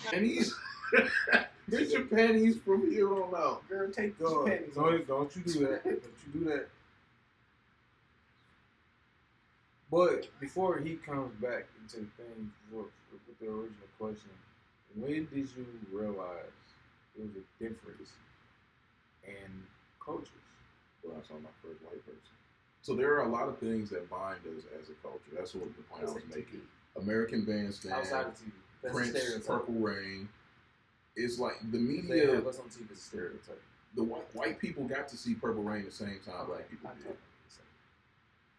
Japanese. 0.04 0.54
They're 1.68 1.84
Japanese 1.84 2.56
from 2.64 2.90
here 2.90 3.12
on 3.12 3.34
out. 3.34 3.68
Girl, 3.68 3.90
take 3.90 4.18
God, 4.18 4.46
Japanese. 4.46 4.74
don't, 4.74 5.06
don't 5.06 5.36
you 5.36 5.42
do 5.42 5.52
that. 5.66 5.84
Don't 5.84 6.02
you 6.34 6.40
do 6.40 6.44
that. 6.46 6.68
But 9.90 10.28
before 10.40 10.78
he 10.78 10.96
comes 10.96 11.34
back 11.40 11.66
into 11.82 11.96
the 12.00 12.22
thing 12.22 12.52
for- 12.70 12.86
with 13.12 13.38
the 13.40 13.46
original 13.46 13.88
question, 13.98 14.30
when 14.94 15.26
did 15.32 15.48
you 15.56 15.66
realize 15.92 16.52
there 17.16 17.26
was 17.26 17.36
a 17.36 17.62
difference 17.62 18.10
in 19.26 19.62
cultures? 20.04 20.28
I 21.06 21.26
saw 21.26 21.34
my 21.34 21.50
first 21.62 21.82
white 21.82 22.04
person. 22.04 22.20
So 22.82 22.94
there 22.94 23.14
are 23.14 23.22
a 23.22 23.28
lot 23.28 23.48
of 23.48 23.58
things 23.58 23.90
that 23.90 24.08
bind 24.08 24.40
us 24.46 24.64
as 24.80 24.88
a 24.88 24.94
culture. 25.02 25.30
That's 25.36 25.54
what 25.54 25.66
the 25.76 25.82
point 25.82 26.02
I 26.02 26.12
was 26.12 26.22
making. 26.28 26.62
American 26.96 27.44
Bandstand, 27.44 27.94
Outside 27.94 28.26
of 28.26 28.34
TV. 28.34 28.52
That's 28.82 28.94
Prince. 28.94 29.46
Purple 29.46 29.74
Rain. 29.74 30.28
it's 31.16 31.38
like 31.38 31.54
the 31.70 31.78
media. 31.78 32.38
us 32.40 32.58
on 32.58 32.66
TV 32.66 32.92
a 32.92 32.96
stereotype. 32.96 33.60
The 33.96 34.04
white 34.04 34.34
white 34.34 34.58
people 34.58 34.84
got 34.84 35.08
to 35.08 35.16
see 35.16 35.34
Purple 35.34 35.62
Rain 35.62 35.84
the 35.84 35.90
same 35.90 36.20
time 36.24 36.46
black 36.46 36.68
people 36.70 36.90
did. 37.02 37.16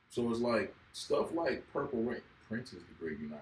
So 0.10 0.30
it's 0.32 0.40
like 0.40 0.74
stuff 0.94 1.34
like 1.34 1.64
Purple 1.72 2.02
Rain. 2.04 2.22
Prince 2.48 2.74
is 2.74 2.84
the 2.84 3.04
great 3.04 3.20
uniter. 3.20 3.38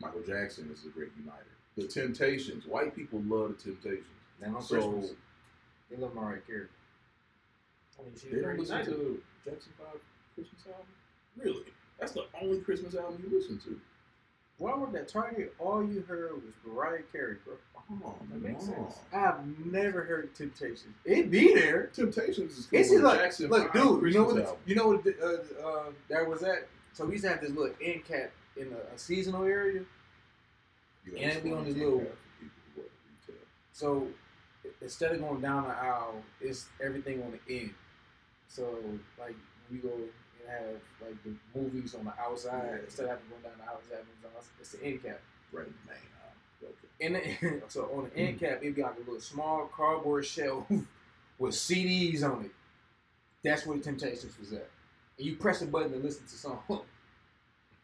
Michael 0.00 0.22
Jackson 0.26 0.68
is 0.72 0.82
the 0.82 0.90
great 0.90 1.10
uniter. 1.16 1.46
The 1.76 1.86
Temptations. 1.86 2.66
White 2.66 2.94
people 2.94 3.22
love 3.26 3.56
the 3.56 3.70
Temptations. 3.70 4.06
Now 4.40 4.56
on 4.56 4.62
So 4.62 4.92
Christmas, 4.92 5.16
they 5.90 5.96
love 5.96 6.14
Mariah 6.14 6.40
Carey. 6.46 6.66
I 7.98 8.02
mean, 8.04 8.12
she 8.20 8.28
they 8.28 8.36
was 8.36 8.42
don't 8.42 8.42
very 8.44 8.58
listen 8.58 8.76
united. 8.78 8.94
to 8.96 9.22
Jackson 9.50 9.72
Five 9.78 10.00
Christmas 10.34 10.62
album. 10.66 10.86
Really? 11.36 11.64
That's 11.98 12.12
the 12.12 12.24
only 12.40 12.60
Christmas 12.60 12.94
album 12.94 13.22
you 13.28 13.36
listen 13.38 13.58
to. 13.60 13.80
Why 14.58 14.74
would 14.76 14.92
that 14.92 15.08
Target? 15.08 15.54
All 15.58 15.82
you 15.84 16.00
heard 16.06 16.32
was 16.34 16.52
Mariah 16.66 17.02
Carey, 17.12 17.36
bro. 17.44 17.54
Oh, 18.02 18.14
That 18.32 18.40
makes 18.40 18.66
no. 18.66 18.74
sense. 18.74 18.98
I've 19.12 19.66
never 19.66 20.04
heard 20.04 20.34
Temptations. 20.34 20.94
It 21.04 21.30
be 21.30 21.52
there. 21.54 21.88
Temptations 21.88 22.56
is 22.58 22.66
cool. 22.66 22.78
It's 22.80 22.88
just 22.90 23.02
like, 23.02 23.18
Jackson 23.20 23.50
look, 23.50 23.72
5 23.72 23.82
dude. 24.00 24.02
You 24.14 24.18
know 24.20 24.24
what? 24.24 24.38
album. 24.38 24.56
You 24.64 24.74
know 24.76 24.88
what? 24.88 25.06
Uh, 25.06 25.66
uh, 25.66 25.84
that 26.08 26.26
was 26.26 26.42
at. 26.42 26.66
So 26.94 27.04
we 27.04 27.12
used 27.12 27.24
to 27.24 27.30
have 27.30 27.40
this 27.42 27.50
little 27.50 27.74
end 27.82 28.04
cap 28.06 28.30
in 28.56 28.68
a, 28.72 28.94
a 28.94 28.98
seasonal 28.98 29.44
area. 29.44 29.82
You 31.04 31.16
and 31.18 31.32
it 31.32 31.44
be 31.44 31.52
on 31.52 31.64
this 31.64 31.74
little- 31.74 31.98
for 31.98 32.04
people 32.04 32.12
who 32.74 32.80
work 32.80 32.90
retail. 33.26 33.42
So 33.72 34.06
instead 34.80 35.12
of 35.12 35.20
going 35.20 35.40
down 35.42 35.64
the 35.64 35.74
aisle, 35.74 36.22
it's 36.40 36.66
everything 36.82 37.22
on 37.22 37.32
the 37.46 37.54
end. 37.60 37.74
So 38.54 38.78
like 39.18 39.34
we 39.70 39.78
go 39.78 39.88
and 39.94 40.48
have 40.48 40.76
like 41.02 41.16
the 41.24 41.34
movies 41.58 41.94
on 41.94 42.04
the 42.04 42.12
outside 42.20 42.62
Yeah. 42.78 42.84
instead 42.84 43.04
of 43.04 43.10
having 43.10 43.24
to 43.26 43.30
go 43.42 43.48
down 43.48 43.58
the 43.58 43.64
aisle, 43.64 43.80
it's 43.80 43.90
movies 43.90 44.36
outside. 44.36 44.50
It's 44.60 44.72
the 44.72 44.84
end 44.84 45.02
cap. 45.02 45.20
Right 45.52 45.66
in 45.66 45.74
the 45.86 45.92
main. 45.92 46.00
Okay. 46.62 46.88
And 47.00 47.60
the, 47.62 47.68
so 47.68 47.90
on 47.94 48.10
the 48.14 48.16
end 48.18 48.38
cap, 48.40 48.58
it'd 48.62 48.74
be 48.76 48.82
like 48.82 48.96
a 48.96 49.00
little 49.00 49.20
small 49.20 49.68
cardboard 49.76 50.24
shelf 50.24 50.66
with 51.38 51.54
CDs 51.54 52.22
on 52.22 52.44
it. 52.44 52.50
That's 53.42 53.66
where 53.66 53.76
the 53.76 53.82
Temptations 53.84 54.38
was 54.38 54.52
at. 54.52 54.68
And 55.18 55.26
you 55.26 55.36
press 55.36 55.60
a 55.62 55.66
button 55.66 55.90
to 55.92 55.98
listen 55.98 56.24
to 56.26 56.34
song. 56.36 56.60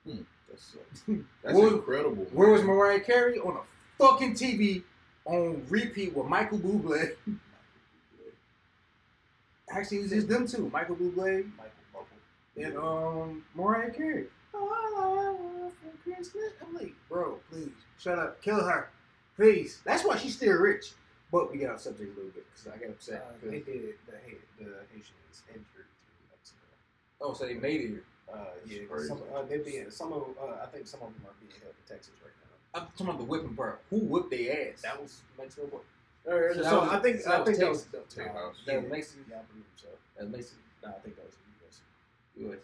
That's 0.07 0.75
uh, 0.75 1.13
that's 1.45 1.57
Where- 1.57 1.69
incredible. 1.75 2.27
Where 2.33 2.51
was. 2.51 2.63
Mariah 2.63 3.01
Carey 3.01 3.39
on 3.39 3.57
a 3.57 3.61
fucking 3.99 4.35
TV 4.35 4.83
on 5.25 5.65
repeat 5.69 6.17
with 6.17 6.27
Michael 6.27 6.59
Bublé? 6.59 7.13
Actually, 9.71 9.99
it 9.99 10.03
was 10.03 10.11
just 10.11 10.29
them 10.29 10.47
two, 10.47 10.69
Michael 10.73 10.97
Bublé 10.97 11.51
Michael 11.57 11.71
Bublé. 11.95 12.65
and 12.67 12.77
um 12.77 13.45
Mariah 13.55 13.91
Carey. 13.91 14.27
All 14.55 14.69
I 14.73 15.31
want 15.33 15.73
for 15.75 16.11
Christmas. 16.11 16.53
I'm 16.67 16.75
like, 16.75 16.93
bro, 17.09 17.39
please 17.51 17.71
shut 17.99 18.19
up, 18.19 18.43
kill 18.43 18.63
her, 18.65 18.89
please. 19.37 19.81
That's 19.85 20.05
why 20.05 20.17
she's 20.17 20.37
still 20.37 20.57
rich. 20.59 20.93
But 21.33 21.53
we 21.53 21.59
got 21.59 21.75
off 21.75 21.81
subject 21.81 22.13
a 22.13 22.17
little 22.17 22.33
bit 22.33 22.45
because 22.51 22.73
I 22.73 22.77
got 22.85 22.91
upset. 22.91 23.25
Uh, 23.29 23.51
they 23.51 23.61
did 23.61 23.95
the 24.07 24.65
the 24.65 24.71
Haitians 24.93 25.43
entered 25.49 25.87
to 25.87 26.11
Mexico. 26.31 26.59
oh, 27.21 27.33
so 27.35 27.47
they 27.47 27.55
made 27.55 27.81
it 27.83 27.89
here. 27.89 28.05
Uh, 28.33 28.45
yeah, 28.67 28.79
some, 29.07 29.19
uh, 29.35 29.43
they 29.43 29.59
being 29.59 29.91
some 29.91 30.13
of 30.13 30.23
uh, 30.41 30.63
I 30.63 30.67
think 30.67 30.87
some 30.87 31.01
of 31.03 31.13
them 31.15 31.23
are 31.27 31.35
being 31.41 31.53
held 31.63 31.75
in 31.75 31.95
Texas 31.97 32.15
right 32.23 32.33
now. 32.43 32.81
I'm 32.81 32.87
talking 32.93 33.07
about 33.07 33.19
the 33.19 33.25
whipping 33.25 33.55
part. 33.57 33.81
Who 33.91 33.99
whipped 33.99 34.31
their 34.31 34.71
ass? 34.73 34.83
That 34.83 35.01
was 35.01 35.21
Mexico. 35.39 35.81
Boy. 36.25 36.33
Or, 36.33 36.55
So 36.55 36.63
so 36.63 36.81
was- 36.81 36.91
I 36.91 36.99
think 37.01 37.21
so 37.21 37.31
I 37.33 37.45
think 37.45 37.59
that 37.59 37.69
was 37.69 37.83
Texas. 37.85 38.15
Texas. 38.15 38.37
uh, 38.37 38.51
That 38.67 38.73
yeah, 38.75 38.81
was 38.81 38.91
Mexican? 38.91 39.25
Yeah, 39.31 39.37
I 39.39 39.43
believe 39.53 39.65
so. 39.77 39.89
That 40.19 40.31
makes 40.31 40.47
it 40.53 40.59
No, 40.83 40.89
I 40.89 40.99
think 41.01 41.17
that 41.17 41.27
was 41.27 41.35
the 41.37 41.65
U.S. 41.65 41.81
U.S. 42.47 42.63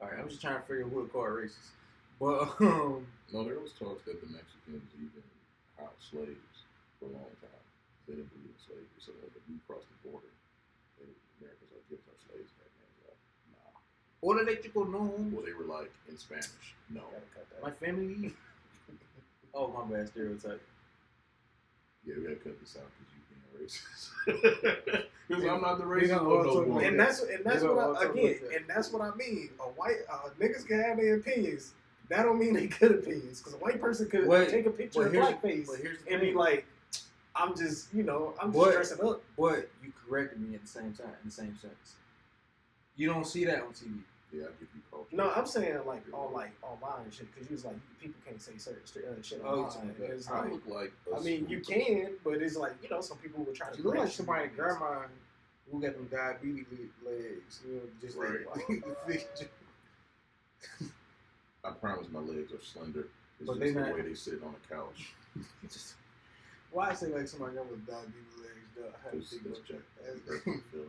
All 0.00 0.08
right, 0.08 0.18
I'm 0.20 0.28
just 0.28 0.40
trying 0.40 0.56
to 0.60 0.66
figure 0.66 0.84
out 0.84 0.90
who 0.92 1.02
to 1.06 1.08
call 1.12 1.22
racist. 1.30 1.72
But 2.20 2.52
um, 2.60 3.06
No, 3.32 3.44
there 3.44 3.58
was 3.58 3.72
talks 3.72 4.04
that 4.04 4.20
the 4.20 4.28
Mexicans 4.28 4.88
even 4.98 5.22
housed 5.78 6.02
slaves 6.10 6.56
for 6.98 7.06
a 7.06 7.12
long 7.16 7.32
time. 7.42 7.64
They 8.06 8.14
didn't 8.18 8.30
believe 8.34 8.50
in 8.50 8.60
slavery, 8.60 8.98
so 8.98 9.12
like 9.22 9.32
if 9.34 9.42
we 9.48 9.56
crossed 9.66 9.86
the 9.88 10.10
border, 10.10 10.30
they, 10.98 11.06
Americans 11.40 11.70
like 11.70 11.86
give 11.90 11.98
us 12.02 12.06
our 12.12 12.18
slaves 12.28 12.50
back. 12.58 12.70
And 12.72 12.82
they 12.82 12.90
was 12.98 13.04
like, 13.14 13.20
nah. 13.54 13.72
what 14.22 14.34
did 14.38 14.46
they 14.50 14.58
go 14.68 14.82
no? 14.84 15.06
Well, 15.32 15.42
they 15.46 15.54
were 15.54 15.66
like 15.70 15.90
in 16.10 16.18
Spanish, 16.18 16.74
no. 16.90 17.02
Gotta 17.14 17.30
cut 17.34 17.46
that. 17.54 17.62
My 17.62 17.72
family. 17.74 18.34
oh, 19.54 19.70
my 19.70 19.82
bad 19.86 20.08
stereotype. 20.10 20.62
Yeah, 22.04 22.14
we 22.16 22.22
gotta 22.22 22.36
cut 22.36 22.58
this 22.60 22.76
out 22.76 22.84
because 22.98 23.12
you 23.14 23.22
being 23.56 23.68
racist. 23.68 25.04
Because 25.28 25.44
I'm 25.46 25.62
not 25.62 25.78
the 25.78 25.86
We 25.86 26.02
racist 26.02 26.08
gonna 26.08 26.28
one 26.28 26.36
all 26.38 26.44
no 26.44 26.54
talk 26.54 26.66
more. 26.68 26.78
about 26.80 26.90
and 26.90 27.00
that's 27.00 27.20
and 27.22 27.44
that's 27.44 27.62
what 27.62 27.78
I, 27.78 28.04
again, 28.10 28.40
that. 28.42 28.56
and 28.56 28.64
that's 28.68 28.92
what 28.92 29.00
I 29.02 29.14
mean. 29.16 29.48
A 29.60 29.62
white 29.62 29.98
uh, 30.12 30.28
niggas 30.38 30.66
can 30.66 30.80
have 30.82 30.96
their 30.98 31.14
opinions. 31.16 31.72
That 32.10 32.24
don't 32.24 32.38
mean 32.38 32.52
they 32.52 32.66
good 32.66 32.90
opinions. 32.92 33.38
Because 33.38 33.54
a 33.54 33.58
white 33.58 33.80
person 33.80 34.10
could 34.10 34.26
But- 34.26 34.48
take 34.50 34.66
a 34.66 34.70
picture 34.70 34.98
but 35.00 35.06
of 35.06 35.12
here's- 35.14 35.28
blackface 35.32 35.66
but 35.68 35.78
here's 35.78 36.02
the 36.02 36.12
and 36.12 36.20
be 36.20 36.34
like, 36.34 36.66
"I'm 37.34 37.56
just, 37.56 37.94
you 37.94 38.02
know, 38.02 38.34
I'm 38.42 38.52
just 38.52 38.62
But- 38.64 38.72
dressing 38.72 39.06
up." 39.08 39.22
But 39.38 39.70
you 39.82 39.92
corrected 40.06 40.40
me 40.40 40.54
at 40.54 40.60
the 40.62 40.68
same 40.68 40.92
time, 40.92 41.06
in 41.22 41.28
the 41.28 41.30
same 41.30 41.56
sense. 41.56 41.94
You 42.96 43.08
don't 43.08 43.26
see 43.26 43.46
that 43.46 43.62
on 43.62 43.72
TV. 43.72 44.00
Yeah, 44.32 44.44
I 44.44 44.46
you. 44.74 45.06
No, 45.12 45.30
I'm 45.30 45.46
saying 45.46 45.78
like 45.86 46.02
on 46.12 46.32
like 46.32 46.52
online 46.62 47.04
and 47.04 47.12
shit. 47.12 47.28
Because 47.34 47.50
you 47.50 47.56
was 47.56 47.64
like, 47.66 47.76
people 48.00 48.20
can't 48.26 48.40
say 48.40 48.52
certain 48.56 48.80
uh, 49.04 49.22
shit 49.22 49.40
Oh, 49.44 49.64
online. 49.64 49.88
like 49.88 50.08
it's 50.10 50.28
I 50.30 50.40
like, 50.40 50.52
look 50.52 50.66
like. 50.66 50.92
I 51.14 51.20
mean, 51.20 51.46
you 51.48 51.60
can, 51.60 52.12
but 52.24 52.40
it's 52.40 52.56
like 52.56 52.72
you 52.82 52.88
know, 52.88 53.00
some 53.02 53.18
people 53.18 53.44
would 53.44 53.54
try 53.54 53.70
to. 53.70 53.76
You 53.76 53.84
look 53.84 53.96
like 53.96 54.08
somebody 54.10 54.48
grandma 54.56 55.02
who 55.70 55.80
got 55.82 55.92
them 55.94 56.08
diabetes 56.10 56.66
legs. 57.04 57.60
You 57.66 57.74
know, 57.74 57.82
just 58.00 58.16
like, 58.16 58.46
I 61.64 61.70
promise 61.72 62.06
my 62.10 62.20
legs 62.20 62.52
are 62.52 62.60
slender. 62.62 63.06
It's 63.38 63.46
But 63.46 63.54
just 63.54 63.60
they 63.60 63.70
the 63.72 63.80
not- 63.80 63.94
way 63.94 64.02
they 64.02 64.14
sit 64.14 64.42
on 64.42 64.54
the 64.54 64.74
couch. 64.74 65.12
just, 65.70 65.94
why 66.72 66.90
I 66.90 66.94
say 66.94 67.08
like 67.08 67.28
somebody 67.28 67.56
got 67.56 67.70
with 67.70 67.86
diabetes 67.86 68.38
legs? 68.38 68.70
Though? 68.76 68.88
I 68.88 69.14
had 69.14 69.20
to 69.20 69.26
think 69.28 69.46
about 69.46 69.66
that. 70.72 70.88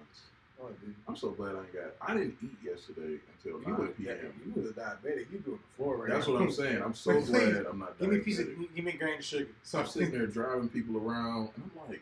Oh. 0.64 0.69
I'm 1.07 1.15
so 1.15 1.30
glad 1.31 1.56
I 1.56 1.60
ain't 1.60 1.73
got. 1.73 1.84
I 2.02 2.14
didn't 2.14 2.38
eat 2.41 2.57
yesterday 2.64 3.19
until 3.35 3.60
You 3.61 3.68
9 3.68 3.77
was, 3.77 3.90
p.m. 3.98 4.18
you 4.45 4.61
was 4.61 4.72
a 4.72 4.73
diabetic. 4.73 5.26
You 5.31 5.44
on 5.48 5.53
the 5.53 5.60
floor 5.76 5.98
right 5.98 6.10
That's 6.10 6.27
now. 6.27 6.34
what 6.34 6.41
I'm 6.44 6.52
saying. 6.52 6.81
I'm 6.81 6.94
so 6.94 7.22
glad 7.26 7.65
I'm 7.65 7.80
not. 7.80 7.99
Give 7.99 8.10
me 8.10 8.18
a 8.18 8.19
piece 8.19 8.40
of, 8.40 8.48
give 8.76 8.85
me 8.85 8.91
a 8.94 8.98
grain 8.98 9.19
of 9.19 9.26
sugar. 9.26 9.49
So 9.64 9.80
I'm 9.80 9.88
sitting 9.88 10.11
there 10.11 10.27
driving 10.27 10.69
people 10.69 10.98
around, 10.98 11.49
and 11.56 11.69
I'm 11.76 11.90
like, 11.90 12.02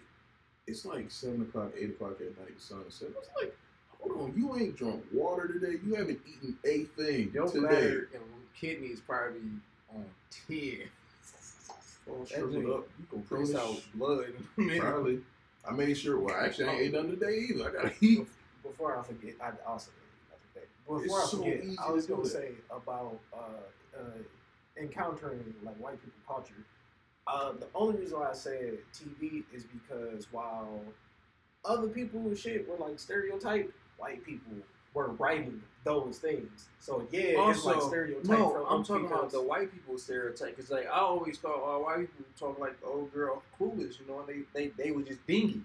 it's 0.67 0.85
like 0.85 1.09
seven 1.09 1.41
o'clock, 1.41 1.71
eight 1.79 1.89
o'clock 1.91 2.17
at 2.21 2.37
night. 2.39 2.55
The 2.55 2.61
sun 2.61 2.83
is. 2.87 3.01
I 3.01 3.07
was 3.07 3.29
like, 3.41 3.55
hold 3.99 4.21
on, 4.21 4.33
you 4.37 4.55
ain't 4.57 4.77
drunk 4.77 5.03
water 5.11 5.47
today. 5.47 5.77
You 5.83 5.95
haven't 5.95 6.19
eaten 6.27 6.57
a 6.65 6.83
thing 7.01 7.31
Your 7.33 7.47
today. 7.47 7.59
bladder 7.67 8.09
and 8.13 8.23
kidneys 8.59 8.99
probably 8.99 9.39
on 9.93 10.05
ten. 10.47 10.81
All 12.07 12.17
oh, 12.19 12.23
That 12.23 12.29
shriveled 12.29 12.65
up. 12.65 12.87
You 12.99 13.23
gonna 13.23 13.43
piss 13.43 13.55
out 13.55 13.81
blood 13.95 14.25
in 14.25 14.33
a 14.57 14.67
minute. 14.67 14.81
Probably. 14.81 15.19
I 15.67 15.71
made 15.73 15.95
sure. 15.95 16.19
Well, 16.19 16.35
actually, 16.35 16.69
I 16.69 16.71
ain't 16.73 16.81
ate 16.81 16.93
nothing 16.93 17.19
today 17.19 17.45
either. 17.49 17.69
I 17.69 17.73
gotta 17.73 17.93
eat. 18.01 18.27
Before 18.63 18.97
I 18.97 19.03
forget, 19.03 19.33
I 19.41 19.51
also 19.67 19.91
didn't 19.91 20.11
eat 20.13 20.29
nothing 20.29 20.49
today. 20.53 20.67
Before 20.85 21.21
It's 21.21 21.33
I 21.33 21.37
forget, 21.37 21.63
easy 21.63 21.77
I 21.79 21.91
was 21.91 22.05
gonna 22.05 22.25
say 22.25 22.51
about 22.69 23.19
uh, 23.33 23.97
uh, 23.97 24.01
encountering 24.77 25.53
like 25.63 25.75
white 25.77 26.01
people 26.01 26.19
culture. 26.27 26.53
Uh, 27.27 27.53
the 27.53 27.67
only 27.75 27.97
reason 27.99 28.19
why 28.19 28.29
I 28.29 28.33
said 28.33 28.77
TV 28.93 29.43
is 29.53 29.63
because 29.65 30.27
while 30.31 30.81
other 31.63 31.87
people 31.87 32.19
and 32.21 32.37
shit 32.37 32.67
were 32.67 32.77
like 32.77 32.99
stereotype, 32.99 33.71
white 33.97 34.23
people 34.25 34.53
were 34.93 35.09
writing 35.11 35.61
those 35.83 36.17
things. 36.17 36.67
So 36.79 37.07
yeah, 37.11 37.49
it's 37.49 37.63
like 37.65 37.77
Also, 37.77 37.87
stereotype. 37.89 38.25
no, 38.25 38.49
from 38.49 38.65
I'm 38.67 38.83
talking 38.83 39.05
about 39.05 39.31
the 39.31 39.41
white 39.41 39.71
people 39.71 39.97
stereotype. 39.97 40.55
Cause 40.57 40.69
like 40.69 40.87
I 40.87 40.99
always 40.99 41.37
thought 41.37 41.61
all 41.61 41.83
white 41.83 41.99
people 41.99 42.25
talk 42.37 42.59
like 42.59 42.79
the 42.81 42.87
old 42.87 43.13
girl 43.13 43.41
clueless, 43.59 43.99
you 43.99 44.05
know, 44.07 44.19
and 44.19 44.27
they 44.27 44.41
they 44.53 44.67
they 44.83 44.91
were 44.91 45.03
just 45.03 45.25
dingy. 45.27 45.61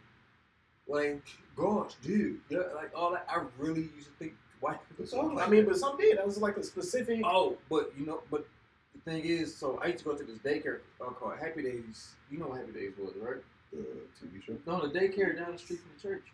Like, 0.89 1.23
gosh, 1.57 1.93
dude, 2.03 2.41
like 2.51 2.93
all 2.95 3.11
that. 3.13 3.27
I 3.29 3.43
really 3.59 3.89
used 3.97 4.07
to 4.07 4.13
think 4.19 4.35
white 4.61 4.79
people 4.89 5.35
like 5.35 5.47
I 5.47 5.51
mean, 5.51 5.65
that. 5.65 5.71
but 5.71 5.79
some 5.79 5.97
did. 5.97 6.19
That 6.19 6.27
was 6.27 6.39
like 6.39 6.57
a 6.57 6.63
specific. 6.63 7.23
Oh, 7.25 7.57
but 7.69 7.93
you 7.99 8.07
know, 8.07 8.23
but 8.31 8.47
the 8.95 9.11
thing 9.11 9.25
is, 9.25 9.55
so 9.55 9.79
I 9.83 9.89
used 9.89 9.99
to 9.99 10.05
go 10.05 10.17
to 10.17 10.25
this 10.25 10.39
daycare 10.39 10.81
uh, 11.01 11.11
called 11.11 11.39
Happy 11.41 11.63
Days. 11.63 12.15
You 12.31 12.39
know 12.39 12.49
what 12.49 12.59
Happy 12.59 12.73
Days 12.73 12.93
was, 12.99 13.13
right? 13.21 13.43
The 13.73 13.79
TV 13.79 14.45
show. 14.45 14.57
No, 14.67 14.87
the 14.87 14.99
daycare 14.99 15.37
down 15.37 15.53
the 15.53 15.59
street 15.59 15.81
from 15.81 15.91
the 15.97 16.09
church 16.09 16.25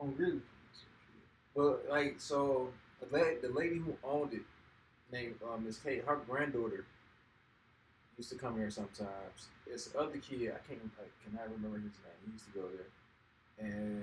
on 0.00 0.12
Greeley. 0.12 0.40
But 1.54 1.86
like, 1.88 2.16
so 2.18 2.68
the 3.12 3.50
lady, 3.54 3.76
who 3.76 3.96
owned 4.02 4.32
it, 4.32 4.42
named 5.12 5.36
uh, 5.44 5.56
Miss 5.56 5.78
Kate, 5.78 6.04
her 6.04 6.16
granddaughter 6.28 6.84
used 8.16 8.30
to 8.30 8.36
come 8.36 8.56
here 8.56 8.70
sometimes. 8.70 9.48
It's 9.66 9.90
other 9.96 10.18
kid. 10.18 10.52
I 10.52 10.60
can't. 10.66 10.80
I 10.98 11.06
cannot 11.24 11.50
remember 11.52 11.78
his 11.78 11.94
name. 12.02 12.18
He 12.26 12.32
used 12.32 12.46
to 12.46 12.58
go 12.58 12.66
there, 12.68 12.86
and 13.58 14.02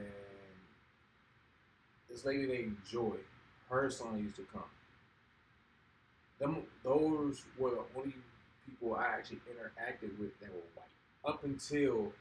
this 2.09 2.25
lady 2.25 2.45
named 2.47 2.77
Joy, 2.89 3.15
her 3.69 3.89
son 3.89 4.19
used 4.19 4.35
to 4.35 4.45
come. 4.51 4.63
Them, 6.39 6.63
those 6.83 7.43
were 7.57 7.71
the 7.71 7.83
only 7.95 8.13
people 8.65 8.95
I 8.95 9.07
actually 9.07 9.39
interacted 9.51 10.17
with 10.19 10.37
that 10.39 10.49
were 10.51 10.61
white. 10.75 10.87
Up 11.23 11.43
until 11.43 12.11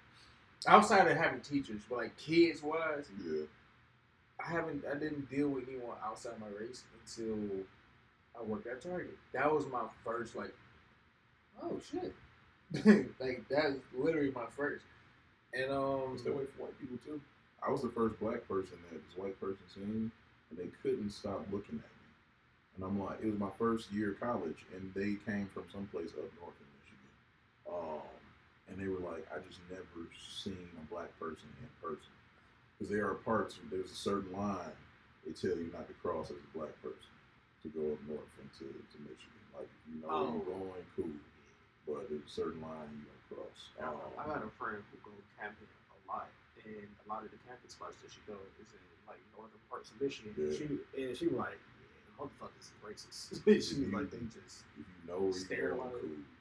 outside 0.67 1.07
of 1.09 1.17
having 1.17 1.41
teachers, 1.41 1.81
but 1.89 1.99
like 1.99 2.17
kids 2.17 2.63
wise, 2.63 3.07
Yeah. 3.25 3.43
I 4.43 4.51
haven't 4.51 4.85
I 4.91 4.95
didn't 4.99 5.29
deal 5.31 5.49
with 5.49 5.69
anyone 5.69 5.97
outside 6.03 6.33
my 6.41 6.47
race 6.59 6.85
until 7.01 7.37
I 8.39 8.43
worked 8.43 8.67
at 8.67 8.81
Target. 8.83 9.17
That 9.33 9.53
was 9.53 9.67
my 9.67 9.83
first 10.05 10.35
like 10.37 10.55
oh 11.63 11.79
shit. 11.91 12.15
like 13.21 13.45
that's 13.51 13.77
literally 13.97 14.31
my 14.35 14.47
first. 14.57 14.85
And 15.53 15.71
um, 15.73 16.17
Stay 16.19 16.31
away 16.31 16.45
from 16.55 16.67
white 16.67 16.79
people 16.81 16.99
too. 17.05 17.21
I 17.67 17.71
was 17.71 17.83
the 17.83 17.91
first 17.91 18.19
black 18.21 18.47
person 18.49 18.79
that 18.91 19.03
this 19.03 19.17
white 19.19 19.39
person 19.41 19.61
seen, 19.75 20.11
and 20.51 20.57
they 20.59 20.71
couldn't 20.83 21.11
stop 21.11 21.45
looking 21.53 21.77
at 21.83 21.91
me. 21.91 22.09
And 22.77 22.85
I'm 22.87 22.99
like, 23.03 23.19
it 23.21 23.27
was 23.27 23.39
my 23.39 23.51
first 23.59 23.91
year 23.93 24.13
of 24.13 24.21
college, 24.21 24.65
and 24.75 24.91
they 24.95 25.19
came 25.29 25.51
from 25.53 25.65
someplace 25.73 26.11
up 26.17 26.31
north 26.41 26.57
in 26.57 26.71
Michigan. 26.81 27.13
Um, 27.69 28.09
and 28.71 28.79
they 28.81 28.89
were 28.89 29.03
like, 29.03 29.27
I 29.35 29.43
just 29.47 29.59
never 29.69 30.07
seen 30.17 30.71
a 30.81 30.85
black 30.89 31.11
person 31.19 31.51
in 31.61 31.69
person. 31.83 32.15
Because 32.79 32.89
there 32.95 33.05
are 33.11 33.19
parts, 33.21 33.59
there's 33.71 33.91
a 33.91 33.95
certain 33.95 34.33
line 34.33 34.73
they 35.27 35.33
tell 35.37 35.53
you 35.59 35.69
not 35.75 35.85
to 35.89 35.95
cross 36.01 36.31
as 36.31 36.41
a 36.41 36.51
black 36.57 36.73
person 36.81 37.13
to 37.61 37.69
go 37.77 37.93
up 37.93 38.01
north 38.09 38.33
into 38.41 38.73
to 38.73 38.97
Michigan. 39.05 39.45
Like, 39.53 39.69
you 39.91 40.01
know 40.01 40.09
where 40.09 40.33
you're 40.33 40.49
Oh. 40.57 40.73
going, 40.73 40.85
cool. 40.97 41.19
But 41.85 42.09
there's 42.09 42.25
a 42.25 42.31
certain 42.33 42.63
line 42.65 42.89
you 42.97 43.05
don't 43.05 43.20
I, 43.35 43.85
Um, 43.85 43.95
I 44.19 44.27
got 44.27 44.43
a 44.45 44.51
friend 44.59 44.83
who 44.91 44.99
goes 45.07 45.23
camping 45.39 45.69
a 45.95 45.99
lot, 46.11 46.29
and 46.65 46.87
a 46.87 47.07
lot 47.09 47.25
of 47.25 47.31
the 47.31 47.39
camping 47.47 47.71
spots 47.71 47.97
that 48.03 48.11
she 48.11 48.21
go 48.27 48.35
is 48.61 48.69
in 48.73 48.83
like 49.07 49.19
northern 49.37 49.61
parts 49.71 49.91
of 49.91 50.01
Michigan. 50.01 50.35
Yeah. 50.37 50.53
She 50.57 50.65
and 51.03 51.17
she 51.17 51.27
like, 51.31 51.57
yeah, 51.59 52.01
the 52.07 52.13
motherfuckers 52.19 52.67
is 52.67 52.73
racist. 52.83 53.41
she 53.47 53.81
was 53.85 53.93
like, 53.93 54.11
they 54.11 54.19
just 54.35 54.65
if 54.79 54.85
you 54.87 55.03
know 55.07 55.31
Stare 55.33 55.75
like- 55.75 55.91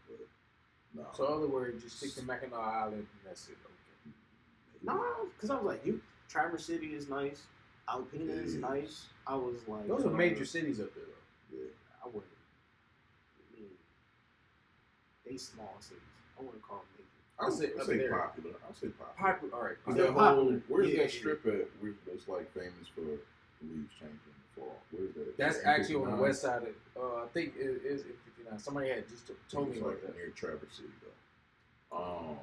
cool. 0.07 0.17
No. 0.95 1.05
so 1.13 1.27
in 1.27 1.33
other 1.33 1.47
words, 1.47 1.83
just 1.83 1.97
stick 1.97 2.15
to 2.15 2.23
Mackinac 2.23 2.57
Island, 2.59 3.05
and 3.05 3.21
that's 3.25 3.47
it. 3.47 3.57
Okay. 3.63 4.13
no, 4.81 5.27
because 5.35 5.49
I 5.51 5.55
was 5.55 5.65
like, 5.65 5.85
you 5.85 6.01
Traverse 6.27 6.65
City 6.65 6.87
is 6.95 7.07
nice, 7.07 7.43
Alpena 7.87 8.43
is 8.43 8.55
nice. 8.55 9.05
I 9.27 9.35
was 9.35 9.55
like, 9.67 9.87
Those 9.87 10.05
are 10.05 10.09
major 10.09 10.45
cities 10.45 10.79
up 10.79 10.93
there. 10.95 11.03
though. 11.05 11.57
Yeah. 11.57 11.69
I 12.03 12.07
wouldn't. 12.07 12.25
I 13.37 13.59
mean, 13.59 13.69
they 15.25 15.37
small 15.37 15.75
cities. 15.79 16.01
I 16.39 16.43
wouldn't 16.43 16.63
call 16.63 16.77
them 16.77 16.87
major. 16.95 17.05
I 17.39 17.45
would 17.45 17.53
say 17.53 17.67
say, 17.85 18.07
popular. 18.09 18.55
I'll 18.67 18.75
say 18.75 18.87
popular. 18.87 19.15
Popular, 19.17 19.53
all 19.55 19.63
right. 19.63 19.75
Cause 19.85 19.95
They're 19.95 20.11
whole, 20.11 20.59
where's 20.67 20.89
Yeah, 20.89 21.03
that 21.03 21.13
yeah. 21.13 21.19
strip 21.19 21.45
at? 21.45 21.67
Where 21.79 21.93
that's 22.07 22.27
like 22.27 22.51
famous 22.53 22.87
for 22.93 23.01
leaves 23.01 23.91
changing 23.99 24.19
in 24.27 24.39
the 24.39 24.61
fall. 24.61 24.79
Where's 24.91 25.13
that? 25.15 25.37
That's 25.37 25.57
Is 25.57 25.61
it 25.63 25.67
actually 25.67 25.95
on 25.95 26.11
the 26.11 26.21
west 26.23 26.41
side 26.41 26.63
of. 26.63 26.75
Uh, 27.01 27.23
I 27.23 27.27
think 27.33 27.53
it 27.57 27.81
is 27.85 28.01
in 28.01 28.13
59. 28.35 28.59
Somebody 28.59 28.89
had 28.89 29.07
just 29.09 29.29
told 29.51 29.67
me 29.67 29.71
It's 29.73 29.81
about 29.81 29.91
like 29.91 30.01
that. 30.07 30.15
near 30.15 30.29
Traverse 30.29 30.75
City 30.75 30.89
though. 31.01 31.97
Um, 31.97 32.37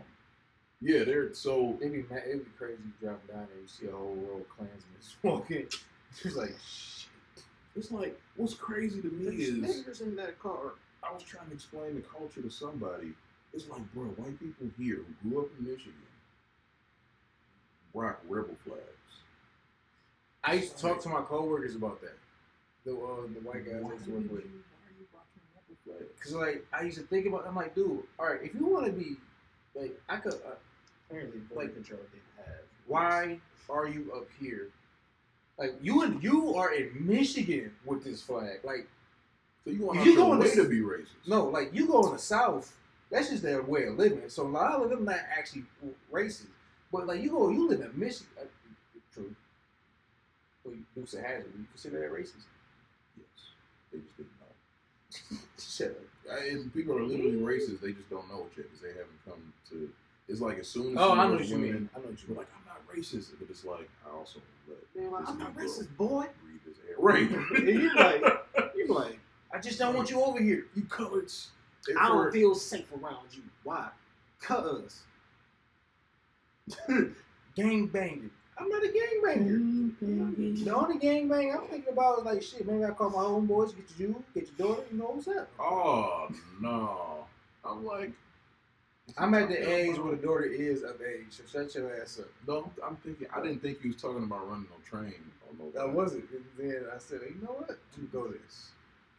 yeah, 0.80 1.04
they're 1.04 1.32
so 1.34 1.76
It'd 1.80 1.92
be 1.92 2.04
ma- 2.10 2.20
it'd 2.20 2.44
be 2.44 2.50
crazy 2.58 2.78
driving 3.00 3.20
down 3.28 3.46
there. 3.48 3.60
You 3.62 3.68
see 3.68 3.86
a 3.86 3.92
whole 3.92 4.14
row 4.16 4.38
of 4.38 4.48
Klansmen 4.48 4.82
walking. 5.22 5.66
She's 6.20 6.36
like, 6.36 6.54
shit. 6.66 7.10
it's 7.74 7.90
like 7.90 8.18
what's 8.36 8.54
crazy 8.54 9.00
to 9.02 9.08
me 9.08 9.24
There's 9.36 9.48
is 9.48 9.84
niggers 9.84 10.00
in 10.02 10.16
that 10.16 10.38
car. 10.38 10.72
I 11.02 11.12
was 11.12 11.22
trying 11.22 11.46
to 11.48 11.54
explain 11.54 11.94
the 11.94 12.00
culture 12.02 12.40
to 12.42 12.50
somebody. 12.50 13.12
It's 13.56 13.68
like, 13.70 13.80
bro, 13.94 14.04
white 14.04 14.38
people 14.38 14.66
here 14.78 14.96
who 15.22 15.28
grew 15.30 15.40
up 15.42 15.48
in 15.58 15.64
Michigan 15.66 15.92
rock 17.94 18.20
rebel 18.28 18.54
flags. 18.66 18.82
I 20.44 20.54
used 20.54 20.76
to 20.76 20.82
talk 20.82 21.00
to 21.04 21.08
my 21.08 21.22
coworkers 21.22 21.74
about 21.74 22.02
that. 22.02 22.18
The 22.84 22.92
uh, 22.92 23.22
the 23.32 23.40
white 23.40 23.64
guys 23.64 23.76
I 23.78 23.80
Why 23.80 23.92
used 23.94 24.04
to 24.04 24.10
work 24.12 24.22
with. 24.24 24.30
why 24.30 24.36
are 24.36 24.92
you 25.00 25.06
rocking 25.14 25.42
rebel 25.56 25.76
flags? 25.86 26.22
Cause 26.22 26.32
like 26.34 26.66
I 26.74 26.82
used 26.82 26.98
to 26.98 27.04
think 27.04 27.24
about, 27.26 27.46
I'm 27.48 27.56
like, 27.56 27.74
dude, 27.74 28.02
all 28.18 28.26
right, 28.26 28.40
if 28.42 28.54
you 28.54 28.66
want 28.66 28.84
to 28.86 28.92
be, 28.92 29.16
like, 29.74 29.98
I 30.08 30.16
could. 30.18 30.34
Uh, 30.34 30.54
Apparently, 31.08 31.38
border 31.38 31.66
Like, 31.66 31.74
control 31.74 32.00
didn't 32.10 32.46
have. 32.48 32.64
why 32.88 33.38
are 33.70 33.86
you 33.86 34.12
up 34.12 34.26
here? 34.40 34.70
Like 35.56 35.74
you 35.80 36.02
and 36.02 36.20
you 36.20 36.56
are 36.56 36.74
in 36.74 36.90
Michigan 36.98 37.70
with 37.84 38.02
this 38.02 38.20
flag. 38.22 38.58
Like 38.64 38.88
So 39.64 39.70
you 39.70 39.78
going 39.78 40.00
If 40.00 40.04
you 40.06 40.16
going 40.16 40.40
way 40.40 40.50
to- 40.50 40.64
to 40.64 40.68
be 40.68 40.80
racist? 40.80 41.28
no, 41.28 41.44
like 41.46 41.72
you 41.72 41.86
go 41.86 42.04
in 42.08 42.12
the 42.14 42.18
South. 42.18 42.76
That's 43.10 43.30
just 43.30 43.42
their 43.42 43.62
way 43.62 43.84
of 43.86 43.96
living. 43.98 44.22
So 44.28 44.44
a 44.44 44.48
lot 44.48 44.82
of 44.82 44.90
them 44.90 45.04
not 45.04 45.20
actually 45.36 45.64
racist. 46.12 46.46
But 46.92 47.06
like 47.06 47.20
you 47.22 47.30
go, 47.30 47.48
you 47.50 47.68
live 47.68 47.80
in 47.80 47.90
Michigan. 47.98 48.26
Uh, 48.40 48.44
true. 49.14 49.34
Well, 50.64 50.74
you 50.74 50.84
do 50.94 51.06
say 51.06 51.18
hazard. 51.20 51.52
You 51.56 51.64
consider 51.72 52.00
that 52.00 52.12
racist? 52.12 52.44
Yes, 53.16 53.26
they 53.92 53.98
just 54.00 54.16
didn't 54.16 54.30
know. 54.40 55.38
Shut 55.58 55.90
up. 55.90 56.32
I, 56.32 56.48
and 56.48 56.72
people 56.74 56.96
are 56.98 57.02
literally 57.04 57.36
racist. 57.38 57.80
They 57.80 57.92
just 57.92 58.10
don't 58.10 58.28
know 58.28 58.46
it 58.50 58.52
yet 58.58 58.66
because 58.66 58.80
they 58.80 58.88
haven't 58.88 59.24
come 59.24 59.52
to. 59.70 59.88
It's 60.28 60.40
like 60.40 60.58
as 60.58 60.66
soon 60.66 60.92
as 60.92 60.96
Oh, 60.98 61.12
I 61.12 61.16
know 61.18 61.28
know 61.28 61.36
what 61.36 61.46
you 61.46 61.58
mean. 61.58 61.88
I 61.94 61.98
know 62.00 62.06
what 62.06 62.10
you 62.12 62.16
You're 62.26 62.28
mean. 62.30 62.38
like, 62.38 62.48
I'm 62.58 62.66
not 62.66 62.82
racist, 62.92 63.28
but 63.38 63.48
it's 63.48 63.64
like 63.64 63.88
I 64.04 64.10
also 64.16 64.40
let 64.68 64.78
They're 64.94 65.08
like, 65.08 65.20
this 65.20 65.30
I'm 65.30 65.38
not 65.38 65.56
racist, 65.56 65.96
boy. 65.96 66.26
breathe 66.42 66.60
his 66.66 66.76
air. 66.88 66.96
Right. 66.98 67.30
and 67.56 67.68
you 67.68 67.94
like, 67.94 68.22
you 68.74 68.86
like, 68.88 69.20
I 69.54 69.60
just 69.60 69.78
don't 69.78 69.94
want 69.94 70.10
you 70.10 70.20
over 70.20 70.40
here. 70.42 70.64
you 70.74 70.82
coloreds. 70.82 71.46
I 71.98 72.08
don't 72.08 72.32
feel 72.32 72.54
safe 72.54 72.86
around 72.92 73.28
you. 73.32 73.42
Why? 73.62 73.88
Cause 74.40 75.02
Gang 77.56 77.86
banging. 77.86 78.30
I'm 78.58 78.68
not 78.68 78.82
a 78.82 78.88
gang 78.88 79.20
banger. 79.22 80.64
The 80.64 80.74
only 80.74 80.98
gang 80.98 81.28
bang 81.28 81.52
I'm 81.52 81.66
thinking 81.68 81.92
about 81.92 82.20
is 82.20 82.24
like 82.24 82.42
shit. 82.42 82.66
Maybe 82.66 82.84
I 82.84 82.90
call 82.90 83.10
my 83.10 83.18
homeboys, 83.18 83.76
get 83.76 83.84
you, 83.98 84.22
get 84.34 84.48
your 84.56 84.68
daughter. 84.68 84.86
You 84.90 84.98
know 84.98 85.04
what's 85.06 85.28
up? 85.28 85.48
Oh 85.60 86.28
no! 86.60 87.26
I'm 87.64 87.84
like, 87.84 88.12
I'm 89.18 89.34
at 89.34 89.48
the 89.48 89.56
age 89.56 89.98
where 89.98 90.16
the 90.16 90.22
daughter 90.22 90.44
is 90.44 90.82
of 90.82 91.00
age. 91.02 91.26
So 91.30 91.42
shut 91.50 91.74
your 91.74 92.00
ass 92.00 92.18
up. 92.18 92.30
No, 92.46 92.70
I'm, 92.82 92.88
I'm 92.88 92.96
thinking. 92.96 93.26
I 93.34 93.42
didn't 93.42 93.60
think 93.60 93.84
you 93.84 93.92
was 93.92 94.00
talking 94.00 94.24
about 94.24 94.48
running 94.48 94.66
no 94.70 94.76
train. 94.88 95.14
Or 95.46 95.64
no 95.66 95.70
That 95.72 95.92
wasn't. 95.92 96.24
And 96.30 96.44
then 96.58 96.84
I 96.94 96.98
said, 96.98 97.20
hey, 97.22 97.34
you 97.34 97.42
know 97.42 97.52
what? 97.52 97.68
Let 97.68 97.98
me 97.98 98.08
go 98.10 98.26
this. 98.28 98.70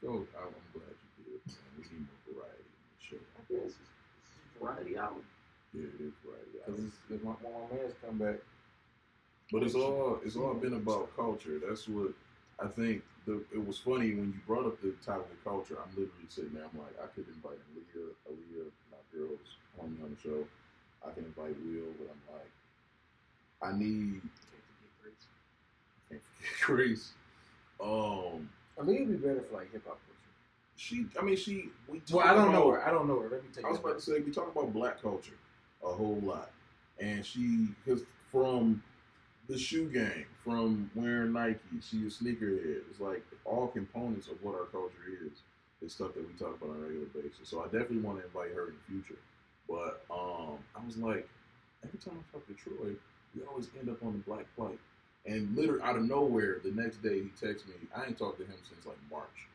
Go. 0.01 0.25
I'm, 0.37 0.49
I'm 0.49 0.69
glad 0.73 0.93
you 1.17 1.23
did. 1.25 1.41
Man. 1.45 1.57
We 1.77 1.83
need 1.83 2.07
more 2.07 2.41
variety 2.41 2.63
in 3.11 3.17
the 3.49 3.55
show. 3.55 3.61
I 3.61 3.65
it's 3.65 3.75
variety 4.59 4.97
album. 4.97 5.23
Yeah, 5.73 5.83
it 5.83 6.01
is 6.01 6.13
variety. 6.25 6.59
Because 6.65 6.91
if 7.09 7.23
my, 7.23 7.31
when 7.41 7.53
my 7.53 7.75
man's 7.77 7.93
come 8.05 8.17
back, 8.17 8.37
But 9.51 9.63
it's 9.63 9.75
all 9.75 10.19
it's 10.25 10.35
all 10.35 10.53
been 10.53 10.73
about 10.73 11.15
culture. 11.15 11.59
That's 11.67 11.87
what 11.87 12.11
I 12.59 12.67
think. 12.67 13.03
The, 13.25 13.43
it 13.53 13.65
was 13.65 13.77
funny 13.77 14.15
when 14.15 14.31
you 14.33 14.39
brought 14.47 14.65
up 14.65 14.81
the 14.81 14.91
topic 15.05 15.27
of 15.31 15.43
culture. 15.43 15.77
I'm 15.83 15.89
literally 15.91 16.27
sitting 16.29 16.53
there. 16.53 16.63
I'm 16.63 16.79
like, 16.79 16.95
I 17.03 17.07
could 17.07 17.27
invite 17.27 17.59
Aaliyah, 17.75 18.13
Aaliyah, 18.31 18.71
my 18.89 18.97
girls, 19.13 19.39
homie 19.77 20.01
on 20.03 20.15
the 20.15 20.21
show. 20.21 20.45
I 21.05 21.11
can 21.11 21.25
invite 21.25 21.55
Will, 21.65 21.91
but 21.99 22.07
I'm 22.09 22.23
like, 22.35 22.51
I 23.61 23.77
need 23.77 24.21
Can't 24.21 24.63
forget 24.63 24.93
Grace. 25.03 25.27
can't 26.09 26.21
forget 26.23 26.61
Grace. 26.61 27.11
Um, 27.81 28.49
I 28.79 28.83
mean, 28.83 28.95
it'd 28.95 29.09
be 29.21 29.27
better 29.27 29.41
for 29.49 29.57
like 29.57 29.71
hip 29.71 29.83
hop 29.85 29.99
culture. 30.07 30.16
She. 30.77 31.05
I 31.19 31.23
mean, 31.23 31.35
she. 31.35 31.69
We. 31.87 32.01
Well, 32.11 32.25
I 32.25 32.33
don't 32.33 32.51
know 32.53 32.71
her. 32.71 32.87
I 32.87 32.91
don't 32.91 33.07
know 33.07 33.19
her. 33.19 33.29
Let 33.29 33.43
me 33.43 33.49
take 33.53 33.65
I 33.65 33.69
was 33.69 33.79
about 33.79 33.93
back. 33.93 33.97
to 33.97 34.03
say 34.03 34.19
we 34.19 34.31
talk 34.31 34.49
about 34.55 34.71
black 34.73 35.01
culture 35.01 35.33
a 35.83 35.87
whole 35.91 36.19
lot, 36.23 36.51
and 36.99 37.25
she 37.25 37.67
because 37.83 38.03
from 38.31 38.81
the 39.49 39.57
shoe 39.57 39.89
game, 39.89 40.25
from 40.43 40.89
wearing 40.95 41.33
Nike, 41.33 41.59
she 41.81 41.97
a 41.97 42.09
sneakerhead. 42.09 42.81
It's 42.89 42.99
like 42.99 43.23
all 43.45 43.67
components 43.67 44.27
of 44.27 44.41
what 44.43 44.55
our 44.55 44.65
culture 44.65 45.07
is 45.25 45.31
is 45.81 45.93
stuff 45.93 46.13
that 46.15 46.27
we 46.27 46.33
talk 46.33 46.55
about 46.57 46.71
on 46.75 46.77
a 46.77 46.79
regular 46.79 47.07
basis. 47.07 47.49
So 47.49 47.61
I 47.61 47.65
definitely 47.65 47.99
want 47.99 48.19
to 48.19 48.25
invite 48.25 48.53
her 48.53 48.69
in 48.69 48.73
the 48.73 48.93
future. 49.03 49.19
But 49.69 50.03
um, 50.09 50.57
I 50.75 50.85
was 50.85 50.97
like, 50.97 51.27
every 51.83 51.99
time 51.99 52.17
I 52.17 52.31
talk 52.31 52.47
to 52.47 52.53
Troy, 52.53 52.93
we 53.35 53.41
always 53.49 53.69
end 53.79 53.89
up 53.89 54.03
on 54.03 54.13
the 54.13 54.19
black 54.19 54.45
plight. 54.55 54.79
And 55.25 55.55
literally 55.55 55.81
out 55.81 55.97
of 55.97 56.03
nowhere, 56.03 56.57
the 56.63 56.71
next 56.71 57.03
day 57.03 57.21
he 57.21 57.29
texts 57.39 57.67
me. 57.67 57.75
I 57.95 58.05
ain't 58.05 58.17
talked 58.17 58.39
to 58.39 58.45
him 58.45 58.55
since 58.67 58.85
like 58.85 58.97
March 59.11 59.47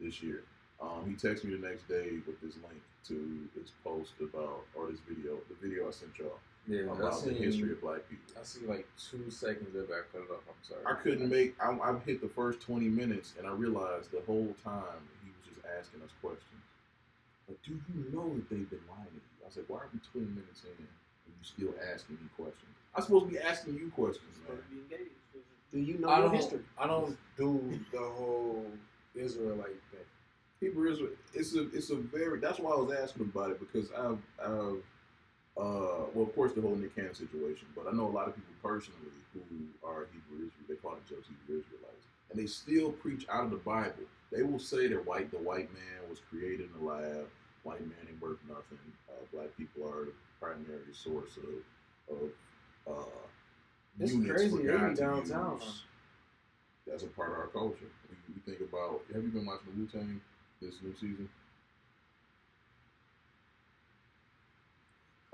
this 0.00 0.22
year. 0.22 0.42
Um, 0.84 1.08
he 1.08 1.14
texted 1.14 1.44
me 1.44 1.56
the 1.56 1.66
next 1.66 1.88
day 1.88 2.20
with 2.26 2.40
this 2.40 2.56
link 2.68 2.80
to 3.08 3.48
his 3.58 3.72
post 3.82 4.12
about 4.20 4.64
or 4.74 4.90
this 4.90 5.00
video, 5.08 5.38
the 5.48 5.56
video 5.66 5.88
I 5.88 5.92
sent 5.92 6.18
y'all 6.18 6.38
Yeah, 6.68 6.90
I 6.90 6.92
about 6.92 7.24
the 7.24 7.32
history 7.32 7.72
of 7.72 7.80
black 7.80 8.08
people. 8.08 8.24
I 8.38 8.44
see 8.44 8.66
like 8.66 8.86
two 8.98 9.30
seconds 9.30 9.74
of 9.74 9.88
it. 9.88 9.92
I 9.92 10.04
cut 10.12 10.24
it 10.28 10.32
off. 10.32 10.44
I'm 10.44 10.60
sorry. 10.62 10.84
I 10.84 10.94
couldn't 11.00 11.28
make. 11.28 11.54
I, 11.60 11.72
I 11.72 11.96
hit 12.04 12.20
the 12.20 12.28
first 12.28 12.60
twenty 12.60 12.88
minutes, 12.88 13.34
and 13.38 13.46
I 13.46 13.52
realized 13.52 14.10
the 14.10 14.22
whole 14.26 14.54
time 14.62 15.00
he 15.24 15.30
was 15.32 15.44
just 15.48 15.64
asking 15.78 16.02
us 16.02 16.12
questions. 16.20 16.64
Like, 17.48 17.60
do 17.62 17.72
you 17.72 18.12
know 18.12 18.28
that 18.34 18.48
they've 18.50 18.68
been 18.68 18.84
lying 18.88 19.08
to 19.08 19.20
you? 19.20 19.46
I 19.46 19.50
said, 19.50 19.64
why 19.68 19.78
are 19.78 19.88
we 19.92 20.00
twenty 20.12 20.32
minutes 20.32 20.64
in 20.64 20.76
and 20.84 20.88
you 21.28 21.44
still 21.44 21.74
asking 21.92 22.16
me 22.16 22.28
questions? 22.36 22.72
I'm 22.94 23.02
supposed 23.02 23.26
to 23.26 23.30
be 23.32 23.38
asking 23.38 23.74
you 23.74 23.90
questions, 23.94 24.32
man. 24.44 24.56
Supposed 24.56 24.68
to 24.68 24.74
be 24.74 24.80
engaged. 24.84 25.16
Do 25.72 25.80
you 25.80 25.98
know 25.98 26.08
I 26.08 26.20
your 26.20 26.30
history? 26.30 26.60
I 26.78 26.86
don't 26.86 27.16
do 27.36 27.80
the 27.92 27.98
whole 27.98 28.66
Israelite 29.14 29.80
thing. 29.90 30.08
Hebrew 30.60 30.90
is 30.92 31.00
it's 31.34 31.54
a 31.54 31.62
it's 31.74 31.90
a 31.90 31.96
very 31.96 32.38
that's 32.38 32.58
why 32.58 32.72
I 32.72 32.76
was 32.76 32.96
asking 32.96 33.24
about 33.24 33.50
it 33.50 33.60
because 33.60 33.90
I've 33.92 34.18
I've 34.42 34.82
uh 35.56 36.06
well 36.14 36.26
of 36.26 36.34
course 36.34 36.52
the 36.54 36.62
whole 36.62 36.76
Nick 36.76 36.94
Cannon 36.94 37.14
situation, 37.14 37.66
but 37.76 37.86
I 37.88 37.92
know 37.92 38.06
a 38.06 38.14
lot 38.14 38.28
of 38.28 38.34
people 38.34 38.54
personally 38.62 39.00
who 39.34 39.40
are 39.86 40.06
Hebrew 40.12 40.46
Israel 40.46 40.66
they 40.68 40.74
call 40.76 40.92
themselves 40.92 41.26
Hebrew 41.28 41.62
Israelites, 41.62 42.06
and 42.30 42.40
they 42.40 42.46
still 42.46 42.92
preach 42.92 43.26
out 43.30 43.44
of 43.44 43.50
the 43.50 43.58
Bible. 43.58 44.04
They 44.32 44.42
will 44.42 44.58
say 44.58 44.88
that 44.88 45.06
white 45.06 45.30
the 45.30 45.38
white 45.38 45.72
man 45.74 46.08
was 46.08 46.20
created 46.30 46.68
in 46.70 46.80
the 46.80 46.90
lab, 46.90 47.26
white 47.64 47.80
man 47.82 47.98
ain't 48.08 48.20
worth 48.22 48.38
nothing. 48.48 48.78
Uh, 49.10 49.24
black 49.32 49.48
people 49.56 49.86
are 49.88 50.06
the 50.06 50.12
primary 50.40 50.92
source 50.92 51.36
of 51.38 52.16
of 52.16 52.30
uh, 52.98 53.20
It's 54.00 54.12
units 54.12 54.32
crazy, 54.32 54.56
for 54.56 54.62
God 54.62 54.96
to 54.96 55.02
downtown, 55.02 55.60
use. 55.60 55.82
That's 56.86 57.02
a 57.02 57.06
part 57.08 57.32
of 57.32 57.38
our 57.38 57.46
culture. 57.48 57.90
We, 58.10 58.34
we 58.34 58.40
think 58.46 58.60
about. 58.68 59.02
Have 59.14 59.22
you 59.22 59.30
been 59.30 59.46
watching 59.46 59.66
the 59.74 59.80
Wu 59.80 59.86
Tang 59.88 60.20
this 60.64 60.74
new 60.82 60.94
season? 60.94 61.28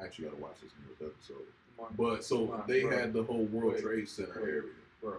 I 0.01 0.05
actually 0.05 0.27
got 0.27 0.37
to 0.37 0.43
watch 0.43 0.57
this 0.63 0.73
new 0.81 1.07
episode. 1.07 1.47
Mark, 1.79 1.91
But 1.97 2.25
so 2.25 2.47
Mark, 2.47 2.67
they 2.67 2.83
bro. 2.83 2.97
had 2.99 3.13
the 3.13 3.23
whole 3.23 3.45
World 3.47 3.75
Wait, 3.75 3.83
Trade 3.83 4.09
Center 4.09 4.41
wait. 4.41 4.49
area. 4.49 4.63
bro. 5.03 5.15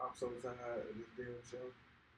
I'm 0.00 0.10
so 0.18 0.28
tired 0.42 0.84
of 0.88 0.96
this 0.96 1.08
damn 1.16 1.26
show. 1.50 1.66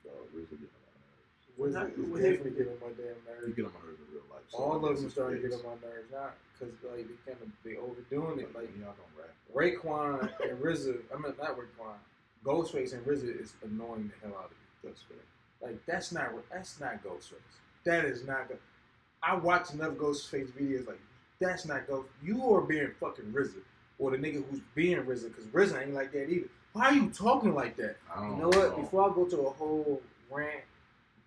Uh, 0.07 0.11
RZA 0.37 0.51
getting 0.51 0.69
on 0.69 1.57
Wizard 1.57 1.75
Not 1.75 1.91
is 2.05 2.11
with 2.11 2.23
definitely 2.23 2.51
getting 2.51 2.73
on 2.73 2.81
my 2.83 2.93
damn 2.99 3.15
my 3.25 3.31
nerves. 3.31 3.41
nerves. 3.41 3.47
He 3.47 3.53
get 3.55 3.65
on 3.67 3.73
my 3.79 3.83
nerves 3.87 4.01
in 4.03 4.09
real 4.15 4.27
life. 4.33 4.43
So 4.49 4.59
All 4.59 4.73
I 4.73 4.77
of 4.77 4.83
guess 4.91 5.01
them 5.01 5.11
starting 5.11 5.43
to 5.43 5.49
get 5.49 5.55
on 5.59 5.65
my 5.65 5.79
nerves, 5.87 6.09
not 6.11 6.35
because 6.59 6.75
like 6.83 7.07
they 7.07 7.19
kind 7.31 7.39
of 7.43 7.49
they 7.63 7.77
overdoing 7.79 8.41
it. 8.43 8.51
Like 8.57 8.69
y'all 8.81 8.97
don't 8.99 9.15
rap. 9.15 9.33
Raekwon 9.55 10.27
and 10.51 10.59
RZA, 10.59 10.99
I 11.15 11.17
mean 11.23 11.33
not 11.39 11.55
Raekwon, 11.57 11.97
Ghostface 12.45 12.93
and 12.93 13.07
RZA 13.07 13.39
is 13.41 13.53
annoying 13.63 14.11
the 14.11 14.17
hell 14.27 14.37
out 14.39 14.51
of 14.51 14.57
me. 14.59 14.64
Fair. 15.09 15.17
Like 15.63 15.85
that's 15.87 16.13
not 16.13 16.31
that's 16.53 16.79
not 16.81 17.03
Ghostface. 17.03 17.35
That 17.85 18.05
is 18.05 18.25
not. 18.27 18.49
Go- 18.49 18.59
I 19.23 19.37
watch 19.37 19.73
enough 19.73 19.93
Ghostface 19.93 20.51
videos. 20.53 20.87
Like 20.87 21.01
that's 21.41 21.67
not 21.67 21.87
Ghost. 21.87 22.09
You 22.23 22.43
are 22.55 22.61
being 22.61 22.91
fucking 23.01 23.27
RZA 23.27 23.63
or 23.99 24.11
the 24.11 24.19
nigga 24.19 24.45
who's 24.51 24.61
being 24.75 24.99
RZA 24.99 25.29
because 25.35 25.47
RZA 25.47 25.83
ain't 25.83 25.95
like 25.95 26.13
that 26.13 26.29
either. 26.29 26.49
Why 26.73 26.87
are 26.87 26.95
you 26.95 27.09
talking 27.11 27.55
like 27.55 27.77
that? 27.77 27.97
I 28.15 28.21
don't 28.21 28.31
You 28.37 28.43
know 28.43 28.49
what? 28.49 28.71
know. 28.77 28.77
Before 28.83 29.11
I 29.11 29.15
go 29.15 29.25
to 29.27 29.41
a 29.43 29.51
whole 29.51 30.03
rant, 30.31 30.65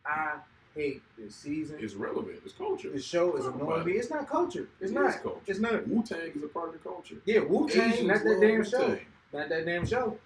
I 0.05 0.35
hate 0.75 1.01
this 1.17 1.35
season. 1.35 1.77
It's 1.79 1.93
relevant. 1.95 2.39
It's 2.43 2.53
culture. 2.53 2.91
The 2.91 2.99
show 3.01 3.35
is 3.37 3.45
annoying 3.45 3.85
me. 3.85 3.93
It's 3.93 4.09
not 4.09 4.29
culture. 4.29 4.67
It's 4.81 4.91
It 4.91 4.93
not. 4.95 5.23
culture. 5.23 5.39
It's 5.47 5.59
not. 5.59 5.87
Wu 5.87 6.03
Tang 6.03 6.31
is 6.35 6.43
a 6.43 6.47
part 6.47 6.67
of 6.67 6.73
the 6.73 6.79
culture. 6.79 7.15
Yeah, 7.25 7.39
Wu 7.39 7.67
Tang. 7.69 8.05
Not 8.07 8.23
that 8.23 8.37
damn 8.41 8.63
show. 8.65 8.79
Wu-Tang. 8.89 9.05
Not 9.33 9.49
that 9.49 9.65
damn 9.65 9.85
show. 9.85 10.19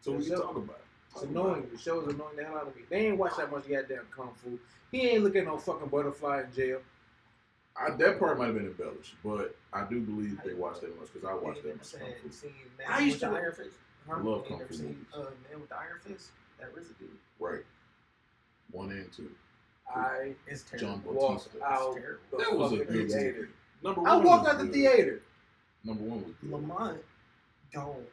So 0.00 0.12
we 0.12 0.18
can 0.24 0.36
show- 0.36 0.42
talk 0.42 0.56
about 0.56 0.76
it. 0.76 0.84
It's 1.14 1.22
annoying. 1.22 1.66
The 1.72 1.78
show 1.78 2.00
is 2.00 2.14
annoying 2.14 2.36
the 2.36 2.44
hell 2.44 2.56
out 2.56 2.68
of 2.68 2.76
me. 2.76 2.82
They 2.88 3.06
ain't 3.08 3.18
watch 3.18 3.36
that 3.38 3.50
much 3.50 3.68
goddamn 3.68 4.06
kung 4.14 4.30
fu. 4.42 4.58
He 4.92 5.08
ain't 5.08 5.24
looking 5.24 5.44
no 5.44 5.58
fucking 5.58 5.88
butterfly 5.88 6.42
in 6.42 6.52
jail. 6.54 6.80
I, 7.80 7.90
that 7.90 8.18
part 8.18 8.38
might 8.38 8.46
have 8.46 8.54
been 8.56 8.66
embellished, 8.66 9.14
but 9.24 9.54
I 9.72 9.84
do 9.84 10.00
believe 10.00 10.40
they 10.44 10.54
watched 10.54 10.80
that 10.80 10.98
much 10.98 11.12
because 11.12 11.28
I 11.28 11.34
watched 11.34 11.62
that 11.62 11.68
ain't 11.70 11.78
much. 11.78 11.92
Kung 11.92 12.00
Fu. 12.22 12.30
seen, 12.30 12.50
seen 12.50 12.52
Man 12.76 12.86
I 12.90 12.96
with 12.98 13.06
used 13.06 13.20
the 13.20 13.28
to- 13.28 13.34
Iron 13.36 13.52
Fist? 13.54 13.76
I 14.10 14.20
love 14.20 14.48
Kung 14.48 14.58
never 14.58 14.68
Fu 14.68 14.74
seen 14.74 14.86
movies. 14.86 15.04
uh, 15.14 15.18
Man 15.50 15.60
with 15.60 15.68
the 15.68 15.76
Iron 15.76 15.98
Fist? 16.04 16.30
That 16.58 16.74
RZA 16.74 16.98
dude. 16.98 17.08
Right. 17.38 17.60
One 18.72 18.90
and 18.90 19.12
two. 19.12 19.30
I 19.94 20.34
It's 20.46 20.62
John 20.78 21.00
terrible. 21.00 21.12
walked 21.14 21.52
Bautista. 21.54 21.64
out 21.64 21.96
It's 21.96 22.18
the 22.30 22.36
That 22.38 22.56
was 22.58 22.72
a 22.72 22.78
fucking 22.78 22.92
good 22.92 23.10
theater. 23.10 23.32
movie. 23.38 23.48
Number 23.82 24.00
I 24.08 24.16
walked 24.16 24.44
was 24.44 24.54
out 24.54 24.58
the 24.66 24.72
theater. 24.72 25.22
Number 25.84 26.02
one 26.02 26.24
was 26.24 26.32
good. 26.40 26.50
Lamont 26.50 26.98
don't 27.72 28.08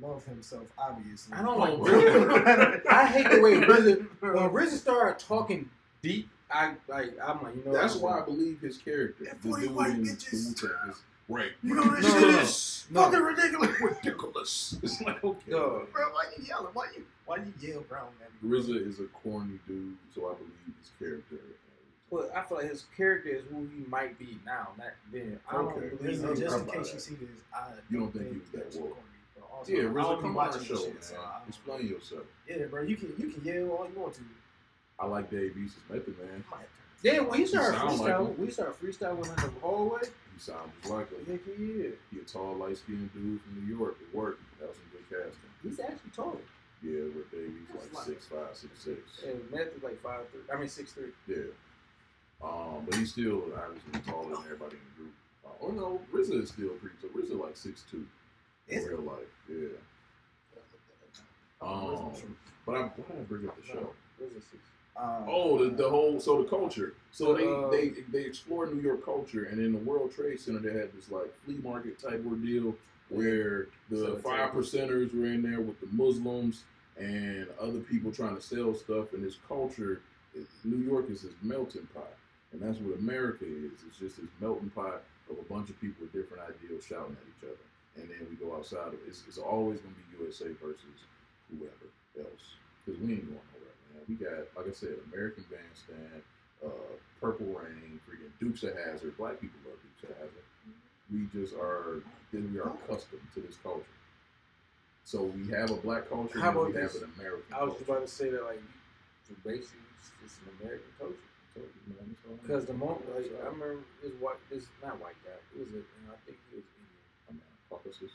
love 0.00 0.24
himself, 0.24 0.66
obviously. 0.78 1.34
I 1.36 1.42
don't 1.42 1.58
like 1.58 1.74
RZA. 1.78 2.86
I 2.88 3.06
hate 3.06 3.30
the 3.30 3.40
way 3.40 3.52
RZA. 3.60 4.06
When 4.20 4.32
RZA 4.50 4.68
started 4.78 5.18
talking 5.24 5.68
deep, 6.02 6.28
I 6.50 6.72
like. 6.88 7.12
I'm 7.22 7.42
like, 7.42 7.56
you 7.56 7.62
know. 7.64 7.72
That's 7.72 7.96
why 7.96 8.20
I 8.20 8.24
believe 8.24 8.60
his 8.60 8.78
character. 8.78 9.24
That 9.24 9.42
The 9.42 9.48
40 9.48 9.66
dude 9.68 9.76
white 9.76 9.90
in 9.90 10.02
bitches. 10.04 10.60
the 10.60 10.66
Wu-Tang 10.68 10.90
is 10.90 11.02
right. 11.28 11.50
You 11.62 11.74
know 11.74 11.84
this 11.94 12.02
No, 12.04 12.10
shit 12.12 12.20
no, 12.22 12.30
no. 12.30 12.38
is 12.40 12.86
No. 12.90 13.02
fucking 13.04 13.20
ridiculous. 13.20 13.70
ridiculous. 13.80 14.76
It's 14.82 15.00
like 15.00 15.24
okay. 15.24 15.50
Dog. 15.50 15.92
Bro, 15.92 16.12
why 16.12 16.24
you 16.36 16.44
yelling? 16.44 16.68
Why 16.74 16.86
you 16.96 17.04
why 17.26 17.36
you 17.38 17.52
yell 17.60 17.80
brown 17.82 18.08
at 18.22 18.30
me? 18.42 18.50
RZA 18.58 18.86
is 18.88 19.00
a 19.00 19.04
corny 19.22 19.58
dude, 19.66 19.96
so 20.14 20.28
I 20.30 20.34
believe 20.34 20.76
his 20.80 20.90
character. 20.98 21.36
But 22.12 22.30
I 22.36 22.42
feel 22.42 22.58
like 22.58 22.68
his 22.70 22.84
character 22.96 23.30
is 23.30 23.42
who 23.50 23.66
he 23.74 23.84
might 23.88 24.16
be 24.18 24.38
now, 24.44 24.68
not 24.78 24.88
then. 25.10 25.40
I 25.48 25.54
don't 25.54 25.66
Okay. 25.72 25.96
believe 25.96 26.20
Listen, 26.20 26.36
just 26.38 26.58
in 26.58 26.66
case 26.66 26.86
that. 26.88 26.94
you 26.94 27.00
see 27.00 27.14
this, 27.14 27.40
I 27.52 27.70
You 27.90 27.98
don't 28.00 28.12
think 28.12 28.30
he 28.30 28.38
was 28.38 28.48
that 28.50 28.64
that's 28.64 28.76
woke? 28.76 28.98
Also, 29.58 29.72
Yeah, 29.72 29.82
RZA, 29.84 30.16
be 30.16 30.22
come 30.22 30.36
on 30.38 30.52
this 30.52 30.64
show, 30.64 30.76
shit, 30.76 30.94
man. 30.94 31.02
so 31.02 31.16
I- 31.16 31.40
Explain 31.48 31.86
yourself. 31.88 32.22
Yeah, 32.48 32.64
bro, 32.66 32.82
you 32.82 32.96
can 32.96 33.14
you 33.18 33.28
can 33.30 33.44
yell 33.44 33.70
all 33.70 33.88
you 33.92 33.98
want 33.98 34.14
to. 34.14 34.20
I 34.98 35.06
like 35.06 35.30
Dave 35.30 35.56
East's 35.56 35.78
Method 35.88 36.16
Man. 36.18 36.44
I 36.52 36.56
might 36.56 36.60
turn 36.60 36.68
Yeah, 37.02 37.20
when 37.20 37.40
he 37.40 37.46
started 37.46 37.76
sound 37.78 38.00
like 38.00 38.38
we 38.38 38.50
started 38.50 38.74
freestyling 38.80 39.26
in 39.28 39.34
the 39.36 39.60
hallway. 39.60 40.00
He 40.34 40.40
sounds 40.40 40.72
like. 40.86 41.08
Heck 41.26 41.40
yeah. 41.46 41.90
He 42.10 42.18
a 42.18 42.22
tall, 42.26 42.54
light 42.56 42.76
skinned 42.76 43.12
dude 43.12 43.40
from 43.42 43.66
New 43.66 43.76
York. 43.76 43.96
It 44.00 44.14
worked. 44.16 44.40
That 44.60 44.68
was 44.68 44.76
some 44.76 44.86
good 44.92 45.04
casting. 45.10 45.50
He's 45.62 45.80
actually 45.80 46.10
tall. 46.14 46.40
Yeah, 46.82 47.04
with 47.16 47.30
Dave 47.30 47.48
East 47.62 47.94
like 47.94 48.04
six 48.04 48.26
five, 48.26 48.54
six 48.54 48.72
six. 48.82 49.00
And 49.26 49.40
Meth 49.50 49.74
is 49.76 49.82
like 49.82 50.00
five 50.02 50.28
three. 50.30 50.42
I 50.52 50.58
mean 50.58 50.68
six 50.68 50.92
three. 50.92 51.12
Yeah. 51.26 51.44
Um, 52.42 52.84
but 52.84 52.94
he's 52.96 53.12
still 53.12 53.44
obviously 53.56 54.00
taller 54.12 54.34
than 54.34 54.44
everybody 54.44 54.76
in 54.76 54.82
the 54.92 54.96
group. 55.02 55.12
Uh, 55.46 55.48
oh 55.62 55.70
no, 55.70 56.00
RZA 56.12 56.42
is 56.42 56.50
still 56.50 56.70
pretty 56.80 56.96
tall. 57.00 57.10
RZA 57.10 57.40
like 57.42 57.56
six 57.56 57.84
two 57.90 58.04
in 58.68 58.78
Is 58.78 58.84
it? 58.86 58.90
real 58.90 59.00
life. 59.02 59.18
Yeah. 59.48 59.68
Um, 61.60 62.12
but 62.66 62.76
I'm 62.76 62.90
did 62.96 63.04
I 63.10 63.22
bring 63.22 63.48
up 63.48 63.56
the 63.60 63.66
show? 63.66 63.90
Where's 64.18 64.32
the 64.34 64.40
six? 64.40 64.62
Uh, 64.96 65.22
Oh, 65.26 65.62
the, 65.64 65.70
the 65.74 65.88
whole 65.88 66.20
so 66.20 66.42
the 66.42 66.48
culture. 66.48 66.94
So 67.10 67.34
they, 67.34 67.46
Uh, 67.46 67.68
they 67.70 67.88
they 68.12 68.24
explore 68.26 68.66
New 68.66 68.80
York 68.80 69.04
culture, 69.04 69.44
and 69.44 69.60
in 69.60 69.72
the 69.72 69.78
World 69.78 70.12
Trade 70.14 70.40
Center 70.40 70.58
they 70.60 70.78
had 70.78 70.92
this 70.92 71.10
like 71.10 71.32
flea 71.44 71.58
market 71.62 71.98
type 71.98 72.22
ordeal 72.26 72.74
where 73.08 73.68
the 73.90 74.16
five 74.24 74.50
percenters 74.52 75.14
were 75.14 75.26
in 75.26 75.42
there 75.42 75.60
with 75.60 75.78
the 75.80 75.86
Muslims 75.92 76.64
and 76.98 77.46
other 77.60 77.80
people 77.80 78.10
trying 78.12 78.34
to 78.36 78.42
sell 78.42 78.74
stuff. 78.74 79.12
And 79.12 79.22
this 79.24 79.36
culture, 79.48 80.00
it- 80.34 80.46
New 80.64 80.78
York 80.84 81.10
is 81.10 81.22
this 81.22 81.32
melting 81.42 81.86
pot, 81.94 82.14
and 82.52 82.60
that's 82.62 82.78
what 82.78 82.98
America 82.98 83.44
is. 83.44 83.72
It's 83.86 83.98
just 83.98 84.16
this 84.20 84.30
melting 84.40 84.70
pot 84.70 85.02
of 85.30 85.38
a 85.38 85.42
bunch 85.52 85.70
of 85.70 85.80
people 85.80 86.02
with 86.02 86.12
different 86.12 86.42
ideals 86.48 86.84
shouting 86.84 87.16
at 87.20 87.26
each 87.28 87.44
other. 87.44 87.58
And 87.96 88.08
then 88.10 88.26
we 88.28 88.36
go 88.36 88.54
outside 88.56 88.88
of 88.88 88.94
it. 88.94 89.00
It's, 89.06 89.22
it's 89.28 89.38
always 89.38 89.80
going 89.80 89.94
to 89.94 90.00
be 90.00 90.24
USA 90.24 90.50
versus 90.60 90.98
whoever 91.50 91.86
else. 92.18 92.58
Because 92.84 93.00
we 93.00 93.12
ain't 93.14 93.26
going 93.30 93.46
nowhere, 93.54 93.76
man. 93.94 94.02
We 94.08 94.14
got, 94.18 94.50
like 94.56 94.68
I 94.68 94.74
said, 94.74 94.98
American 95.12 95.44
Bandstand, 95.50 96.22
uh, 96.64 96.68
Purple 97.20 97.46
Rain, 97.46 98.00
freaking 98.08 98.32
Dukes 98.40 98.62
of 98.64 98.74
Hazzard. 98.76 99.16
Black 99.16 99.40
people 99.40 99.58
love 99.64 99.78
Dukes 99.80 100.10
of 100.10 100.16
Hazzard. 100.18 100.46
We 101.12 101.28
just 101.32 101.54
are, 101.54 102.02
then 102.32 102.50
we 102.52 102.58
are 102.58 102.72
accustomed 102.82 103.22
to 103.34 103.40
this 103.40 103.56
culture. 103.62 103.86
So 105.04 105.22
we 105.30 105.46
have 105.52 105.70
a 105.70 105.76
black 105.76 106.08
culture, 106.08 106.40
How 106.40 106.48
and 106.50 106.58
we 106.58 106.72
about 106.72 106.80
have 106.82 106.94
an 106.96 107.12
American 107.20 107.52
I 107.52 107.62
was 107.62 107.76
culture. 107.76 107.84
about 107.92 108.02
to 108.08 108.10
say 108.10 108.30
that 108.32 108.42
like 108.44 108.60
basically 109.44 109.84
it's 110.24 110.40
an 110.40 110.48
American 110.64 110.88
culture. 110.98 111.28
So, 111.54 111.60
you 111.60 111.92
know, 111.92 112.02
it's 112.08 112.24
all- 112.24 112.40
Because 112.40 112.64
the 112.64 112.72
moment 112.72 113.04
like 113.14 113.28
I 113.36 113.52
remember 113.52 113.84
this 114.02 114.12
white 114.18 114.40
this 114.48 114.64
not 114.82 114.96
white 115.04 115.14
guy. 115.22 115.36
It 115.54 115.60
was 115.60 115.68
a 115.76 115.84
you 115.84 116.00
know, 116.08 116.16
I 116.16 116.20
think 116.24 116.40
he 116.50 116.56
was 116.56 116.64
Indian. 116.64 116.64
I'm 116.64 116.72
not 116.72 116.73
Caucasus, 117.74 118.12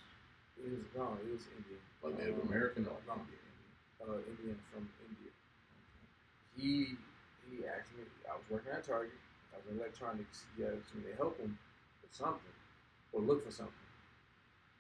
He 0.56 0.70
was 0.72 0.88
no, 0.96 1.18
he 1.26 1.32
was 1.36 1.44
Indian. 1.58 1.80
like 2.04 2.16
Native 2.18 2.40
Um, 2.40 2.48
American 2.48 2.88
or 2.88 2.98
no, 3.08 3.14
Indian? 3.20 3.44
uh, 4.00 4.20
Indian 4.32 4.60
from 4.72 4.88
India. 5.08 5.32
He 6.56 6.96
he 7.50 7.66
asked 7.68 7.92
me. 7.98 8.04
I 8.30 8.36
was 8.36 8.46
working 8.50 8.72
at 8.72 8.84
Target. 8.84 9.12
I 9.54 9.58
was 9.58 9.66
in 9.72 9.80
electronics. 9.80 10.46
He 10.56 10.64
asked 10.64 10.96
me 10.96 11.04
to 11.12 11.16
help 11.18 11.38
him 11.40 11.58
with 12.02 12.14
something 12.14 12.56
or 13.14 13.22
look 13.22 13.44
for 13.46 13.52
something. 13.52 13.74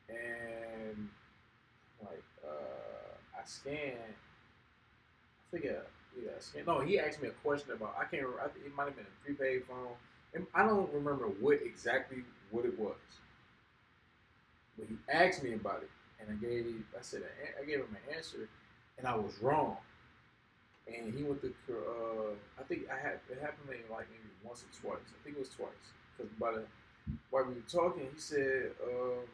And 0.10 1.10
like 2.02 2.24
uh, 2.46 3.12
I 3.38 3.44
scanned. 3.46 4.16
I 4.16 5.50
forget. 5.52 5.88
Yeah, 6.18 6.32
I 6.38 6.40
scanned. 6.40 6.68
No, 6.68 6.80
he 6.80 7.00
asked 7.00 7.22
me 7.22 7.28
a 7.28 7.32
question 7.44 7.72
about. 7.72 7.96
I 8.00 8.06
can't. 8.06 8.24
remember. 8.24 8.52
It 8.66 8.74
might 8.76 8.86
have 8.86 8.96
been 8.96 9.06
a 9.06 9.26
prepaid 9.26 9.66
phone. 9.68 9.96
And 10.34 10.46
I 10.54 10.66
don't 10.66 10.92
remember 10.94 11.26
what 11.26 11.60
exactly 11.66 12.24
what 12.52 12.66
it 12.66 12.78
was. 12.80 12.96
But 14.80 14.88
he 14.90 14.98
asked 15.12 15.44
me 15.44 15.54
about 15.54 15.84
it, 15.84 15.90
and 16.20 16.30
I 16.32 16.36
gave. 16.42 16.66
I 16.98 17.02
said 17.02 17.24
I 17.62 17.66
gave 17.66 17.80
him 17.80 17.96
an 18.08 18.16
answer, 18.16 18.50
and 18.98 19.08
I 19.08 19.16
was 19.16 19.34
wrong. 19.42 19.78
And 20.88 21.14
he 21.14 21.24
went 21.24 21.42
to. 21.42 21.54
Uh, 21.70 22.34
I 22.60 22.64
think 22.64 22.90
I 22.92 22.98
had 22.98 23.20
it 23.30 23.40
happened 23.40 23.68
maybe 23.70 23.84
like 23.92 24.08
maybe 24.10 24.30
once 24.44 24.64
or 24.64 24.72
twice. 24.82 25.06
I 25.14 25.24
think 25.24 25.36
it 25.36 25.40
was 25.40 25.50
twice. 25.50 25.86
Because 26.18 26.32
by 26.40 26.52
the 26.54 26.64
while 27.32 27.46
we 27.46 27.56
were 27.56 27.70
talking, 27.70 28.08
he 28.14 28.20
said, 28.20 28.72
um, 28.84 29.26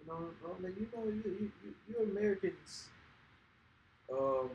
"You 0.00 0.06
know, 0.06 0.30
no, 0.42 0.68
you 0.68 0.88
know, 0.94 1.04
you 1.04 1.22
you 1.24 1.52
you, 1.62 1.74
you 1.88 2.02
Americans 2.10 2.88
um, 4.12 4.50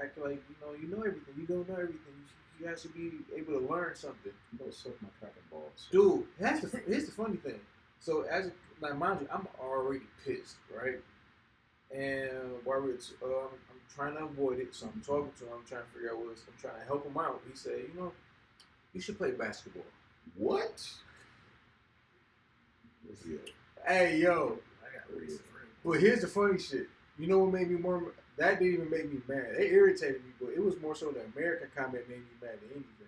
act 0.00 0.18
like 0.18 0.42
you 0.48 0.56
know 0.60 0.72
you 0.74 0.88
know 0.88 0.98
everything. 1.02 1.34
You 1.38 1.46
don't 1.46 1.68
know 1.68 1.74
everything. 1.74 2.14
You, 2.16 2.26
should- 2.26 2.34
you 2.60 2.66
guys 2.66 2.82
should 2.82 2.94
be 2.94 3.12
able 3.36 3.60
to 3.60 3.66
learn 3.72 3.94
something." 3.94 4.32
You 4.52 4.58
know, 4.64 4.70
suck 4.70 5.00
my 5.02 5.08
cock 5.20 5.30
and 5.36 5.50
balls. 5.50 5.86
Dude, 5.92 6.24
that's 6.38 6.60
the 6.60 6.80
here's 6.86 7.06
the 7.06 7.12
funny 7.12 7.36
thing. 7.36 7.60
So 8.00 8.22
as 8.22 8.46
a, 8.46 8.52
like 8.80 8.96
mind 8.96 9.20
you, 9.22 9.28
I'm 9.32 9.46
already 9.60 10.04
pissed, 10.24 10.56
right? 10.74 11.00
And 11.90 12.64
while 12.64 12.82
t- 12.82 13.14
um, 13.24 13.48
I'm 13.70 13.80
trying 13.94 14.14
to 14.16 14.24
avoid 14.24 14.58
it, 14.58 14.74
so 14.74 14.88
I'm 14.92 15.00
talking 15.00 15.32
to 15.38 15.44
him. 15.44 15.50
I'm 15.58 15.64
trying 15.66 15.82
to 15.82 15.88
figure 15.88 16.10
out 16.10 16.18
what's. 16.18 16.42
I'm 16.42 16.54
trying 16.60 16.80
to 16.80 16.86
help 16.86 17.06
him 17.06 17.16
out. 17.16 17.40
He 17.50 17.56
said, 17.56 17.80
you 17.92 18.00
know, 18.00 18.12
you 18.92 19.00
should 19.00 19.18
play 19.18 19.30
basketball. 19.30 19.84
What? 20.36 20.86
Yeah. 23.26 23.38
Hey 23.86 24.18
yo, 24.18 24.58
I 24.82 24.94
got 24.94 25.18
racist 25.18 25.40
friends. 25.48 25.72
but 25.84 26.00
here's 26.00 26.20
the 26.20 26.26
funny 26.26 26.58
shit. 26.58 26.88
You 27.18 27.26
know 27.26 27.38
what 27.38 27.52
made 27.52 27.70
me 27.70 27.78
more? 27.78 28.12
That 28.36 28.58
didn't 28.58 28.74
even 28.74 28.90
make 28.90 29.10
me 29.10 29.20
mad. 29.26 29.54
It 29.58 29.72
irritated 29.72 30.24
me, 30.24 30.32
but 30.40 30.50
it 30.50 30.62
was 30.62 30.78
more 30.80 30.94
so 30.94 31.10
the 31.10 31.24
American 31.34 31.68
comment 31.74 32.08
made 32.08 32.18
me 32.18 32.36
mad 32.40 32.58
than 32.60 32.70
anything. 32.70 32.98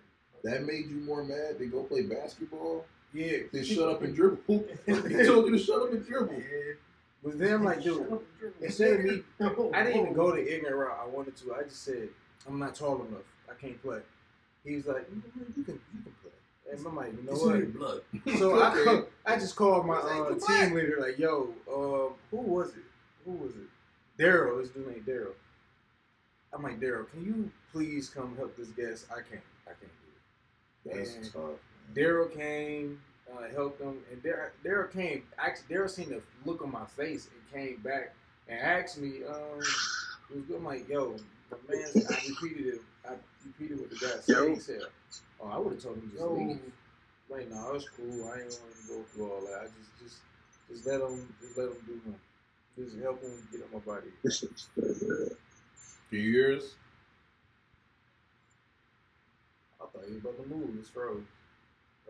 That 0.43 0.65
made 0.65 0.89
you 0.89 0.97
more 1.05 1.23
mad 1.23 1.59
than 1.59 1.69
go 1.69 1.83
play 1.83 2.01
basketball? 2.01 2.85
Yeah, 3.13 3.37
Then 3.51 3.63
shut 3.63 3.89
up 3.89 4.01
and 4.03 4.15
dribble. 4.15 4.39
he 4.85 4.93
told 4.93 5.45
you 5.47 5.51
to 5.51 5.59
shut 5.59 5.81
up 5.81 5.91
and 5.91 6.05
dribble. 6.05 6.33
Yeah. 6.33 6.73
But 7.23 7.37
then 7.37 7.53
I'm 7.53 7.63
like, 7.63 7.83
dude, 7.83 8.19
instead 8.61 8.93
of 8.99 9.05
me 9.05 9.21
I 9.73 9.83
didn't 9.83 10.01
even 10.01 10.13
go 10.13 10.31
the 10.31 10.55
ignorant 10.55 10.75
route. 10.75 10.97
I 11.03 11.07
wanted 11.07 11.35
to. 11.37 11.53
I 11.53 11.63
just 11.63 11.83
said 11.83 12.09
I'm 12.47 12.57
not 12.57 12.73
tall 12.75 12.95
enough. 13.05 13.21
I 13.49 13.53
can't 13.59 13.81
play. 13.81 13.99
He 14.63 14.75
was 14.75 14.87
like, 14.87 15.09
"Mm, 15.11 15.21
you 15.57 15.63
can, 15.63 15.79
you 15.93 16.01
can 16.03 16.13
play. 16.21 16.31
And 16.71 16.85
I'm 16.85 16.95
like, 16.95 17.13
you 17.13 17.23
know 17.23 17.33
what? 17.33 17.55
in 17.55 17.61
your 17.61 17.67
blood. 17.69 18.01
So 18.37 18.61
I 18.61 19.03
I 19.25 19.35
just 19.35 19.55
called 19.55 19.85
my 19.85 19.95
uh, 19.97 20.33
team 20.35 20.73
leader 20.73 20.97
like, 20.99 21.19
yo, 21.19 21.53
um, 21.71 22.13
who 22.31 22.37
was 22.37 22.69
it? 22.69 22.83
Who 23.25 23.31
was 23.31 23.51
it? 23.51 24.21
Daryl. 24.21 24.61
This 24.61 24.71
dude 24.71 24.87
named 24.87 25.05
Daryl. 25.05 25.33
I'm 26.53 26.63
like, 26.63 26.79
Daryl, 26.79 27.09
can 27.11 27.23
you 27.23 27.51
please 27.71 28.09
come 28.09 28.35
help 28.37 28.55
this 28.57 28.69
guest? 28.69 29.05
I 29.11 29.21
can't. 29.21 29.43
I 29.65 29.71
can't 29.71 29.79
do 29.81 30.91
it. 30.91 30.95
That's 30.95 31.15
And 31.15 31.33
tough. 31.33 31.59
Man. 31.87 32.03
Daryl 32.03 32.33
came, 32.33 33.01
uh, 33.31 33.53
helped 33.53 33.79
them, 33.79 33.97
and 34.11 34.21
Daryl, 34.23 34.49
Daryl 34.65 34.91
came. 34.91 35.23
Actually, 35.37 35.75
Daryl 35.75 35.89
seen 35.89 36.09
the 36.09 36.21
look 36.45 36.61
on 36.61 36.71
my 36.71 36.85
face 36.85 37.29
and 37.33 37.61
came 37.61 37.77
back 37.81 38.13
and 38.47 38.59
asked 38.59 38.99
me, 38.99 39.23
um, 39.27 39.59
it 40.29 40.35
was 40.35 40.45
good. 40.47 40.57
I'm 40.57 40.65
like, 40.65 40.87
yo, 40.89 41.15
my 41.51 41.75
man, 41.75 41.87
I 41.95 42.29
repeated 42.29 42.75
it. 42.75 42.81
I 43.07 43.13
repeated 43.45 43.79
what 43.79 43.89
the 43.89 43.95
guy 43.95 44.11
said. 44.21 44.35
Yo. 44.35 44.49
He 44.49 44.59
said, 44.59 44.81
oh, 45.41 45.47
I 45.47 45.57
would 45.57 45.73
have 45.73 45.83
told 45.83 45.97
him 45.97 46.09
just 46.11 46.21
Yo. 46.21 46.33
leave. 46.33 46.59
Like, 47.29 47.49
no, 47.49 47.73
it's 47.75 47.87
cool. 47.89 48.29
I 48.29 48.41
ain't 48.41 48.59
want 48.59 48.75
to 48.75 48.87
go 48.87 49.03
through 49.13 49.31
all 49.31 49.41
that. 49.41 49.61
I 49.61 49.63
just, 49.63 50.03
just, 50.03 50.17
just 50.69 50.85
let 50.85 51.01
him, 51.01 51.33
just 51.41 51.57
let 51.57 51.67
him 51.67 51.77
do 51.87 51.93
him. 51.93 52.15
Just 52.77 52.97
help 53.01 53.21
him 53.21 53.31
get 53.51 53.61
on 53.61 53.67
my 53.73 53.79
body. 53.79 54.07
This 54.23 54.43
is 54.43 54.69
Few 56.09 56.19
years. 56.19 56.75
I 59.79 59.85
thought 59.85 60.03
he 60.07 60.13
was 60.15 60.21
about 60.21 60.43
to 60.43 60.49
move. 60.49 60.75
It's 60.79 60.89
froze. 60.89 61.23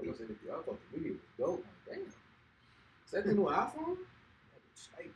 I 0.04 0.10
was 0.10 0.18
saying, 0.18 0.36
I 0.46 0.62
thought 0.62 0.80
the 0.92 0.98
video 0.98 1.14
was 1.14 1.22
dope. 1.38 1.66
Like, 1.88 1.98
damn. 1.98 2.06
Is 3.06 3.12
that 3.12 3.26
the 3.26 3.34
new 3.34 3.44
iPhone? 3.46 3.98
Like, 4.98 5.10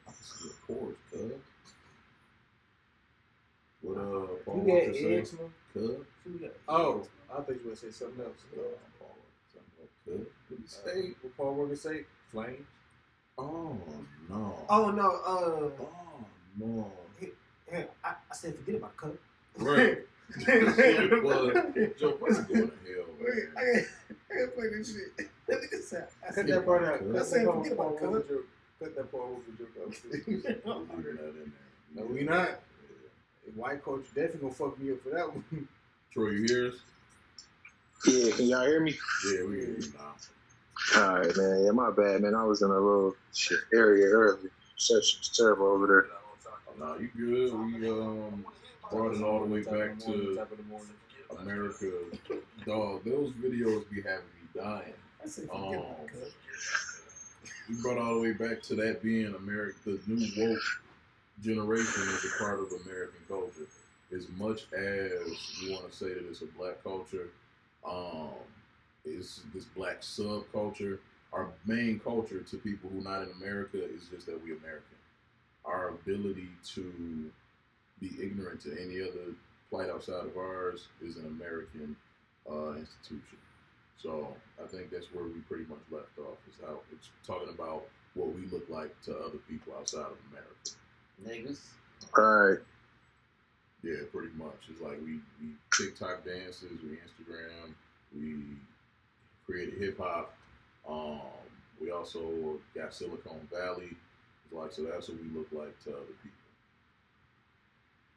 course, 0.68 0.96
cuz. 1.12 1.32
What 3.82 3.98
uh, 3.98 4.26
Paul 4.46 4.56
You 4.56 4.62
Walker 4.64 4.94
got 4.94 4.96
say? 5.02 5.16
eczema? 5.18 5.44
Cuz. 5.74 5.98
Oh, 6.68 7.08
I 7.32 7.42
thought 7.42 7.50
you 7.64 7.70
were 7.70 7.76
say 7.76 7.92
something 7.92 8.24
else. 8.26 8.34
Uh, 8.56 8.62
Paul, 9.00 9.16
something 9.54 9.72
like 9.80 9.90
cuz. 10.06 10.28
What 10.50 10.86
say? 10.94 11.14
what 11.22 11.38
Paul 11.38 11.54
Walker 11.56 11.76
say? 11.76 12.04
Flames. 12.32 12.66
Oh 13.38 13.78
no. 14.30 14.66
Oh 14.70 14.90
no, 14.90 15.10
uh, 15.26 15.70
Oh 15.80 16.26
no. 16.58 16.92
yeah, 17.72 17.84
I, 18.04 18.10
I 18.32 18.36
said 18.36 18.56
forget 18.56 18.76
about 18.76 18.98
cut. 18.98 19.16
Right. 19.58 20.00
Wait. 20.30 20.48
I 23.58 23.86
I 24.36 24.40
gotta 24.40 24.52
play 24.56 24.70
this 24.70 24.94
shit. 24.94 25.30
That 25.48 25.62
nigga 25.62 25.82
said, 25.82 26.08
I 26.28 26.32
said, 26.34 26.48
that 26.48 26.66
part 26.66 26.84
out. 26.84 27.00
Part. 27.00 27.30
Paul 27.46 27.72
Walker 27.86 28.24
joke. 28.28 28.48
Cut 28.80 28.96
that 28.96 29.12
that 29.12 29.22
in 30.26 31.54
No, 31.94 32.06
we 32.06 32.24
not. 32.24 32.60
White 33.56 33.84
coach 33.84 34.06
definitely 34.08 34.40
gonna 34.42 34.54
fuck 34.54 34.80
me 34.80 34.92
up 34.92 35.02
for 35.02 35.10
that 35.12 35.28
one. 35.30 35.68
Troy, 36.12 36.30
you 36.32 36.48
hear 36.48 36.68
us? 36.70 36.76
yeah, 38.08 38.36
can 38.36 38.46
y'all 38.48 38.66
hear 38.66 38.82
me? 38.82 38.98
Yeah, 39.32 39.44
we 39.46 39.56
hear 39.56 39.80
you 39.80 39.94
now. 39.98 41.02
All 41.02 41.20
right, 41.20 41.38
man. 41.38 41.64
Yeah, 41.66 41.72
my 41.72 41.92
bad, 41.92 42.22
man. 42.22 42.36
I 42.36 42.44
was 42.44 42.62
in 42.62 42.70
a 42.70 42.74
little 42.74 43.16
shit 43.34 43.60
area 43.74 44.08
early. 44.08 44.50
Reception's 44.74 45.30
terrible 45.30 45.68
over 45.68 45.88
there. 45.88 46.08
No, 46.78 46.98
you 46.98 47.10
good. 47.16 47.54
We 47.54 47.90
um 47.90 48.46
brought 48.92 49.16
it 49.16 49.22
all 49.22 49.40
the 49.40 49.46
way 49.46 49.62
back 49.62 49.98
to 50.00 50.36
Top 50.36 50.52
of 50.52 50.58
the 50.58 50.64
morning. 50.64 50.94
America. 51.40 51.92
Dog, 52.66 53.04
those 53.04 53.32
videos 53.32 53.90
be 53.90 54.02
having 54.02 54.26
me 54.26 54.48
dying. 54.56 54.94
I 55.24 55.28
said 55.28 55.48
forget 55.48 55.80
about 55.80 56.08
cut. 56.08 56.32
We 57.70 57.76
brought 57.82 57.98
all 57.98 58.16
the 58.16 58.22
way 58.22 58.34
back 58.34 58.62
to 58.64 58.76
that 58.76 59.02
being 59.02 59.34
America, 59.36 59.76
the 59.86 60.00
new 60.08 60.28
woke 60.38 60.60
generation 61.42 62.04
is 62.04 62.26
a 62.26 62.44
part 62.44 62.60
of 62.60 62.72
American 62.86 63.20
culture. 63.28 63.68
As 64.16 64.28
much 64.38 64.66
as 64.74 65.62
you 65.62 65.74
want 65.74 65.90
to 65.90 65.96
say 65.96 66.10
that 66.10 66.26
it's 66.30 66.42
a 66.42 66.46
black 66.58 66.84
culture, 66.84 67.30
um, 67.88 68.30
it's 69.04 69.42
this 69.54 69.66
black 69.66 70.02
subculture. 70.02 71.00
Our 71.34 71.50
main 71.66 72.00
culture 72.00 72.40
to 72.40 72.58
people 72.58 72.90
who 72.92 73.00
are 73.00 73.04
not 73.04 73.24
in 73.24 73.32
America 73.42 73.84
is 73.84 74.08
just 74.10 74.28
that 74.28 74.42
we 74.44 74.52
American. 74.56 74.84
Our 75.66 75.90
ability 75.90 76.50
to 76.76 77.32
be 78.06 78.24
ignorant 78.24 78.62
to 78.62 78.72
any 78.72 79.02
other 79.02 79.34
plight 79.70 79.90
outside 79.90 80.26
of 80.26 80.38
ours 80.38 80.88
is 81.02 81.18
an 81.18 81.26
American 81.26 81.96
uh, 82.50 82.74
institution. 82.74 83.38
So 84.02 84.36
I 84.64 84.68
think 84.68 84.92
that's 84.92 85.08
where 85.14 85.24
we 85.24 85.40
pretty 85.50 85.66
much 85.66 85.80
left 85.92 86.18
off 86.20 86.38
is 86.48 86.56
how 86.66 86.80
it's 86.92 87.10
talking 87.26 87.50
about 87.50 87.86
what 88.14 88.34
we 88.34 88.46
look 88.52 88.70
like 88.70 88.94
to 89.04 89.18
other 89.18 89.40
people 89.50 89.74
outside 89.78 90.06
of 90.06 90.18
America. 90.32 90.72
Niggas. 91.26 91.60
All 92.18 92.24
right. 92.24 92.60
Yeah, 93.84 94.02
pretty 94.12 94.34
much. 94.36 94.70
It's 94.70 94.82
like 94.82 95.00
we, 95.04 95.20
we 95.42 95.54
TikTok 95.76 96.26
dances, 96.26 96.72
we 96.84 96.98
Instagram, 96.98 97.74
we 98.16 98.36
created 99.46 99.80
hip 99.80 100.00
hop. 100.00 100.36
Um, 100.88 101.20
we 101.82 101.92
also 101.92 102.60
got 102.76 102.94
Silicon 102.94 103.48
Valley. 103.52 103.90
It's 104.46 104.54
like 104.54 104.72
so 104.72 104.84
that's 104.84 105.10
what 105.10 105.18
we 105.22 105.38
look 105.38 105.48
like 105.52 105.78
to 105.84 105.90
other 105.92 106.16
people. 106.24 106.45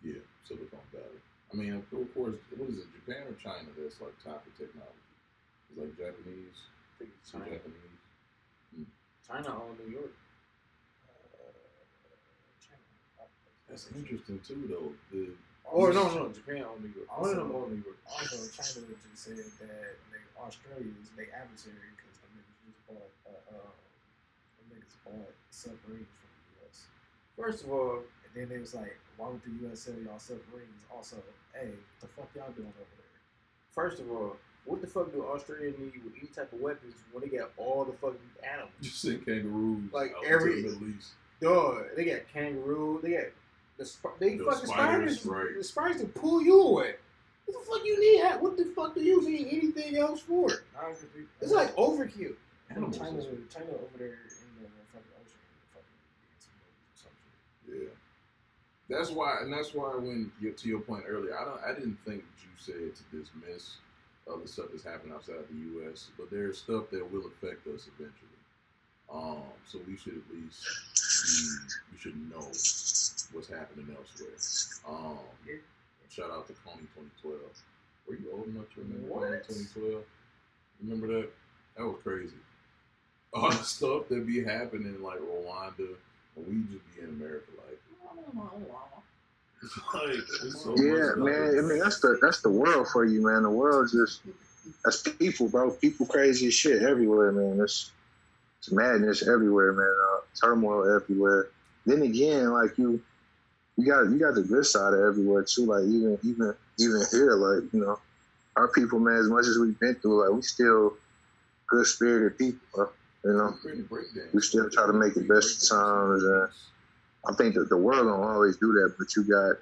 Yeah, 0.03 0.23
Silicon 0.47 0.79
Valley. 0.93 1.20
I 1.53 1.57
mean, 1.57 1.73
of 1.75 1.83
of 1.93 2.15
course, 2.15 2.37
what 2.57 2.69
is 2.70 2.79
it, 2.85 2.89
Japan 2.95 3.25
or 3.27 3.35
China 3.41 3.69
that's 3.77 4.01
like 4.01 4.15
top 4.23 4.45
of 4.47 4.53
technology? 4.57 5.07
It's 5.70 5.79
like 5.81 5.93
Japanese, 5.97 6.55
I 6.55 6.93
think 6.99 7.11
it's 7.19 7.31
some 7.33 7.41
China. 7.43 7.57
Japanese. 7.57 8.89
China 9.27 9.49
on 9.59 9.77
New 9.85 9.91
York. 9.93 10.12
That's 13.69 13.89
interesting 13.95 14.41
too, 14.47 14.65
though. 14.69 14.93
The 15.12 15.33
Or 15.69 15.93
no, 15.93 16.09
no, 16.15 16.33
Japan 16.33 16.65
on 16.65 16.81
New 16.81 16.89
York. 16.97 17.09
One 17.12 17.31
of 17.31 17.37
Also- 17.37 17.37
them 17.37 17.55
on 17.57 17.69
New 17.77 17.83
York. 17.85 17.99
Also, 18.09 18.37
China 18.49 18.87
just 18.89 19.19
said 19.19 19.37
that 19.37 19.59
they, 19.61 20.23
Australia 20.41 20.89
is 21.03 21.11
their 21.12 21.29
adversary 21.37 21.77
because 21.93 22.16
the 22.25 22.29
niggas 22.33 22.57
just 22.65 22.81
bought, 22.89 23.12
uh, 23.29 23.53
uh, 23.53 23.70
the 24.57 24.65
niggas 24.73 24.97
bought 25.05 25.35
submarines 25.51 26.09
from 26.09 26.31
the 26.33 26.65
U.S. 26.65 26.87
First 27.37 27.65
of 27.65 27.73
all, 27.73 28.01
And 28.25 28.33
then 28.35 28.49
they 28.49 28.59
was 28.59 28.73
like, 28.75 28.97
why 29.19 29.28
would 29.28 29.43
the 29.45 29.66
U.S. 29.66 29.81
sell 29.81 29.95
y'all 30.03 30.19
submarines? 30.19 30.82
Also, 30.90 31.16
hey, 31.53 31.69
the 32.01 32.07
fuck 32.07 32.31
y'all 32.35 32.51
doing 32.53 32.69
over 32.69 32.77
there? 32.97 33.05
first 33.74 34.01
of 34.01 34.11
all, 34.11 34.36
what 34.65 34.81
the 34.81 34.86
fuck 34.86 35.12
do 35.12 35.24
Australia 35.24 35.73
need 35.78 35.93
with 36.05 36.15
any 36.19 36.28
type 36.28 36.53
of 36.53 36.61
weapons 36.61 36.95
when 37.12 37.23
they 37.23 37.36
got 37.36 37.51
all 37.57 37.85
the 37.85 37.93
fucking 37.93 38.19
animals? 38.43 38.73
you 38.81 38.89
send 38.90 39.24
kangaroos 39.24 39.93
Like 39.93 40.12
out 40.16 40.24
every- 40.24 40.62
to 40.62 40.70
the 40.70 40.74
Middle 40.78 40.97
East. 40.97 41.12
Dog, 41.40 41.85
they 41.97 42.05
got 42.05 42.20
kangaroo. 42.32 42.99
They 43.03 43.11
got 43.12 43.27
the 43.77 43.85
sp- 43.86 44.19
they 44.19 44.36
The 44.36 44.45
fucking 44.45 44.66
spiders, 44.69 45.20
spiders. 45.20 45.27
right. 45.27 45.57
The 45.57 45.65
spiders 45.65 46.01
to 46.01 46.07
pull 46.09 46.43
you 46.43 46.61
away. 46.61 46.97
What 47.47 47.61
the 47.61 47.70
fuck 47.70 47.85
you 47.85 47.99
need? 48.01 48.40
What 48.40 48.57
the 48.57 48.65
fuck 48.66 48.95
do 48.95 49.01
you 49.03 49.23
need 49.27 49.47
anything 49.49 49.97
else 49.97 50.20
for? 50.20 50.51
I 50.78 50.82
don't 50.86 50.97
think- 50.99 51.28
It's 51.40 51.53
like 51.53 51.74
overkill. 51.77 52.35
Animals. 52.70 52.99
China, 52.99 53.23
China 53.49 53.70
over 53.70 53.97
there 53.97 54.09
in 54.09 54.65
the 54.65 54.69
fucking 54.93 55.15
ocean, 55.16 55.40
fucking 55.73 55.99
getting 56.20 56.40
some 56.40 56.53
boats 56.61 57.07
or 57.07 57.09
some 57.09 57.12
shit. 57.73 57.82
Yeah. 57.85 57.95
That's 58.89 59.10
why, 59.10 59.40
and 59.43 59.52
that's 59.52 59.74
why 59.74 59.90
when 59.97 60.32
you, 60.40 60.52
to 60.52 60.69
your 60.69 60.81
point 60.81 61.05
earlier, 61.06 61.39
I 61.39 61.44
don't, 61.44 61.60
I 61.62 61.74
didn't 61.74 61.98
think 62.06 62.24
you 62.43 62.48
said 62.56 62.97
to 62.97 63.16
dismiss 63.16 63.77
other 64.31 64.47
stuff 64.47 64.66
that's 64.73 64.85
happening 64.85 65.15
outside 65.15 65.44
the 65.51 65.81
U.S., 65.81 66.09
but 66.19 66.31
there's 66.31 66.59
stuff 66.59 66.85
that 66.90 67.12
will 67.12 67.27
affect 67.27 67.66
us 67.66 67.89
eventually. 67.89 68.28
Um, 69.12 69.43
so 69.66 69.78
we 69.86 69.97
should 69.97 70.15
at 70.15 70.35
least 70.35 70.65
be, 71.24 71.93
we 71.93 71.98
should 71.98 72.31
know 72.31 72.44
what's 73.32 73.48
happening 73.48 73.89
elsewhere. 73.97 74.36
Um, 74.86 75.19
shout 76.10 76.31
out 76.31 76.47
to 76.47 76.52
Kony 76.52 76.89
2012. 77.23 77.40
Were 78.06 78.15
you 78.15 78.28
old 78.32 78.48
enough 78.48 78.73
to 78.74 78.81
remember 78.81 79.09
Kony 79.09 79.47
2012? 79.47 80.05
Remember 80.82 81.06
that? 81.09 81.28
That 81.77 81.85
was 81.85 81.97
crazy. 82.02 82.36
All 83.32 83.51
the 83.51 83.62
stuff 83.62 84.09
that 84.09 84.27
be 84.27 84.43
happening 84.43 84.94
in 84.94 85.02
like 85.02 85.20
Rwanda, 85.20 85.97
and 86.36 86.47
we 86.47 86.65
just 86.73 86.85
be 86.94 87.02
in 87.02 87.10
America 87.10 87.51
like, 87.66 87.78
like 89.95 90.16
so 90.51 90.74
Yeah, 90.77 91.12
man. 91.16 91.59
I 91.59 91.62
mean, 91.62 91.78
that's 91.78 92.01
the 92.01 92.19
that's 92.23 92.40
the 92.43 92.51
world 92.51 92.89
for 92.89 93.05
you, 93.05 93.24
man. 93.24 93.43
The 93.43 93.51
world 93.51 93.89
just 93.93 94.23
that's 94.85 95.03
people, 95.03 95.49
bro. 95.49 95.70
People 95.70 96.07
crazy 96.07 96.51
shit 96.51 96.82
everywhere, 96.82 97.32
man. 97.32 97.61
It's 97.61 97.90
it's 98.59 98.73
madness 98.73 99.27
everywhere, 99.27 99.73
man. 99.73 99.95
Uh, 100.11 100.20
turmoil 100.40 100.95
everywhere. 100.95 101.49
Then 101.86 102.03
again, 102.03 102.51
like 102.51 102.77
you, 102.77 103.01
you 103.77 103.86
got 103.86 104.11
you 104.11 104.19
got 104.19 104.35
the 104.35 104.43
good 104.43 104.66
side 104.66 104.95
of 104.95 105.01
everywhere 105.01 105.45
too. 105.45 105.66
Like 105.66 105.85
even 105.85 106.19
even 106.23 106.55
even 106.78 107.03
here, 107.11 107.32
like 107.35 107.73
you 107.73 107.81
know, 107.81 107.99
our 108.57 108.69
people, 108.69 108.99
man. 108.99 109.16
As 109.16 109.28
much 109.28 109.47
as 109.47 109.59
we've 109.59 109.78
been 109.78 109.95
through, 109.97 110.23
like 110.24 110.35
we 110.35 110.43
still 110.43 110.95
good 111.69 111.86
spirited 111.86 112.39
people. 112.39 112.61
bro. 112.74 112.89
You 113.24 113.32
know, 113.32 113.55
we 114.32 114.40
still 114.40 114.70
try 114.70 114.86
to 114.86 114.93
make 114.93 115.15
the 115.15 115.23
best 115.23 115.62
of 115.62 115.77
times, 115.78 116.24
uh, 116.24 116.47
I 117.27 117.35
think 117.35 117.55
that 117.55 117.69
the 117.69 117.77
world 117.77 118.07
don't 118.07 118.23
always 118.23 118.57
do 118.57 118.73
that, 118.73 118.95
but 118.99 119.15
you 119.16 119.24
got, 119.24 119.57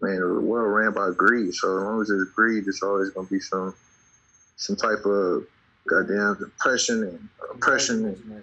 man, 0.00 0.20
the 0.20 0.40
world 0.40 0.74
ran 0.74 0.92
by 0.92 1.14
greed. 1.16 1.54
So 1.54 1.76
as 1.78 1.84
long 1.84 2.00
as 2.02 2.08
there's 2.08 2.28
greed, 2.30 2.64
there's 2.64 2.82
always 2.82 3.10
gonna 3.10 3.28
be 3.28 3.40
some, 3.40 3.74
some 4.56 4.76
type 4.76 5.04
of 5.04 5.46
goddamn 5.88 6.36
depression 6.38 7.04
and 7.04 7.28
oppression. 7.54 8.04
And, 8.06 8.42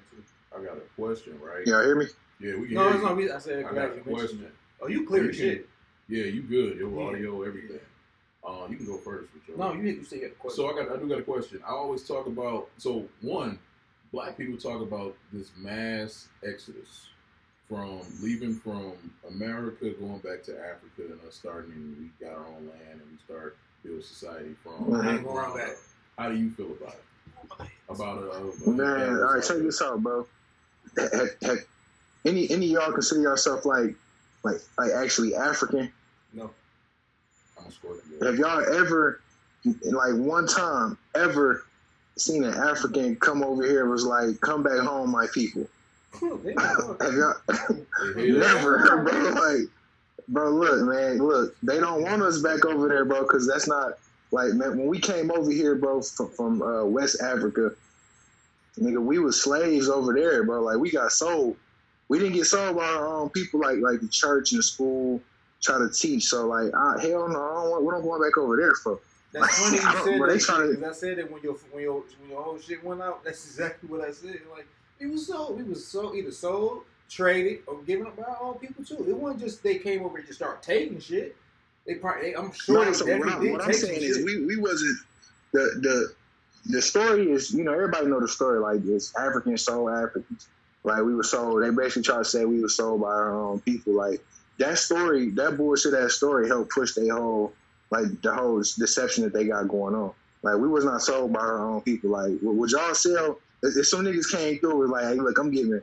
I 0.56 0.64
got 0.64 0.78
a 0.78 0.82
question, 0.96 1.40
right? 1.42 1.66
y'all 1.68 1.84
hear 1.84 1.96
me? 1.96 2.06
Yeah, 2.40 2.56
we 2.56 2.68
can 2.68 2.76
No, 2.76 2.82
hear 2.84 2.90
it's 2.92 3.00
you. 3.00 3.06
not 3.06 3.18
me. 3.18 3.30
I 3.30 3.38
said 3.40 3.66
I 3.66 3.74
got 3.74 3.98
a 3.98 4.02
question. 4.02 4.42
that. 4.44 4.52
Oh, 4.82 4.88
you 4.88 5.06
clear 5.06 5.24
You 5.24 5.30
as 5.30 5.36
can- 5.38 5.46
shit. 5.46 5.70
Yeah, 6.10 6.24
you 6.26 6.42
good. 6.44 6.78
Your 6.78 6.90
Yeah. 6.90 7.06
audio, 7.08 7.42
everything. 7.44 7.80
Uh, 8.44 8.66
you 8.70 8.78
can 8.78 8.86
go 8.86 8.98
first 8.98 9.34
with 9.34 9.46
your. 9.48 9.58
No, 9.58 9.74
you 9.74 9.82
you 9.82 10.04
say 10.06 10.18
you 10.18 10.22
had 10.24 10.32
a 10.32 10.36
question. 10.36 10.56
So 10.64 10.70
I 10.72 10.82
got, 10.84 10.96
I 10.96 10.98
do 11.00 11.10
got 11.10 11.20
a 11.20 11.24
question. 11.24 11.60
I 11.66 11.72
always 11.72 12.08
talk 12.08 12.28
about, 12.28 12.70
so 12.78 13.06
one, 13.22 13.60
black 14.14 14.38
people 14.38 14.58
talk 14.58 14.82
about 14.82 15.16
this 15.34 15.52
mass 15.58 16.30
exodus 16.44 17.08
from 17.70 18.02
leaving 18.22 18.56
from 18.56 18.94
America, 19.30 19.90
going 19.92 20.20
back 20.20 20.44
to 20.44 20.58
Africa, 20.58 21.12
and 21.12 21.20
us 21.28 21.36
starting, 21.36 21.72
and 21.72 21.98
we 21.98 22.26
got 22.26 22.36
our 22.36 22.46
own 22.48 22.68
land, 22.68 23.02
and 23.02 23.02
we 23.12 23.18
start 23.26 23.58
build 23.84 24.04
society 24.04 24.56
from. 24.64 24.94
I 24.94 25.16
ain't 25.16 25.24
going 25.24 25.58
back. 25.58 25.76
How 26.18 26.30
do 26.30 26.38
you 26.38 26.50
feel 26.52 26.72
about 26.72 26.96
it? 26.96 27.04
About 27.90 28.24
uh, 28.24 28.70
uh, 28.70 28.72
Man, 28.72 29.10
all 29.18 29.36
right, 29.36 29.44
check 29.44 29.58
this 29.58 29.82
out, 29.82 30.02
bro. 30.02 30.26
Heck, 30.98 31.12
heck, 31.42 31.60
any 32.26 32.50
any 32.50 32.66
of 32.68 32.72
y'all 32.72 32.92
consider 32.92 33.22
yourself 33.22 33.66
like 33.66 33.96
like 34.44 34.58
like 34.78 34.92
actually 34.92 35.36
African? 35.36 35.92
No. 36.34 36.52
I'm 37.60 37.68
a 37.68 37.72
Scorpio. 37.72 38.26
Have 38.26 38.38
y'all 38.38 38.76
ever, 38.76 39.22
like 39.64 40.14
one 40.16 40.48
time, 40.48 40.98
ever 41.16 41.66
seen 42.18 42.44
an 42.44 42.54
African 42.54 43.16
come 43.16 43.44
over 43.44 43.64
here 43.64 43.88
was 43.88 44.04
like, 44.04 44.40
"Come 44.42 44.64
back 44.64 44.80
home, 44.80 45.12
my 45.12 45.28
people"? 45.34 45.68
They 46.44 46.54
know. 46.56 46.98
Have 47.00 47.14
y'all 47.14 47.34
They 48.16 48.22
hate 48.28 48.36
us. 48.36 48.54
never, 48.56 49.04
bro? 49.04 49.30
Like, 49.30 49.62
bro, 50.28 50.50
look, 50.52 50.82
man, 50.88 51.18
look, 51.20 51.56
they 51.64 51.80
don't 51.80 52.02
want 52.04 52.22
us 52.22 52.40
back 52.42 52.66
over 52.66 52.88
there, 52.88 53.06
bro, 53.06 53.22
because 53.22 53.48
that's 53.48 53.68
not 53.68 53.94
like, 54.32 54.54
man. 54.54 54.78
When 54.78 54.88
we 54.88 55.00
came 55.00 55.32
over 55.32 55.50
here, 55.52 55.76
bro, 55.76 56.02
from, 56.02 56.30
from 56.30 56.62
uh, 56.62 56.86
West 56.86 57.22
Africa, 57.22 57.72
nigga, 58.80 59.02
we 59.04 59.20
was 59.20 59.42
slaves 59.42 59.90
over 59.90 60.14
there, 60.14 60.44
bro. 60.44 60.62
Like, 60.62 60.78
we 60.78 60.92
got 60.92 61.12
sold. 61.12 61.56
We 62.10 62.20
didn't 62.20 62.34
get 62.36 62.46
sold 62.46 62.78
by 62.78 62.86
our 62.86 63.08
own 63.08 63.30
people, 63.30 63.60
like 63.60 63.80
like 63.80 64.00
the 64.00 64.08
church 64.08 64.52
and 64.54 64.60
the 64.60 64.64
school 64.64 65.22
try 65.62 65.78
to 65.78 65.90
teach. 65.90 66.26
So, 66.26 66.48
like, 66.48 66.72
uh, 66.74 66.98
hell 67.00 67.28
no, 67.28 67.42
I 67.42 67.54
don't 67.64 67.72
want, 67.72 67.84
what 67.84 67.96
I'm 67.96 68.02
going 68.02 68.22
back 68.22 68.38
over 68.38 68.56
there 68.56 68.72
for. 68.72 69.00
That's 69.34 69.58
funny 69.60 69.76
you 69.82 69.82
said 69.82 70.18
Bro, 70.18 70.28
they 70.28 70.34
that 70.38 70.42
tryna- 70.42 70.76
because 70.80 70.98
I 70.98 71.00
said 71.00 71.18
that 71.18 71.30
when 71.32 71.42
your 71.44 71.54
when 71.72 71.84
your 71.84 72.04
when 72.22 72.30
your 72.30 72.42
whole 72.42 72.58
shit 72.60 72.82
went 72.84 73.02
out. 73.02 73.26
That's 73.26 73.46
exactly 73.46 73.90
what 73.90 74.08
I 74.08 74.12
said. 74.12 74.40
Like 74.56 74.68
it 75.00 75.08
was 75.08 75.28
sold. 75.28 75.60
It 75.60 75.68
was 75.68 75.86
sold 75.88 76.16
either 76.16 76.32
sold, 76.32 76.84
traded, 77.10 77.60
or 77.68 77.82
given 77.84 78.08
up 78.08 78.18
by 78.18 78.24
our 78.24 78.42
own 78.42 78.56
people 78.56 78.84
too. 78.84 79.06
It 79.08 79.16
wasn't 79.16 79.42
just 79.42 79.64
they 79.64 79.78
came 79.78 80.04
over 80.04 80.18
and 80.18 80.28
just 80.28 80.40
started 80.40 80.64
taking 80.64 81.00
shit. 81.00 81.36
They 81.86 81.96
probably 81.96 82.36
I'm 82.36 82.52
sure 82.52 82.86
No, 82.86 82.94
so 82.94 83.06
what, 83.18 83.30
I, 83.30 83.52
what 83.52 83.62
I'm 83.62 83.74
saying 83.74 84.02
is 84.02 84.18
shit. 84.18 84.26
we, 84.26 84.46
we 84.46 84.58
wasn't 84.58 85.00
the 85.54 85.60
the 85.82 86.14
the 86.70 86.82
story 86.82 87.32
is 87.32 87.54
you 87.54 87.64
know 87.64 87.74
everybody 87.74 88.08
know 88.08 88.20
the 88.20 88.28
story 88.28 88.60
like 88.60 88.84
this 88.84 89.16
African 89.16 89.58
sold 89.58 89.92
Africans 89.92 90.48
like 90.84 91.04
we 91.04 91.16
were 91.16 91.24
sold 91.24 91.64
they 91.64 91.70
basically 91.70 92.04
try 92.04 92.18
to 92.18 92.26
say 92.26 92.46
we 92.46 92.62
were 92.62 92.70
sold 92.70 93.02
by 93.02 93.08
our 93.08 93.34
own 93.34 93.60
people 93.62 93.94
like 93.94 94.24
that 94.58 94.78
story 94.78 95.30
that 95.32 95.56
bullshit 95.58 95.94
that 95.94 96.12
story 96.12 96.48
helped 96.48 96.72
push 96.72 96.94
their 96.94 97.16
whole 97.16 97.54
like 97.90 98.22
the 98.22 98.34
whole 98.34 98.58
deception 98.58 99.24
that 99.24 99.34
they 99.34 99.46
got 99.46 99.68
going 99.68 99.96
on 99.96 100.12
like 100.42 100.58
we 100.58 100.68
was 100.68 100.84
not 100.84 101.02
sold 101.02 101.32
by 101.32 101.40
our 101.40 101.60
own 101.60 101.82
people 101.82 102.10
like 102.10 102.32
would 102.42 102.72
y'all 102.72 102.94
sell 102.94 103.40
if, 103.64 103.76
if 103.78 103.88
some 103.88 104.06
niggas 104.06 104.32
came 104.32 104.60
through 104.60 104.78
with 104.78 104.90
like 104.90 105.06
hey 105.06 105.16
look 105.16 105.38
I'm 105.38 105.52
giving 105.52 105.82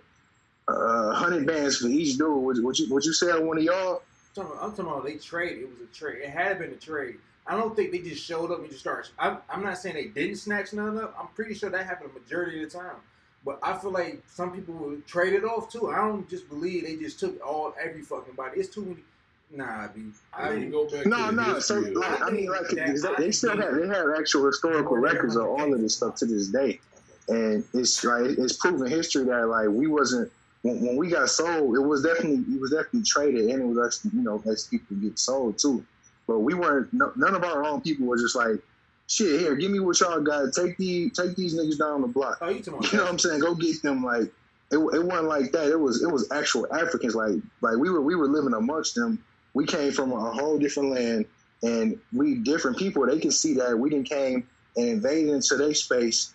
uh, 0.68 0.72
a 0.72 1.14
hundred 1.14 1.46
bands 1.46 1.78
for 1.78 1.88
each 1.88 2.16
dude 2.16 2.42
would, 2.42 2.62
would 2.62 2.78
you 2.78 2.92
would 2.92 3.04
you 3.04 3.12
sell 3.12 3.44
one 3.44 3.58
of 3.58 3.64
y'all 3.64 4.02
I'm 4.36 4.42
talking, 4.44 4.58
I'm 4.60 4.70
talking 4.70 4.86
about 4.86 5.04
they 5.04 5.16
trade. 5.16 5.58
It 5.58 5.68
was 5.70 5.80
a 5.80 5.94
trade. 5.94 6.22
It 6.22 6.30
had 6.30 6.58
been 6.58 6.70
a 6.70 6.76
trade. 6.76 7.16
I 7.46 7.56
don't 7.56 7.76
think 7.76 7.92
they 7.92 7.98
just 7.98 8.24
showed 8.24 8.50
up 8.50 8.60
and 8.60 8.68
just 8.68 8.80
started. 8.80 9.12
I'm, 9.18 9.38
I'm 9.50 9.62
not 9.62 9.78
saying 9.78 9.94
they 9.94 10.06
didn't 10.06 10.36
snatch 10.36 10.72
none 10.72 10.98
up. 10.98 11.14
I'm 11.20 11.28
pretty 11.28 11.54
sure 11.54 11.70
that 11.70 11.86
happened 11.86 12.10
a 12.16 12.18
majority 12.18 12.62
of 12.62 12.72
the 12.72 12.78
time. 12.78 12.96
But 13.44 13.58
I 13.62 13.76
feel 13.76 13.90
like 13.90 14.22
some 14.26 14.52
people 14.52 14.74
would 14.74 15.06
trade 15.06 15.34
it 15.34 15.44
off 15.44 15.70
too. 15.70 15.90
I 15.90 15.98
don't 15.98 16.28
just 16.28 16.48
believe 16.48 16.84
they 16.84 16.96
just 16.96 17.20
took 17.20 17.44
all 17.46 17.74
every 17.80 18.00
fucking 18.00 18.34
body. 18.34 18.60
It's 18.60 18.74
too 18.74 18.82
many. 18.82 19.00
Nah, 19.50 19.88
B. 19.88 20.00
I 20.32 20.48
I 20.48 20.54
didn't 20.54 20.70
go 20.70 20.88
back 20.88 21.06
No, 21.06 21.30
no. 21.30 21.58
So, 21.60 21.78
like, 21.78 22.22
I 22.22 22.30
mean, 22.30 22.46
like, 22.46 22.62
That- 22.68 22.76
they, 22.76 23.08
I 23.08 23.14
they 23.18 23.22
can 23.24 23.32
still 23.32 23.56
have 23.56 23.74
they 23.76 23.86
have 23.86 24.06
actual 24.18 24.46
historical 24.46 24.96
records 24.96 25.36
of 25.36 25.46
all 25.46 25.72
of 25.72 25.80
this 25.80 25.96
stuff 25.96 26.16
to 26.16 26.26
this 26.26 26.48
day, 26.48 26.80
and 27.28 27.64
it's 27.72 28.04
like 28.04 28.38
it's 28.38 28.56
proven 28.56 28.88
history 28.88 29.24
that 29.24 29.48
like 29.48 29.68
we 29.68 29.86
wasn't 29.86 30.30
when, 30.62 30.80
when 30.80 30.96
we 30.96 31.08
got 31.08 31.28
sold, 31.28 31.76
it 31.76 31.80
was 31.80 32.02
definitely 32.02 32.44
it 32.54 32.60
was 32.60 32.70
definitely 32.70 33.02
traded, 33.02 33.50
and 33.50 33.62
it 33.62 33.66
was 33.66 33.86
actually 33.86 34.18
you 34.18 34.24
know 34.24 34.42
as 34.46 34.66
people 34.66 34.96
get 34.96 35.18
sold 35.18 35.58
too, 35.58 35.84
but 36.26 36.40
we 36.40 36.54
weren't. 36.54 36.92
No, 36.92 37.12
none 37.16 37.34
of 37.34 37.44
our 37.44 37.64
own 37.64 37.82
people 37.82 38.06
were 38.06 38.16
just 38.16 38.34
like, 38.34 38.56
shit, 39.06 39.40
here, 39.40 39.54
give 39.56 39.70
me 39.70 39.80
what 39.80 40.00
y'all 40.00 40.20
got. 40.20 40.52
Take 40.52 40.76
the 40.78 41.10
take 41.10 41.36
these 41.36 41.54
niggas 41.54 41.78
down 41.78 42.00
the 42.00 42.08
block. 42.08 42.38
Oh, 42.40 42.48
you 42.48 42.62
You 42.64 42.72
know 42.72 42.78
what 42.78 43.08
I'm 43.08 43.18
saying? 43.18 43.40
Go 43.40 43.54
get 43.54 43.80
them. 43.82 44.02
Like 44.02 44.32
it, 44.70 44.78
it 44.78 45.04
wasn't 45.04 45.28
like 45.28 45.52
that. 45.52 45.70
It 45.70 45.78
was 45.78 46.02
it 46.02 46.10
was 46.10 46.30
actual 46.32 46.72
Africans. 46.74 47.14
Like 47.14 47.36
like 47.60 47.76
we 47.76 47.90
were 47.90 48.00
we 48.00 48.14
were 48.14 48.28
living 48.28 48.54
amongst 48.54 48.94
them. 48.94 49.22
We 49.52 49.66
came 49.66 49.92
from 49.92 50.12
a 50.12 50.32
whole 50.32 50.58
different 50.58 50.90
land, 50.90 51.26
and 51.62 51.98
we 52.12 52.36
different 52.36 52.78
people. 52.78 53.06
They 53.06 53.20
can 53.20 53.30
see 53.30 53.54
that 53.54 53.78
we 53.78 53.90
didn't 53.90 54.08
came 54.08 54.48
and 54.76 54.88
invaded 54.88 55.34
into 55.34 55.56
their 55.56 55.74
space. 55.74 56.33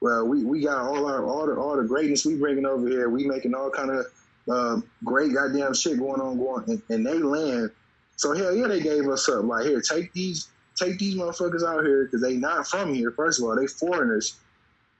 Well, 0.00 0.26
we, 0.26 0.44
we 0.44 0.62
got 0.62 0.78
all 0.78 1.06
our 1.06 1.24
all 1.24 1.46
the 1.46 1.54
all 1.56 1.76
the 1.76 1.84
greatness 1.84 2.24
we 2.24 2.36
bringing 2.36 2.66
over 2.66 2.88
here. 2.88 3.08
We 3.10 3.26
making 3.26 3.54
all 3.54 3.70
kind 3.70 3.90
of 3.90 4.06
uh, 4.50 4.80
great 5.04 5.34
goddamn 5.34 5.74
shit 5.74 5.98
going 5.98 6.20
on 6.20 6.38
going 6.38 6.64
in, 6.68 6.82
in 6.94 7.04
they 7.04 7.18
land. 7.18 7.70
So 8.16 8.34
hell 8.34 8.54
yeah, 8.54 8.68
they 8.68 8.80
gave 8.80 9.08
us 9.08 9.28
up. 9.28 9.44
Like 9.44 9.66
here, 9.66 9.80
take 9.80 10.12
these 10.12 10.48
take 10.76 10.98
these 10.98 11.16
motherfuckers 11.16 11.64
out 11.66 11.84
here 11.84 12.04
because 12.06 12.22
they 12.22 12.36
not 12.36 12.66
from 12.66 12.94
here. 12.94 13.12
First 13.12 13.40
of 13.40 13.46
all, 13.46 13.56
they 13.56 13.66
foreigners 13.66 14.36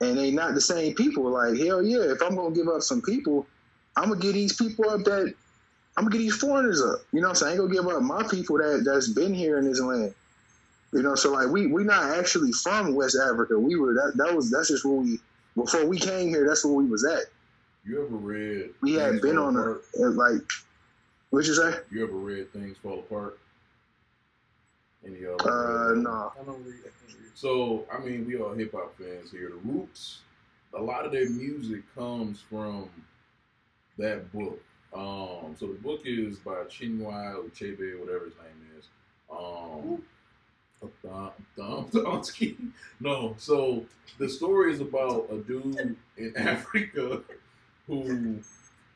and 0.00 0.18
they 0.18 0.30
not 0.30 0.54
the 0.54 0.60
same 0.60 0.94
people. 0.94 1.30
Like 1.30 1.58
hell 1.58 1.82
yeah, 1.82 2.12
if 2.12 2.22
I'm 2.22 2.36
gonna 2.36 2.54
give 2.54 2.68
up 2.68 2.82
some 2.82 3.02
people, 3.02 3.46
I'm 3.96 4.10
gonna 4.10 4.20
get 4.20 4.34
these 4.34 4.54
people 4.54 4.90
up 4.90 5.04
that 5.04 5.34
I'm 5.96 6.04
gonna 6.04 6.12
get 6.12 6.18
these 6.18 6.36
foreigners 6.36 6.82
up. 6.82 7.00
You 7.12 7.20
know 7.20 7.28
what 7.28 7.30
I'm 7.30 7.36
saying? 7.36 7.48
I 7.50 7.52
ain't 7.54 7.60
gonna 7.60 7.74
give 7.74 7.88
up 7.88 8.02
my 8.02 8.22
people 8.28 8.58
that 8.58 8.82
that's 8.84 9.08
been 9.08 9.34
here 9.34 9.58
in 9.58 9.64
this 9.64 9.80
land. 9.80 10.14
You 10.92 11.02
know, 11.02 11.14
so 11.14 11.32
like 11.32 11.48
we 11.48 11.66
we 11.66 11.84
not 11.84 12.18
actually 12.18 12.52
from 12.52 12.94
West 12.94 13.16
Africa. 13.24 13.58
We 13.58 13.76
were 13.76 13.94
that 13.94 14.12
that 14.16 14.34
was 14.34 14.50
that's 14.50 14.68
just 14.68 14.84
where 14.84 14.94
we 14.94 15.20
before 15.54 15.86
we 15.86 15.98
came 15.98 16.28
here. 16.28 16.46
That's 16.46 16.64
where 16.64 16.74
we 16.74 16.86
was 16.86 17.04
at. 17.04 17.24
You 17.84 18.04
ever 18.04 18.16
read? 18.16 18.70
We 18.82 18.94
had 18.94 19.10
Things 19.10 19.22
been 19.22 19.38
on 19.38 19.56
a 19.56 19.60
Apart? 19.60 19.84
uh, 19.98 20.10
like 20.10 20.42
what 21.30 21.46
you 21.46 21.54
say? 21.54 21.78
You 21.90 22.02
ever 22.04 22.16
read 22.16 22.52
Things 22.52 22.76
Fall 22.78 22.98
Apart? 23.00 23.38
Any 25.06 25.24
of? 25.24 25.40
Uh, 25.40 25.90
read 25.90 25.96
that? 25.96 26.00
no. 26.02 26.32
I 26.40 26.44
don't 26.44 26.64
read. 26.64 26.74
I 26.80 27.06
can't 27.06 27.18
read. 27.20 27.30
So 27.34 27.86
I 27.92 27.98
mean, 28.04 28.26
we 28.26 28.36
all 28.36 28.52
hip 28.52 28.72
hop 28.72 28.96
fans 28.98 29.30
here. 29.30 29.50
The 29.50 29.70
Roots, 29.70 30.20
a 30.74 30.82
lot 30.82 31.06
of 31.06 31.12
their 31.12 31.30
music 31.30 31.82
comes 31.94 32.40
from 32.50 32.90
that 33.96 34.30
book. 34.32 34.60
Um, 34.92 35.54
so 35.56 35.68
the 35.68 35.78
book 35.80 36.00
is 36.04 36.38
by 36.38 36.64
Chinua 36.64 37.36
Achebe, 37.48 37.98
whatever 38.00 38.24
his 38.24 38.34
name 38.34 38.76
is. 38.76 38.86
Um, 39.30 40.02
Thom- 41.56 41.88
Thomsky. 41.90 42.56
No, 43.00 43.34
so 43.38 43.84
the 44.18 44.28
story 44.28 44.72
is 44.72 44.80
about 44.80 45.28
a 45.30 45.38
dude 45.38 45.96
in 46.18 46.36
Africa 46.36 47.22
who 47.86 48.38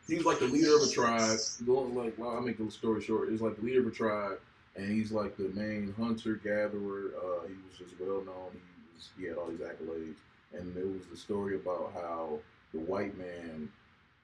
he's 0.06 0.24
like 0.24 0.38
the 0.38 0.46
leader 0.46 0.76
of 0.76 0.82
a 0.82 0.90
tribe. 0.90 1.38
Going 1.66 1.94
like, 1.94 2.14
well, 2.18 2.30
I'll 2.30 2.42
make 2.42 2.58
the 2.58 2.70
story 2.70 3.02
short. 3.02 3.30
He's 3.30 3.40
like 3.40 3.56
the 3.56 3.62
leader 3.62 3.80
of 3.80 3.86
a 3.86 3.90
tribe, 3.90 4.38
and 4.76 4.90
he's 4.90 5.10
like 5.10 5.36
the 5.36 5.48
main 5.54 5.94
hunter 5.98 6.34
gatherer. 6.44 7.12
Uh, 7.16 7.46
he 7.48 7.54
was 7.66 7.78
just 7.78 7.98
well 7.98 8.22
known. 8.24 8.50
He 8.52 8.94
was 8.94 9.08
he 9.18 9.24
had 9.24 9.36
all 9.38 9.46
these 9.48 9.60
accolades, 9.60 10.16
and 10.52 10.76
it 10.76 10.86
was 10.86 11.06
the 11.10 11.16
story 11.16 11.54
about 11.56 11.92
how 11.94 12.38
the 12.72 12.80
white 12.80 13.16
man 13.16 13.68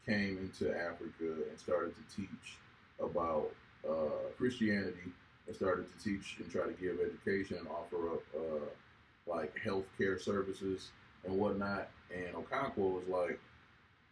came 0.06 0.38
into 0.38 0.70
Africa 0.74 1.10
and 1.48 1.58
started 1.58 1.94
to 1.96 2.16
teach 2.16 2.56
about 3.00 3.50
uh, 3.88 4.28
Christianity 4.36 5.12
and 5.50 5.56
started 5.56 5.86
to 5.98 6.04
teach 6.04 6.36
and 6.38 6.50
try 6.50 6.62
to 6.64 6.72
give 6.72 6.98
education 7.00 7.58
and 7.58 7.66
offer 7.68 8.12
up 8.12 8.22
uh, 8.36 9.30
like 9.30 9.52
health 9.58 9.84
care 9.98 10.16
services 10.16 10.90
and 11.24 11.36
whatnot. 11.36 11.88
And 12.14 12.34
Okonkwo 12.34 12.94
was 12.94 13.08
like, 13.08 13.40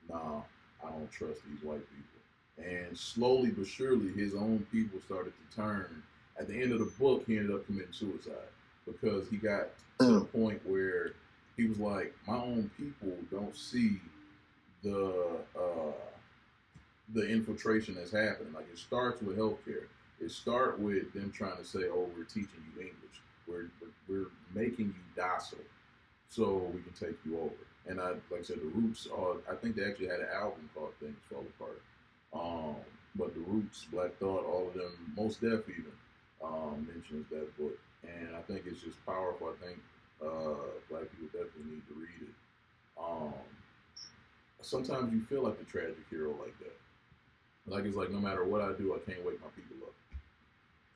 nah, 0.08 0.40
I 0.84 0.90
don't 0.90 1.10
trust 1.12 1.40
these 1.48 1.62
white 1.62 1.84
people. 1.90 2.66
And 2.70 2.98
slowly 2.98 3.50
but 3.50 3.68
surely, 3.68 4.12
his 4.12 4.34
own 4.34 4.66
people 4.72 5.00
started 5.00 5.32
to 5.32 5.56
turn. 5.56 6.02
At 6.40 6.48
the 6.48 6.60
end 6.60 6.72
of 6.72 6.80
the 6.80 6.92
book, 6.98 7.24
he 7.26 7.36
ended 7.36 7.54
up 7.54 7.66
committing 7.66 7.92
suicide 7.92 8.34
because 8.84 9.28
he 9.28 9.36
got 9.36 9.68
to 10.00 10.06
the 10.06 10.20
point 10.24 10.60
where 10.66 11.12
he 11.56 11.66
was 11.66 11.78
like, 11.78 12.14
my 12.26 12.36
own 12.36 12.70
people 12.76 13.12
don't 13.30 13.56
see 13.56 14.00
the 14.82 15.38
uh, 15.56 15.92
the 17.14 17.28
infiltration 17.28 17.94
that's 17.94 18.10
happening. 18.10 18.52
Like 18.52 18.66
it 18.72 18.78
starts 18.78 19.22
with 19.22 19.38
healthcare. 19.38 19.86
It 20.20 20.30
start 20.30 20.78
with 20.80 21.12
them 21.12 21.30
trying 21.30 21.56
to 21.58 21.64
say, 21.64 21.84
"Oh, 21.84 22.10
we're 22.16 22.24
teaching 22.24 22.62
you 22.74 22.80
English. 22.80 23.20
We're 23.46 23.70
we're, 24.08 24.26
making 24.54 24.86
you 24.86 25.02
docile, 25.14 25.58
so 26.28 26.70
we 26.74 26.80
can 26.82 26.92
take 26.92 27.16
you 27.24 27.38
over." 27.38 27.54
And 27.86 28.00
I, 28.00 28.10
like 28.30 28.40
I 28.40 28.42
said, 28.42 28.60
the 28.60 28.66
Roots. 28.66 29.06
Are, 29.06 29.36
I 29.50 29.54
think 29.56 29.76
they 29.76 29.84
actually 29.84 30.08
had 30.08 30.20
an 30.20 30.28
album 30.34 30.68
called 30.74 30.94
"Things 31.00 31.16
Fall 31.30 31.44
Apart." 31.56 31.82
Um, 32.32 32.76
but 33.14 33.34
the 33.34 33.40
Roots, 33.40 33.86
Black 33.92 34.16
Thought, 34.18 34.44
all 34.44 34.68
of 34.68 34.74
them, 34.74 34.92
Mos 35.16 35.36
Def 35.36 35.68
even 35.68 35.92
um, 36.42 36.88
mentions 36.92 37.28
that 37.30 37.56
book, 37.58 37.78
and 38.02 38.34
I 38.36 38.42
think 38.42 38.62
it's 38.66 38.82
just 38.82 39.04
powerful. 39.06 39.48
I 39.48 39.64
think 39.64 39.78
uh, 40.22 40.74
black 40.90 41.04
people 41.10 41.28
definitely 41.32 41.74
need 41.74 41.86
to 41.88 41.94
read 41.94 42.28
it. 42.28 42.34
Um, 42.98 43.32
sometimes 44.60 45.12
you 45.12 45.22
feel 45.22 45.42
like 45.42 45.58
the 45.58 45.64
tragic 45.64 45.96
hero 46.10 46.30
like 46.40 46.58
that. 46.58 46.76
Like 47.66 47.84
it's 47.84 47.96
like 47.96 48.10
no 48.10 48.18
matter 48.18 48.44
what 48.44 48.62
I 48.62 48.72
do, 48.72 48.94
I 48.94 49.10
can't 49.10 49.24
wake 49.24 49.40
my 49.40 49.48
people 49.54 49.86
up. 49.86 49.94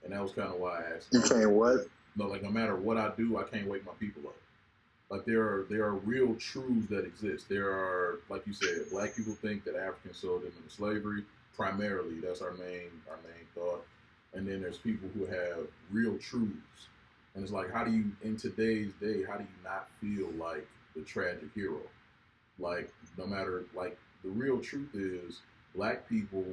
And 0.05 0.13
that 0.13 0.23
was 0.23 0.33
kind 0.33 0.49
of 0.49 0.59
why 0.59 0.79
I 0.79 0.97
asked. 0.97 1.09
You 1.13 1.23
can't 1.23 1.51
what? 1.51 1.87
no, 2.17 2.27
like 2.27 2.43
no 2.43 2.51
matter 2.51 2.77
what 2.77 2.97
I 2.97 3.11
do, 3.17 3.39
I 3.39 3.45
can't 3.45 3.67
wake 3.67 3.85
my 3.87 3.93
people 3.99 4.23
up. 4.29 4.37
Like 5.11 5.25
there 5.25 5.43
are 5.43 5.67
there 5.69 5.85
are 5.85 5.95
real 5.95 6.35
truths 6.37 6.89
that 6.89 7.05
exist. 7.05 7.49
There 7.49 7.71
are, 7.71 8.21
like 8.29 8.47
you 8.47 8.53
said, 8.53 8.91
black 8.91 9.15
people 9.17 9.35
think 9.35 9.65
that 9.65 9.77
Africans 9.77 10.19
sold 10.19 10.43
them 10.43 10.53
into 10.57 10.75
slavery. 10.75 11.25
Primarily, 11.57 12.21
that's 12.21 12.41
our 12.41 12.53
main 12.53 12.89
our 13.11 13.19
main 13.25 13.47
thought. 13.55 13.85
And 14.35 14.49
then 14.49 14.63
there's 14.63 14.79
people 14.79 15.11
who 15.15 15.27
have 15.27 15.67
real 15.91 16.17
truths. 16.19 16.89
And 17.35 17.43
it's 17.43 17.53
like, 17.53 17.73
how 17.73 17.85
do 17.85 17.91
you 17.91 18.13
in 18.23 18.37
today's 18.37 18.93
day, 19.01 19.23
how 19.29 19.37
do 19.37 19.45
you 19.45 19.65
not 19.65 19.89
feel 20.01 20.31
like 20.39 20.67
the 20.97 21.03
tragic 21.03 21.49
hero? 21.55 21.81
Like 22.59 22.91
no 23.19 23.27
matter 23.27 23.65
like 23.75 23.99
the 24.25 24.31
real 24.31 24.61
truth 24.61 24.95
is 24.95 25.41
black 25.75 26.09
people 26.09 26.45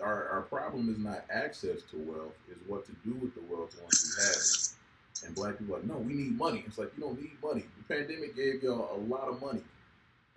our, 0.00 0.28
our 0.28 0.42
problem 0.42 0.88
is 0.90 0.98
not 0.98 1.24
access 1.30 1.82
to 1.90 1.96
wealth, 1.98 2.34
is 2.50 2.56
what 2.66 2.84
to 2.86 2.92
do 3.04 3.14
with 3.14 3.34
the 3.34 3.40
wealth 3.52 3.76
once 3.82 4.16
we 4.16 4.22
have 4.24 4.36
it. 4.36 5.26
And 5.26 5.34
black 5.34 5.58
people 5.58 5.74
are 5.74 5.78
like, 5.78 5.86
no, 5.88 5.98
we 5.98 6.14
need 6.14 6.36
money. 6.38 6.64
It's 6.66 6.78
like 6.78 6.90
you 6.96 7.02
don't 7.04 7.20
need 7.20 7.36
money. 7.42 7.64
The 7.88 7.94
pandemic 7.94 8.34
gave 8.36 8.62
y'all 8.62 8.96
a 8.96 9.00
lot 9.08 9.28
of 9.28 9.40
money, 9.40 9.62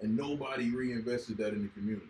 and 0.02 0.18
nobody 0.18 0.69
reinvested 0.72 1.38
that 1.38 1.53
in 1.53 1.61
the 1.64 1.69
community. 1.69 2.07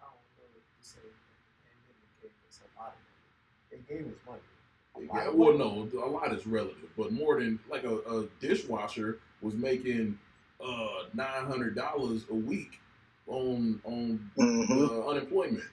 I 0.00 0.06
don't 0.06 0.14
know 0.38 0.46
if 0.56 0.64
you 0.64 0.80
say 0.80 1.00
the 1.02 1.68
pandemic 1.68 2.22
gave 2.22 2.30
us 2.48 2.60
a 2.64 2.80
lot 2.80 2.94
of 2.94 3.00
money. 3.04 3.84
They 3.86 3.94
gave 3.94 4.06
us 4.06 4.18
money. 4.26 4.40
Yeah, 5.12 5.30
well, 5.34 5.58
no, 5.58 5.88
a 6.02 6.06
lot 6.08 6.32
is 6.32 6.46
relative, 6.46 6.88
but 6.96 7.12
more 7.12 7.40
than 7.40 7.58
like 7.68 7.84
a, 7.84 7.96
a 7.98 8.26
dishwasher 8.40 9.18
was 9.42 9.52
making 9.54 10.18
uh, 10.64 11.04
nine 11.14 11.44
hundred 11.46 11.74
dollars 11.74 12.22
a 12.30 12.34
week 12.34 12.78
on 13.26 13.80
on 13.84 14.30
Mhm. 14.38 14.88
uh, 14.88 15.08
unemployment. 15.08 15.64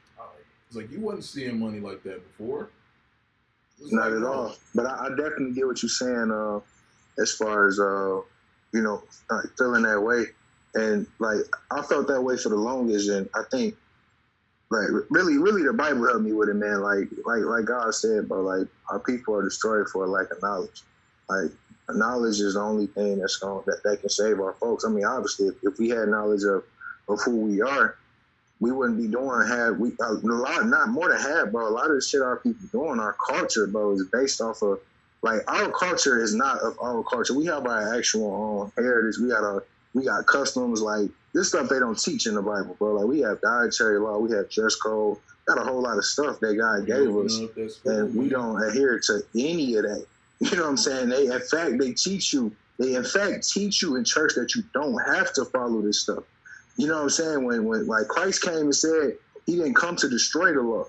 It's 0.71 0.77
like 0.77 0.89
you 0.89 1.01
wasn't 1.01 1.25
seeing 1.25 1.59
money 1.59 1.81
like 1.81 2.01
that 2.03 2.25
before. 2.25 2.69
It's 3.81 3.91
Not 3.91 4.13
at 4.13 4.23
all. 4.23 4.55
But 4.73 4.85
I, 4.85 5.07
I 5.07 5.09
definitely 5.09 5.51
get 5.51 5.67
what 5.67 5.83
you're 5.83 5.89
saying. 5.89 6.31
Uh, 6.31 6.61
as 7.21 7.33
far 7.33 7.67
as 7.67 7.77
uh, 7.77 8.21
you 8.73 8.81
know, 8.81 9.03
like 9.29 9.47
feeling 9.57 9.83
that 9.83 9.99
way, 9.99 10.27
and 10.75 11.05
like 11.19 11.39
I 11.71 11.81
felt 11.81 12.07
that 12.07 12.21
way 12.21 12.37
for 12.37 12.47
the 12.47 12.55
longest, 12.55 13.09
and 13.09 13.27
I 13.35 13.41
think 13.51 13.75
like 14.69 14.87
really, 15.09 15.37
really, 15.37 15.63
the 15.63 15.73
Bible 15.73 16.07
helped 16.07 16.23
me 16.23 16.31
with 16.31 16.47
it, 16.47 16.53
man. 16.53 16.79
Like, 16.79 17.09
like, 17.25 17.43
like 17.43 17.65
God 17.65 17.93
said, 17.93 18.29
bro. 18.29 18.39
Like 18.39 18.67
our 18.89 18.99
people 18.99 19.35
are 19.35 19.43
destroyed 19.43 19.89
for 19.89 20.05
a 20.05 20.07
lack 20.07 20.31
of 20.31 20.41
knowledge. 20.41 20.83
Like 21.29 21.51
knowledge 21.89 22.39
is 22.39 22.53
the 22.53 22.61
only 22.61 22.87
thing 22.87 23.19
that's 23.19 23.35
going 23.35 23.65
that, 23.65 23.83
that 23.83 23.99
can 23.99 24.09
save 24.09 24.39
our 24.39 24.53
folks. 24.53 24.85
I 24.85 24.89
mean, 24.89 25.03
obviously, 25.03 25.47
if, 25.47 25.55
if 25.63 25.79
we 25.79 25.89
had 25.89 26.07
knowledge 26.07 26.45
of 26.45 26.63
of 27.09 27.19
who 27.25 27.35
we 27.35 27.61
are, 27.61 27.97
we 28.61 28.71
wouldn't 28.71 28.99
be 28.99 29.07
doing 29.07 29.45
half. 29.47 29.75
We 29.77 29.91
a 29.99 30.13
lot, 30.13 30.67
not 30.67 30.89
more 30.89 31.09
than 31.09 31.19
half, 31.19 31.51
bro. 31.51 31.67
A 31.67 31.69
lot 31.69 31.87
of 31.87 31.95
the 31.95 32.01
shit 32.01 32.21
our 32.21 32.37
people 32.37 32.67
doing, 32.71 32.99
our 32.99 33.13
culture, 33.13 33.67
bro, 33.67 33.91
is 33.93 34.05
based 34.13 34.39
off 34.39 34.61
of 34.61 34.79
like 35.23 35.41
our 35.51 35.71
culture 35.71 36.21
is 36.21 36.33
not 36.33 36.59
of 36.59 36.77
our 36.79 37.03
culture. 37.03 37.35
We 37.35 37.47
have 37.47 37.65
our 37.65 37.95
actual 37.95 38.61
um, 38.61 38.71
heritage. 38.81 39.19
We 39.19 39.29
got 39.29 39.43
our 39.43 39.65
we 39.93 40.05
got 40.05 40.25
customs 40.27 40.81
like 40.81 41.09
this 41.33 41.49
stuff 41.49 41.69
they 41.69 41.79
don't 41.79 41.99
teach 41.99 42.27
in 42.27 42.35
the 42.35 42.41
Bible, 42.41 42.75
bro. 42.77 42.93
Like 42.93 43.07
we 43.07 43.19
have 43.21 43.41
dietary 43.41 43.99
law, 43.99 44.19
we 44.19 44.31
have 44.35 44.49
dress 44.49 44.75
code, 44.75 45.17
got 45.47 45.57
a 45.57 45.63
whole 45.63 45.81
lot 45.81 45.97
of 45.97 46.05
stuff 46.05 46.39
that 46.41 46.55
God 46.55 46.85
gave 46.85 47.15
us 47.15 47.39
and 47.85 48.13
we 48.15 48.25
man. 48.25 48.29
don't 48.29 48.63
adhere 48.63 48.99
to 48.99 49.21
any 49.35 49.75
of 49.75 49.83
that. 49.83 50.05
You 50.41 50.57
know 50.57 50.63
what 50.63 50.69
I'm 50.69 50.77
saying? 50.77 51.09
They, 51.09 51.27
in 51.27 51.39
fact, 51.39 51.77
they 51.77 51.91
teach 51.91 52.33
you. 52.33 52.51
They, 52.79 52.95
in 52.95 53.03
fact, 53.03 53.47
teach 53.47 53.83
you 53.83 53.95
in 53.95 54.03
church 54.03 54.33
that 54.33 54.55
you 54.55 54.63
don't 54.73 54.97
have 55.05 55.31
to 55.33 55.45
follow 55.45 55.83
this 55.83 56.01
stuff. 56.01 56.23
You 56.81 56.87
know 56.87 56.95
what 56.95 57.03
I'm 57.03 57.09
saying? 57.11 57.43
When, 57.45 57.65
when, 57.65 57.85
like 57.85 58.07
Christ 58.07 58.41
came 58.41 58.55
and 58.55 58.75
said 58.75 59.15
He 59.45 59.55
didn't 59.55 59.75
come 59.75 59.95
to 59.97 60.09
destroy 60.09 60.51
the 60.51 60.61
law. 60.61 60.85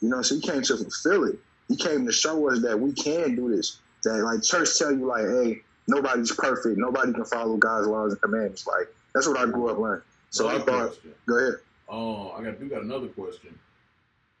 You 0.00 0.08
know, 0.08 0.22
so 0.22 0.36
He 0.36 0.40
came 0.40 0.62
to 0.62 0.76
fulfill 0.76 1.24
it. 1.24 1.36
He 1.66 1.74
came 1.74 2.06
to 2.06 2.12
show 2.12 2.48
us 2.48 2.62
that 2.62 2.78
we 2.78 2.92
can 2.92 3.34
do 3.34 3.54
this. 3.54 3.78
That 4.04 4.22
like 4.22 4.44
church 4.44 4.78
tell 4.78 4.92
you 4.92 5.04
like, 5.04 5.24
hey, 5.24 5.62
nobody's 5.88 6.30
perfect. 6.30 6.78
Nobody 6.78 7.12
can 7.12 7.24
follow 7.24 7.56
God's 7.56 7.88
laws 7.88 8.12
and 8.12 8.22
commandments. 8.22 8.68
Like 8.68 8.86
that's 9.14 9.26
what 9.26 9.36
I 9.36 9.46
grew 9.46 9.68
up 9.68 9.78
learning. 9.78 10.04
So 10.30 10.48
I 10.48 10.60
thought, 10.60 10.90
question. 10.90 11.14
go 11.26 11.38
ahead. 11.38 11.54
Oh, 11.88 12.30
I 12.30 12.44
got 12.44 12.60
do 12.60 12.68
got 12.68 12.82
another 12.82 13.08
question. 13.08 13.58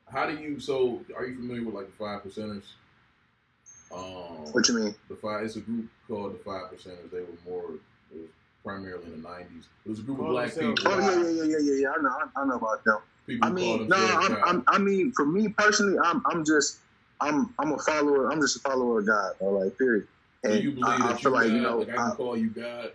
How 0.06 0.26
do 0.26 0.36
you 0.36 0.60
so 0.60 1.00
are 1.16 1.26
you 1.26 1.34
familiar 1.34 1.64
with 1.64 1.74
like 1.74 1.86
the 1.86 1.92
five 1.92 2.22
percenters? 2.22 2.62
Um 3.92 4.52
What 4.52 4.68
you 4.68 4.78
mean? 4.78 4.94
the 5.08 5.16
five 5.16 5.44
it's 5.44 5.56
a 5.56 5.60
group 5.60 5.88
called 6.06 6.34
the 6.34 6.44
five 6.44 6.70
percenters. 6.70 7.10
They 7.10 7.20
were 7.20 7.26
more 7.44 7.64
it 8.12 8.18
was 8.18 8.28
primarily 8.64 9.04
in 9.06 9.22
the 9.22 9.28
nineties. 9.28 9.66
It 9.84 9.90
was 9.90 9.98
a 9.98 10.02
group 10.02 10.18
of 10.18 10.24
Call 10.26 10.32
black 10.32 10.52
themselves 10.54 10.82
people. 10.82 10.94
Oh 10.94 10.98
yeah, 11.00 11.30
yeah, 11.30 11.42
yeah, 11.42 11.58
yeah, 11.60 11.80
yeah. 11.82 11.88
I 11.96 12.02
know, 12.02 12.08
I, 12.10 12.40
I 12.40 12.46
know 12.46 12.56
about 12.56 12.84
them. 12.84 12.98
People 13.26 13.48
I 13.48 13.52
mean, 13.52 13.78
call 13.78 13.86
no, 13.86 13.96
I'm, 13.96 14.44
I'm, 14.44 14.64
I 14.66 14.78
mean, 14.78 15.12
for 15.12 15.24
me 15.24 15.48
personally, 15.48 15.98
I'm, 16.02 16.22
I'm 16.26 16.44
just, 16.44 16.78
I'm, 17.20 17.54
I'm 17.58 17.72
a 17.72 17.78
follower. 17.78 18.30
I'm 18.32 18.40
just 18.40 18.56
a 18.56 18.60
follower 18.60 19.00
of 19.00 19.06
God. 19.06 19.32
Bro, 19.38 19.50
like, 19.58 19.78
period. 19.78 20.08
Do 20.42 20.50
And 20.50 20.64
you 20.64 20.70
believe 20.72 20.86
I, 20.86 20.94
I 20.94 21.08
that 21.12 21.20
feel 21.20 21.30
you 21.30 21.36
like 21.36 21.46
God? 21.46 21.54
you 21.54 21.60
know, 21.62 21.78
like 21.78 21.88
I 21.90 21.92
can 21.92 22.00
I, 22.00 22.14
call 22.14 22.36
you 22.36 22.50
God. 22.50 22.92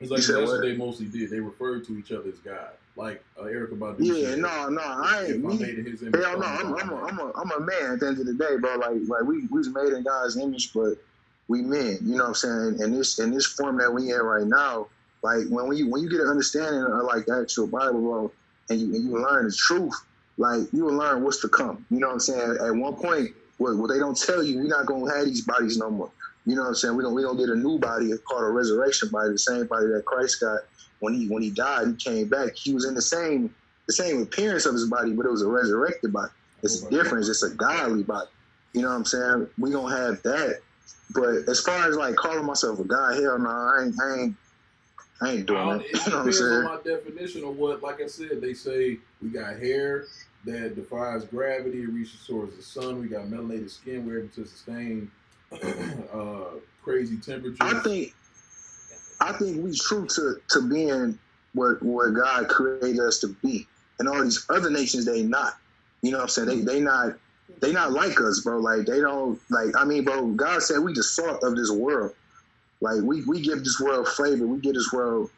It's 0.00 0.10
like 0.10 0.20
that's 0.20 0.30
what? 0.30 0.46
what 0.46 0.60
they 0.62 0.76
mostly 0.76 1.06
did. 1.06 1.30
They 1.30 1.40
referred 1.40 1.84
to 1.86 1.98
each 1.98 2.12
other 2.12 2.28
as 2.28 2.38
God. 2.38 2.70
Like 2.96 3.22
uh, 3.38 3.42
Erykah 3.44 3.78
Badu. 3.78 3.96
yeah, 4.00 4.30
said, 4.30 4.38
no, 4.38 4.68
no, 4.70 4.80
I 4.80 5.24
If 5.24 5.34
ain't 5.36 5.44
I 5.44 5.48
me. 5.48 5.58
made 5.58 5.78
in 5.80 5.84
his 5.86 6.02
image, 6.02 6.22
Hell 6.22 6.38
no, 6.38 6.46
I'm, 6.46 6.72
me 6.72 6.80
I'm, 6.80 6.88
a, 6.88 6.92
God. 6.92 7.10
I'm, 7.10 7.18
a, 7.18 7.32
I'm 7.36 7.50
a 7.50 7.60
man 7.60 7.92
at 7.92 8.00
the 8.00 8.06
end 8.08 8.18
of 8.20 8.26
the 8.26 8.34
day, 8.34 8.56
bro. 8.58 8.76
Like, 8.76 8.96
like 9.06 9.22
we, 9.24 9.46
we 9.46 9.58
was 9.58 9.68
made 9.68 9.92
in 9.92 10.02
God's 10.02 10.38
image, 10.38 10.72
but 10.72 10.94
we 11.48 11.62
men. 11.62 11.98
You 12.02 12.16
know 12.16 12.24
what 12.24 12.28
I'm 12.28 12.34
saying? 12.34 12.82
And 12.82 12.94
this, 12.94 13.18
in 13.18 13.30
this 13.30 13.46
form 13.46 13.78
that 13.78 13.92
we 13.92 14.12
in 14.12 14.20
right 14.20 14.46
now, 14.46 14.88
like 15.22 15.46
when 15.48 15.68
we, 15.68 15.82
when 15.84 16.02
you 16.02 16.10
get 16.10 16.20
an 16.20 16.28
understanding 16.28 16.82
of 16.82 17.04
like 17.04 17.26
the 17.26 17.40
actual 17.40 17.66
Bible, 17.66 18.00
bro, 18.00 18.32
and 18.70 18.80
you, 18.80 18.94
and 18.94 19.04
you 19.04 19.22
learn 19.22 19.46
the 19.46 19.52
truth, 19.52 19.94
like 20.38 20.72
you 20.72 20.84
will 20.84 20.94
learn 20.94 21.22
what's 21.22 21.40
to 21.40 21.48
come. 21.48 21.84
You 21.90 22.00
know 22.00 22.08
what 22.08 22.14
I'm 22.14 22.20
saying? 22.20 22.58
At 22.64 22.74
one 22.74 22.94
point, 22.94 23.30
what, 23.58 23.76
what 23.76 23.88
they 23.88 23.98
don't 23.98 24.18
tell 24.18 24.42
you, 24.42 24.58
we're 24.58 24.68
not 24.68 24.86
gonna 24.86 25.12
have 25.14 25.24
these 25.24 25.42
bodies 25.42 25.78
no 25.78 25.90
more. 25.90 26.10
You 26.44 26.54
know 26.54 26.62
what 26.62 26.68
I'm 26.68 26.74
saying? 26.74 26.96
We're 26.96 27.02
gonna 27.02 27.14
we 27.14 27.22
gonna 27.22 27.38
get 27.38 27.48
a 27.48 27.56
new 27.56 27.78
body 27.78 28.12
called 28.28 28.44
a 28.44 28.48
resurrection 28.48 29.08
body, 29.10 29.30
the 29.30 29.38
same 29.38 29.66
body 29.66 29.86
that 29.86 30.04
Christ 30.04 30.40
got 30.40 30.60
when 31.00 31.14
he 31.14 31.28
when 31.28 31.42
he 31.42 31.50
died. 31.50 31.88
He 31.88 31.94
came 31.94 32.28
back. 32.28 32.54
He 32.54 32.72
was 32.72 32.84
in 32.84 32.94
the 32.94 33.02
same 33.02 33.54
the 33.86 33.92
same 33.92 34.22
appearance 34.22 34.66
of 34.66 34.74
his 34.74 34.88
body, 34.88 35.12
but 35.12 35.26
it 35.26 35.30
was 35.30 35.42
a 35.42 35.48
resurrected 35.48 36.12
body. 36.12 36.30
It's 36.62 36.84
oh, 36.84 36.88
a 36.88 36.90
difference. 36.90 37.28
It's 37.28 37.42
a 37.42 37.50
godly 37.50 38.02
body. 38.02 38.28
You 38.72 38.82
know 38.82 38.88
what 38.88 38.96
I'm 38.96 39.04
saying? 39.04 39.48
We 39.58 39.70
don't 39.70 39.90
have 39.90 40.22
that. 40.22 40.60
But 41.14 41.48
as 41.48 41.60
far 41.60 41.88
as 41.88 41.96
like 41.96 42.16
calling 42.16 42.44
myself 42.44 42.78
a 42.78 42.84
god, 42.84 43.14
hell 43.14 43.38
no, 43.38 43.48
I 43.48 43.84
ain't, 43.84 44.00
I 44.00 44.18
ain't, 44.18 44.36
I 45.20 45.30
ain't 45.30 45.46
doing 45.46 45.68
that. 45.68 45.80
it 45.84 45.92
You 45.92 46.12
know 46.12 46.18
what 46.18 46.26
I'm 46.26 46.32
depends 46.32 46.52
on 46.52 46.64
my 46.64 46.78
definition 46.84 47.44
of 47.44 47.56
what, 47.56 47.82
like 47.82 48.00
I 48.02 48.06
said, 48.06 48.40
they 48.40 48.54
say 48.54 48.98
we 49.22 49.28
got 49.30 49.58
hair 49.58 50.04
that 50.44 50.76
defies 50.76 51.24
gravity, 51.24 51.82
it 51.82 51.88
reaches 51.88 52.24
towards 52.26 52.56
the 52.56 52.62
sun. 52.62 53.00
We 53.00 53.08
got 53.08 53.26
melanated 53.26 53.70
skin, 53.70 54.06
we're 54.06 54.20
able 54.20 54.28
to 54.28 54.46
sustain 54.46 55.10
uh, 56.12 56.58
crazy 56.82 57.16
temperatures. 57.16 57.58
I 57.60 57.80
think 57.80 58.14
I 59.20 59.32
think 59.32 59.64
we 59.64 59.76
true 59.76 60.06
to 60.06 60.36
to 60.50 60.68
being 60.68 61.18
what 61.54 61.82
what 61.82 62.10
God 62.14 62.48
created 62.48 63.00
us 63.00 63.20
to 63.20 63.28
be, 63.28 63.66
and 63.98 64.08
all 64.08 64.22
these 64.22 64.44
other 64.50 64.70
nations 64.70 65.04
they 65.04 65.22
not. 65.22 65.54
You 66.02 66.12
know 66.12 66.18
what 66.18 66.24
I'm 66.24 66.28
saying? 66.28 66.48
They 66.48 66.60
they 66.60 66.80
not 66.80 67.16
they 67.60 67.72
not 67.72 67.92
like 67.92 68.20
us, 68.20 68.40
bro. 68.40 68.58
Like 68.58 68.86
they 68.86 69.00
don't 69.00 69.40
like. 69.50 69.68
I 69.76 69.84
mean, 69.84 70.04
bro. 70.04 70.28
God 70.28 70.62
said 70.62 70.80
we 70.80 70.92
the 70.92 71.02
salt 71.02 71.42
of 71.42 71.56
this 71.56 71.70
world. 71.70 72.14
Like 72.80 73.02
we 73.02 73.24
we 73.24 73.40
give 73.40 73.60
this 73.60 73.80
world 73.80 74.08
flavor. 74.08 74.46
We 74.46 74.60
give 74.60 74.74
this 74.74 74.92
world, 74.92 75.30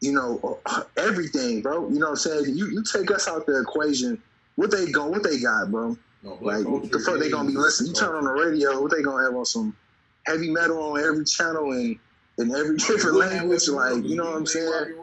you 0.00 0.12
know, 0.12 0.58
everything, 0.96 1.62
bro. 1.62 1.88
You 1.88 1.98
know 1.98 2.06
what 2.06 2.10
I'm 2.10 2.16
saying? 2.16 2.56
You 2.56 2.70
you 2.70 2.82
take 2.82 3.10
us 3.10 3.28
out 3.28 3.46
the 3.46 3.60
equation. 3.60 4.20
What 4.56 4.70
they 4.70 4.90
go? 4.90 5.06
What 5.06 5.22
they 5.22 5.38
got, 5.38 5.70
bro? 5.70 5.96
no, 6.22 6.38
Like 6.40 6.64
the 6.64 6.98
fuck 6.98 7.18
they 7.18 7.30
gonna 7.30 7.48
be 7.48 7.54
is 7.54 7.58
listening? 7.58 7.90
You 7.90 7.94
turn 7.94 8.14
on 8.14 8.24
the 8.24 8.32
radio, 8.32 8.80
what 8.80 8.90
they 8.90 9.02
gonna 9.02 9.24
have 9.24 9.34
on 9.34 9.46
some 9.46 9.76
heavy 10.26 10.50
metal 10.50 10.82
on 10.82 11.00
every 11.00 11.24
channel 11.24 11.72
and 11.72 11.98
in 12.38 12.54
every 12.54 12.76
different 12.88 13.16
language? 13.16 13.68
Like 13.68 14.04
you 14.04 14.16
know 14.16 14.24
what 14.24 14.36
I'm 14.36 14.44
because 14.44 14.54
we 14.54 14.60
ain't 14.60 14.88
saying? 14.88 14.96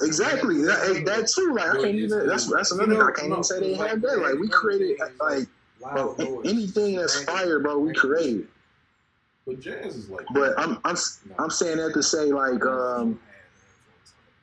Rock 0.00 0.08
and 0.08 0.20
roll. 0.20 0.30
Exactly. 0.30 0.62
That, 0.62 1.02
that 1.06 1.28
too. 1.28 1.54
Like 1.54 1.70
I 1.70 1.82
can't 1.82 1.94
even. 1.96 2.26
That's 2.26 2.50
that's 2.52 2.70
you 2.70 2.80
another. 2.80 2.94
know, 2.94 3.06
thing. 3.06 3.14
I 3.14 3.18
can't 3.20 3.32
even 3.32 3.44
say 3.44 3.60
they 3.60 3.74
have 3.74 4.00
that. 4.02 4.18
Like 4.18 4.38
we 4.38 4.48
created 4.48 4.98
like 5.20 5.46
bro, 5.80 6.14
anything 6.44 6.96
that's 6.96 7.24
fire, 7.24 7.60
bro. 7.60 7.78
We 7.78 7.92
created. 7.94 8.48
But 9.46 9.60
jazz 9.60 9.96
is 9.96 10.08
like 10.08 10.26
But. 10.32 10.58
I'm 10.58 10.78
I'm 10.84 10.96
I'm 11.38 11.50
saying 11.50 11.78
that 11.78 11.94
to 11.94 12.02
say 12.02 12.32
like 12.32 12.64
um 12.64 13.20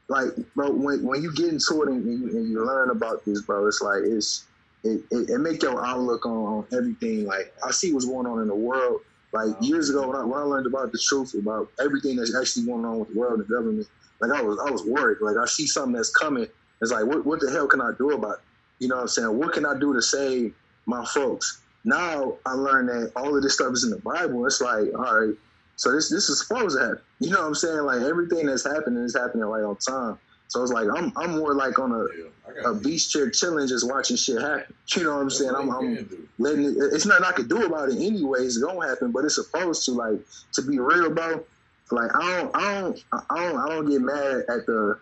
like 0.10 0.30
bro 0.56 0.72
when 0.72 1.04
when 1.04 1.22
you 1.22 1.34
get 1.34 1.50
into 1.50 1.84
it 1.84 1.90
and 1.90 2.06
you, 2.06 2.38
and 2.38 2.50
you 2.50 2.66
learn 2.66 2.90
about 2.90 3.24
this, 3.26 3.42
bro, 3.42 3.68
it's 3.68 3.82
like 3.82 4.02
it's 4.04 4.46
it, 4.84 5.02
it, 5.12 5.30
it 5.30 5.40
make 5.40 5.62
your 5.62 5.86
outlook 5.86 6.26
on, 6.26 6.32
on 6.32 6.66
everything. 6.74 7.26
Like 7.26 7.54
I 7.66 7.72
see 7.72 7.94
what's 7.94 8.06
going 8.06 8.28
on 8.28 8.42
in 8.42 8.48
the 8.48 8.56
world. 8.56 9.02
Like 9.32 9.50
years 9.62 9.90
ago 9.90 10.08
when 10.08 10.16
I, 10.16 10.24
when 10.24 10.40
I 10.40 10.44
learned 10.44 10.66
about 10.66 10.92
the 10.92 10.98
truth 10.98 11.36
about 11.36 11.70
everything 11.80 12.16
that's 12.16 12.36
actually 12.36 12.66
going 12.66 12.84
on 12.84 13.00
with 13.00 13.14
the 13.14 13.20
world 13.20 13.40
and 13.40 13.48
government, 13.48 13.88
like 14.22 14.32
I 14.32 14.41
was 14.41 14.60
I 14.60 14.70
was 14.70 14.84
worried. 14.86 15.18
Like 15.22 15.38
I 15.38 15.46
see 15.46 15.68
something 15.68 15.94
that's 15.94 16.12
coming. 16.12 16.48
It's 16.82 16.91
like 16.91 17.06
what 17.06 17.26
what 17.26 17.40
the 17.40 17.50
hell 17.52 17.68
can 17.68 17.82
I 17.82 17.91
do 17.98 18.12
about 18.12 18.36
it? 18.36 18.40
You 18.80 18.88
know 18.88 18.96
what 18.96 19.02
I'm 19.02 19.08
saying? 19.08 19.38
What 19.38 19.54
can 19.54 19.66
I 19.66 19.78
do 19.78 19.94
to 19.94 20.02
save 20.02 20.54
my 20.86 21.06
folks? 21.06 21.62
Now 21.84 22.38
I 22.46 22.54
learned 22.54 22.90
that 22.90 23.12
all 23.16 23.36
of 23.36 23.44
this 23.44 23.56
stuff 23.56 23.74
is 23.74 23.84
in 23.84 23.91
the 23.91 23.98
Bible. 23.98 24.46
It's 24.46 24.62
like, 24.62 24.94
all 24.94 25.20
right, 25.20 25.36
so 25.76 25.91
this 25.94 26.10
this 26.10 26.30
is 26.30 26.46
supposed 26.46 26.78
to 26.78 26.84
happen. 26.84 27.00
You 27.20 27.32
know 27.32 27.40
what 27.40 27.48
I'm 27.48 27.56
saying? 27.56 27.80
Like 27.80 28.02
everything 28.02 28.48
that's 28.48 28.66
happening 28.66 29.04
is 29.04 29.16
happening 29.16 29.46
right 29.46 29.64
on 29.64 29.78
time. 29.78 30.18
So 30.50 30.62
it's 30.64 30.72
like 30.74 30.88
I'm 30.94 31.14
I'm 31.16 31.38
more 31.38 31.54
like 31.54 31.80
on 31.80 31.91
a, 31.94 32.70
a 32.70 32.74
beach 32.74 33.12
chair 33.12 33.30
chilling, 33.30 33.68
just 33.68 33.88
watching 33.88 34.18
shit 34.18 34.41
happen. 34.41 34.74
You 34.96 35.04
know 35.04 35.16
what 35.16 35.22
I'm 35.22 35.26
That's 35.28 35.38
saying? 35.40 35.52
what 35.54 35.62
I'm, 35.62 35.72
I'm 35.72 36.28
letting 36.38 36.66
it. 36.66 36.76
It's 36.78 37.06
nothing 37.06 37.24
I 37.24 37.32
can 37.32 37.48
do 37.48 37.66
about 37.66 37.90
it 37.90 37.96
anyways. 37.96 38.58
It's 38.58 38.58
gonna 38.58 38.88
happen, 38.88 39.12
but 39.12 39.24
it's 39.26 39.36
supposed 39.36 39.86
to. 39.86 39.91
Like 39.91 40.20
to 40.54 40.62
be 40.62 40.80
real, 40.80 41.12
bro. 41.12 41.44
Like 41.91 42.11
I 42.16 42.38
don't, 42.41 42.56
I 42.56 42.82
don't, 42.82 43.03
I 43.30 43.36
don't, 43.36 43.57
I 43.57 43.70
don't 43.70 43.90
get 43.90 44.02
mad 44.02 44.44
at 44.49 44.66
the 44.66 44.99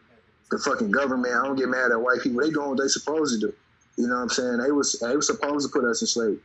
the 0.51 0.57
fucking 0.59 0.91
government. 0.91 1.33
I 1.33 1.45
don't 1.45 1.57
get 1.57 1.67
mad 1.69 1.91
at 1.91 1.99
white 1.99 2.21
people. 2.21 2.41
They 2.41 2.49
doing 2.49 2.69
what 2.69 2.79
they 2.79 2.87
supposed 2.87 3.39
to 3.41 3.47
do. 3.47 3.53
You 3.97 4.07
know 4.07 4.15
what 4.15 4.21
I'm 4.21 4.29
saying? 4.29 4.57
They 4.57 4.71
was 4.71 4.97
they 4.99 5.15
was 5.15 5.27
supposed 5.27 5.67
to 5.67 5.79
put 5.79 5.87
us 5.87 6.01
in 6.01 6.07
slavery. 6.07 6.39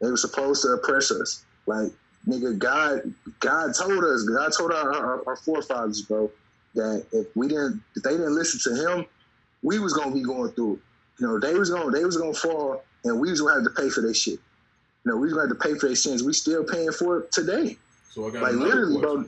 They 0.00 0.10
were 0.10 0.16
supposed 0.16 0.62
to 0.62 0.68
oppress 0.68 1.10
us. 1.10 1.44
Like 1.66 1.90
nigga, 2.28 2.56
God, 2.58 3.12
God 3.40 3.74
told 3.74 4.04
us. 4.04 4.22
God 4.24 4.52
told 4.56 4.72
our, 4.72 4.92
our, 4.94 5.22
our 5.26 5.36
forefathers, 5.36 6.02
bro, 6.02 6.30
that 6.74 7.06
if 7.12 7.26
we 7.34 7.48
didn't, 7.48 7.82
if 7.96 8.02
they 8.02 8.12
didn't 8.12 8.34
listen 8.34 8.60
to 8.72 8.80
Him, 8.80 9.06
we 9.62 9.78
was 9.78 9.94
gonna 9.94 10.14
be 10.14 10.22
going 10.22 10.52
through. 10.52 10.74
it. 10.74 10.80
You 11.20 11.26
know, 11.26 11.40
they 11.40 11.54
was 11.54 11.70
gonna, 11.70 11.90
they 11.90 12.04
was 12.04 12.16
gonna 12.16 12.34
fall, 12.34 12.84
and 13.04 13.18
we 13.18 13.30
was 13.30 13.40
gonna 13.40 13.54
have 13.54 13.64
to 13.64 13.70
pay 13.82 13.88
for 13.88 14.02
their 14.02 14.14
shit. 14.14 14.38
You 15.04 15.12
know, 15.12 15.16
we 15.16 15.24
was 15.24 15.32
gonna 15.32 15.48
have 15.48 15.58
to 15.58 15.68
pay 15.68 15.74
for 15.76 15.86
their 15.86 15.96
sins. 15.96 16.22
We 16.22 16.32
still 16.32 16.64
paying 16.64 16.92
for 16.92 17.20
it 17.20 17.32
today. 17.32 17.76
So 18.10 18.28
I 18.28 18.30
got 18.30 18.42
Like, 18.42 18.52
literally, 18.52 19.00
bro. 19.00 19.24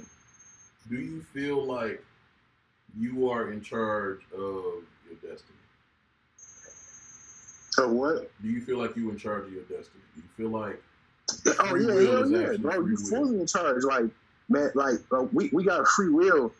Do 0.90 0.96
you 0.96 1.22
feel 1.32 1.64
like 1.64 2.02
you 2.98 3.30
are 3.30 3.52
in 3.52 3.62
charge 3.62 4.20
of 4.34 4.82
your 5.06 5.14
destiny? 5.22 5.58
So 7.70 7.88
what? 7.88 8.30
Do 8.42 8.48
you 8.48 8.60
feel 8.60 8.78
like 8.78 8.96
you 8.96 9.10
in 9.10 9.16
charge 9.16 9.46
of 9.46 9.52
your 9.52 9.62
destiny? 9.62 10.02
Do 10.14 10.22
you 10.22 10.28
feel 10.36 10.50
like 10.50 10.82
Oh 11.46 11.68
Free 11.70 11.86
yeah, 11.86 11.94
will 11.94 12.12
hell 12.12 12.22
is 12.24 12.30
yeah, 12.30 12.38
actually 12.40 12.58
bro. 12.58 12.86
You 12.86 12.96
fully 12.96 13.40
in 13.40 13.46
charge. 13.46 13.84
Like 13.84 14.04
man, 14.48 14.70
like 14.74 14.98
we 15.32 15.50
we 15.52 15.64
got 15.64 15.86
free 15.88 16.10
will, 16.10 16.52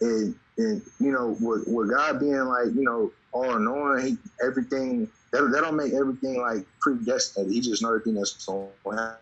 and 0.00 0.34
and 0.58 0.82
you 1.00 1.12
know 1.12 1.36
with 1.40 1.66
with 1.66 1.90
God 1.90 2.20
being 2.20 2.44
like 2.44 2.66
you 2.74 2.82
know 2.82 3.12
all 3.32 3.58
knowing, 3.58 4.06
he, 4.06 4.18
everything 4.44 5.08
that 5.32 5.42
that 5.42 5.60
don't 5.60 5.76
make 5.76 5.92
everything 5.92 6.40
like 6.40 6.66
predestined. 6.80 7.52
He 7.52 7.60
just 7.60 7.82
know 7.82 7.88
everything 7.90 8.14
that's 8.14 8.44
going 8.46 8.68
to 8.84 8.96
happen. 8.96 9.16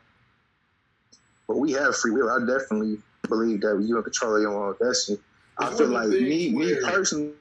But 1.49 1.59
we 1.59 1.73
have 1.73 1.97
free 1.97 2.13
will. 2.13 2.31
I 2.31 2.39
definitely 2.41 2.99
believe 3.29 3.61
that 3.63 3.81
you 3.83 3.97
in 3.97 4.03
control 4.03 4.37
of 4.37 4.43
your 4.43 4.69
own 4.69 4.77
destiny. 4.81 5.19
I 5.59 5.75
feel 5.75 5.89
like 5.89 6.09
me, 6.09 6.51
me 6.51 6.75
personally, 6.83 7.33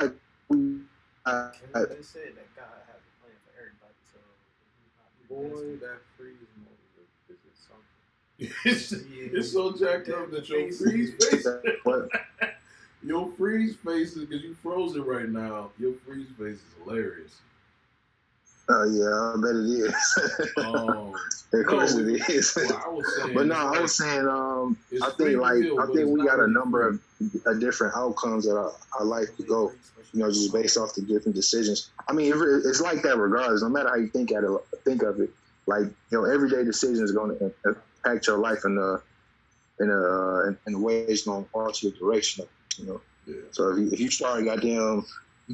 like 0.00 0.12
we, 0.48 0.78
I, 1.24 1.30
I, 1.30 1.50
Kevin 1.74 1.96
just 1.96 2.14
that 2.14 2.56
God 2.56 2.66
has 2.86 3.00
a 3.00 3.14
plan 3.20 3.36
for 3.44 3.52
everybody. 3.58 3.96
So 4.12 4.18
if 5.22 5.28
Boy, 5.28 5.70
he's 5.70 5.80
that 5.80 5.98
freeze 6.16 6.36
mode 6.62 6.76
is 7.00 7.36
is 7.36 7.66
something. 7.66 8.54
it's, 8.64 8.92
it's 8.92 9.52
so 9.52 9.72
jacked 9.72 10.08
up 10.10 10.30
that 10.30 10.48
your 10.48 10.70
freeze 10.72 11.12
face, 11.24 11.46
what 11.84 12.08
your 13.02 13.28
freeze 13.32 13.76
face 13.76 14.16
is 14.16 14.26
because 14.26 14.44
you're 14.44 14.54
frozen 14.54 15.02
right 15.02 15.28
now. 15.28 15.70
Your 15.78 15.94
freeze 16.06 16.28
face 16.38 16.56
is 16.56 16.74
hilarious. 16.84 17.36
Oh 18.68 18.84
yeah, 18.84 19.32
I 19.32 19.36
bet 19.40 19.54
it 19.54 19.68
is. 19.68 20.52
Um, 20.64 21.14
of 21.60 21.66
course 21.66 21.94
it 21.94 22.08
is. 22.28 22.56
well, 22.56 23.02
saying, 23.16 23.34
but 23.34 23.46
no, 23.46 23.54
I 23.54 23.80
was 23.80 23.96
saying, 23.96 24.26
um, 24.26 24.76
I 25.02 25.10
think 25.10 25.38
like 25.40 25.62
I 25.80 25.86
think 25.94 26.08
we 26.10 26.24
got 26.26 26.40
a 26.40 26.48
number 26.48 26.88
of, 26.88 27.00
of 27.46 27.60
different 27.60 27.96
outcomes 27.96 28.44
that 28.46 28.56
I, 28.56 28.98
our 28.98 29.04
life 29.04 29.28
could 29.36 29.46
go. 29.46 29.72
You 30.12 30.20
know, 30.22 30.30
just 30.30 30.52
based 30.52 30.76
off 30.78 30.94
the 30.94 31.02
different 31.02 31.34
decisions. 31.34 31.90
I 32.08 32.12
mean, 32.12 32.32
it- 32.32 32.62
it's 32.64 32.80
like 32.80 33.02
that 33.02 33.16
regardless. 33.18 33.62
No 33.62 33.68
matter 33.68 33.88
how 33.90 33.96
you 33.96 34.08
think 34.08 34.32
at 34.32 34.44
it, 34.44 34.50
think 34.84 35.02
of 35.02 35.20
it. 35.20 35.30
Like 35.66 35.82
you 36.10 36.18
know, 36.18 36.24
everyday 36.24 36.64
decision 36.64 37.04
is 37.04 37.12
going 37.12 37.36
to 37.38 37.52
impact 37.64 38.26
your 38.26 38.38
life 38.38 38.64
in 38.64 38.78
a 38.78 39.00
in 39.82 39.90
a 39.90 40.56
in 40.68 40.74
a 40.74 40.78
way 40.78 41.00
it's 41.02 41.24
going 41.24 41.44
to 41.44 41.50
alter 41.52 41.88
your 41.88 41.96
direction. 41.98 42.46
You 42.78 42.86
know, 42.86 43.00
Yeah. 43.26 43.34
so 43.52 43.70
if 43.70 43.78
you, 43.78 43.90
if 43.92 44.00
you 44.00 44.10
start 44.10 44.44
goddamn 44.44 45.04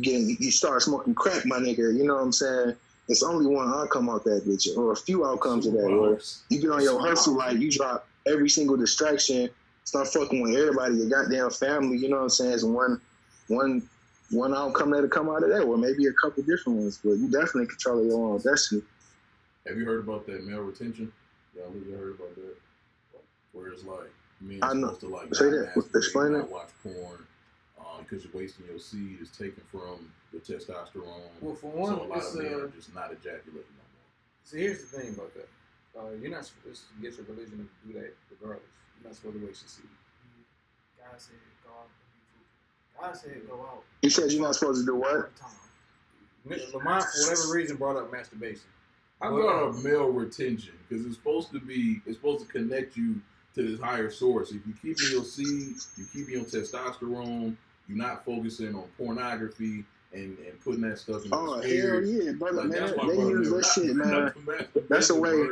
getting 0.00 0.36
you 0.38 0.50
start 0.50 0.80
smoking 0.82 1.14
crack, 1.14 1.44
my 1.44 1.56
nigga, 1.58 1.94
you 1.96 2.04
know 2.04 2.14
what 2.14 2.22
I'm 2.22 2.32
saying? 2.32 2.76
It's 3.08 3.22
only 3.22 3.46
one 3.46 3.68
outcome 3.68 4.08
out 4.08 4.24
that 4.24 4.44
bitch, 4.46 4.68
or 4.76 4.92
a 4.92 4.96
few 4.96 5.24
outcomes 5.26 5.66
of 5.66 5.74
that. 5.74 5.86
Or 5.86 6.20
you 6.48 6.60
get 6.60 6.70
on 6.70 6.82
your 6.82 7.00
hustle, 7.00 7.36
like 7.36 7.58
you 7.58 7.70
drop 7.70 8.06
every 8.26 8.48
single 8.48 8.76
distraction, 8.76 9.50
start 9.84 10.08
fucking 10.08 10.40
with 10.40 10.54
everybody, 10.56 10.94
your 10.96 11.08
goddamn 11.08 11.50
family. 11.50 11.98
You 11.98 12.08
know 12.08 12.16
what 12.16 12.22
I'm 12.24 12.28
saying? 12.30 12.52
It's 12.52 12.62
one, 12.64 13.00
one, 13.48 13.82
one 14.30 14.54
outcome 14.54 14.90
that'll 14.90 15.08
come 15.08 15.28
out 15.28 15.42
of 15.42 15.50
that, 15.50 15.62
or 15.62 15.76
maybe 15.76 16.06
a 16.06 16.12
couple 16.12 16.42
different 16.44 16.78
ones. 16.78 17.00
But 17.02 17.12
you 17.14 17.28
definitely 17.28 17.66
control 17.66 18.04
your 18.04 18.32
own 18.34 18.40
destiny. 18.40 18.82
Have 19.66 19.76
you 19.76 19.84
heard 19.84 20.00
about 20.04 20.26
that 20.26 20.44
male 20.44 20.62
retention? 20.62 21.12
Y'all 21.54 21.66
ever 21.66 21.96
heard 21.96 22.14
about 22.14 22.34
that? 22.36 22.56
Where 23.52 23.68
it's 23.68 23.84
like 23.84 24.10
men 24.40 24.60
I 24.62 24.72
know. 24.72 24.94
supposed 24.94 25.00
to 25.00 25.08
like 25.08 25.34
Say 25.34 25.50
that. 25.50 25.90
Explain 25.94 26.34
it. 26.34 26.48
watch 26.48 26.68
porn, 26.82 27.26
because 28.00 28.24
you're 28.24 28.32
wasting 28.34 28.66
your 28.66 28.78
seed 28.78 29.18
is 29.20 29.30
taken 29.30 29.62
from 29.70 30.10
your 30.32 30.40
testosterone. 30.42 31.28
Well, 31.40 31.54
for 31.54 31.70
one, 31.70 31.96
so 31.96 32.02
a 32.02 32.06
lot 32.06 32.18
it's, 32.18 32.34
of 32.34 32.42
men 32.42 32.54
uh, 32.54 32.58
are 32.58 32.68
just 32.68 32.94
not 32.94 33.12
ejaculating 33.12 33.52
no 33.76 33.84
more. 33.84 34.08
So 34.44 34.56
here's 34.56 34.80
the 34.80 34.98
thing 34.98 35.14
about 35.14 35.34
that. 35.34 35.48
Uh, 35.98 36.10
you're 36.20 36.30
not 36.30 36.46
supposed 36.46 36.82
to 36.88 37.02
get 37.02 37.16
your 37.16 37.26
religion 37.26 37.68
to 37.68 37.92
do 37.92 38.00
that 38.00 38.14
regardless. 38.30 38.66
You're 39.00 39.10
not 39.10 39.16
supposed 39.16 39.40
to 39.40 39.46
waste 39.46 39.62
your 39.62 39.68
seed. 39.68 39.90
God 40.98 41.20
said 41.20 41.36
go 41.64 41.72
out. 41.72 41.88
God 43.00 43.16
said 43.16 43.48
go 43.48 43.60
out. 43.60 43.82
You 44.02 44.10
said 44.10 44.32
you're 44.32 44.42
not 44.42 44.54
supposed 44.54 44.80
to 44.80 44.86
do 44.86 44.94
all 44.94 45.00
what? 45.00 45.30
the. 45.36 46.56
Lamont, 46.74 47.04
for 47.04 47.30
whatever 47.30 47.52
reason, 47.52 47.76
brought 47.76 47.96
up 47.96 48.10
masturbation. 48.10 48.62
I 49.20 49.30
Well, 49.30 49.42
brought 49.42 49.68
up 49.68 49.84
male 49.84 50.08
retention 50.08 50.72
because 50.88 51.06
it's 51.06 51.14
supposed 51.14 51.52
to 51.52 51.60
be 51.60 52.00
it's 52.06 52.16
supposed 52.16 52.44
to 52.44 52.50
connect 52.50 52.96
you 52.96 53.20
to 53.54 53.62
this 53.62 53.80
higher 53.80 54.10
source. 54.10 54.50
If 54.50 54.66
you 54.66 54.74
keep 54.82 54.96
your 55.10 55.24
seed, 55.24 55.76
you 55.96 56.06
keep 56.12 56.28
your 56.28 56.42
testosterone, 56.42 57.56
you're 57.88 57.98
not 57.98 58.24
focusing 58.24 58.74
on 58.74 58.84
pornography 58.98 59.84
and, 60.12 60.36
and 60.38 60.60
putting 60.64 60.82
that 60.82 60.98
stuff 60.98 61.24
in 61.24 61.30
Oh 61.32 61.54
hell 61.60 61.64
yeah, 62.04 62.32
brother, 62.32 62.62
Like, 62.64 62.68
man! 62.68 62.80
that's 62.80 62.92
They 63.06 63.16
use 63.22 63.50
that 63.50 63.64
shit, 63.74 63.96
man. 63.96 64.32
That's 64.88 65.08
the 65.08 65.14
way-. 65.16 65.48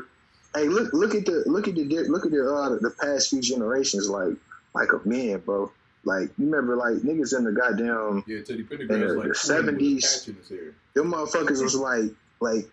Hey, 0.55 0.69
look, 0.69 0.93
look 0.93 1.15
at 1.15 1.25
the 1.27 1.45
look 1.47 1.69
at 1.69 1.75
the 1.77 1.85
look 2.09 2.25
at 2.27 2.33
the 2.33 2.45
uh, 2.45 2.71
the 2.81 2.91
past 3.01 3.31
few 3.31 3.41
generations, 3.41 4.09
like 4.09 4.35
like 4.75 4.93
of 4.93 5.07
men, 5.07 5.39
bro. 5.39 5.71
Like 6.05 6.31
you 6.39 6.47
remember, 6.47 6.77
like 6.77 6.95
niggas 7.03 7.37
in 7.37 7.45
the 7.45 7.53
goddamn 7.53 8.25
Yeah, 8.27 8.43
Teddy 8.43 8.65
Pendergrass 8.65 8.89
the- 8.89 9.15
like 9.15 9.29
the 9.29 9.63
20 9.63 9.67
with 9.67 9.69
a 9.69 9.73
70s. 9.85 10.03
patch 10.19 10.29
in 10.29 10.35
his 10.37 10.49
hair. 10.49 10.75
them 10.95 11.13
motherfuckers 11.13 11.63
was 11.63 11.75
like 11.77 12.11
like 12.41 12.69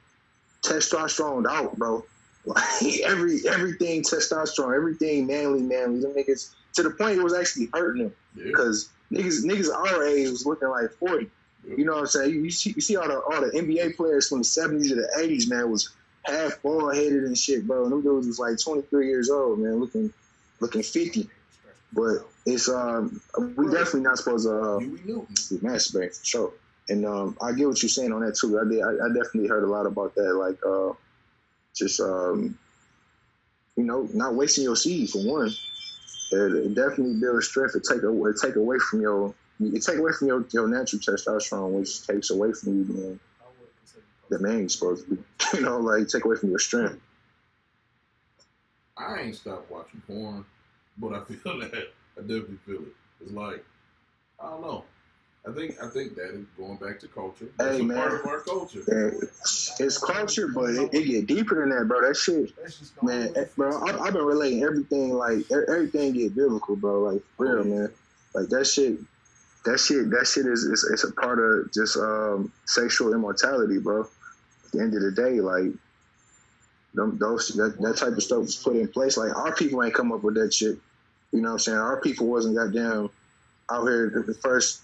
testosterone 0.64 1.48
out, 1.50 1.78
bro. 1.78 2.04
Like 2.48 3.00
every 3.04 3.40
everything 3.50 4.04
testosterone, 4.04 4.74
everything 4.74 5.28
manly, 5.28 5.62
manly. 5.62 6.00
Them 6.00 6.14
niggas 6.14 6.52
to 6.76 6.84
the 6.84 6.92
point 6.92 7.18
it 7.20 7.22
was 7.24 7.34
actually 7.34 7.68
hurting 7.74 8.04
them 8.04 8.14
Yeah. 8.38 8.44
because 8.46 8.88
niggas 9.12 9.46
niggas 9.46 9.74
our 9.74 10.06
age 10.06 10.30
was 10.30 10.46
looking 10.46 10.70
like 10.70 10.92
forty. 10.94 11.30
You 11.66 11.84
know 11.84 11.94
what 11.94 12.00
I'm 12.02 12.08
saying? 12.08 12.34
You, 12.34 12.50
see 12.50 12.74
you 12.76 12.82
see 12.82 12.96
all 12.96 13.08
the 13.08 13.20
all 13.20 13.42
the 13.42 13.52
NBA 13.52 13.98
players 13.98 14.30
from 14.30 14.40
the 14.40 14.44
seventies 14.46 14.90
to 14.90 14.96
the 14.96 15.10
eighties, 15.20 15.50
man, 15.50 15.70
was 15.70 15.90
half 16.24 16.62
bald 16.62 16.96
headed 16.96 17.24
and 17.24 17.38
shit, 17.38 17.68
bro. 17.68 17.84
And 17.84 17.92
them 17.92 18.02
dudes 18.02 18.28
was 18.28 18.40
like 18.40 18.60
twenty 18.60 18.84
three 18.84 19.08
years 19.08 19.30
old, 19.30 19.60
man, 19.60 19.80
looking 19.80 20.14
looking 20.60 20.84
fifty. 20.84 21.30
But 21.92 22.20
it's 22.46 22.70
um 22.70 23.22
we 23.38 23.66
definitely 23.66 24.02
not 24.02 24.18
supposed 24.18 24.46
to 24.48 24.54
uh, 24.54 24.80
Huey 24.80 25.02
Newton. 25.06 25.28
be 25.50 25.58
masturbating 25.58 26.18
for 26.18 26.26
sure. 26.26 26.54
And 26.90 27.06
um, 27.06 27.38
I 27.42 27.52
get 27.52 27.68
what 27.68 27.82
you're 27.82 27.90
saying 27.90 28.14
on 28.14 28.22
that 28.22 28.36
too. 28.36 28.60
I 28.60 28.64
did. 28.64 28.82
I, 28.82 29.06
I 29.06 29.08
definitely 29.10 29.48
heard 29.48 29.64
a 29.64 29.68
lot 29.68 29.86
about 29.86 30.16
that. 30.16 30.36
Like, 30.36 30.58
uh, 30.66 30.94
just 31.76 32.00
um, 32.00 32.58
you 33.76 33.84
know, 33.84 34.08
not 34.14 34.36
wasting 34.36 34.64
your 34.64 34.76
seed 34.76 35.10
for 35.10 35.20
one. 35.20 35.52
It, 36.32 36.56
it 36.56 36.76
definitely 36.76 37.20
builds 37.20 37.48
strength. 37.48 37.76
It 37.76 37.86
take 37.90 38.04
away, 38.04 38.32
it 38.32 38.38
take 38.42 38.56
away 38.56 38.78
from 38.80 39.02
your, 39.02 39.34
it 39.60 39.84
take 39.84 39.98
away 39.98 40.12
from 40.18 40.28
your, 40.28 40.46
your 40.52 40.68
natural 40.68 41.00
testosterone, 41.02 41.72
which 41.72 42.06
takes 42.06 42.30
away 42.30 42.52
from 42.54 42.78
you 42.78 42.84
being 42.86 43.20
the 44.30 44.40
man 44.40 44.60
you're 44.60 44.70
supposed 44.70 45.06
to 45.06 45.16
be. 45.16 45.24
You 45.54 45.62
know, 45.62 45.80
like 45.80 46.10
take 46.10 46.26
away 46.26 46.36
from 46.36 46.50
your 46.50 46.60
strength. 46.60 47.00
I 48.98 49.22
ain't 49.22 49.36
stopped 49.36 49.72
watching 49.72 50.02
porn, 50.06 50.44
but 50.98 51.14
I 51.14 51.24
feel 51.24 51.60
that 51.60 51.94
I 52.18 52.22
definitely 52.22 52.58
feel 52.66 52.82
it. 52.82 52.96
It's 53.22 53.32
like 53.32 53.64
I 54.40 54.50
don't 54.50 54.62
know. 54.62 54.84
I 55.48 55.52
think 55.54 55.82
I 55.82 55.88
think 55.88 56.16
that 56.16 56.32
is 56.34 56.46
going 56.58 56.78
back 56.78 57.00
to 57.02 57.08
culture. 57.08 57.48
That's 57.58 57.78
Hey, 57.78 57.82
a 57.82 57.86
man. 57.86 57.98
part 57.98 58.14
of 58.20 58.26
our 58.26 58.40
culture. 58.42 58.82
And 58.88 59.24
it's 59.80 59.98
culture, 59.98 60.48
but 60.50 60.72
it, 60.72 60.94
it 60.94 61.04
get 61.06 61.28
deeper 61.28 61.62
than 61.62 61.70
that, 61.78 61.88
bro. 61.88 62.02
That 62.02 62.16
shit 62.18 62.54
That's 62.62 62.80
just 62.80 63.02
Man, 63.02 63.32
eh, 63.36 63.46
bro, 63.56 63.70
I, 63.86 63.92
it. 63.92 64.02
I've 64.02 64.14
been 64.14 64.26
relating 64.26 64.64
everything 64.64 65.14
like 65.14 65.50
everything 65.52 66.14
get 66.14 66.36
biblical, 66.36 66.76
bro. 66.76 67.02
Like 67.04 67.22
for 67.38 67.56
real, 67.56 67.64
man. 67.64 67.90
Like 68.36 68.50
that 68.50 68.66
shit, 68.66 69.00
that 69.66 69.80
shit, 69.80 70.10
that 70.10 70.28
shit 70.28 70.46
is 70.46 70.64
is, 70.64 70.84
is 70.84 71.04
a 71.06 71.12
part 71.14 71.40
of 71.40 71.72
just 71.74 71.96
um, 71.98 72.52
sexual 72.66 73.14
immortality, 73.14 73.80
bro. 73.80 74.02
At 74.02 74.72
the 74.74 74.80
end 74.82 74.96
of 74.96 75.02
the 75.02 75.12
day, 75.12 75.40
like 75.40 75.72
them, 76.94 77.18
those 77.18 77.48
that, 77.50 77.80
that 77.80 77.96
type 77.98 78.14
of 78.14 78.24
stuff 78.24 78.40
was 78.40 78.56
put 78.58 78.76
in 78.76 78.88
place. 78.90 79.16
Like 79.16 79.34
our 79.36 79.56
people 79.56 79.82
ain't 79.84 79.94
come 79.94 80.12
up 80.12 80.24
with 80.24 80.36
that 80.36 80.54
shit. 80.54 80.78
You 81.32 81.42
know 81.42 81.50
what 81.50 81.54
I'm 81.54 81.60
saying? 81.60 81.78
Our 81.78 82.02
people 82.02 82.28
wasn't 82.28 82.58
goddamn 82.58 83.10
out 83.70 83.86
here 83.86 84.10
the, 84.10 84.22
the 84.24 84.34
first 84.34 84.82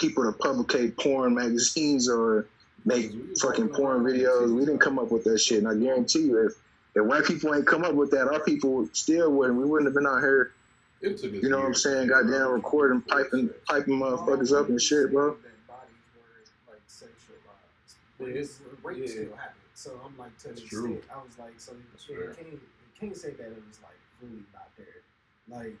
people 0.00 0.24
to 0.24 0.32
publicate 0.38 0.96
porn 0.96 1.34
magazines 1.34 2.08
or 2.08 2.46
make 2.84 3.12
fucking 3.38 3.68
porn 3.68 4.02
videos. 4.02 4.52
We 4.52 4.60
didn't 4.64 4.78
come 4.80 4.98
up 4.98 5.10
with 5.10 5.24
that 5.24 5.38
shit. 5.38 5.58
And 5.58 5.68
I 5.68 5.74
guarantee 5.74 6.20
you, 6.22 6.46
if 6.46 6.52
if 6.96 7.04
white 7.06 7.24
people 7.24 7.54
ain't 7.54 7.66
come 7.66 7.84
up 7.84 7.94
with 7.94 8.10
that, 8.12 8.26
our 8.26 8.40
people 8.40 8.88
still 8.92 9.30
wouldn't. 9.32 9.58
We 9.58 9.64
wouldn't 9.64 9.86
have 9.86 9.94
been 9.94 10.06
out 10.06 10.20
here 10.20 10.52
It 11.00 11.18
took 11.18 11.32
us 11.34 11.42
You 11.42 11.48
know 11.50 11.58
what 11.58 11.66
I'm 11.66 11.70
years. 11.70 11.82
saying? 11.84 12.08
Goddamn 12.08 12.48
recording, 12.50 13.00
piping, 13.02 13.50
piping 13.68 13.94
motherfuckers 14.00 14.52
up 14.58 14.68
and 14.68 14.80
shit, 14.80 15.12
bro. 15.12 15.36
That 15.36 15.66
bodies 15.68 15.96
were 16.66 16.72
like 16.72 16.82
sexualized. 16.88 17.94
Yeah, 18.18 18.18
But 18.18 18.28
it's- 18.30 18.60
rape 18.82 18.98
yeah. 18.98 19.06
still 19.06 19.36
happened. 19.36 19.54
So 19.74 20.00
I'm 20.04 20.18
like 20.18 20.36
to 20.38 20.48
the 20.48 20.50
It's 20.54 20.62
true. 20.62 20.94
extent, 20.94 21.04
I 21.14 21.22
was 21.22 21.38
like, 21.38 21.54
so 21.58 21.72
That's 21.92 22.08
yeah, 22.08 22.16
fair. 22.16 22.24
you 22.28 22.34
can't, 22.34 22.48
you 22.52 22.60
can't 23.00 23.16
say 23.16 23.30
that 23.30 23.46
it 23.46 23.62
was 23.68 23.78
like 23.82 23.96
really 24.20 24.42
not 24.52 24.68
there. 24.76 25.00
Like, 25.48 25.76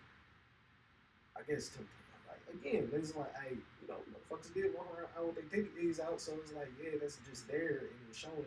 I 1.36 1.40
guess 1.50 1.68
to 1.70 1.78
like 2.28 2.40
again, 2.54 2.88
it's 2.94 3.14
like 3.16 3.32
I, 3.36 3.56
know, 3.90 3.96
motherfuckers 4.12 4.54
did 4.54 4.74
walk 4.74 4.88
around 4.96 5.08
out 5.18 5.36
with 5.36 5.50
their 5.50 5.62
titties 5.62 6.00
out, 6.00 6.20
so 6.20 6.32
it's 6.42 6.52
like, 6.52 6.68
yeah, 6.82 6.90
that's 7.00 7.18
just 7.28 7.48
there 7.48 7.82
and 7.82 7.88
it's 8.08 8.18
showing. 8.18 8.44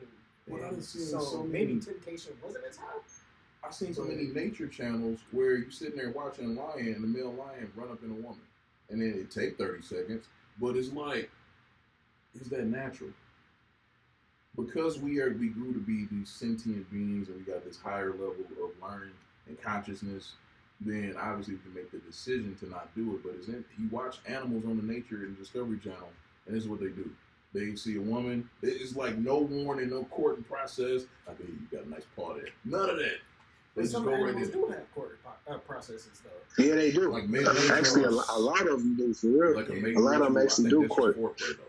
Well, 0.48 0.64
I've 0.66 0.84
seen 0.84 1.06
so, 1.06 1.20
so 1.20 1.44
maybe 1.44 1.80
temptation 1.80 2.34
wasn't 2.44 2.66
as 2.70 2.78
high. 2.78 3.00
I've 3.64 3.74
seen 3.74 3.94
so 3.94 4.04
many 4.04 4.26
nature 4.26 4.68
channels 4.68 5.20
where 5.32 5.56
you're 5.56 5.72
sitting 5.72 5.96
there 5.96 6.12
watching 6.12 6.58
a 6.58 6.62
lion 6.62 6.88
and 6.96 7.04
the 7.04 7.08
male 7.08 7.34
lion 7.34 7.72
run 7.76 7.90
up 7.92 8.04
in 8.04 8.12
a 8.12 8.16
woman, 8.16 8.42
and 8.90 9.02
then 9.02 9.14
it 9.18 9.32
take 9.32 9.58
thirty 9.58 9.82
seconds, 9.82 10.26
but 10.60 10.76
it's 10.76 10.92
like, 10.92 11.30
is 12.40 12.50
that 12.50 12.66
natural? 12.66 13.12
Because 14.58 15.00
we 15.00 15.20
are 15.20 15.32
we 15.32 15.48
grew 15.48 15.74
to 15.74 15.80
be 15.80 16.08
these 16.12 16.30
sentient 16.30 16.92
beings 16.92 17.30
and 17.30 17.38
we 17.38 17.44
got 17.44 17.64
this 17.64 17.78
higher 17.78 18.12
level 18.12 18.36
of 18.64 18.72
learning 18.82 19.14
and 19.48 19.60
consciousness, 19.62 20.34
then 20.86 21.16
obviously 21.20 21.54
you 21.56 21.60
can 21.60 21.74
make 21.74 21.92
the 21.92 21.98
decision 22.00 22.56
to 22.60 22.70
not 22.70 22.94
do 22.96 23.16
it. 23.16 23.24
But 23.24 23.36
it's 23.38 23.48
in, 23.48 23.64
you 23.80 23.88
watch 23.92 24.18
animals 24.28 24.66
on 24.66 24.78
the 24.78 24.84
Nature 24.84 25.18
and 25.18 25.38
Discovery 25.38 25.80
Channel, 25.80 26.10
and 26.48 26.56
this 26.56 26.64
is 26.64 26.70
what 26.70 26.80
they 26.80 26.88
do. 26.88 27.10
They 27.54 27.76
see 27.76 27.98
a 27.98 28.02
woman. 28.02 28.50
It's 28.64 28.96
like 28.96 29.18
no 29.18 29.38
warning, 29.38 29.92
no 29.92 30.06
courting 30.06 30.44
process. 30.44 31.04
Like, 31.28 31.40
mean, 31.40 31.68
you 31.72 31.78
got 31.78 31.86
a 31.86 31.90
nice 31.90 32.06
paw 32.16 32.34
there. 32.34 32.48
None 32.66 32.90
of 32.90 32.98
that. 32.98 33.18
They 33.76 33.84
just 33.84 33.94
some 33.94 34.06
go 34.06 34.12
right 34.12 34.22
animals 34.22 34.48
in. 34.48 34.54
do 34.54 34.68
have 34.68 34.94
court 34.96 35.20
uh, 35.48 35.58
processes 35.60 36.22
though. 36.24 36.64
Yeah, 36.64 36.76
they 36.76 36.92
do. 36.92 37.12
Like 37.12 37.28
male 37.28 37.50
Actually, 37.72 38.04
a, 38.04 38.10
a 38.10 38.40
lot 38.40 38.62
of 38.68 38.80
them 38.80 38.96
do 38.96 39.14
for 39.14 39.28
real. 39.28 39.56
Like 39.56 39.70
a, 39.70 39.74
A 39.74 40.00
lot 40.00 40.22
of 40.22 40.34
them 40.34 40.38
actually 40.44 40.70
do 40.70 40.88
court. 40.88 41.18
Foreplay, 41.20 41.58
though. 41.58 41.64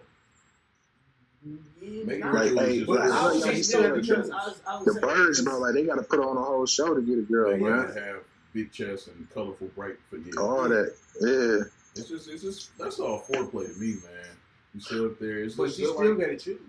Yeah, 1.83 2.05
Make 2.05 2.21
not 2.21 2.33
your 2.47 2.55
Like, 2.55 2.67
hey, 2.67 2.85
But 2.85 3.01
like, 3.01 3.11
I 3.11 3.27
like 3.33 3.43
say 3.43 3.57
you 3.57 3.63
still 3.63 3.83
said, 3.83 3.95
because 4.01 4.31
I 4.31 4.37
I 4.67 4.85
the 4.85 4.93
birds, 5.01 5.41
because- 5.41 5.43
bro, 5.45 5.59
like 5.59 5.75
they 5.75 5.85
got 5.85 5.97
to 5.97 6.03
put 6.03 6.21
on 6.21 6.37
a 6.37 6.43
whole 6.43 6.67
show 6.67 6.95
to 6.95 7.03
get 7.03 7.19
a 7.19 7.23
girl, 7.23 7.51
They 7.51 7.59
man. 7.59 7.87
gotta 7.89 8.01
have 8.01 8.17
big 8.55 8.73
chests 8.73 9.09
and 9.09 9.29
colorful, 9.35 9.69
bright 9.75 9.97
for 10.09 10.17
you. 10.17 10.33
All 10.39 10.69
that, 10.69 10.95
yeah. 11.21 11.65
It's 11.97 12.09
just, 12.09 12.29
it's 12.29 12.43
just, 12.43 12.79
that's 12.79 12.99
all 12.99 13.21
foreplay 13.21 13.73
to 13.73 13.81
me, 13.81 13.95
man. 13.95 14.37
You 14.75 14.81
sit 14.81 15.01
up 15.01 15.19
there, 15.19 15.45
it's 15.45 15.55
But 15.55 15.73
she 15.73 15.83
just 15.83 15.95
still 15.95 16.11
like, 16.11 16.19
got 16.19 16.27
to 16.27 16.37
choose. 16.37 16.61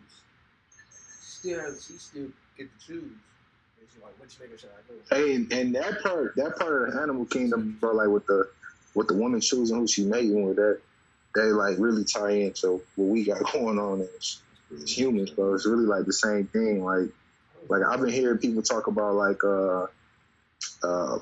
She 0.70 1.38
still 1.38 1.60
has. 1.60 1.86
She 1.86 1.94
still 1.94 2.28
get 2.58 2.68
to 2.80 2.86
choose. 2.86 3.12
It's 3.82 4.04
like, 4.04 4.14
which 4.20 4.38
nigga 4.40 4.60
should 4.60 4.70
I 4.70 4.82
go? 4.88 5.16
Hey, 5.16 5.36
and, 5.36 5.52
and 5.52 5.76
that 5.76 6.04
part, 6.04 6.36
that 6.36 6.58
part 6.58 6.90
of 6.90 6.96
animal 7.02 7.26
kingdom, 7.26 7.78
bro, 7.80 7.94
like 7.94 8.10
with 8.10 8.26
the 8.28 8.50
with 8.94 9.08
the 9.08 9.14
woman 9.14 9.42
choosing 9.42 9.78
who 9.78 9.88
she 9.88 10.06
mating 10.06 10.48
with, 10.48 10.58
that 10.58 10.80
they 11.36 11.44
like 11.44 11.78
really 11.80 12.04
tie 12.04 12.32
into 12.32 12.82
what 12.96 13.06
we 13.08 13.26
got 13.26 13.42
going 13.54 13.80
on 13.80 14.02
as, 14.02 14.42
as 14.74 14.98
humans, 14.98 15.32
bro. 15.32 15.54
It's 15.54 15.66
really 15.66 15.86
like 15.86 16.06
the 16.06 16.14
same 16.14 16.46
thing. 16.48 16.84
Like, 16.84 17.10
like 17.70 17.82
I've 17.84 18.00
been 18.00 18.10
hearing 18.10 18.38
people 18.38 18.62
talk 18.62 18.88
about 18.88 19.16
like 19.16 19.44
uh 19.44 19.88
uh 20.84 21.20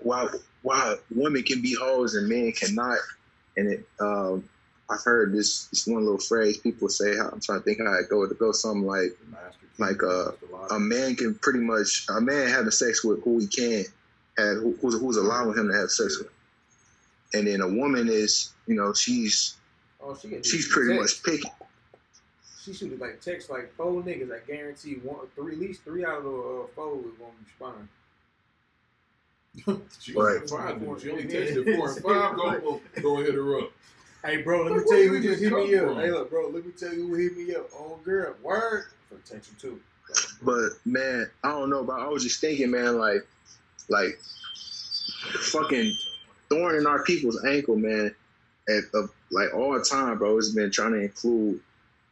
why 0.00 0.28
why 0.62 0.96
women 1.14 1.42
can 1.42 1.60
be 1.60 1.74
hoes 1.74 2.14
and 2.14 2.28
men 2.28 2.52
cannot, 2.52 2.98
and 3.56 3.72
it 3.72 3.88
um 4.00 4.48
I've 4.90 5.02
heard 5.02 5.32
this 5.32 5.66
this 5.66 5.86
one 5.86 6.04
little 6.04 6.18
phrase 6.18 6.58
people 6.58 6.88
say. 6.88 7.12
I'm 7.18 7.40
trying 7.40 7.60
to 7.60 7.64
think 7.64 7.78
how 7.80 7.94
it 7.94 8.08
go. 8.10 8.26
To 8.26 8.34
go 8.34 8.52
something 8.52 8.86
like 8.86 9.16
the 9.18 9.30
master 9.30 9.58
key, 9.60 9.82
like, 9.82 10.02
uh, 10.02 10.30
master 10.30 10.46
logic. 10.52 10.72
a 10.72 10.78
man 10.78 11.16
can 11.16 11.34
pretty 11.36 11.60
much 11.60 12.06
a 12.08 12.20
man 12.20 12.48
having 12.48 12.70
sex 12.70 13.04
with 13.04 13.22
who 13.24 13.38
he 13.38 13.46
can 13.46 13.84
and 14.38 14.62
who, 14.62 14.76
who's, 14.80 14.98
who's 15.00 15.16
allowing 15.16 15.56
him 15.58 15.68
to 15.68 15.76
have 15.76 15.90
sex 15.90 16.18
with 16.18 16.28
and 17.34 17.46
then 17.46 17.60
a 17.60 17.68
woman 17.68 18.08
is 18.08 18.52
you 18.66 18.74
know 18.74 18.92
she's 18.92 19.56
Oh, 20.04 20.16
she 20.20 20.42
she's 20.42 20.66
pretty 20.66 20.98
much 20.98 21.22
picky 21.22 21.48
She 22.64 22.74
should 22.74 22.98
like 23.00 23.20
text 23.20 23.50
like 23.50 23.72
four 23.74 24.02
niggas. 24.02 24.32
I 24.32 24.44
guarantee 24.46 24.94
one, 24.94 25.26
three, 25.34 25.54
at 25.54 25.60
least 25.60 25.82
three 25.82 26.04
out 26.04 26.18
of 26.18 26.24
the 26.24 26.30
uh, 26.30 26.66
four 26.74 26.98
is 26.98 27.18
gonna 27.18 27.32
respond. 27.44 27.88
She 30.00 30.12
Right. 30.14 30.40
was 30.42 30.50
five, 30.50 30.80
dude. 30.80 31.00
She 31.00 31.10
only 31.10 31.24
texted 31.24 31.76
four 31.76 31.88
and 31.90 32.02
five. 32.02 32.36
Go, 32.36 32.80
go 33.02 33.16
and 33.18 33.26
hit 33.26 33.34
her 33.34 33.58
up. 33.60 33.72
Hey, 34.24 34.42
bro, 34.42 34.62
let 34.64 34.76
me 34.76 34.84
tell 34.88 34.98
you 34.98 35.08
who 35.10 35.20
just 35.20 35.42
hit 35.42 35.52
me 35.52 35.72
come 35.74 35.88
up. 35.90 35.96
Hey, 35.96 36.10
look, 36.10 36.30
bro, 36.30 36.48
let 36.48 36.64
me 36.64 36.72
tell 36.72 36.92
you 36.94 37.08
who 37.08 37.14
hit 37.14 37.36
me 37.36 37.54
up. 37.54 37.68
Oh, 37.74 37.98
girl, 38.04 38.34
word. 38.42 38.84
For 39.08 39.16
text 39.30 39.50
you 39.50 39.58
too. 39.70 39.80
but 40.42 40.70
man 40.84 41.30
i 41.44 41.48
don't 41.50 41.70
know 41.70 41.82
but 41.84 41.98
i 42.00 42.06
was 42.06 42.22
just 42.22 42.40
thinking 42.40 42.70
man 42.70 42.98
like 42.98 43.26
like 43.88 44.18
fucking 45.50 45.92
thorn 46.48 46.76
in 46.76 46.86
our 46.86 47.02
people's 47.04 47.42
ankle 47.44 47.76
man 47.76 48.14
at 48.68 48.84
of 48.94 49.10
like 49.30 49.54
all 49.54 49.72
the 49.78 49.84
time 49.84 50.18
bro 50.18 50.36
it's 50.38 50.50
been 50.50 50.70
trying 50.70 50.92
to 50.92 51.00
include 51.00 51.60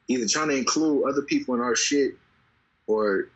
either 0.09 0.27
trying 0.27 0.49
to 0.49 0.57
include 0.57 1.05
other 1.09 1.23
people 1.23 1.55
in 1.55 1.61
our 1.61 1.77
shit 1.77 2.15
or 2.87 3.29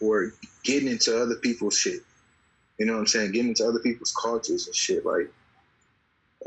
or 0.00 0.32
getting 0.64 0.88
into 0.88 1.16
other 1.20 1.36
people's 1.36 1.76
shit 1.76 2.00
you 2.78 2.86
know 2.86 2.94
what 2.94 3.00
i'm 3.00 3.06
saying 3.06 3.32
getting 3.32 3.48
into 3.48 3.66
other 3.66 3.80
people's 3.80 4.12
cultures 4.12 4.66
and 4.66 4.74
shit 4.74 5.04
like 5.04 5.30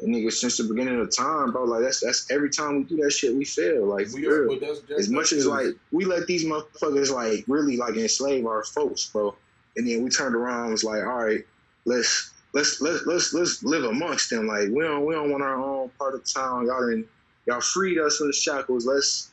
nigga 0.03 0.31
since 0.31 0.57
the 0.57 0.63
beginning 0.63 0.99
of 0.99 1.15
time 1.15 1.51
bro 1.51 1.63
like 1.63 1.81
that's 1.81 1.99
that's 1.99 2.29
every 2.31 2.49
time 2.49 2.77
we 2.77 2.83
do 2.83 2.97
that 2.97 3.11
shit 3.11 3.35
we 3.35 3.45
fail 3.45 3.85
like 3.85 4.07
We 4.13 4.25
are, 4.27 4.47
that's, 4.59 4.79
that's 4.81 5.01
as 5.01 5.09
much 5.09 5.31
as 5.31 5.45
like 5.45 5.67
we 5.91 6.05
let 6.05 6.27
these 6.27 6.45
motherfuckers 6.45 7.11
like 7.11 7.43
really 7.47 7.77
like 7.77 7.95
enslave 7.95 8.45
our 8.45 8.63
folks, 8.63 9.07
bro. 9.07 9.35
And 9.77 9.87
then 9.87 10.03
we 10.03 10.09
turned 10.09 10.35
around 10.35 10.63
and 10.63 10.71
was 10.71 10.83
like, 10.83 11.03
all 11.03 11.23
right, 11.23 11.45
let's 11.85 12.31
let's 12.53 12.81
let's 12.81 13.05
let's 13.05 13.33
let's 13.33 13.63
live 13.63 13.83
amongst 13.83 14.29
them. 14.29 14.47
Like 14.47 14.69
we 14.69 14.83
don't 14.83 15.05
we 15.05 15.13
don't 15.13 15.29
want 15.29 15.43
our 15.43 15.55
own 15.55 15.89
part 15.97 16.15
of 16.15 16.23
town. 16.31 16.67
Y'all 16.67 16.87
didn't 16.87 17.07
y'all 17.45 17.61
freed 17.61 17.99
us 17.99 18.17
from 18.17 18.27
the 18.27 18.33
shackles. 18.33 18.85
Let's 18.85 19.31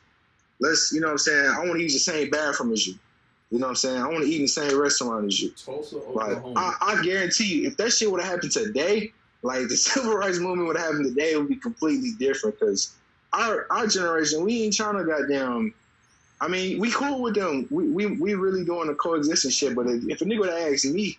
let's 0.61 0.93
you 0.93 1.01
know 1.01 1.09
what 1.09 1.13
I'm 1.13 1.19
saying. 1.19 1.47
I 1.47 1.59
want 1.61 1.75
to 1.75 1.83
use 1.83 1.95
the 1.95 1.99
same 1.99 2.31
bathroom 2.31 2.73
as 2.73 2.87
you. 2.87 2.95
You 3.51 3.59
know 3.59 3.67
what 3.67 3.71
I'm 3.71 3.77
saying. 3.77 4.03
I 4.03 4.07
want 4.09 4.25
to 4.25 4.31
eat 4.31 4.37
in 4.37 4.43
the 4.43 4.49
same 4.49 4.79
restaurant 4.79 5.27
as 5.27 5.41
you. 5.41 5.51
Tulsa, 5.51 5.97
Like 5.97 6.37
I, 6.57 6.75
I 6.81 7.03
guarantee 7.03 7.61
you, 7.63 7.69
if 7.69 7.77
that 7.79 7.91
shit 7.93 8.11
would 8.11 8.21
have 8.21 8.31
happened 8.31 8.53
today, 8.53 9.13
like 9.43 9.69
the 9.69 9.77
civil 9.77 10.15
rights 10.15 10.39
movement 10.39 10.69
would 10.69 10.77
have 10.77 10.87
happened 10.87 11.07
today, 11.07 11.33
it 11.33 11.39
would 11.39 11.49
be 11.49 11.57
completely 11.57 12.13
different. 12.19 12.59
Because 12.59 12.95
our 13.33 13.67
our 13.71 13.87
generation, 13.87 14.45
we 14.45 14.65
ain't 14.65 14.75
trying 14.75 14.99
to 14.99 15.05
goddamn. 15.05 15.73
I 16.41 16.47
mean, 16.47 16.79
we 16.79 16.91
cool 16.91 17.23
with 17.23 17.35
them. 17.35 17.67
We 17.71 17.89
we, 17.89 18.07
we 18.07 18.35
really 18.35 18.65
doing 18.65 18.89
the 18.89 18.95
coexistence 18.95 19.55
shit. 19.55 19.75
But 19.75 19.87
if, 19.87 20.09
if 20.09 20.21
a 20.21 20.25
nigga 20.25 20.41
would 20.41 20.51
have 20.51 20.73
asked 20.73 20.85
me, 20.85 21.19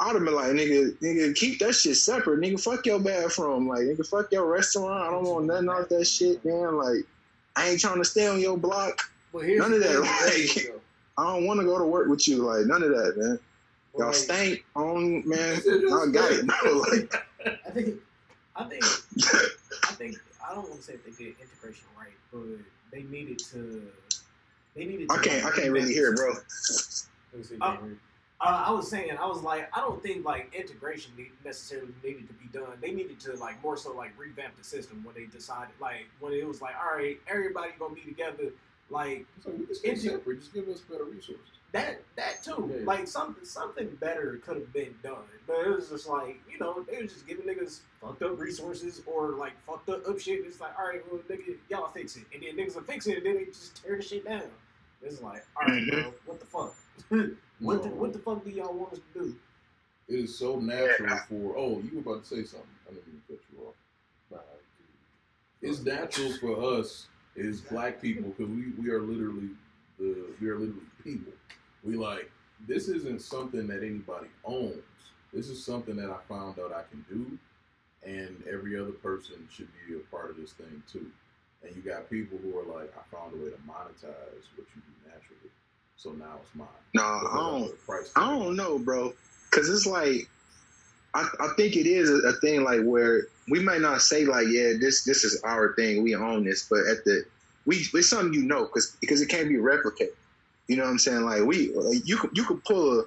I'd 0.00 0.14
have 0.14 0.24
been 0.24 0.34
like, 0.34 0.48
nigga, 0.48 0.96
nigga, 0.98 1.34
keep 1.34 1.58
that 1.60 1.74
shit 1.74 1.96
separate. 1.96 2.40
Nigga, 2.40 2.60
fuck 2.60 2.84
your 2.86 3.00
bathroom. 3.00 3.68
Like, 3.68 3.80
nigga, 3.80 4.06
fuck 4.06 4.30
your 4.32 4.46
restaurant. 4.46 5.02
I 5.02 5.10
don't 5.10 5.24
want 5.24 5.46
nothing 5.46 5.68
off 5.68 5.88
that 5.88 6.06
shit, 6.06 6.44
man. 6.44 6.76
Like, 6.76 7.04
I 7.56 7.68
ain't 7.70 7.80
trying 7.80 7.98
to 7.98 8.04
stay 8.04 8.26
on 8.26 8.40
your 8.40 8.56
block. 8.58 9.00
None 9.58 9.72
of 9.72 9.80
that, 9.80 10.00
like-. 10.66 10.77
I 11.18 11.24
don't 11.34 11.46
want 11.46 11.58
to 11.60 11.66
go 11.66 11.78
to 11.78 11.84
work 11.84 12.08
with 12.08 12.26
you. 12.28 12.38
Like, 12.44 12.66
none 12.66 12.82
of 12.82 12.90
that, 12.90 13.14
man. 13.16 13.38
Y'all 13.98 14.06
Like, 14.06 14.14
stank 14.14 14.64
on, 14.76 15.28
man. 15.28 15.56
I 15.66 16.06
got 16.12 16.30
it, 16.30 16.44
stank. 16.44 16.52
bro. 16.62 16.78
Like, 16.78 17.26
I 17.66 17.70
think, 17.70 17.96
I 18.54 18.64
think, 18.64 18.84
I 19.84 19.92
think 19.94 20.16
I 20.48 20.54
don't 20.54 20.68
want 20.68 20.80
to 20.80 20.86
say 20.86 20.94
if 20.94 21.04
they 21.04 21.10
did 21.24 21.34
integration 21.40 21.84
right, 21.98 22.12
but 22.32 22.42
they 22.92 23.02
needed 23.02 23.38
to. 23.50 23.82
They 24.76 24.84
needed. 24.84 25.08
To 25.08 25.14
I 25.14 25.18
can't, 25.18 25.44
I 25.44 25.50
can't 25.50 25.72
really 25.72 25.92
hear, 25.92 26.12
it, 26.12 26.16
bro. 26.16 26.28
let 26.28 26.38
me 27.34 27.42
see, 27.42 27.56
Uh, 27.60 27.72
Henry. 27.76 27.96
Uh, 28.40 28.64
I 28.68 28.70
was 28.70 28.88
saying, 28.88 29.10
I 29.20 29.26
was 29.26 29.42
like, 29.42 29.68
I 29.76 29.80
don't 29.80 30.00
think 30.00 30.24
like 30.24 30.54
integration 30.54 31.10
need, 31.16 31.32
necessarily 31.44 31.88
needed 32.04 32.28
to 32.28 32.34
be 32.34 32.46
done. 32.56 32.68
They 32.80 32.92
needed 32.92 33.18
to 33.20 33.32
like 33.34 33.60
more 33.64 33.76
so 33.76 33.92
like 33.92 34.12
revamp 34.16 34.56
the 34.56 34.62
system 34.62 35.02
when 35.04 35.16
they 35.16 35.24
decided, 35.24 35.74
like 35.80 36.06
when 36.20 36.32
it 36.32 36.46
was 36.46 36.62
like, 36.62 36.74
all 36.80 36.96
right, 36.96 37.18
everybody 37.26 37.72
gonna 37.80 37.96
be 37.96 38.02
together, 38.02 38.52
like 38.90 39.26
It's 39.36 39.46
like, 39.46 39.58
we 39.58 39.66
can 39.66 39.74
stay 39.74 39.88
It's- 39.90 40.02
separate. 40.02 40.40
Just 40.40 40.54
give 40.54 40.68
us 40.68 40.80
better 40.80 41.04
resources. 41.04 41.44
that 41.72 42.00
that 42.16 42.42
too. 42.42 42.72
Yeah. 42.72 42.84
Like 42.84 43.06
something 43.06 43.44
something 43.44 43.88
better 44.00 44.40
could 44.42 44.56
have 44.56 44.72
been 44.72 44.94
done, 45.02 45.28
but 45.46 45.66
it 45.66 45.68
was 45.68 45.90
just 45.90 46.08
like 46.08 46.40
you 46.50 46.58
know 46.58 46.82
they 46.90 47.02
was 47.02 47.12
just 47.12 47.26
giving 47.26 47.44
niggas 47.44 47.80
fucked 48.00 48.22
up 48.22 48.40
resources 48.40 49.02
or 49.06 49.32
like 49.32 49.52
fucked 49.66 49.88
up, 49.90 50.08
up 50.08 50.18
shit. 50.18 50.46
It's 50.46 50.60
like 50.60 50.78
all 50.78 50.86
right, 50.86 51.02
well 51.10 51.20
nigga, 51.28 51.56
y'all 51.68 51.88
fix 51.88 52.16
it, 52.16 52.24
and 52.32 52.42
then 52.42 52.56
niggas 52.56 52.74
will 52.74 52.82
fix 52.82 53.06
it, 53.06 53.18
and 53.18 53.26
then 53.26 53.34
they 53.34 53.44
just 53.44 53.82
tear 53.84 53.96
the 53.96 54.02
shit 54.02 54.24
down. 54.24 54.42
It's 55.02 55.20
like 55.20 55.44
all 55.56 55.66
right, 55.66 55.86
bro, 55.90 55.98
mm-hmm. 55.98 56.10
what 56.24 56.40
the 56.40 56.46
fuck? 56.46 56.74
what 57.60 57.82
the 57.82 57.88
what 57.90 58.12
the 58.14 58.18
fuck 58.18 58.44
do 58.44 58.50
y'all 58.50 58.72
want 58.72 58.94
us 58.94 59.00
to 59.12 59.20
do? 59.20 59.36
It 60.08 60.20
is 60.20 60.38
so 60.38 60.58
natural 60.58 61.18
for. 61.28 61.54
Oh, 61.54 61.82
you 61.84 61.90
were 62.02 62.12
about 62.12 62.24
to 62.24 62.28
say 62.28 62.44
something. 62.44 62.68
I 62.88 62.94
didn't 62.94 63.08
mean 63.08 63.20
to 63.28 63.34
cut 63.34 63.42
you 63.52 63.66
off. 63.66 63.74
It's 65.60 65.82
natural 65.82 66.32
for 66.38 66.78
us 66.78 67.08
as 67.38 67.60
black 67.60 68.00
people 68.02 68.30
because 68.30 68.48
we, 68.50 68.70
we 68.80 68.90
are 68.90 69.00
literally 69.00 69.50
the 69.98 70.26
we 70.40 70.48
are 70.48 70.58
literally 70.58 70.80
people. 71.04 71.32
We 71.84 71.96
like 71.96 72.30
this 72.66 72.88
isn't 72.88 73.22
something 73.22 73.66
that 73.68 73.82
anybody 73.82 74.26
owns. 74.44 74.74
This 75.32 75.48
is 75.48 75.64
something 75.64 75.96
that 75.96 76.10
I 76.10 76.16
found 76.28 76.58
out 76.58 76.72
I 76.72 76.82
can 76.90 77.04
do, 77.08 77.38
and 78.08 78.42
every 78.50 78.78
other 78.78 78.92
person 78.92 79.46
should 79.50 79.68
be 79.86 79.94
a 79.94 79.98
part 80.14 80.30
of 80.30 80.36
this 80.36 80.52
thing 80.52 80.82
too. 80.90 81.06
And 81.62 81.74
you 81.76 81.82
got 81.82 82.08
people 82.08 82.38
who 82.38 82.56
are 82.58 82.64
like, 82.64 82.92
I 82.96 83.14
found 83.16 83.34
a 83.34 83.36
way 83.36 83.50
to 83.50 83.56
monetize 83.68 84.44
what 84.56 84.66
you 84.74 84.80
do 84.82 85.10
naturally, 85.10 85.50
so 85.96 86.12
now 86.12 86.38
it's 86.42 86.54
mine. 86.54 86.68
Nah, 86.94 87.20
Because 87.20 87.34
I 87.34 87.50
don't, 87.58 87.86
price 87.86 88.12
I 88.16 88.20
tag 88.20 88.28
on 88.28 88.36
it. 88.36 88.44
don't 88.44 88.56
know, 88.56 88.78
bro. 88.78 89.12
Cause 89.50 89.68
it's 89.68 89.86
like, 89.86 90.28
I, 91.14 91.28
I 91.40 91.48
think 91.56 91.76
it 91.76 91.86
is 91.86 92.08
a, 92.10 92.28
a 92.28 92.32
thing 92.34 92.62
like 92.64 92.82
where 92.82 93.26
we 93.50 93.60
might 93.60 93.80
not 93.80 94.02
say 94.02 94.24
like, 94.24 94.46
yeah, 94.48 94.72
this 94.80 95.04
this 95.04 95.24
is 95.24 95.40
our 95.42 95.74
thing, 95.74 96.02
we 96.02 96.14
own 96.14 96.44
this, 96.44 96.66
but 96.68 96.80
at 96.86 97.04
the 97.04 97.24
we 97.66 97.76
it's 97.94 98.08
something 98.08 98.32
you 98.34 98.42
know 98.42 98.64
because 98.64 98.96
because 99.00 99.20
it 99.20 99.28
can't 99.28 99.48
be 99.48 99.56
replicated. 99.56 100.10
You 100.68 100.76
know 100.76 100.84
what 100.84 100.90
I'm 100.90 100.98
saying? 100.98 101.22
Like 101.22 101.42
we 101.42 101.72
like, 101.74 102.06
you 102.06 102.16
could 102.18 102.36
you 102.36 102.44
could 102.44 102.62
pull 102.64 103.04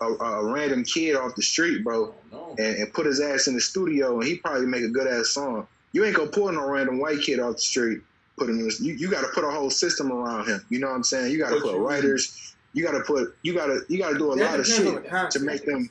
a, 0.00 0.04
a, 0.04 0.14
a 0.14 0.52
random 0.52 0.84
kid 0.84 1.14
off 1.16 1.34
the 1.36 1.42
street, 1.42 1.84
bro, 1.84 2.12
No. 2.32 2.54
and, 2.58 2.76
and 2.76 2.92
put 2.92 3.06
his 3.06 3.20
ass 3.20 3.46
in 3.46 3.54
the 3.54 3.60
studio, 3.60 4.18
and 4.18 4.26
he 4.26 4.36
probably 4.36 4.66
make 4.66 4.82
a 4.82 4.88
good 4.88 5.06
ass 5.06 5.30
song. 5.30 5.66
You 5.92 6.04
ain't 6.04 6.16
gonna 6.16 6.30
pull 6.30 6.50
no 6.50 6.66
random 6.68 6.98
white 6.98 7.20
kid 7.20 7.38
off 7.38 7.54
the 7.56 7.62
street, 7.62 8.00
put 8.36 8.48
him 8.50 8.58
in. 8.58 8.64
this- 8.64 8.80
You, 8.80 8.94
you 8.94 9.08
got 9.10 9.20
to 9.20 9.28
put 9.28 9.44
a 9.44 9.50
whole 9.50 9.70
system 9.70 10.10
around 10.10 10.48
him. 10.48 10.64
You 10.68 10.80
know 10.80 10.88
what 10.88 10.96
I'm 10.96 11.04
saying? 11.04 11.30
You 11.30 11.38
got 11.38 11.50
to 11.50 11.60
put 11.60 11.72
you- 11.76 11.86
writers. 11.86 12.54
You 12.72 12.82
got 12.84 12.92
to 12.98 13.00
put. 13.04 13.36
You 13.42 13.54
got 13.54 13.66
to. 13.66 13.82
You 13.88 13.98
got 14.00 14.10
to 14.10 14.18
do 14.18 14.32
a 14.32 14.36
That 14.36 14.50
lot 14.50 14.60
of 14.60 14.66
shit 14.66 15.30
to 15.30 15.38
make 15.40 15.64
them. 15.64 15.88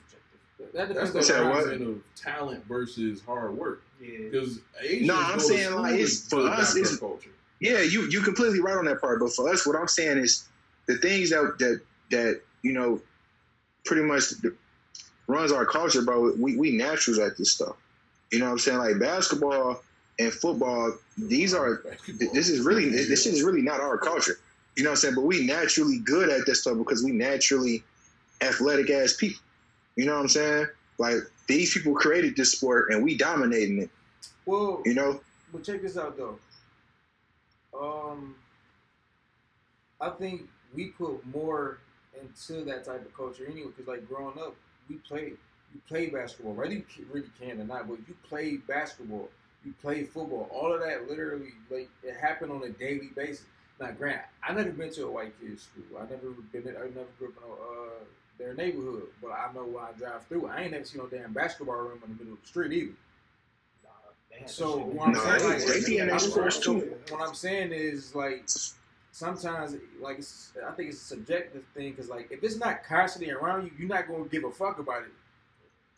That 0.73 0.93
That's 0.93 1.11
depends 1.11 1.27
the 1.29 1.37
on 1.39 1.43
the 1.45 1.49
what? 1.49 1.63
concept. 1.63 1.81
of 1.81 2.01
talent 2.15 2.65
versus 2.65 3.21
hard 3.25 3.55
work. 3.57 3.81
Yeah. 4.03 4.17
Because 4.29 4.59
Asians 4.81 5.07
No, 5.07 5.15
I'm 5.15 5.39
saying, 5.39 5.73
like, 5.75 5.93
it's- 5.93 6.27
for 6.27 6.41
us, 6.41 6.75
it's- 6.75 6.97
culture. 6.97 7.29
Yeah, 7.59 7.79
you 7.79 8.01
you 8.09 8.21
completely 8.21 8.59
right 8.59 8.75
on 8.75 8.85
that 8.85 8.99
part. 8.99 9.19
But 9.19 9.33
for 9.33 9.49
us, 9.49 9.65
what 9.65 9.77
I'm 9.77 9.87
saying 9.87 10.17
is 10.17 10.43
the 10.87 10.97
things 10.97 11.29
that 11.29 11.55
that 11.59 11.79
that 12.11 12.41
you 12.61 12.73
know 12.73 13.01
pretty 13.85 14.03
much 14.03 14.33
runs 15.27 15.51
our 15.51 15.65
culture, 15.65 16.01
bro. 16.01 16.33
We 16.37 16.57
we 16.57 16.71
naturals 16.71 17.19
at 17.19 17.37
this 17.37 17.51
stuff. 17.51 17.77
You 18.31 18.39
know 18.39 18.45
what 18.45 18.51
I'm 18.51 18.59
saying? 18.59 18.77
Like 18.79 18.99
basketball 18.99 19.81
and 20.19 20.33
football. 20.33 20.97
These 21.17 21.53
are 21.53 21.81
this 22.33 22.49
is 22.49 22.65
really 22.65 22.89
this 22.89 23.23
shit 23.23 23.33
is 23.33 23.43
really 23.43 23.61
not 23.61 23.79
our 23.79 23.97
culture. 23.97 24.39
You 24.75 24.83
know 24.83 24.89
what 24.89 24.97
I'm 24.97 25.01
saying? 25.01 25.15
But 25.15 25.21
we 25.21 25.45
naturally 25.45 25.99
good 25.99 26.29
at 26.29 26.45
this 26.45 26.61
stuff 26.61 26.77
because 26.77 27.01
we 27.01 27.11
naturally 27.11 27.83
athletic 28.41 28.89
ass 28.89 29.13
people. 29.13 29.39
You 29.95 30.05
know 30.05 30.15
what 30.15 30.21
I'm 30.21 30.27
saying? 30.27 30.67
Like 30.97 31.17
these 31.47 31.73
people 31.73 31.93
created 31.93 32.35
this 32.35 32.51
sport 32.53 32.91
and 32.91 33.03
we 33.03 33.17
dominating 33.17 33.79
it. 33.79 33.89
Well, 34.45 34.81
You 34.85 34.93
know? 34.93 35.21
But 35.51 35.63
check 35.63 35.81
this 35.81 35.97
out 35.97 36.17
though. 36.17 36.39
Um, 37.79 38.35
I 40.01 40.09
think 40.09 40.49
we 40.73 40.87
put 40.87 41.25
more 41.27 41.79
into 42.19 42.63
that 42.65 42.85
type 42.85 43.05
of 43.05 43.15
culture 43.15 43.45
anyway. 43.45 43.69
Because 43.75 43.87
like 43.87 44.07
growing 44.07 44.37
up, 44.39 44.55
we 44.89 44.95
played, 44.95 45.37
you 45.73 45.81
play 45.87 46.07
basketball, 46.07 46.53
whether 46.53 46.73
you 46.73 46.83
really 47.11 47.29
can 47.39 47.61
or 47.61 47.65
not. 47.65 47.87
But 47.87 47.99
you 48.07 48.15
played 48.27 48.65
basketball, 48.67 49.29
you 49.65 49.73
played 49.81 50.09
football. 50.09 50.49
All 50.51 50.73
of 50.73 50.81
that 50.81 51.07
literally 51.07 51.53
like 51.69 51.89
it 52.03 52.15
happened 52.15 52.51
on 52.51 52.63
a 52.63 52.69
daily 52.69 53.09
basis. 53.15 53.45
Now, 53.79 53.91
Grant, 53.91 54.21
I 54.43 54.53
never 54.53 54.71
been 54.71 54.91
to 54.93 55.07
a 55.07 55.11
white 55.11 55.33
kids 55.39 55.63
school. 55.63 55.97
I 55.97 56.09
never 56.09 56.31
been. 56.51 56.75
I 56.75 56.81
never 56.81 57.07
grew 57.17 57.29
up 57.29 57.33
in 57.37 57.49
a, 57.49 57.53
uh, 57.53 58.03
their 58.37 58.53
neighborhood. 58.53 59.03
But 59.21 59.31
I 59.31 59.51
know 59.53 59.63
when 59.65 59.83
I 59.83 59.91
drive 59.97 60.25
through, 60.27 60.47
I 60.47 60.61
ain't 60.61 60.71
never 60.71 60.83
seen 60.85 61.01
no 61.01 61.07
damn 61.07 61.33
basketball 61.33 61.75
room 61.77 61.99
in 62.03 62.11
the 62.13 62.17
middle 62.23 62.33
of 62.33 62.41
the 62.41 62.47
street 62.47 62.71
either. 62.73 62.91
Nah, 63.83 63.89
they 64.31 64.37
had 64.39 64.47
that 64.47 64.51
So 64.53 64.77
what 64.77 65.07
I'm 65.07 65.13
No, 65.13 65.19
saying, 65.37 65.43
like, 65.69 65.85
they 65.85 65.99
I'm 66.01 66.07
their 66.07 66.19
sports 66.19 66.55
so- 66.63 66.79
too. 66.79 66.95
What 67.09 67.21
I'm 67.27 67.35
saying 67.35 67.71
is 67.71 68.15
like 68.15 68.45
sometimes, 69.11 69.75
like 70.01 70.19
it's, 70.19 70.51
I 70.67 70.71
think 70.71 70.89
it's 70.89 71.01
a 71.01 71.05
subjective 71.05 71.63
thing 71.75 71.91
because 71.91 72.09
like 72.09 72.31
if 72.31 72.43
it's 72.43 72.57
not 72.57 72.83
constantly 72.83 73.31
around 73.31 73.65
you, 73.65 73.71
you're 73.77 73.87
not 73.89 74.07
gonna 74.07 74.25
give 74.25 74.43
a 74.43 74.51
fuck 74.51 74.79
about 74.79 75.03
it. 75.03 75.11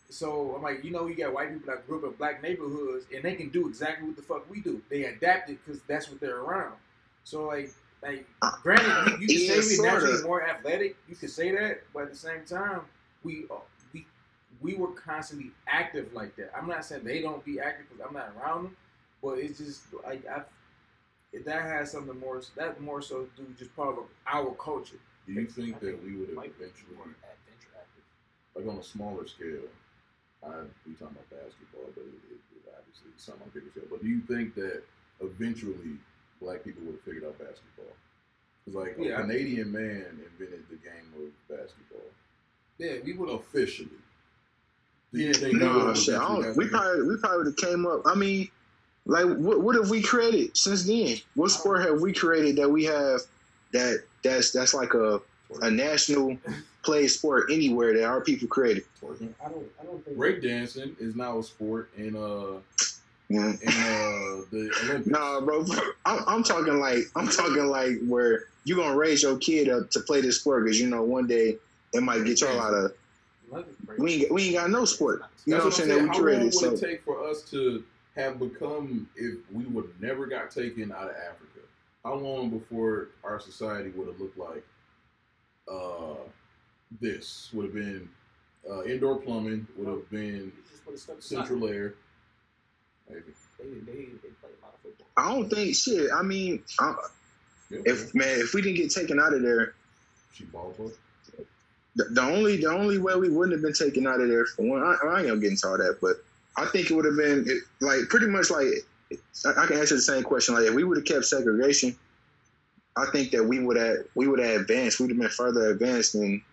So 0.10 0.54
I'm 0.56 0.62
like, 0.62 0.84
you 0.84 0.92
know, 0.92 1.08
you 1.08 1.16
got 1.16 1.34
white 1.34 1.52
people 1.52 1.74
that 1.74 1.88
grew 1.88 1.98
up 1.98 2.04
in 2.04 2.12
black 2.12 2.44
neighborhoods 2.44 3.06
and 3.14 3.24
they 3.24 3.34
can 3.36 3.50
do 3.50 3.68
exactly 3.68 4.06
what 4.08 4.16
the 4.16 4.22
fuck 4.22 4.50
we 4.52 4.62
do. 4.62 4.82
They 4.90 5.06
adapted 5.06 5.58
because 5.66 5.82
that's 5.84 6.10
what 6.10 6.20
they're 6.20 6.38
around. 6.42 6.76
So 7.24 7.46
like, 7.46 7.72
like 8.06 8.26
granted, 8.62 9.20
you, 9.20 9.28
you 9.28 9.48
can 9.48 9.48
say 9.48 9.56
we 9.56 9.62
sorta. 9.62 9.92
naturally 9.94 10.24
more 10.24 10.48
athletic. 10.48 10.96
You 11.10 11.16
can 11.16 11.30
say 11.30 11.52
that, 11.52 11.82
but 11.94 12.04
at 12.04 12.12
the 12.12 12.18
same 12.18 12.46
time, 12.46 12.82
we 13.24 13.46
uh, 13.52 13.56
we 13.94 14.06
we 14.62 14.76
were 14.76 14.92
constantly 14.92 15.52
active 15.68 16.14
like 16.14 16.36
that. 16.36 16.52
I'm 16.56 16.68
not 16.68 16.86
saying 16.86 17.04
they 17.04 17.22
don't 17.22 17.44
be 17.44 17.60
active 17.60 17.88
because 17.90 18.06
I'm 18.08 18.14
not 18.14 18.34
around 18.38 18.64
them, 18.64 18.78
but 19.24 19.40
it's 19.40 19.58
just 19.58 19.82
like 20.06 20.26
I 20.28 20.42
that 21.46 21.62
has 21.64 21.92
something 21.92 22.20
more 22.20 22.42
that 22.56 22.80
more 22.80 23.02
so 23.02 23.28
to 23.36 23.42
do 23.42 23.48
just 23.58 23.76
part 23.76 23.98
of 23.98 24.06
our 24.28 24.54
culture. 24.56 24.98
Do 25.28 25.34
you 25.34 25.48
think 25.48 25.80
that 25.80 26.04
we 26.04 26.16
would 26.16 26.30
have 26.30 26.38
eventually, 26.38 26.96
were 26.98 27.10
like 28.56 28.68
on 28.68 28.78
a 28.78 28.84
smaller 28.84 29.28
scale, 29.28 29.68
I, 30.44 30.64
we 30.88 30.94
talking 30.94 31.18
about 31.18 31.30
basketball, 31.30 31.92
but 31.94 32.04
it, 32.04 32.22
it, 32.32 32.40
it 32.56 32.74
obviously 32.78 33.12
is 33.16 33.22
something 33.22 33.44
on 33.44 33.50
people's 33.50 33.72
scale. 33.72 33.90
But 33.90 34.02
do 34.02 34.08
you 34.08 34.22
think 34.22 34.56
that 34.56 34.84
eventually 35.20 36.00
black 36.46 36.64
people 36.64 36.84
would 36.86 36.94
have 36.94 37.02
figured 37.02 37.24
out 37.26 37.38
basketball? 37.40 37.92
It's 38.68 38.76
like 38.76 38.96
Yeah. 39.00 39.20
a 39.20 39.22
Canadian 39.22 39.72
man 39.72 40.06
invented 40.40 40.64
the 40.70 40.76
game 40.78 41.12
of 41.18 41.48
basketball 41.50 42.12
Yeah, 42.78 42.98
we 43.04 43.14
would 43.14 43.30
have. 43.30 43.40
officially. 43.40 43.90
Do 45.14 45.20
you 45.22 45.28
Yeah. 45.28 45.34
think 45.34 45.54
No, 45.56 45.94
shit. 45.94 46.16
I 46.16 46.18
eventually 46.18 46.44
don't, 46.44 46.58
we 46.58 46.68
probably 46.68 47.04
we 47.04 47.18
probably 47.18 47.38
would 47.38 47.48
have 47.48 47.56
came 47.58 47.86
up. 47.86 48.02
I 48.06 48.16
mean, 48.16 48.50
like 49.06 49.26
what 49.26 49.62
what 49.62 49.76
have 49.76 49.90
we 49.90 50.02
created 50.02 50.56
since 50.58 50.84
then? 50.86 51.18
What 51.36 51.52
sport 51.52 51.82
have 51.84 52.02
we 52.02 52.14
created 52.14 52.58
that 52.58 52.70
we 52.70 52.84
have 52.86 53.22
that 53.72 54.04
that's 54.24 54.52
that's 54.52 54.74
like 54.74 54.94
a 54.94 55.22
a 55.62 55.72
national 55.72 56.38
play 56.84 57.08
sport 57.08 57.50
anywhere 57.52 57.94
that 57.94 58.04
our 58.04 58.22
people 58.22 58.48
created? 58.48 58.84
I 59.02 59.06
don't. 59.50 59.72
I 59.80 59.86
don't 59.86 60.04
think. 60.04 60.18
Breakdancing 60.18 61.00
is 61.00 61.16
now 61.16 61.40
a 61.40 61.44
sport 61.44 61.92
in 61.96 62.16
uh 62.16 62.60
Yeah. 63.30 63.54
in 63.62 63.68
uh 63.68 64.42
the 64.52 64.72
Olympics. 64.84 65.08
Nah, 65.08 65.42
bro. 65.42 65.66
I'm, 66.06 66.20
I'm 66.28 66.44
talking 66.44 66.80
like 66.80 67.00
I'm 67.16 67.28
talking 67.28 67.66
like 67.68 67.98
where 68.08 68.44
you 68.66 68.76
gonna 68.76 68.96
raise 68.96 69.24
your 69.24 69.38
kid 69.38 69.70
up 69.70 69.90
to 69.92 70.00
play 70.02 70.22
this 70.22 70.40
sport 70.40 70.64
because 70.64 70.80
you 70.80 70.88
know 70.88 71.04
one 71.04 71.28
day 71.28 71.58
it 71.94 72.04
might 72.04 72.24
get 72.24 72.42
y'all 72.42 72.60
out 72.60 72.74
of. 72.74 72.94
We 73.98 74.24
ain't 74.24 74.32
we 74.32 74.44
ain't 74.44 74.56
got 74.56 74.70
no 74.70 74.86
sport. 74.86 75.24
You 75.46 75.54
know 75.54 75.66
what 75.66 75.66
I'm 75.66 75.72
saying? 75.72 75.90
That 75.90 76.02
we 76.02 76.08
How 76.08 76.20
long 76.20 76.44
would 76.44 76.54
So 76.54 76.72
it 76.74 76.80
take 76.80 77.04
for 77.04 77.28
us 77.28 77.42
to 77.52 77.84
have 78.16 78.40
become 78.40 79.10
if 79.16 79.36
we 79.52 79.66
would 79.66 79.86
have 79.86 80.02
never 80.02 80.26
got 80.26 80.52
taken 80.52 80.92
out 80.92 81.06
of 81.06 81.16
Africa? 81.16 81.60
How 82.04 82.16
long 82.16 82.50
before 82.50 83.10
our 83.24 83.40
society 83.40 83.90
would 83.92 84.08
have 84.08 84.20
looked 84.20 84.38
like 84.38 84.64
uh, 85.72 86.16
this? 87.02 87.50
Would 87.54 87.66
have 87.66 87.74
been 87.74 88.10
uh, 88.70 88.84
indoor 88.84 89.18
plumbing. 89.18 89.68
Would 89.78 89.88
have 89.88 90.10
been 90.10 90.52
central 91.20 91.68
air. 91.68 91.96
Maybe. 93.10 93.22
They, 93.60 93.66
they, 93.66 93.94
they 94.06 94.30
play 94.42 94.50
a 94.62 94.66
lot 94.66 94.74
of 94.74 94.80
football. 94.82 95.08
I 95.18 95.34
don't 95.34 95.50
think 95.50 95.76
shit. 95.76 96.10
I 96.14 96.22
mean, 96.22 96.64
I, 96.80 96.96
Yeah. 97.70 97.80
if 97.86 98.14
man, 98.16 98.40
if 98.40 98.54
we 98.54 98.62
didn't 98.62 98.78
get 98.78 98.92
taken 98.92 99.20
out 99.20 99.34
of 99.34 99.42
there, 99.42 99.74
she 100.34 100.44
ball 100.46 100.72
club. 100.76 100.92
the, 101.96 102.04
the 102.12 102.22
only 102.22 102.58
the 102.58 102.68
only 102.70 102.98
way 102.98 103.16
we 103.16 103.30
wouldn't 103.30 103.54
have 103.54 103.62
been 103.62 103.74
taken 103.74 104.06
out 104.08 104.20
of 104.22 104.28
there 104.28 104.46
for 104.46 104.64
one, 104.64 104.82
I, 104.84 104.96
I 105.08 105.20
ain't 105.20 105.28
gonna 105.28 105.40
get 105.40 105.52
into 105.52 105.68
all 105.68 105.78
that, 105.78 105.98
but 106.02 106.18
I 106.58 106.66
think 106.68 106.92
it 106.92 106.96
would 106.96 107.06
have 107.06 107.16
been 107.18 107.46
it, 107.48 107.64
like 107.82 108.02
pretty 108.10 108.28
much 108.28 108.50
like 108.52 108.68
I, 109.46 109.64
I 109.64 109.66
can 109.68 109.78
answer 109.78 109.96
the 109.96 110.02
same 110.02 110.24
question. 110.24 110.56
Like 110.56 110.66
if 110.66 110.74
we 110.74 110.84
would 110.84 110.98
have 110.98 111.06
kept 111.06 111.26
segregation, 111.26 111.96
I 112.98 113.06
think 113.12 113.32
that 113.32 113.44
we 113.44 113.60
would 113.60 113.78
have 113.78 113.98
we 114.16 114.28
would 114.28 114.40
have 114.40 114.62
advanced. 114.62 115.00
We'd 115.00 115.10
have 115.10 115.20
been 115.20 115.30
further 115.30 115.70
advanced 115.70 116.14
than 116.14 116.44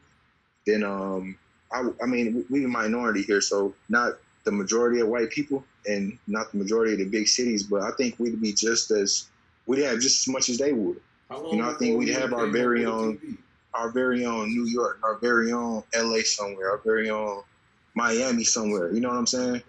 than 0.66 0.84
um. 0.84 1.36
I, 1.72 1.88
I 2.02 2.06
mean, 2.06 2.44
we 2.50 2.64
a 2.64 2.68
minority 2.68 3.22
here, 3.22 3.40
so 3.40 3.74
not 3.88 4.12
the 4.44 4.52
majority 4.52 5.00
of 5.00 5.08
white 5.08 5.30
people 5.30 5.64
and 5.86 6.18
not 6.26 6.52
the 6.52 6.58
majority 6.58 6.92
of 6.92 6.98
the 6.98 7.04
big 7.06 7.28
cities, 7.28 7.62
but 7.62 7.82
I 7.82 7.90
think 7.92 8.18
we'd 8.18 8.40
be 8.40 8.52
just 8.52 8.90
as 8.90 9.28
we'd 9.66 9.82
have 9.82 10.00
just 10.00 10.26
as 10.26 10.32
much 10.32 10.48
as 10.48 10.58
they 10.58 10.72
would. 10.72 11.00
You 11.50 11.56
know, 11.56 11.70
I 11.70 11.74
think 11.74 11.98
we'd 11.98 12.10
have 12.10 12.32
our 12.34 12.46
very 12.46 12.84
own- 12.84 13.16
TV? 13.18 13.38
our 13.74 13.90
very 13.90 14.24
own 14.26 14.48
New 14.48 14.66
York, 14.66 14.98
our 15.02 15.16
very 15.16 15.52
own 15.52 15.82
LA 15.94 16.20
somewhere, 16.24 16.70
our 16.70 16.78
very 16.84 17.10
own 17.10 17.42
Miami 17.94 18.44
somewhere. 18.44 18.92
You 18.92 19.00
know 19.00 19.08
what 19.08 19.16
I'm 19.16 19.26
saying? 19.26 19.62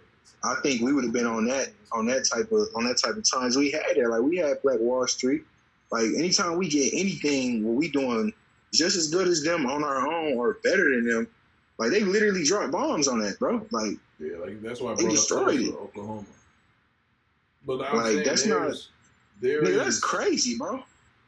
I 0.44 0.56
think 0.62 0.82
we 0.82 0.94
would 0.94 1.06
have 1.06 1.14
been 1.14 1.26
on 1.26 1.46
that 1.48 1.70
on 1.92 2.06
that 2.08 2.26
type 2.26 2.52
of 2.52 2.68
on 2.76 2.84
that 2.86 2.98
type 2.98 3.16
of 3.16 3.24
times 3.30 3.56
we 3.56 3.72
had 3.72 3.96
there. 3.96 4.10
Like 4.10 4.22
we 4.22 4.38
had 4.38 4.62
Black 4.62 4.80
Wall 4.80 5.08
Street. 5.08 5.46
Like 5.92 6.06
anytime 6.18 6.58
we 6.58 6.68
get 6.68 6.94
anything 6.94 7.64
where 7.64 7.74
we 7.74 7.88
doing 7.88 8.34
just 8.74 8.98
as 8.98 9.10
good 9.10 9.28
as 9.28 9.44
them 9.44 9.66
on 9.66 9.84
our 9.84 10.12
own 10.12 10.34
or 10.34 10.58
better 10.64 10.96
than 10.96 11.08
them, 11.08 11.28
like 11.78 11.92
they 11.92 12.02
literally 12.02 12.44
dropped 12.44 12.72
bombs 12.72 13.08
on 13.08 13.20
that, 13.20 13.40
bro. 13.40 13.66
Like 13.72 13.98
Yeah, 14.20 14.38
like 14.38 14.62
that's 14.62 14.80
why 14.82 14.92
I 14.92 14.96
They 14.96 15.08
destroyed 15.10 15.60
it. 15.62 15.74
Oklahoma. 15.74 16.26
But 17.66 17.82
I'm 17.82 17.96
Like, 17.98 18.26
that's 18.26 18.46
not- 18.46 18.76
there 19.42 19.62
nigga, 19.62 19.68
is- 19.70 19.78
that's 19.78 20.00
crazy, 20.00 20.58
bro. 20.58 20.84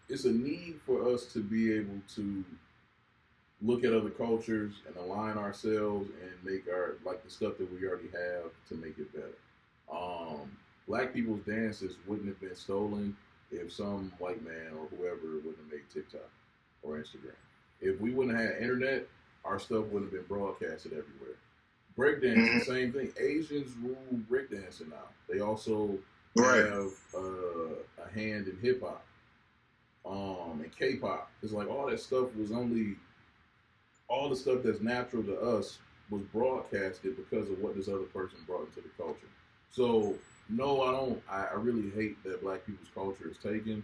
it's 0.10 0.26
a 0.26 0.32
need 0.32 0.80
for 0.86 1.08
us 1.14 1.26
to 1.34 1.40
be 1.40 1.74
able 1.74 2.00
to 2.16 2.44
look 3.62 3.84
at 3.84 3.94
other 3.94 4.10
cultures 4.10 4.74
and 4.86 4.96
align 4.98 5.38
ourselves 5.38 6.10
and 6.22 6.32
make 6.44 6.68
our 6.68 6.96
like 7.06 7.24
the 7.24 7.30
stuff 7.30 7.58
that 7.58 7.72
we 7.74 7.88
already 7.88 8.10
have 8.10 8.52
to 8.70 8.76
make 8.76 8.98
it 9.00 9.12
better. 9.14 9.34
Um, 9.92 10.52
black 10.88 11.14
people's 11.14 11.42
dances 11.46 11.96
wouldn't 12.06 12.28
have 12.28 12.40
been 12.40 12.56
stolen 12.56 13.16
if 13.52 13.72
some 13.72 14.12
white 14.20 14.44
man 14.44 14.72
or 14.78 14.88
whoever 14.98 15.36
wouldn't 15.38 15.58
have 15.58 15.72
made 15.72 15.90
TikTok 15.94 16.30
or 16.84 16.98
Instagram. 16.98 17.34
If 17.82 18.00
we 18.00 18.12
wouldn't 18.12 18.38
have 18.38 18.54
had 18.54 18.62
internet, 18.62 19.08
our 19.46 19.60
stuff 19.60 19.86
wouldn't 19.86 20.12
have 20.12 20.28
been 20.28 20.38
broadcasted 20.38 20.94
everywhere. 20.94 21.38
Breakdancing, 21.98 22.56
Mhm. 22.56 22.62
same 22.62 22.92
thing. 22.92 23.14
Asians 23.20 23.72
rule 23.78 24.20
breakdancing 24.30 24.90
now. 24.90 25.08
They 25.30 25.40
also 25.40 25.98
Right. 26.36 26.66
have 26.66 26.92
uh, 27.16 27.76
a 28.04 28.10
hand 28.14 28.48
in 28.48 28.58
hip 28.62 28.82
hop, 28.82 29.06
um, 30.06 30.60
and 30.62 30.76
K-pop. 30.76 31.32
It's 31.42 31.54
like 31.54 31.70
all 31.70 31.88
that 31.88 32.00
stuff 32.00 32.36
was 32.36 32.52
only 32.52 32.98
all 34.08 34.30
the 34.30 34.36
stuff 34.36 34.62
that's 34.64 34.82
natural 34.82 35.24
to 35.24 35.40
us 35.40 35.80
was 36.10 36.22
broadcasted 36.34 37.16
because 37.16 37.50
of 37.50 37.60
what 37.60 37.76
this 37.76 37.88
other 37.88 38.04
person 38.04 38.38
brought 38.46 38.68
into 38.68 38.82
the 38.82 38.90
culture. 38.98 39.28
So 39.72 40.16
no, 40.50 40.82
I 40.84 40.92
don't. 40.92 41.22
I, 41.30 41.46
I 41.46 41.54
really 41.54 41.90
hate 41.92 42.22
that 42.24 42.42
black 42.44 42.66
people's 42.66 42.90
culture 42.94 43.30
is 43.30 43.38
taken, 43.38 43.84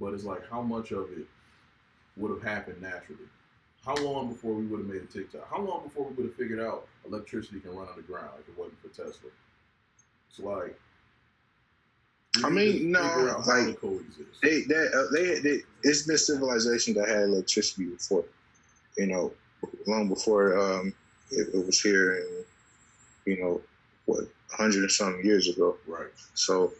but 0.00 0.12
it's 0.12 0.24
like 0.24 0.46
how 0.50 0.60
much 0.60 0.92
of 0.92 1.10
it 1.12 1.26
would 2.16 2.30
have 2.30 2.42
happened 2.42 2.82
naturally. 2.82 3.28
How 3.84 3.96
long 3.96 4.28
before 4.28 4.54
we 4.54 4.64
would 4.66 4.80
have 4.80 4.88
made 4.88 5.02
a 5.02 5.06
TikTok? 5.06 5.48
How 5.50 5.60
long 5.60 5.82
before 5.82 6.06
we 6.06 6.14
would 6.14 6.26
have 6.26 6.34
figured 6.36 6.60
out 6.60 6.86
electricity 7.06 7.58
can 7.60 7.74
run 7.74 7.88
underground 7.88 8.30
if 8.40 8.48
it 8.48 8.56
wasn't 8.56 8.80
for 8.80 8.88
Tesla? 8.88 9.30
It's 10.28 10.38
like. 10.38 10.78
I 12.44 12.48
mean, 12.48 12.92
no, 12.92 13.02
figure 13.02 13.30
out 13.30 13.44
how 13.44 13.66
like. 13.66 13.80
They 14.42 14.62
that 14.62 14.92
uh, 14.94 15.12
they, 15.14 15.40
they 15.40 15.60
it's 15.82 16.06
been 16.06 16.16
civilization 16.16 16.94
that 16.94 17.08
had 17.08 17.24
electricity 17.24 17.86
before, 17.86 18.24
you 18.96 19.06
know, 19.06 19.32
long 19.86 20.08
before 20.08 20.58
um 20.58 20.94
it, 21.30 21.48
it 21.52 21.66
was 21.66 21.80
here, 21.80 22.14
and 22.14 22.44
you 23.26 23.42
know, 23.42 23.60
what 24.06 24.24
hundred 24.50 24.82
and 24.82 24.92
something 24.92 25.24
years 25.24 25.48
ago. 25.48 25.76
right. 25.86 26.08
So 26.34 26.72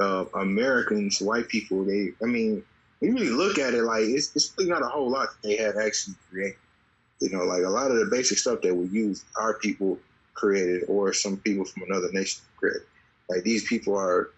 uh, 0.00 0.24
Americans, 0.34 1.20
white 1.20 1.48
people, 1.48 1.84
they 1.84 2.12
I 2.22 2.26
mean, 2.26 2.64
when 3.00 3.16
you 3.16 3.16
really 3.16 3.30
look 3.30 3.58
at 3.58 3.74
it, 3.74 3.82
like 3.82 4.02
it's 4.02 4.34
it's 4.34 4.52
really 4.56 4.70
not 4.70 4.82
a 4.82 4.88
whole 4.88 5.10
lot 5.10 5.28
that 5.30 5.48
they 5.48 5.56
have 5.56 5.76
actually 5.76 6.14
created. 6.30 6.58
You 7.20 7.30
know, 7.30 7.44
like 7.44 7.62
a 7.62 7.68
lot 7.68 7.90
of 7.90 7.98
the 7.98 8.06
basic 8.06 8.38
stuff 8.38 8.60
that 8.62 8.74
we 8.74 8.86
use, 8.86 9.24
our 9.36 9.54
people 9.54 9.98
created, 10.34 10.84
or 10.88 11.12
some 11.12 11.36
people 11.38 11.64
from 11.64 11.84
another 11.84 12.08
nation 12.12 12.42
created. 12.56 12.82
Like 13.28 13.42
these 13.42 13.64
people 13.68 13.96
are 13.96 14.30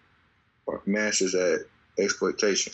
are 0.67 0.81
masters 0.85 1.35
at 1.35 1.61
exploitation. 1.97 2.73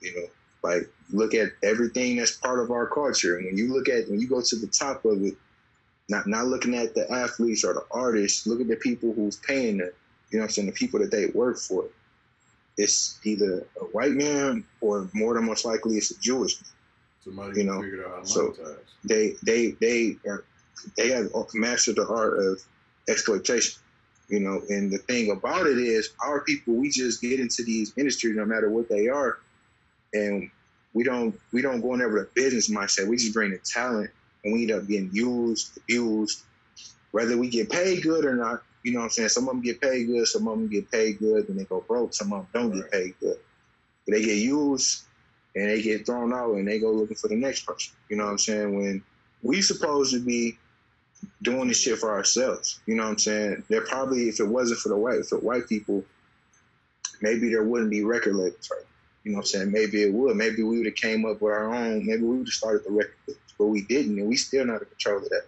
You 0.00 0.14
know, 0.14 0.26
like 0.62 0.88
look 1.10 1.34
at 1.34 1.50
everything 1.62 2.16
that's 2.16 2.36
part 2.36 2.60
of 2.60 2.70
our 2.70 2.86
culture. 2.86 3.36
And 3.36 3.46
when 3.46 3.56
you 3.56 3.72
look 3.72 3.88
at 3.88 4.08
when 4.08 4.20
you 4.20 4.28
go 4.28 4.40
to 4.40 4.56
the 4.56 4.66
top 4.66 5.04
of 5.04 5.22
it, 5.24 5.34
not 6.08 6.26
not 6.26 6.46
looking 6.46 6.74
at 6.74 6.94
the 6.94 7.10
athletes 7.10 7.64
or 7.64 7.74
the 7.74 7.84
artists, 7.90 8.46
look 8.46 8.60
at 8.60 8.68
the 8.68 8.76
people 8.76 9.12
who's 9.12 9.36
paying 9.36 9.78
them. 9.78 9.90
You 10.30 10.38
know 10.38 10.42
what 10.42 10.50
I'm 10.50 10.50
saying? 10.52 10.66
The 10.66 10.72
people 10.72 11.00
that 11.00 11.10
they 11.10 11.26
work 11.26 11.58
for. 11.58 11.84
It's 12.80 13.20
either 13.24 13.66
a 13.80 13.84
white 13.96 14.12
man 14.12 14.64
or 14.80 15.08
more 15.12 15.34
than 15.34 15.44
most 15.44 15.64
likely 15.64 15.96
it's 15.96 16.10
a 16.10 16.18
Jewish 16.20 16.60
man. 16.60 16.70
Somebody 17.24 17.60
You 17.60 17.66
know, 17.66 17.82
figure 17.82 18.06
out 18.06 18.18
how 18.18 18.24
so- 18.24 18.54
They 19.04 19.34
they 19.42 19.72
they 19.80 20.16
are 20.26 20.44
they 20.96 21.08
have 21.10 21.30
mastered 21.54 21.96
the 21.96 22.06
art 22.06 22.38
of 22.38 22.62
exploitation. 23.08 23.80
You 24.28 24.40
know, 24.40 24.62
and 24.68 24.90
the 24.92 24.98
thing 24.98 25.30
about 25.32 25.66
it 25.66 25.76
is 25.78 26.10
our 26.24 26.40
people 26.42 26.74
we 26.74 26.88
just 26.88 27.20
get 27.20 27.40
into 27.40 27.64
these 27.64 27.92
industries 27.96 28.36
no 28.36 28.44
matter 28.44 28.70
what 28.70 28.88
they 28.88 29.08
are, 29.08 29.38
and 30.14 30.50
we 30.94 31.02
don't 31.04 31.38
we 31.52 31.60
don't 31.62 31.80
go 31.80 31.92
in 31.94 31.98
there 31.98 32.08
with 32.08 32.22
a 32.22 32.30
business 32.34 32.70
mindset. 32.70 33.08
We 33.08 33.16
just 33.16 33.34
bring 33.34 33.50
the 33.50 33.58
talent 33.58 34.10
and 34.44 34.52
we 34.54 34.62
end 34.62 34.72
up 34.72 34.86
getting 34.86 35.10
used, 35.12 35.76
abused, 35.78 36.42
whether 37.10 37.36
we 37.36 37.48
get 37.50 37.70
paid 37.70 38.02
good 38.02 38.24
or 38.24 38.36
not. 38.36 38.62
You 38.82 38.92
know 38.92 39.00
what 39.00 39.04
I'm 39.04 39.10
saying? 39.10 39.28
Some 39.30 39.44
of 39.48 39.54
them 39.54 39.62
get 39.62 39.80
paid 39.80 40.06
good, 40.06 40.26
some 40.26 40.48
of 40.48 40.58
them 40.58 40.68
get 40.68 40.90
paid 40.90 41.18
good, 41.18 41.48
and 41.48 41.58
they 41.58 41.64
go 41.64 41.80
broke. 41.86 42.14
Some 42.14 42.32
of 42.32 42.46
them 42.52 42.70
don't 42.70 42.70
Right. 42.72 42.82
get 42.82 42.92
paid 42.92 43.14
good. 43.20 43.38
They 44.08 44.22
get 44.22 44.38
used 44.38 45.02
and 45.54 45.68
they 45.68 45.82
get 45.82 46.06
thrown 46.06 46.32
out 46.32 46.54
and 46.54 46.66
they 46.66 46.78
go 46.78 46.90
looking 46.90 47.16
for 47.16 47.28
the 47.28 47.36
next 47.36 47.66
person. 47.66 47.94
You 48.08 48.16
know 48.16 48.24
what 48.24 48.32
I'm 48.32 48.38
saying? 48.38 48.76
When 48.76 49.02
we 49.42 49.62
supposed 49.62 50.12
to 50.14 50.20
be 50.20 50.58
doing 51.42 51.68
this 51.68 51.80
shit 51.80 51.98
for 51.98 52.10
ourselves. 52.10 52.80
You 52.86 52.94
know 52.96 53.04
what 53.04 53.10
I'm 53.10 53.18
saying? 53.18 53.64
There 53.68 53.82
probably, 53.82 54.28
if 54.28 54.40
it 54.40 54.44
wasn't 54.46 54.80
for 54.80 54.88
the 54.88 54.96
white, 54.96 55.26
for 55.26 55.38
white 55.38 55.68
people, 55.68 56.04
maybe 57.20 57.50
there 57.50 57.64
wouldn't 57.64 57.90
be 57.90 58.04
record 58.04 58.36
labels. 58.36 58.70
Right? 58.70 58.84
You 59.24 59.32
know 59.32 59.36
what 59.38 59.42
I'm 59.42 59.46
saying? 59.46 59.72
Maybe 59.72 60.02
it 60.02 60.12
would. 60.12 60.36
Maybe 60.36 60.62
we 60.62 60.78
would 60.78 60.86
have 60.86 60.94
came 60.94 61.24
up 61.26 61.40
with 61.42 61.52
our 61.52 61.74
own. 61.74 62.06
Maybe 62.06 62.22
we 62.22 62.38
would 62.38 62.46
have 62.46 62.54
started 62.54 62.84
the 62.86 62.92
record 62.92 63.14
labels, 63.28 63.54
but 63.58 63.66
we 63.66 63.82
didn't, 63.82 64.18
and 64.18 64.28
we 64.28 64.36
still 64.36 64.64
not 64.64 64.80
in 64.80 64.88
control 64.88 65.18
of 65.18 65.28
that. 65.28 65.42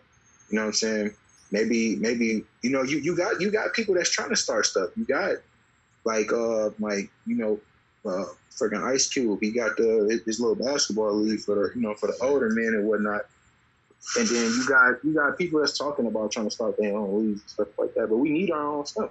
You 0.50 0.56
know 0.56 0.62
what 0.62 0.66
I'm 0.68 0.72
saying? 0.74 1.14
Maybe, 1.52 1.96
maybe 1.96 2.44
you 2.62 2.70
know, 2.70 2.82
you 2.82 2.98
you 2.98 3.16
got 3.16 3.40
you 3.40 3.50
got 3.50 3.74
people 3.74 3.94
that's 3.94 4.10
trying 4.10 4.30
to 4.30 4.36
start 4.36 4.66
stuff. 4.66 4.90
You 4.96 5.04
got 5.04 5.36
like 6.04 6.32
uh 6.32 6.70
like 6.80 7.10
you 7.26 7.36
know 7.36 7.60
uh 8.04 8.24
freaking 8.50 8.82
Ice 8.82 9.08
Cube. 9.08 9.38
He 9.40 9.52
got 9.52 9.76
the 9.76 10.20
his 10.24 10.40
little 10.40 10.56
basketball 10.56 11.14
league 11.14 11.40
for 11.40 11.54
the 11.54 11.78
you 11.78 11.82
know 11.82 11.94
for 11.94 12.06
the 12.08 12.16
older 12.22 12.50
men 12.50 12.74
and 12.74 12.88
whatnot. 12.88 13.22
And 14.16 14.26
then 14.26 14.44
you 14.44 14.66
got 14.66 15.04
you 15.04 15.14
got 15.14 15.38
people 15.38 15.60
that's 15.60 15.76
talking 15.78 16.06
about 16.06 16.32
trying 16.32 16.46
to 16.46 16.50
start 16.50 16.76
their 16.78 16.96
own 16.96 17.20
leagues 17.20 17.42
and 17.42 17.50
stuff 17.50 17.68
like 17.78 17.94
that. 17.94 18.08
But 18.08 18.16
we 18.16 18.30
need 18.30 18.50
our 18.50 18.76
own 18.78 18.86
stuff. 18.86 19.10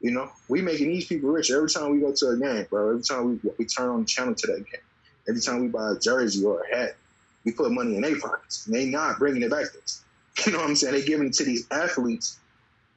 You 0.00 0.12
know, 0.12 0.30
we 0.48 0.62
making 0.62 0.88
these 0.88 1.06
people 1.06 1.30
rich 1.30 1.50
every 1.50 1.68
time 1.68 1.90
we 1.90 2.00
go 2.00 2.12
to 2.12 2.28
a 2.28 2.36
game, 2.36 2.66
bro. 2.70 2.90
Every 2.90 3.02
time 3.02 3.40
we 3.42 3.50
we 3.58 3.64
turn 3.64 3.90
on 3.90 4.00
the 4.00 4.06
channel 4.06 4.34
to 4.34 4.46
that 4.46 4.64
game, 4.70 4.80
every 5.28 5.40
time 5.40 5.60
we 5.60 5.68
buy 5.68 5.90
a 5.90 5.98
jersey 5.98 6.44
or 6.44 6.62
a 6.62 6.76
hat, 6.76 6.96
we 7.44 7.52
put 7.52 7.72
money 7.72 7.96
in 7.96 8.02
their 8.02 8.18
pockets. 8.18 8.66
And 8.66 8.74
they 8.74 8.86
not 8.86 9.18
bringing 9.18 9.42
it 9.42 9.50
back 9.50 9.72
to 9.72 9.78
us. 9.78 10.03
You 10.46 10.52
know 10.52 10.58
what 10.58 10.68
I'm 10.68 10.76
saying? 10.76 10.94
They 10.94 11.02
giving 11.04 11.28
it 11.28 11.34
to 11.34 11.44
these 11.44 11.66
athletes, 11.70 12.38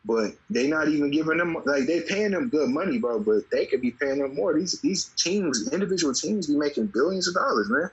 but 0.03 0.31
they 0.49 0.67
not 0.67 0.87
even 0.87 1.11
giving 1.11 1.37
them 1.37 1.55
like 1.65 1.85
they 1.85 2.01
paying 2.01 2.31
them 2.31 2.49
good 2.49 2.69
money, 2.69 2.97
bro. 2.97 3.19
But 3.19 3.49
they 3.51 3.65
could 3.65 3.81
be 3.81 3.91
paying 3.91 4.19
them 4.19 4.35
more. 4.35 4.57
These 4.57 4.81
these 4.81 5.05
teams, 5.17 5.69
individual 5.71 6.13
teams, 6.13 6.47
be 6.47 6.55
making 6.55 6.87
billions 6.87 7.27
of 7.27 7.35
dollars, 7.35 7.69
man. 7.69 7.89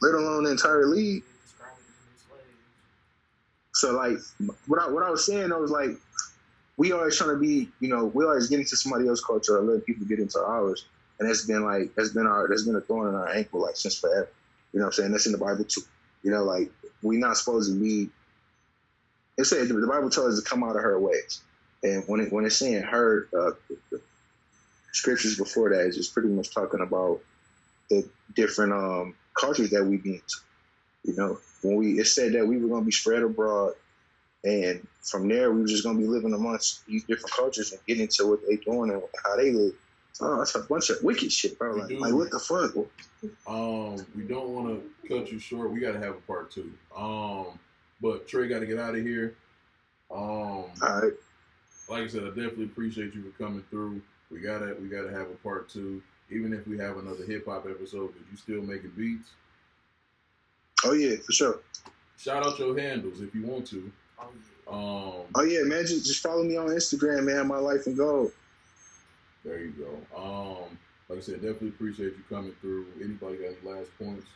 Let 0.00 0.14
alone 0.14 0.44
the 0.44 0.52
entire 0.52 0.86
league. 0.86 1.22
So 3.74 3.92
like 3.92 4.16
what 4.66 4.80
I 4.82 4.88
what 4.90 5.02
I 5.02 5.10
was 5.10 5.26
saying, 5.26 5.52
I 5.52 5.56
was 5.56 5.70
like, 5.70 5.90
we 6.76 6.92
always 6.92 7.16
trying 7.16 7.30
to 7.30 7.36
be, 7.36 7.68
you 7.80 7.88
know, 7.88 8.06
we 8.06 8.24
always 8.24 8.48
get 8.48 8.58
into 8.58 8.76
somebody 8.76 9.06
else's 9.08 9.24
culture 9.24 9.58
or 9.58 9.62
let 9.62 9.84
people 9.84 10.06
get 10.06 10.18
into 10.18 10.38
ours. 10.40 10.86
And 11.18 11.28
that's 11.28 11.44
been 11.44 11.64
like 11.64 11.94
that's 11.94 12.10
been 12.10 12.26
our 12.26 12.48
that's 12.48 12.64
been 12.64 12.76
a 12.76 12.80
thorn 12.80 13.08
in 13.08 13.14
our 13.14 13.28
ankle 13.28 13.60
like 13.60 13.76
since 13.76 13.98
forever. 13.98 14.28
You 14.72 14.80
know 14.80 14.86
what 14.86 14.88
I'm 14.88 14.92
saying? 14.94 15.12
That's 15.12 15.26
in 15.26 15.32
the 15.32 15.38
Bible 15.38 15.64
too. 15.64 15.82
You 16.22 16.30
know, 16.30 16.44
like 16.44 16.70
we're 17.02 17.18
not 17.18 17.36
supposed 17.36 17.72
to 17.72 17.78
be 17.78 18.10
it 19.38 19.44
said 19.44 19.68
the 19.68 19.86
Bible 19.86 20.10
tells 20.10 20.36
us 20.36 20.42
to 20.42 20.48
come 20.48 20.64
out 20.64 20.76
of 20.76 20.82
her 20.82 20.98
ways. 20.98 21.40
And 21.82 22.02
when 22.06 22.20
it 22.20 22.32
when 22.32 22.44
it's 22.44 22.56
saying 22.56 22.82
her 22.82 23.28
uh, 23.32 23.52
the 23.90 24.00
scriptures 24.92 25.38
before 25.38 25.70
that 25.70 25.86
is 25.86 25.96
just 25.96 26.12
pretty 26.12 26.28
much 26.28 26.52
talking 26.52 26.80
about 26.80 27.20
the 27.88 28.06
different 28.34 28.72
um 28.72 29.14
cultures 29.34 29.70
that 29.70 29.84
we 29.84 29.96
be 29.96 30.14
into. 30.14 30.36
You 31.04 31.16
know, 31.16 31.38
when 31.62 31.76
we 31.76 32.00
it 32.00 32.06
said 32.06 32.32
that 32.32 32.46
we 32.46 32.58
were 32.58 32.68
gonna 32.68 32.84
be 32.84 32.90
spread 32.92 33.22
abroad 33.22 33.74
and 34.44 34.86
from 35.02 35.28
there 35.28 35.52
we 35.52 35.60
were 35.62 35.68
just 35.68 35.84
gonna 35.84 35.98
be 35.98 36.06
living 36.06 36.34
amongst 36.34 36.84
these 36.86 37.04
different 37.04 37.30
cultures 37.30 37.70
and 37.70 37.80
getting 37.86 38.02
into 38.02 38.26
what 38.26 38.40
they're 38.46 38.56
doing 38.56 38.90
and 38.90 39.02
how 39.24 39.36
they 39.36 39.52
live. 39.52 39.74
Oh, 40.20 40.38
that's 40.38 40.56
a 40.56 40.60
bunch 40.60 40.90
of 40.90 41.00
wicked 41.04 41.30
shit, 41.30 41.56
bro. 41.56 41.76
Like, 41.76 41.92
like 41.92 42.12
what 42.12 42.30
the 42.32 42.40
fuck? 42.40 42.74
Um, 43.46 44.04
we 44.16 44.24
don't 44.24 44.48
want 44.48 44.82
to 44.82 45.08
cut 45.08 45.30
you 45.30 45.38
short. 45.38 45.70
We 45.70 45.78
got 45.78 45.92
to 45.92 46.00
have 46.00 46.16
a 46.16 46.20
part 46.20 46.50
two. 46.50 46.72
Um, 46.96 47.58
but 48.00 48.28
Trey 48.28 48.48
got 48.48 48.60
to 48.60 48.66
get 48.66 48.78
out 48.78 48.94
of 48.94 49.02
here. 49.04 49.34
Um, 50.10 50.18
All 50.20 50.70
right. 50.82 51.12
like 51.88 52.04
I 52.04 52.06
said, 52.06 52.22
I 52.22 52.28
definitely 52.28 52.64
appreciate 52.64 53.14
you 53.14 53.22
for 53.30 53.42
coming 53.42 53.62
through. 53.70 54.00
We 54.30 54.40
gotta 54.40 54.76
we 54.80 54.88
gotta 54.88 55.10
have 55.10 55.28
a 55.30 55.34
part 55.42 55.68
two. 55.68 56.02
Even 56.30 56.52
if 56.52 56.66
we 56.66 56.76
have 56.78 56.98
another 56.98 57.24
hip 57.24 57.46
hop 57.46 57.66
episode, 57.66 58.12
because 58.12 58.26
you 58.30 58.36
still 58.36 58.62
making 58.62 58.92
beats. 58.96 59.30
Oh 60.84 60.92
yeah, 60.92 61.16
for 61.24 61.32
sure. 61.32 61.58
Shout 62.18 62.46
out 62.46 62.58
your 62.58 62.78
handles 62.78 63.20
if 63.20 63.34
you 63.34 63.46
want 63.46 63.66
to. 63.68 63.90
Oh 64.18 64.28
yeah. 64.32 64.72
Um, 64.72 65.26
Oh 65.34 65.42
yeah, 65.44 65.62
man. 65.62 65.86
Just 65.86 66.06
just 66.06 66.22
follow 66.22 66.42
me 66.42 66.56
on 66.56 66.68
Instagram, 66.68 67.24
man. 67.24 67.46
My 67.46 67.58
life 67.58 67.86
and 67.86 67.96
gold. 67.96 68.32
there 69.44 69.60
you 69.60 69.72
go. 69.72 70.18
Um, 70.18 70.78
like 71.08 71.18
I 71.18 71.22
said, 71.22 71.36
definitely 71.36 71.68
appreciate 71.68 72.12
you 72.16 72.24
coming 72.28 72.52
through. 72.60 72.86
Anybody 73.02 73.36
got 73.38 73.46
any 73.46 73.74
last 73.78 73.90
points 73.98 74.26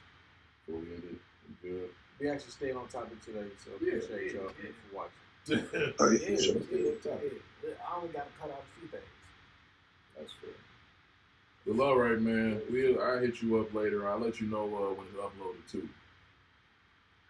before 0.67 0.81
we 0.81 0.87
end 0.95 1.03
it? 1.05 1.19
We 1.63 1.71
good. 1.71 1.91
We 2.21 2.29
actually 2.31 2.51
stayed 2.53 2.75
on 2.77 2.87
topic 2.89 3.25
today, 3.25 3.47
so 3.65 3.71
Yeah, 3.81 3.95
appreciate 3.95 4.35
yeah, 4.35 4.41
y'all 4.41 4.51
yeah. 4.63 4.71
for 4.91 4.97
watching. 4.97 5.15
Oh 5.99 6.11
yeah, 6.11 6.29
Yeah, 6.29 6.37
sure. 6.37 6.55
yeah, 6.71 6.79
yeah. 7.65 7.71
I 7.89 7.97
only 7.97 8.09
got 8.09 8.27
to 8.27 8.33
cut 8.41 8.51
out 8.51 8.63
a 8.63 8.79
few 8.81 8.89
things. 8.89 9.03
That's 10.17 10.31
fair. 10.41 10.51
Well, 11.67 11.89
all 11.89 11.97
right, 11.99 12.21
man. 12.21 12.61
We'll 12.71 13.01
I'll 13.03 13.19
hit 13.19 13.43
you 13.43 13.59
up 13.61 13.75
later. 13.75 14.09
I'll 14.09 14.19
let 14.19 14.41
you 14.41 14.47
know 14.47 14.65
uh, 14.65 14.95
when 14.95 15.07
it's 15.09 15.17
uploaded 15.17 15.71
too. 15.71 15.89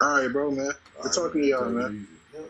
All 0.01 0.21
right, 0.21 0.31
bro, 0.31 0.51
man. 0.51 0.71
We're 0.97 1.05
right, 1.05 1.13
talking 1.13 1.41
to 1.41 1.47
y'all, 1.47 1.65
Take 1.65 1.73
man. 1.73 2.07
easy. 2.35 2.45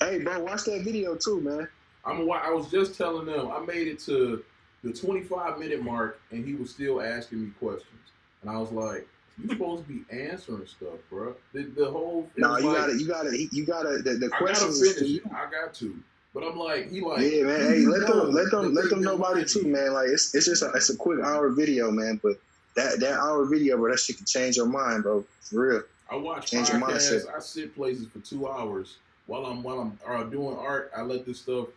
Hey, 0.00 0.18
bro, 0.18 0.40
watch 0.40 0.64
that 0.64 0.82
video 0.82 1.14
too, 1.16 1.40
man. 1.40 1.68
I'm. 2.04 2.20
a- 2.28 2.32
I 2.32 2.50
was 2.50 2.70
just 2.70 2.96
telling 2.96 3.26
them 3.26 3.50
I 3.50 3.60
made 3.60 3.88
it 3.88 3.98
to 4.00 4.42
the 4.84 4.92
25 4.92 5.58
minute 5.58 5.82
mark, 5.82 6.20
and 6.30 6.44
he 6.46 6.54
was 6.54 6.70
still 6.70 7.00
asking 7.00 7.42
me 7.44 7.50
questions, 7.58 8.10
and 8.42 8.50
I 8.50 8.58
was 8.58 8.70
like, 8.72 9.08
"You 9.40 9.48
supposed 9.48 9.86
to 9.86 9.92
be 9.92 10.04
answering 10.10 10.66
stuff, 10.66 10.98
bro." 11.10 11.34
The, 11.52 11.64
the 11.64 11.90
whole. 11.90 12.28
No, 12.36 12.58
you 12.58 12.66
like, 12.66 12.76
got 12.76 12.86
to 12.86 12.98
You 12.98 13.06
got 13.06 13.22
to 13.24 13.48
You 13.52 13.66
got 13.66 13.82
to 13.82 13.98
The, 13.98 14.14
the 14.14 14.30
I 14.34 14.38
gotta 14.38 14.54
finish 14.54 14.80
is 14.82 14.96
to 14.96 15.06
you. 15.06 15.20
I 15.34 15.50
got 15.50 15.74
to, 15.74 15.96
but 16.34 16.42
I'm 16.42 16.56
like, 16.56 16.90
he 16.90 17.00
like, 17.00 17.20
Yeah, 17.20 17.42
man. 17.42 17.60
Hey, 17.60 17.86
let 17.86 18.06
them, 18.06 18.32
let 18.32 18.50
them, 18.50 18.74
let 18.74 18.90
them 18.90 19.02
know 19.02 19.14
about 19.14 19.38
it 19.38 19.48
too, 19.48 19.64
man. 19.64 19.92
Like 19.92 20.08
it's, 20.08 20.34
it's 20.34 20.46
just, 20.46 20.62
a, 20.62 20.70
it's 20.74 20.90
a 20.90 20.96
quick 20.96 21.20
hour 21.24 21.48
video, 21.50 21.90
man. 21.90 22.20
But 22.22 22.38
that, 22.74 23.00
that 23.00 23.18
hour 23.18 23.44
video, 23.46 23.76
bro, 23.76 23.90
that 23.90 23.98
shit 23.98 24.18
can 24.18 24.26
change 24.26 24.56
your 24.56 24.66
mind, 24.66 25.02
bro. 25.02 25.24
For 25.40 25.60
real. 25.60 25.82
I 26.10 26.16
watch 26.16 26.50
Change 26.50 26.68
your 26.68 26.80
podcasts. 26.80 27.26
mindset. 27.26 27.34
I 27.34 27.40
sit 27.40 27.74
places 27.74 28.06
for 28.08 28.20
two 28.20 28.48
hours 28.48 28.98
while 29.26 29.44
I'm 29.46 29.62
while 29.62 29.80
I'm 29.80 29.98
uh, 30.06 30.22
doing 30.24 30.56
art. 30.56 30.92
I 30.96 31.02
let 31.02 31.26
this 31.26 31.40
stuff 31.40 31.68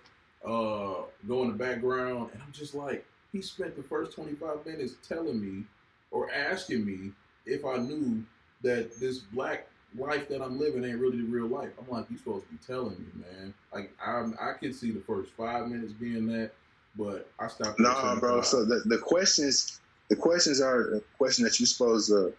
uh, 0.45 1.03
go 1.27 1.41
in 1.43 1.47
the 1.47 1.55
background, 1.55 2.29
and 2.33 2.41
I'm 2.41 2.51
just 2.51 2.75
like, 2.75 3.05
he 3.31 3.41
spent 3.41 3.75
the 3.75 3.83
first 3.83 4.13
25 4.13 4.65
minutes 4.65 4.93
telling 5.07 5.41
me 5.41 5.63
or 6.11 6.31
asking 6.31 6.85
me 6.85 7.11
if 7.49 7.65
I 7.65 7.77
knew 7.77 8.23
that 8.63 8.99
this 8.99 9.19
black 9.19 9.67
life 9.97 10.27
that 10.29 10.41
I'm 10.41 10.59
living 10.59 10.83
ain't 10.83 10.99
really 10.99 11.17
the 11.17 11.23
real 11.23 11.47
life. 11.47 11.69
I'm 11.79 11.89
like, 11.89 12.09
you 12.09 12.17
supposed 12.17 12.45
to 12.45 12.51
be 12.51 12.57
telling 12.65 12.97
me, 12.99 13.07
man. 13.15 13.53
Like 13.73 13.91
I 14.05 14.25
I 14.39 14.53
can 14.53 14.73
see 14.73 14.91
the 14.91 15.01
first 15.01 15.31
five 15.31 15.67
minutes 15.67 15.93
being 15.93 16.27
that, 16.27 16.51
but 16.95 17.29
I 17.39 17.47
stopped. 17.47 17.79
Nah, 17.79 18.19
bro. 18.19 18.41
25. 18.41 18.45
So 18.45 18.65
the, 18.65 18.83
the 18.85 18.97
questions, 18.97 19.79
the 20.09 20.15
questions 20.15 20.61
are 20.61 20.89
the 20.91 21.03
question 21.17 21.45
that 21.45 21.59
you're 21.59 21.67
supposed 21.67 22.09
to 22.09 22.33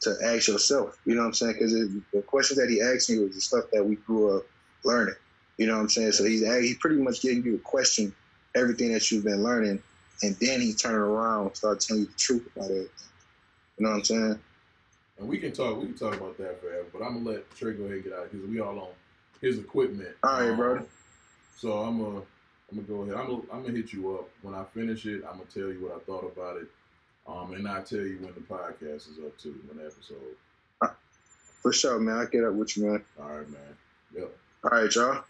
to 0.00 0.16
ask 0.24 0.48
yourself. 0.48 0.98
You 1.04 1.14
know 1.14 1.22
what 1.22 1.28
I'm 1.28 1.34
saying? 1.34 1.52
Because 1.54 1.72
the 1.72 2.22
questions 2.22 2.58
that 2.58 2.70
he 2.70 2.80
asked 2.80 3.10
me 3.10 3.18
was 3.18 3.34
the 3.34 3.40
stuff 3.40 3.64
that 3.72 3.84
we 3.84 3.96
grew 3.96 4.38
up 4.38 4.46
learning. 4.84 5.14
You 5.58 5.66
know 5.66 5.74
what 5.74 5.80
I'm 5.80 5.88
saying? 5.88 6.12
So 6.12 6.24
he's 6.24 6.40
he's 6.40 6.78
pretty 6.78 6.96
much 6.96 7.20
giving 7.20 7.44
you 7.44 7.56
a 7.56 7.58
question, 7.58 8.14
everything 8.54 8.92
that 8.92 9.10
you've 9.10 9.24
been 9.24 9.42
learning, 9.42 9.82
and 10.22 10.36
then 10.40 10.60
he 10.60 10.72
turn 10.72 10.94
around 10.94 11.48
and 11.48 11.56
start 11.56 11.80
telling 11.80 12.02
you 12.02 12.08
the 12.08 12.14
truth 12.14 12.48
about 12.56 12.70
it. 12.70 12.90
You 13.76 13.86
know 13.86 13.90
what 13.90 13.96
I'm 13.96 14.04
saying? 14.04 14.40
And 15.20 15.28
we 15.28 15.38
can 15.38 15.52
talk. 15.52 15.78
We 15.78 15.86
can 15.86 15.94
talk 15.94 16.16
about 16.16 16.38
that 16.38 16.60
forever. 16.60 16.86
But 16.92 17.02
I'm 17.02 17.22
gonna 17.22 17.36
let 17.36 17.54
Trey 17.54 17.74
go 17.74 17.84
ahead 17.84 17.96
and 17.96 18.04
get 18.04 18.12
out 18.14 18.30
because 18.30 18.48
we 18.48 18.60
all 18.60 18.78
on 18.78 18.88
his 19.40 19.58
equipment. 19.58 20.16
All 20.24 20.40
right, 20.40 20.56
brother. 20.56 20.86
So 21.58 21.78
I'm 21.78 22.02
gonna 22.02 22.22
I'm 22.70 22.76
gonna 22.76 22.82
go 22.82 23.02
ahead. 23.02 23.14
I'm 23.14 23.26
gonna, 23.26 23.42
I'm 23.52 23.62
gonna 23.62 23.76
hit 23.76 23.92
you 23.92 24.14
up 24.14 24.28
when 24.42 24.54
I 24.54 24.64
finish 24.72 25.04
it. 25.06 25.22
I'm 25.28 25.38
gonna 25.38 25.50
tell 25.52 25.68
you 25.68 25.80
what 25.82 25.96
I 25.96 25.98
thought 26.00 26.24
about 26.24 26.56
it. 26.56 26.68
Um, 27.28 27.52
and 27.52 27.68
I'll 27.68 27.82
tell 27.82 28.00
you 28.00 28.18
when 28.20 28.32
the 28.34 28.40
podcast 28.40 29.10
is 29.10 29.18
up 29.24 29.36
to 29.38 29.54
when 29.68 29.78
the 29.78 29.86
episode. 29.86 30.36
For 31.60 31.72
sure, 31.74 32.00
man. 32.00 32.16
I 32.16 32.24
get 32.24 32.44
up 32.44 32.54
with 32.54 32.74
you, 32.76 32.86
man. 32.86 33.04
All 33.20 33.28
right, 33.28 33.50
man. 33.50 33.60
Yep. 34.16 34.36
All 34.64 34.70
right, 34.70 34.94
y'all. 34.94 35.24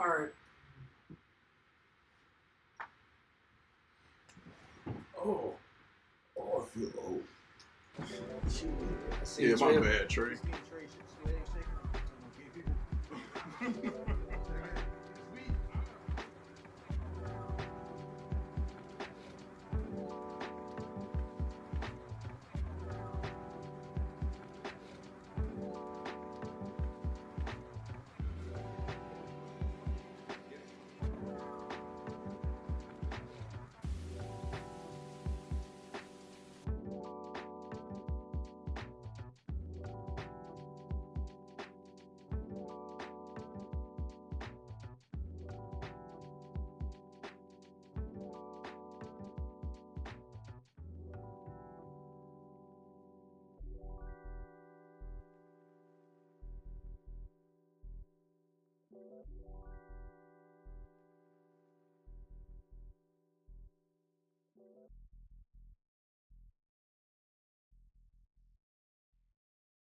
All 0.00 0.06
right. 0.06 0.28
Oh, 5.22 5.54
oh, 6.38 6.62
I 6.62 6.78
feel 6.78 6.90
old. 7.06 7.22
Shoot. 8.50 8.70
I 9.20 9.24
see 9.24 9.48
Yeah, 9.48 9.56
my 9.56 9.78
bad, 9.78 10.08
Trey. 10.08 10.36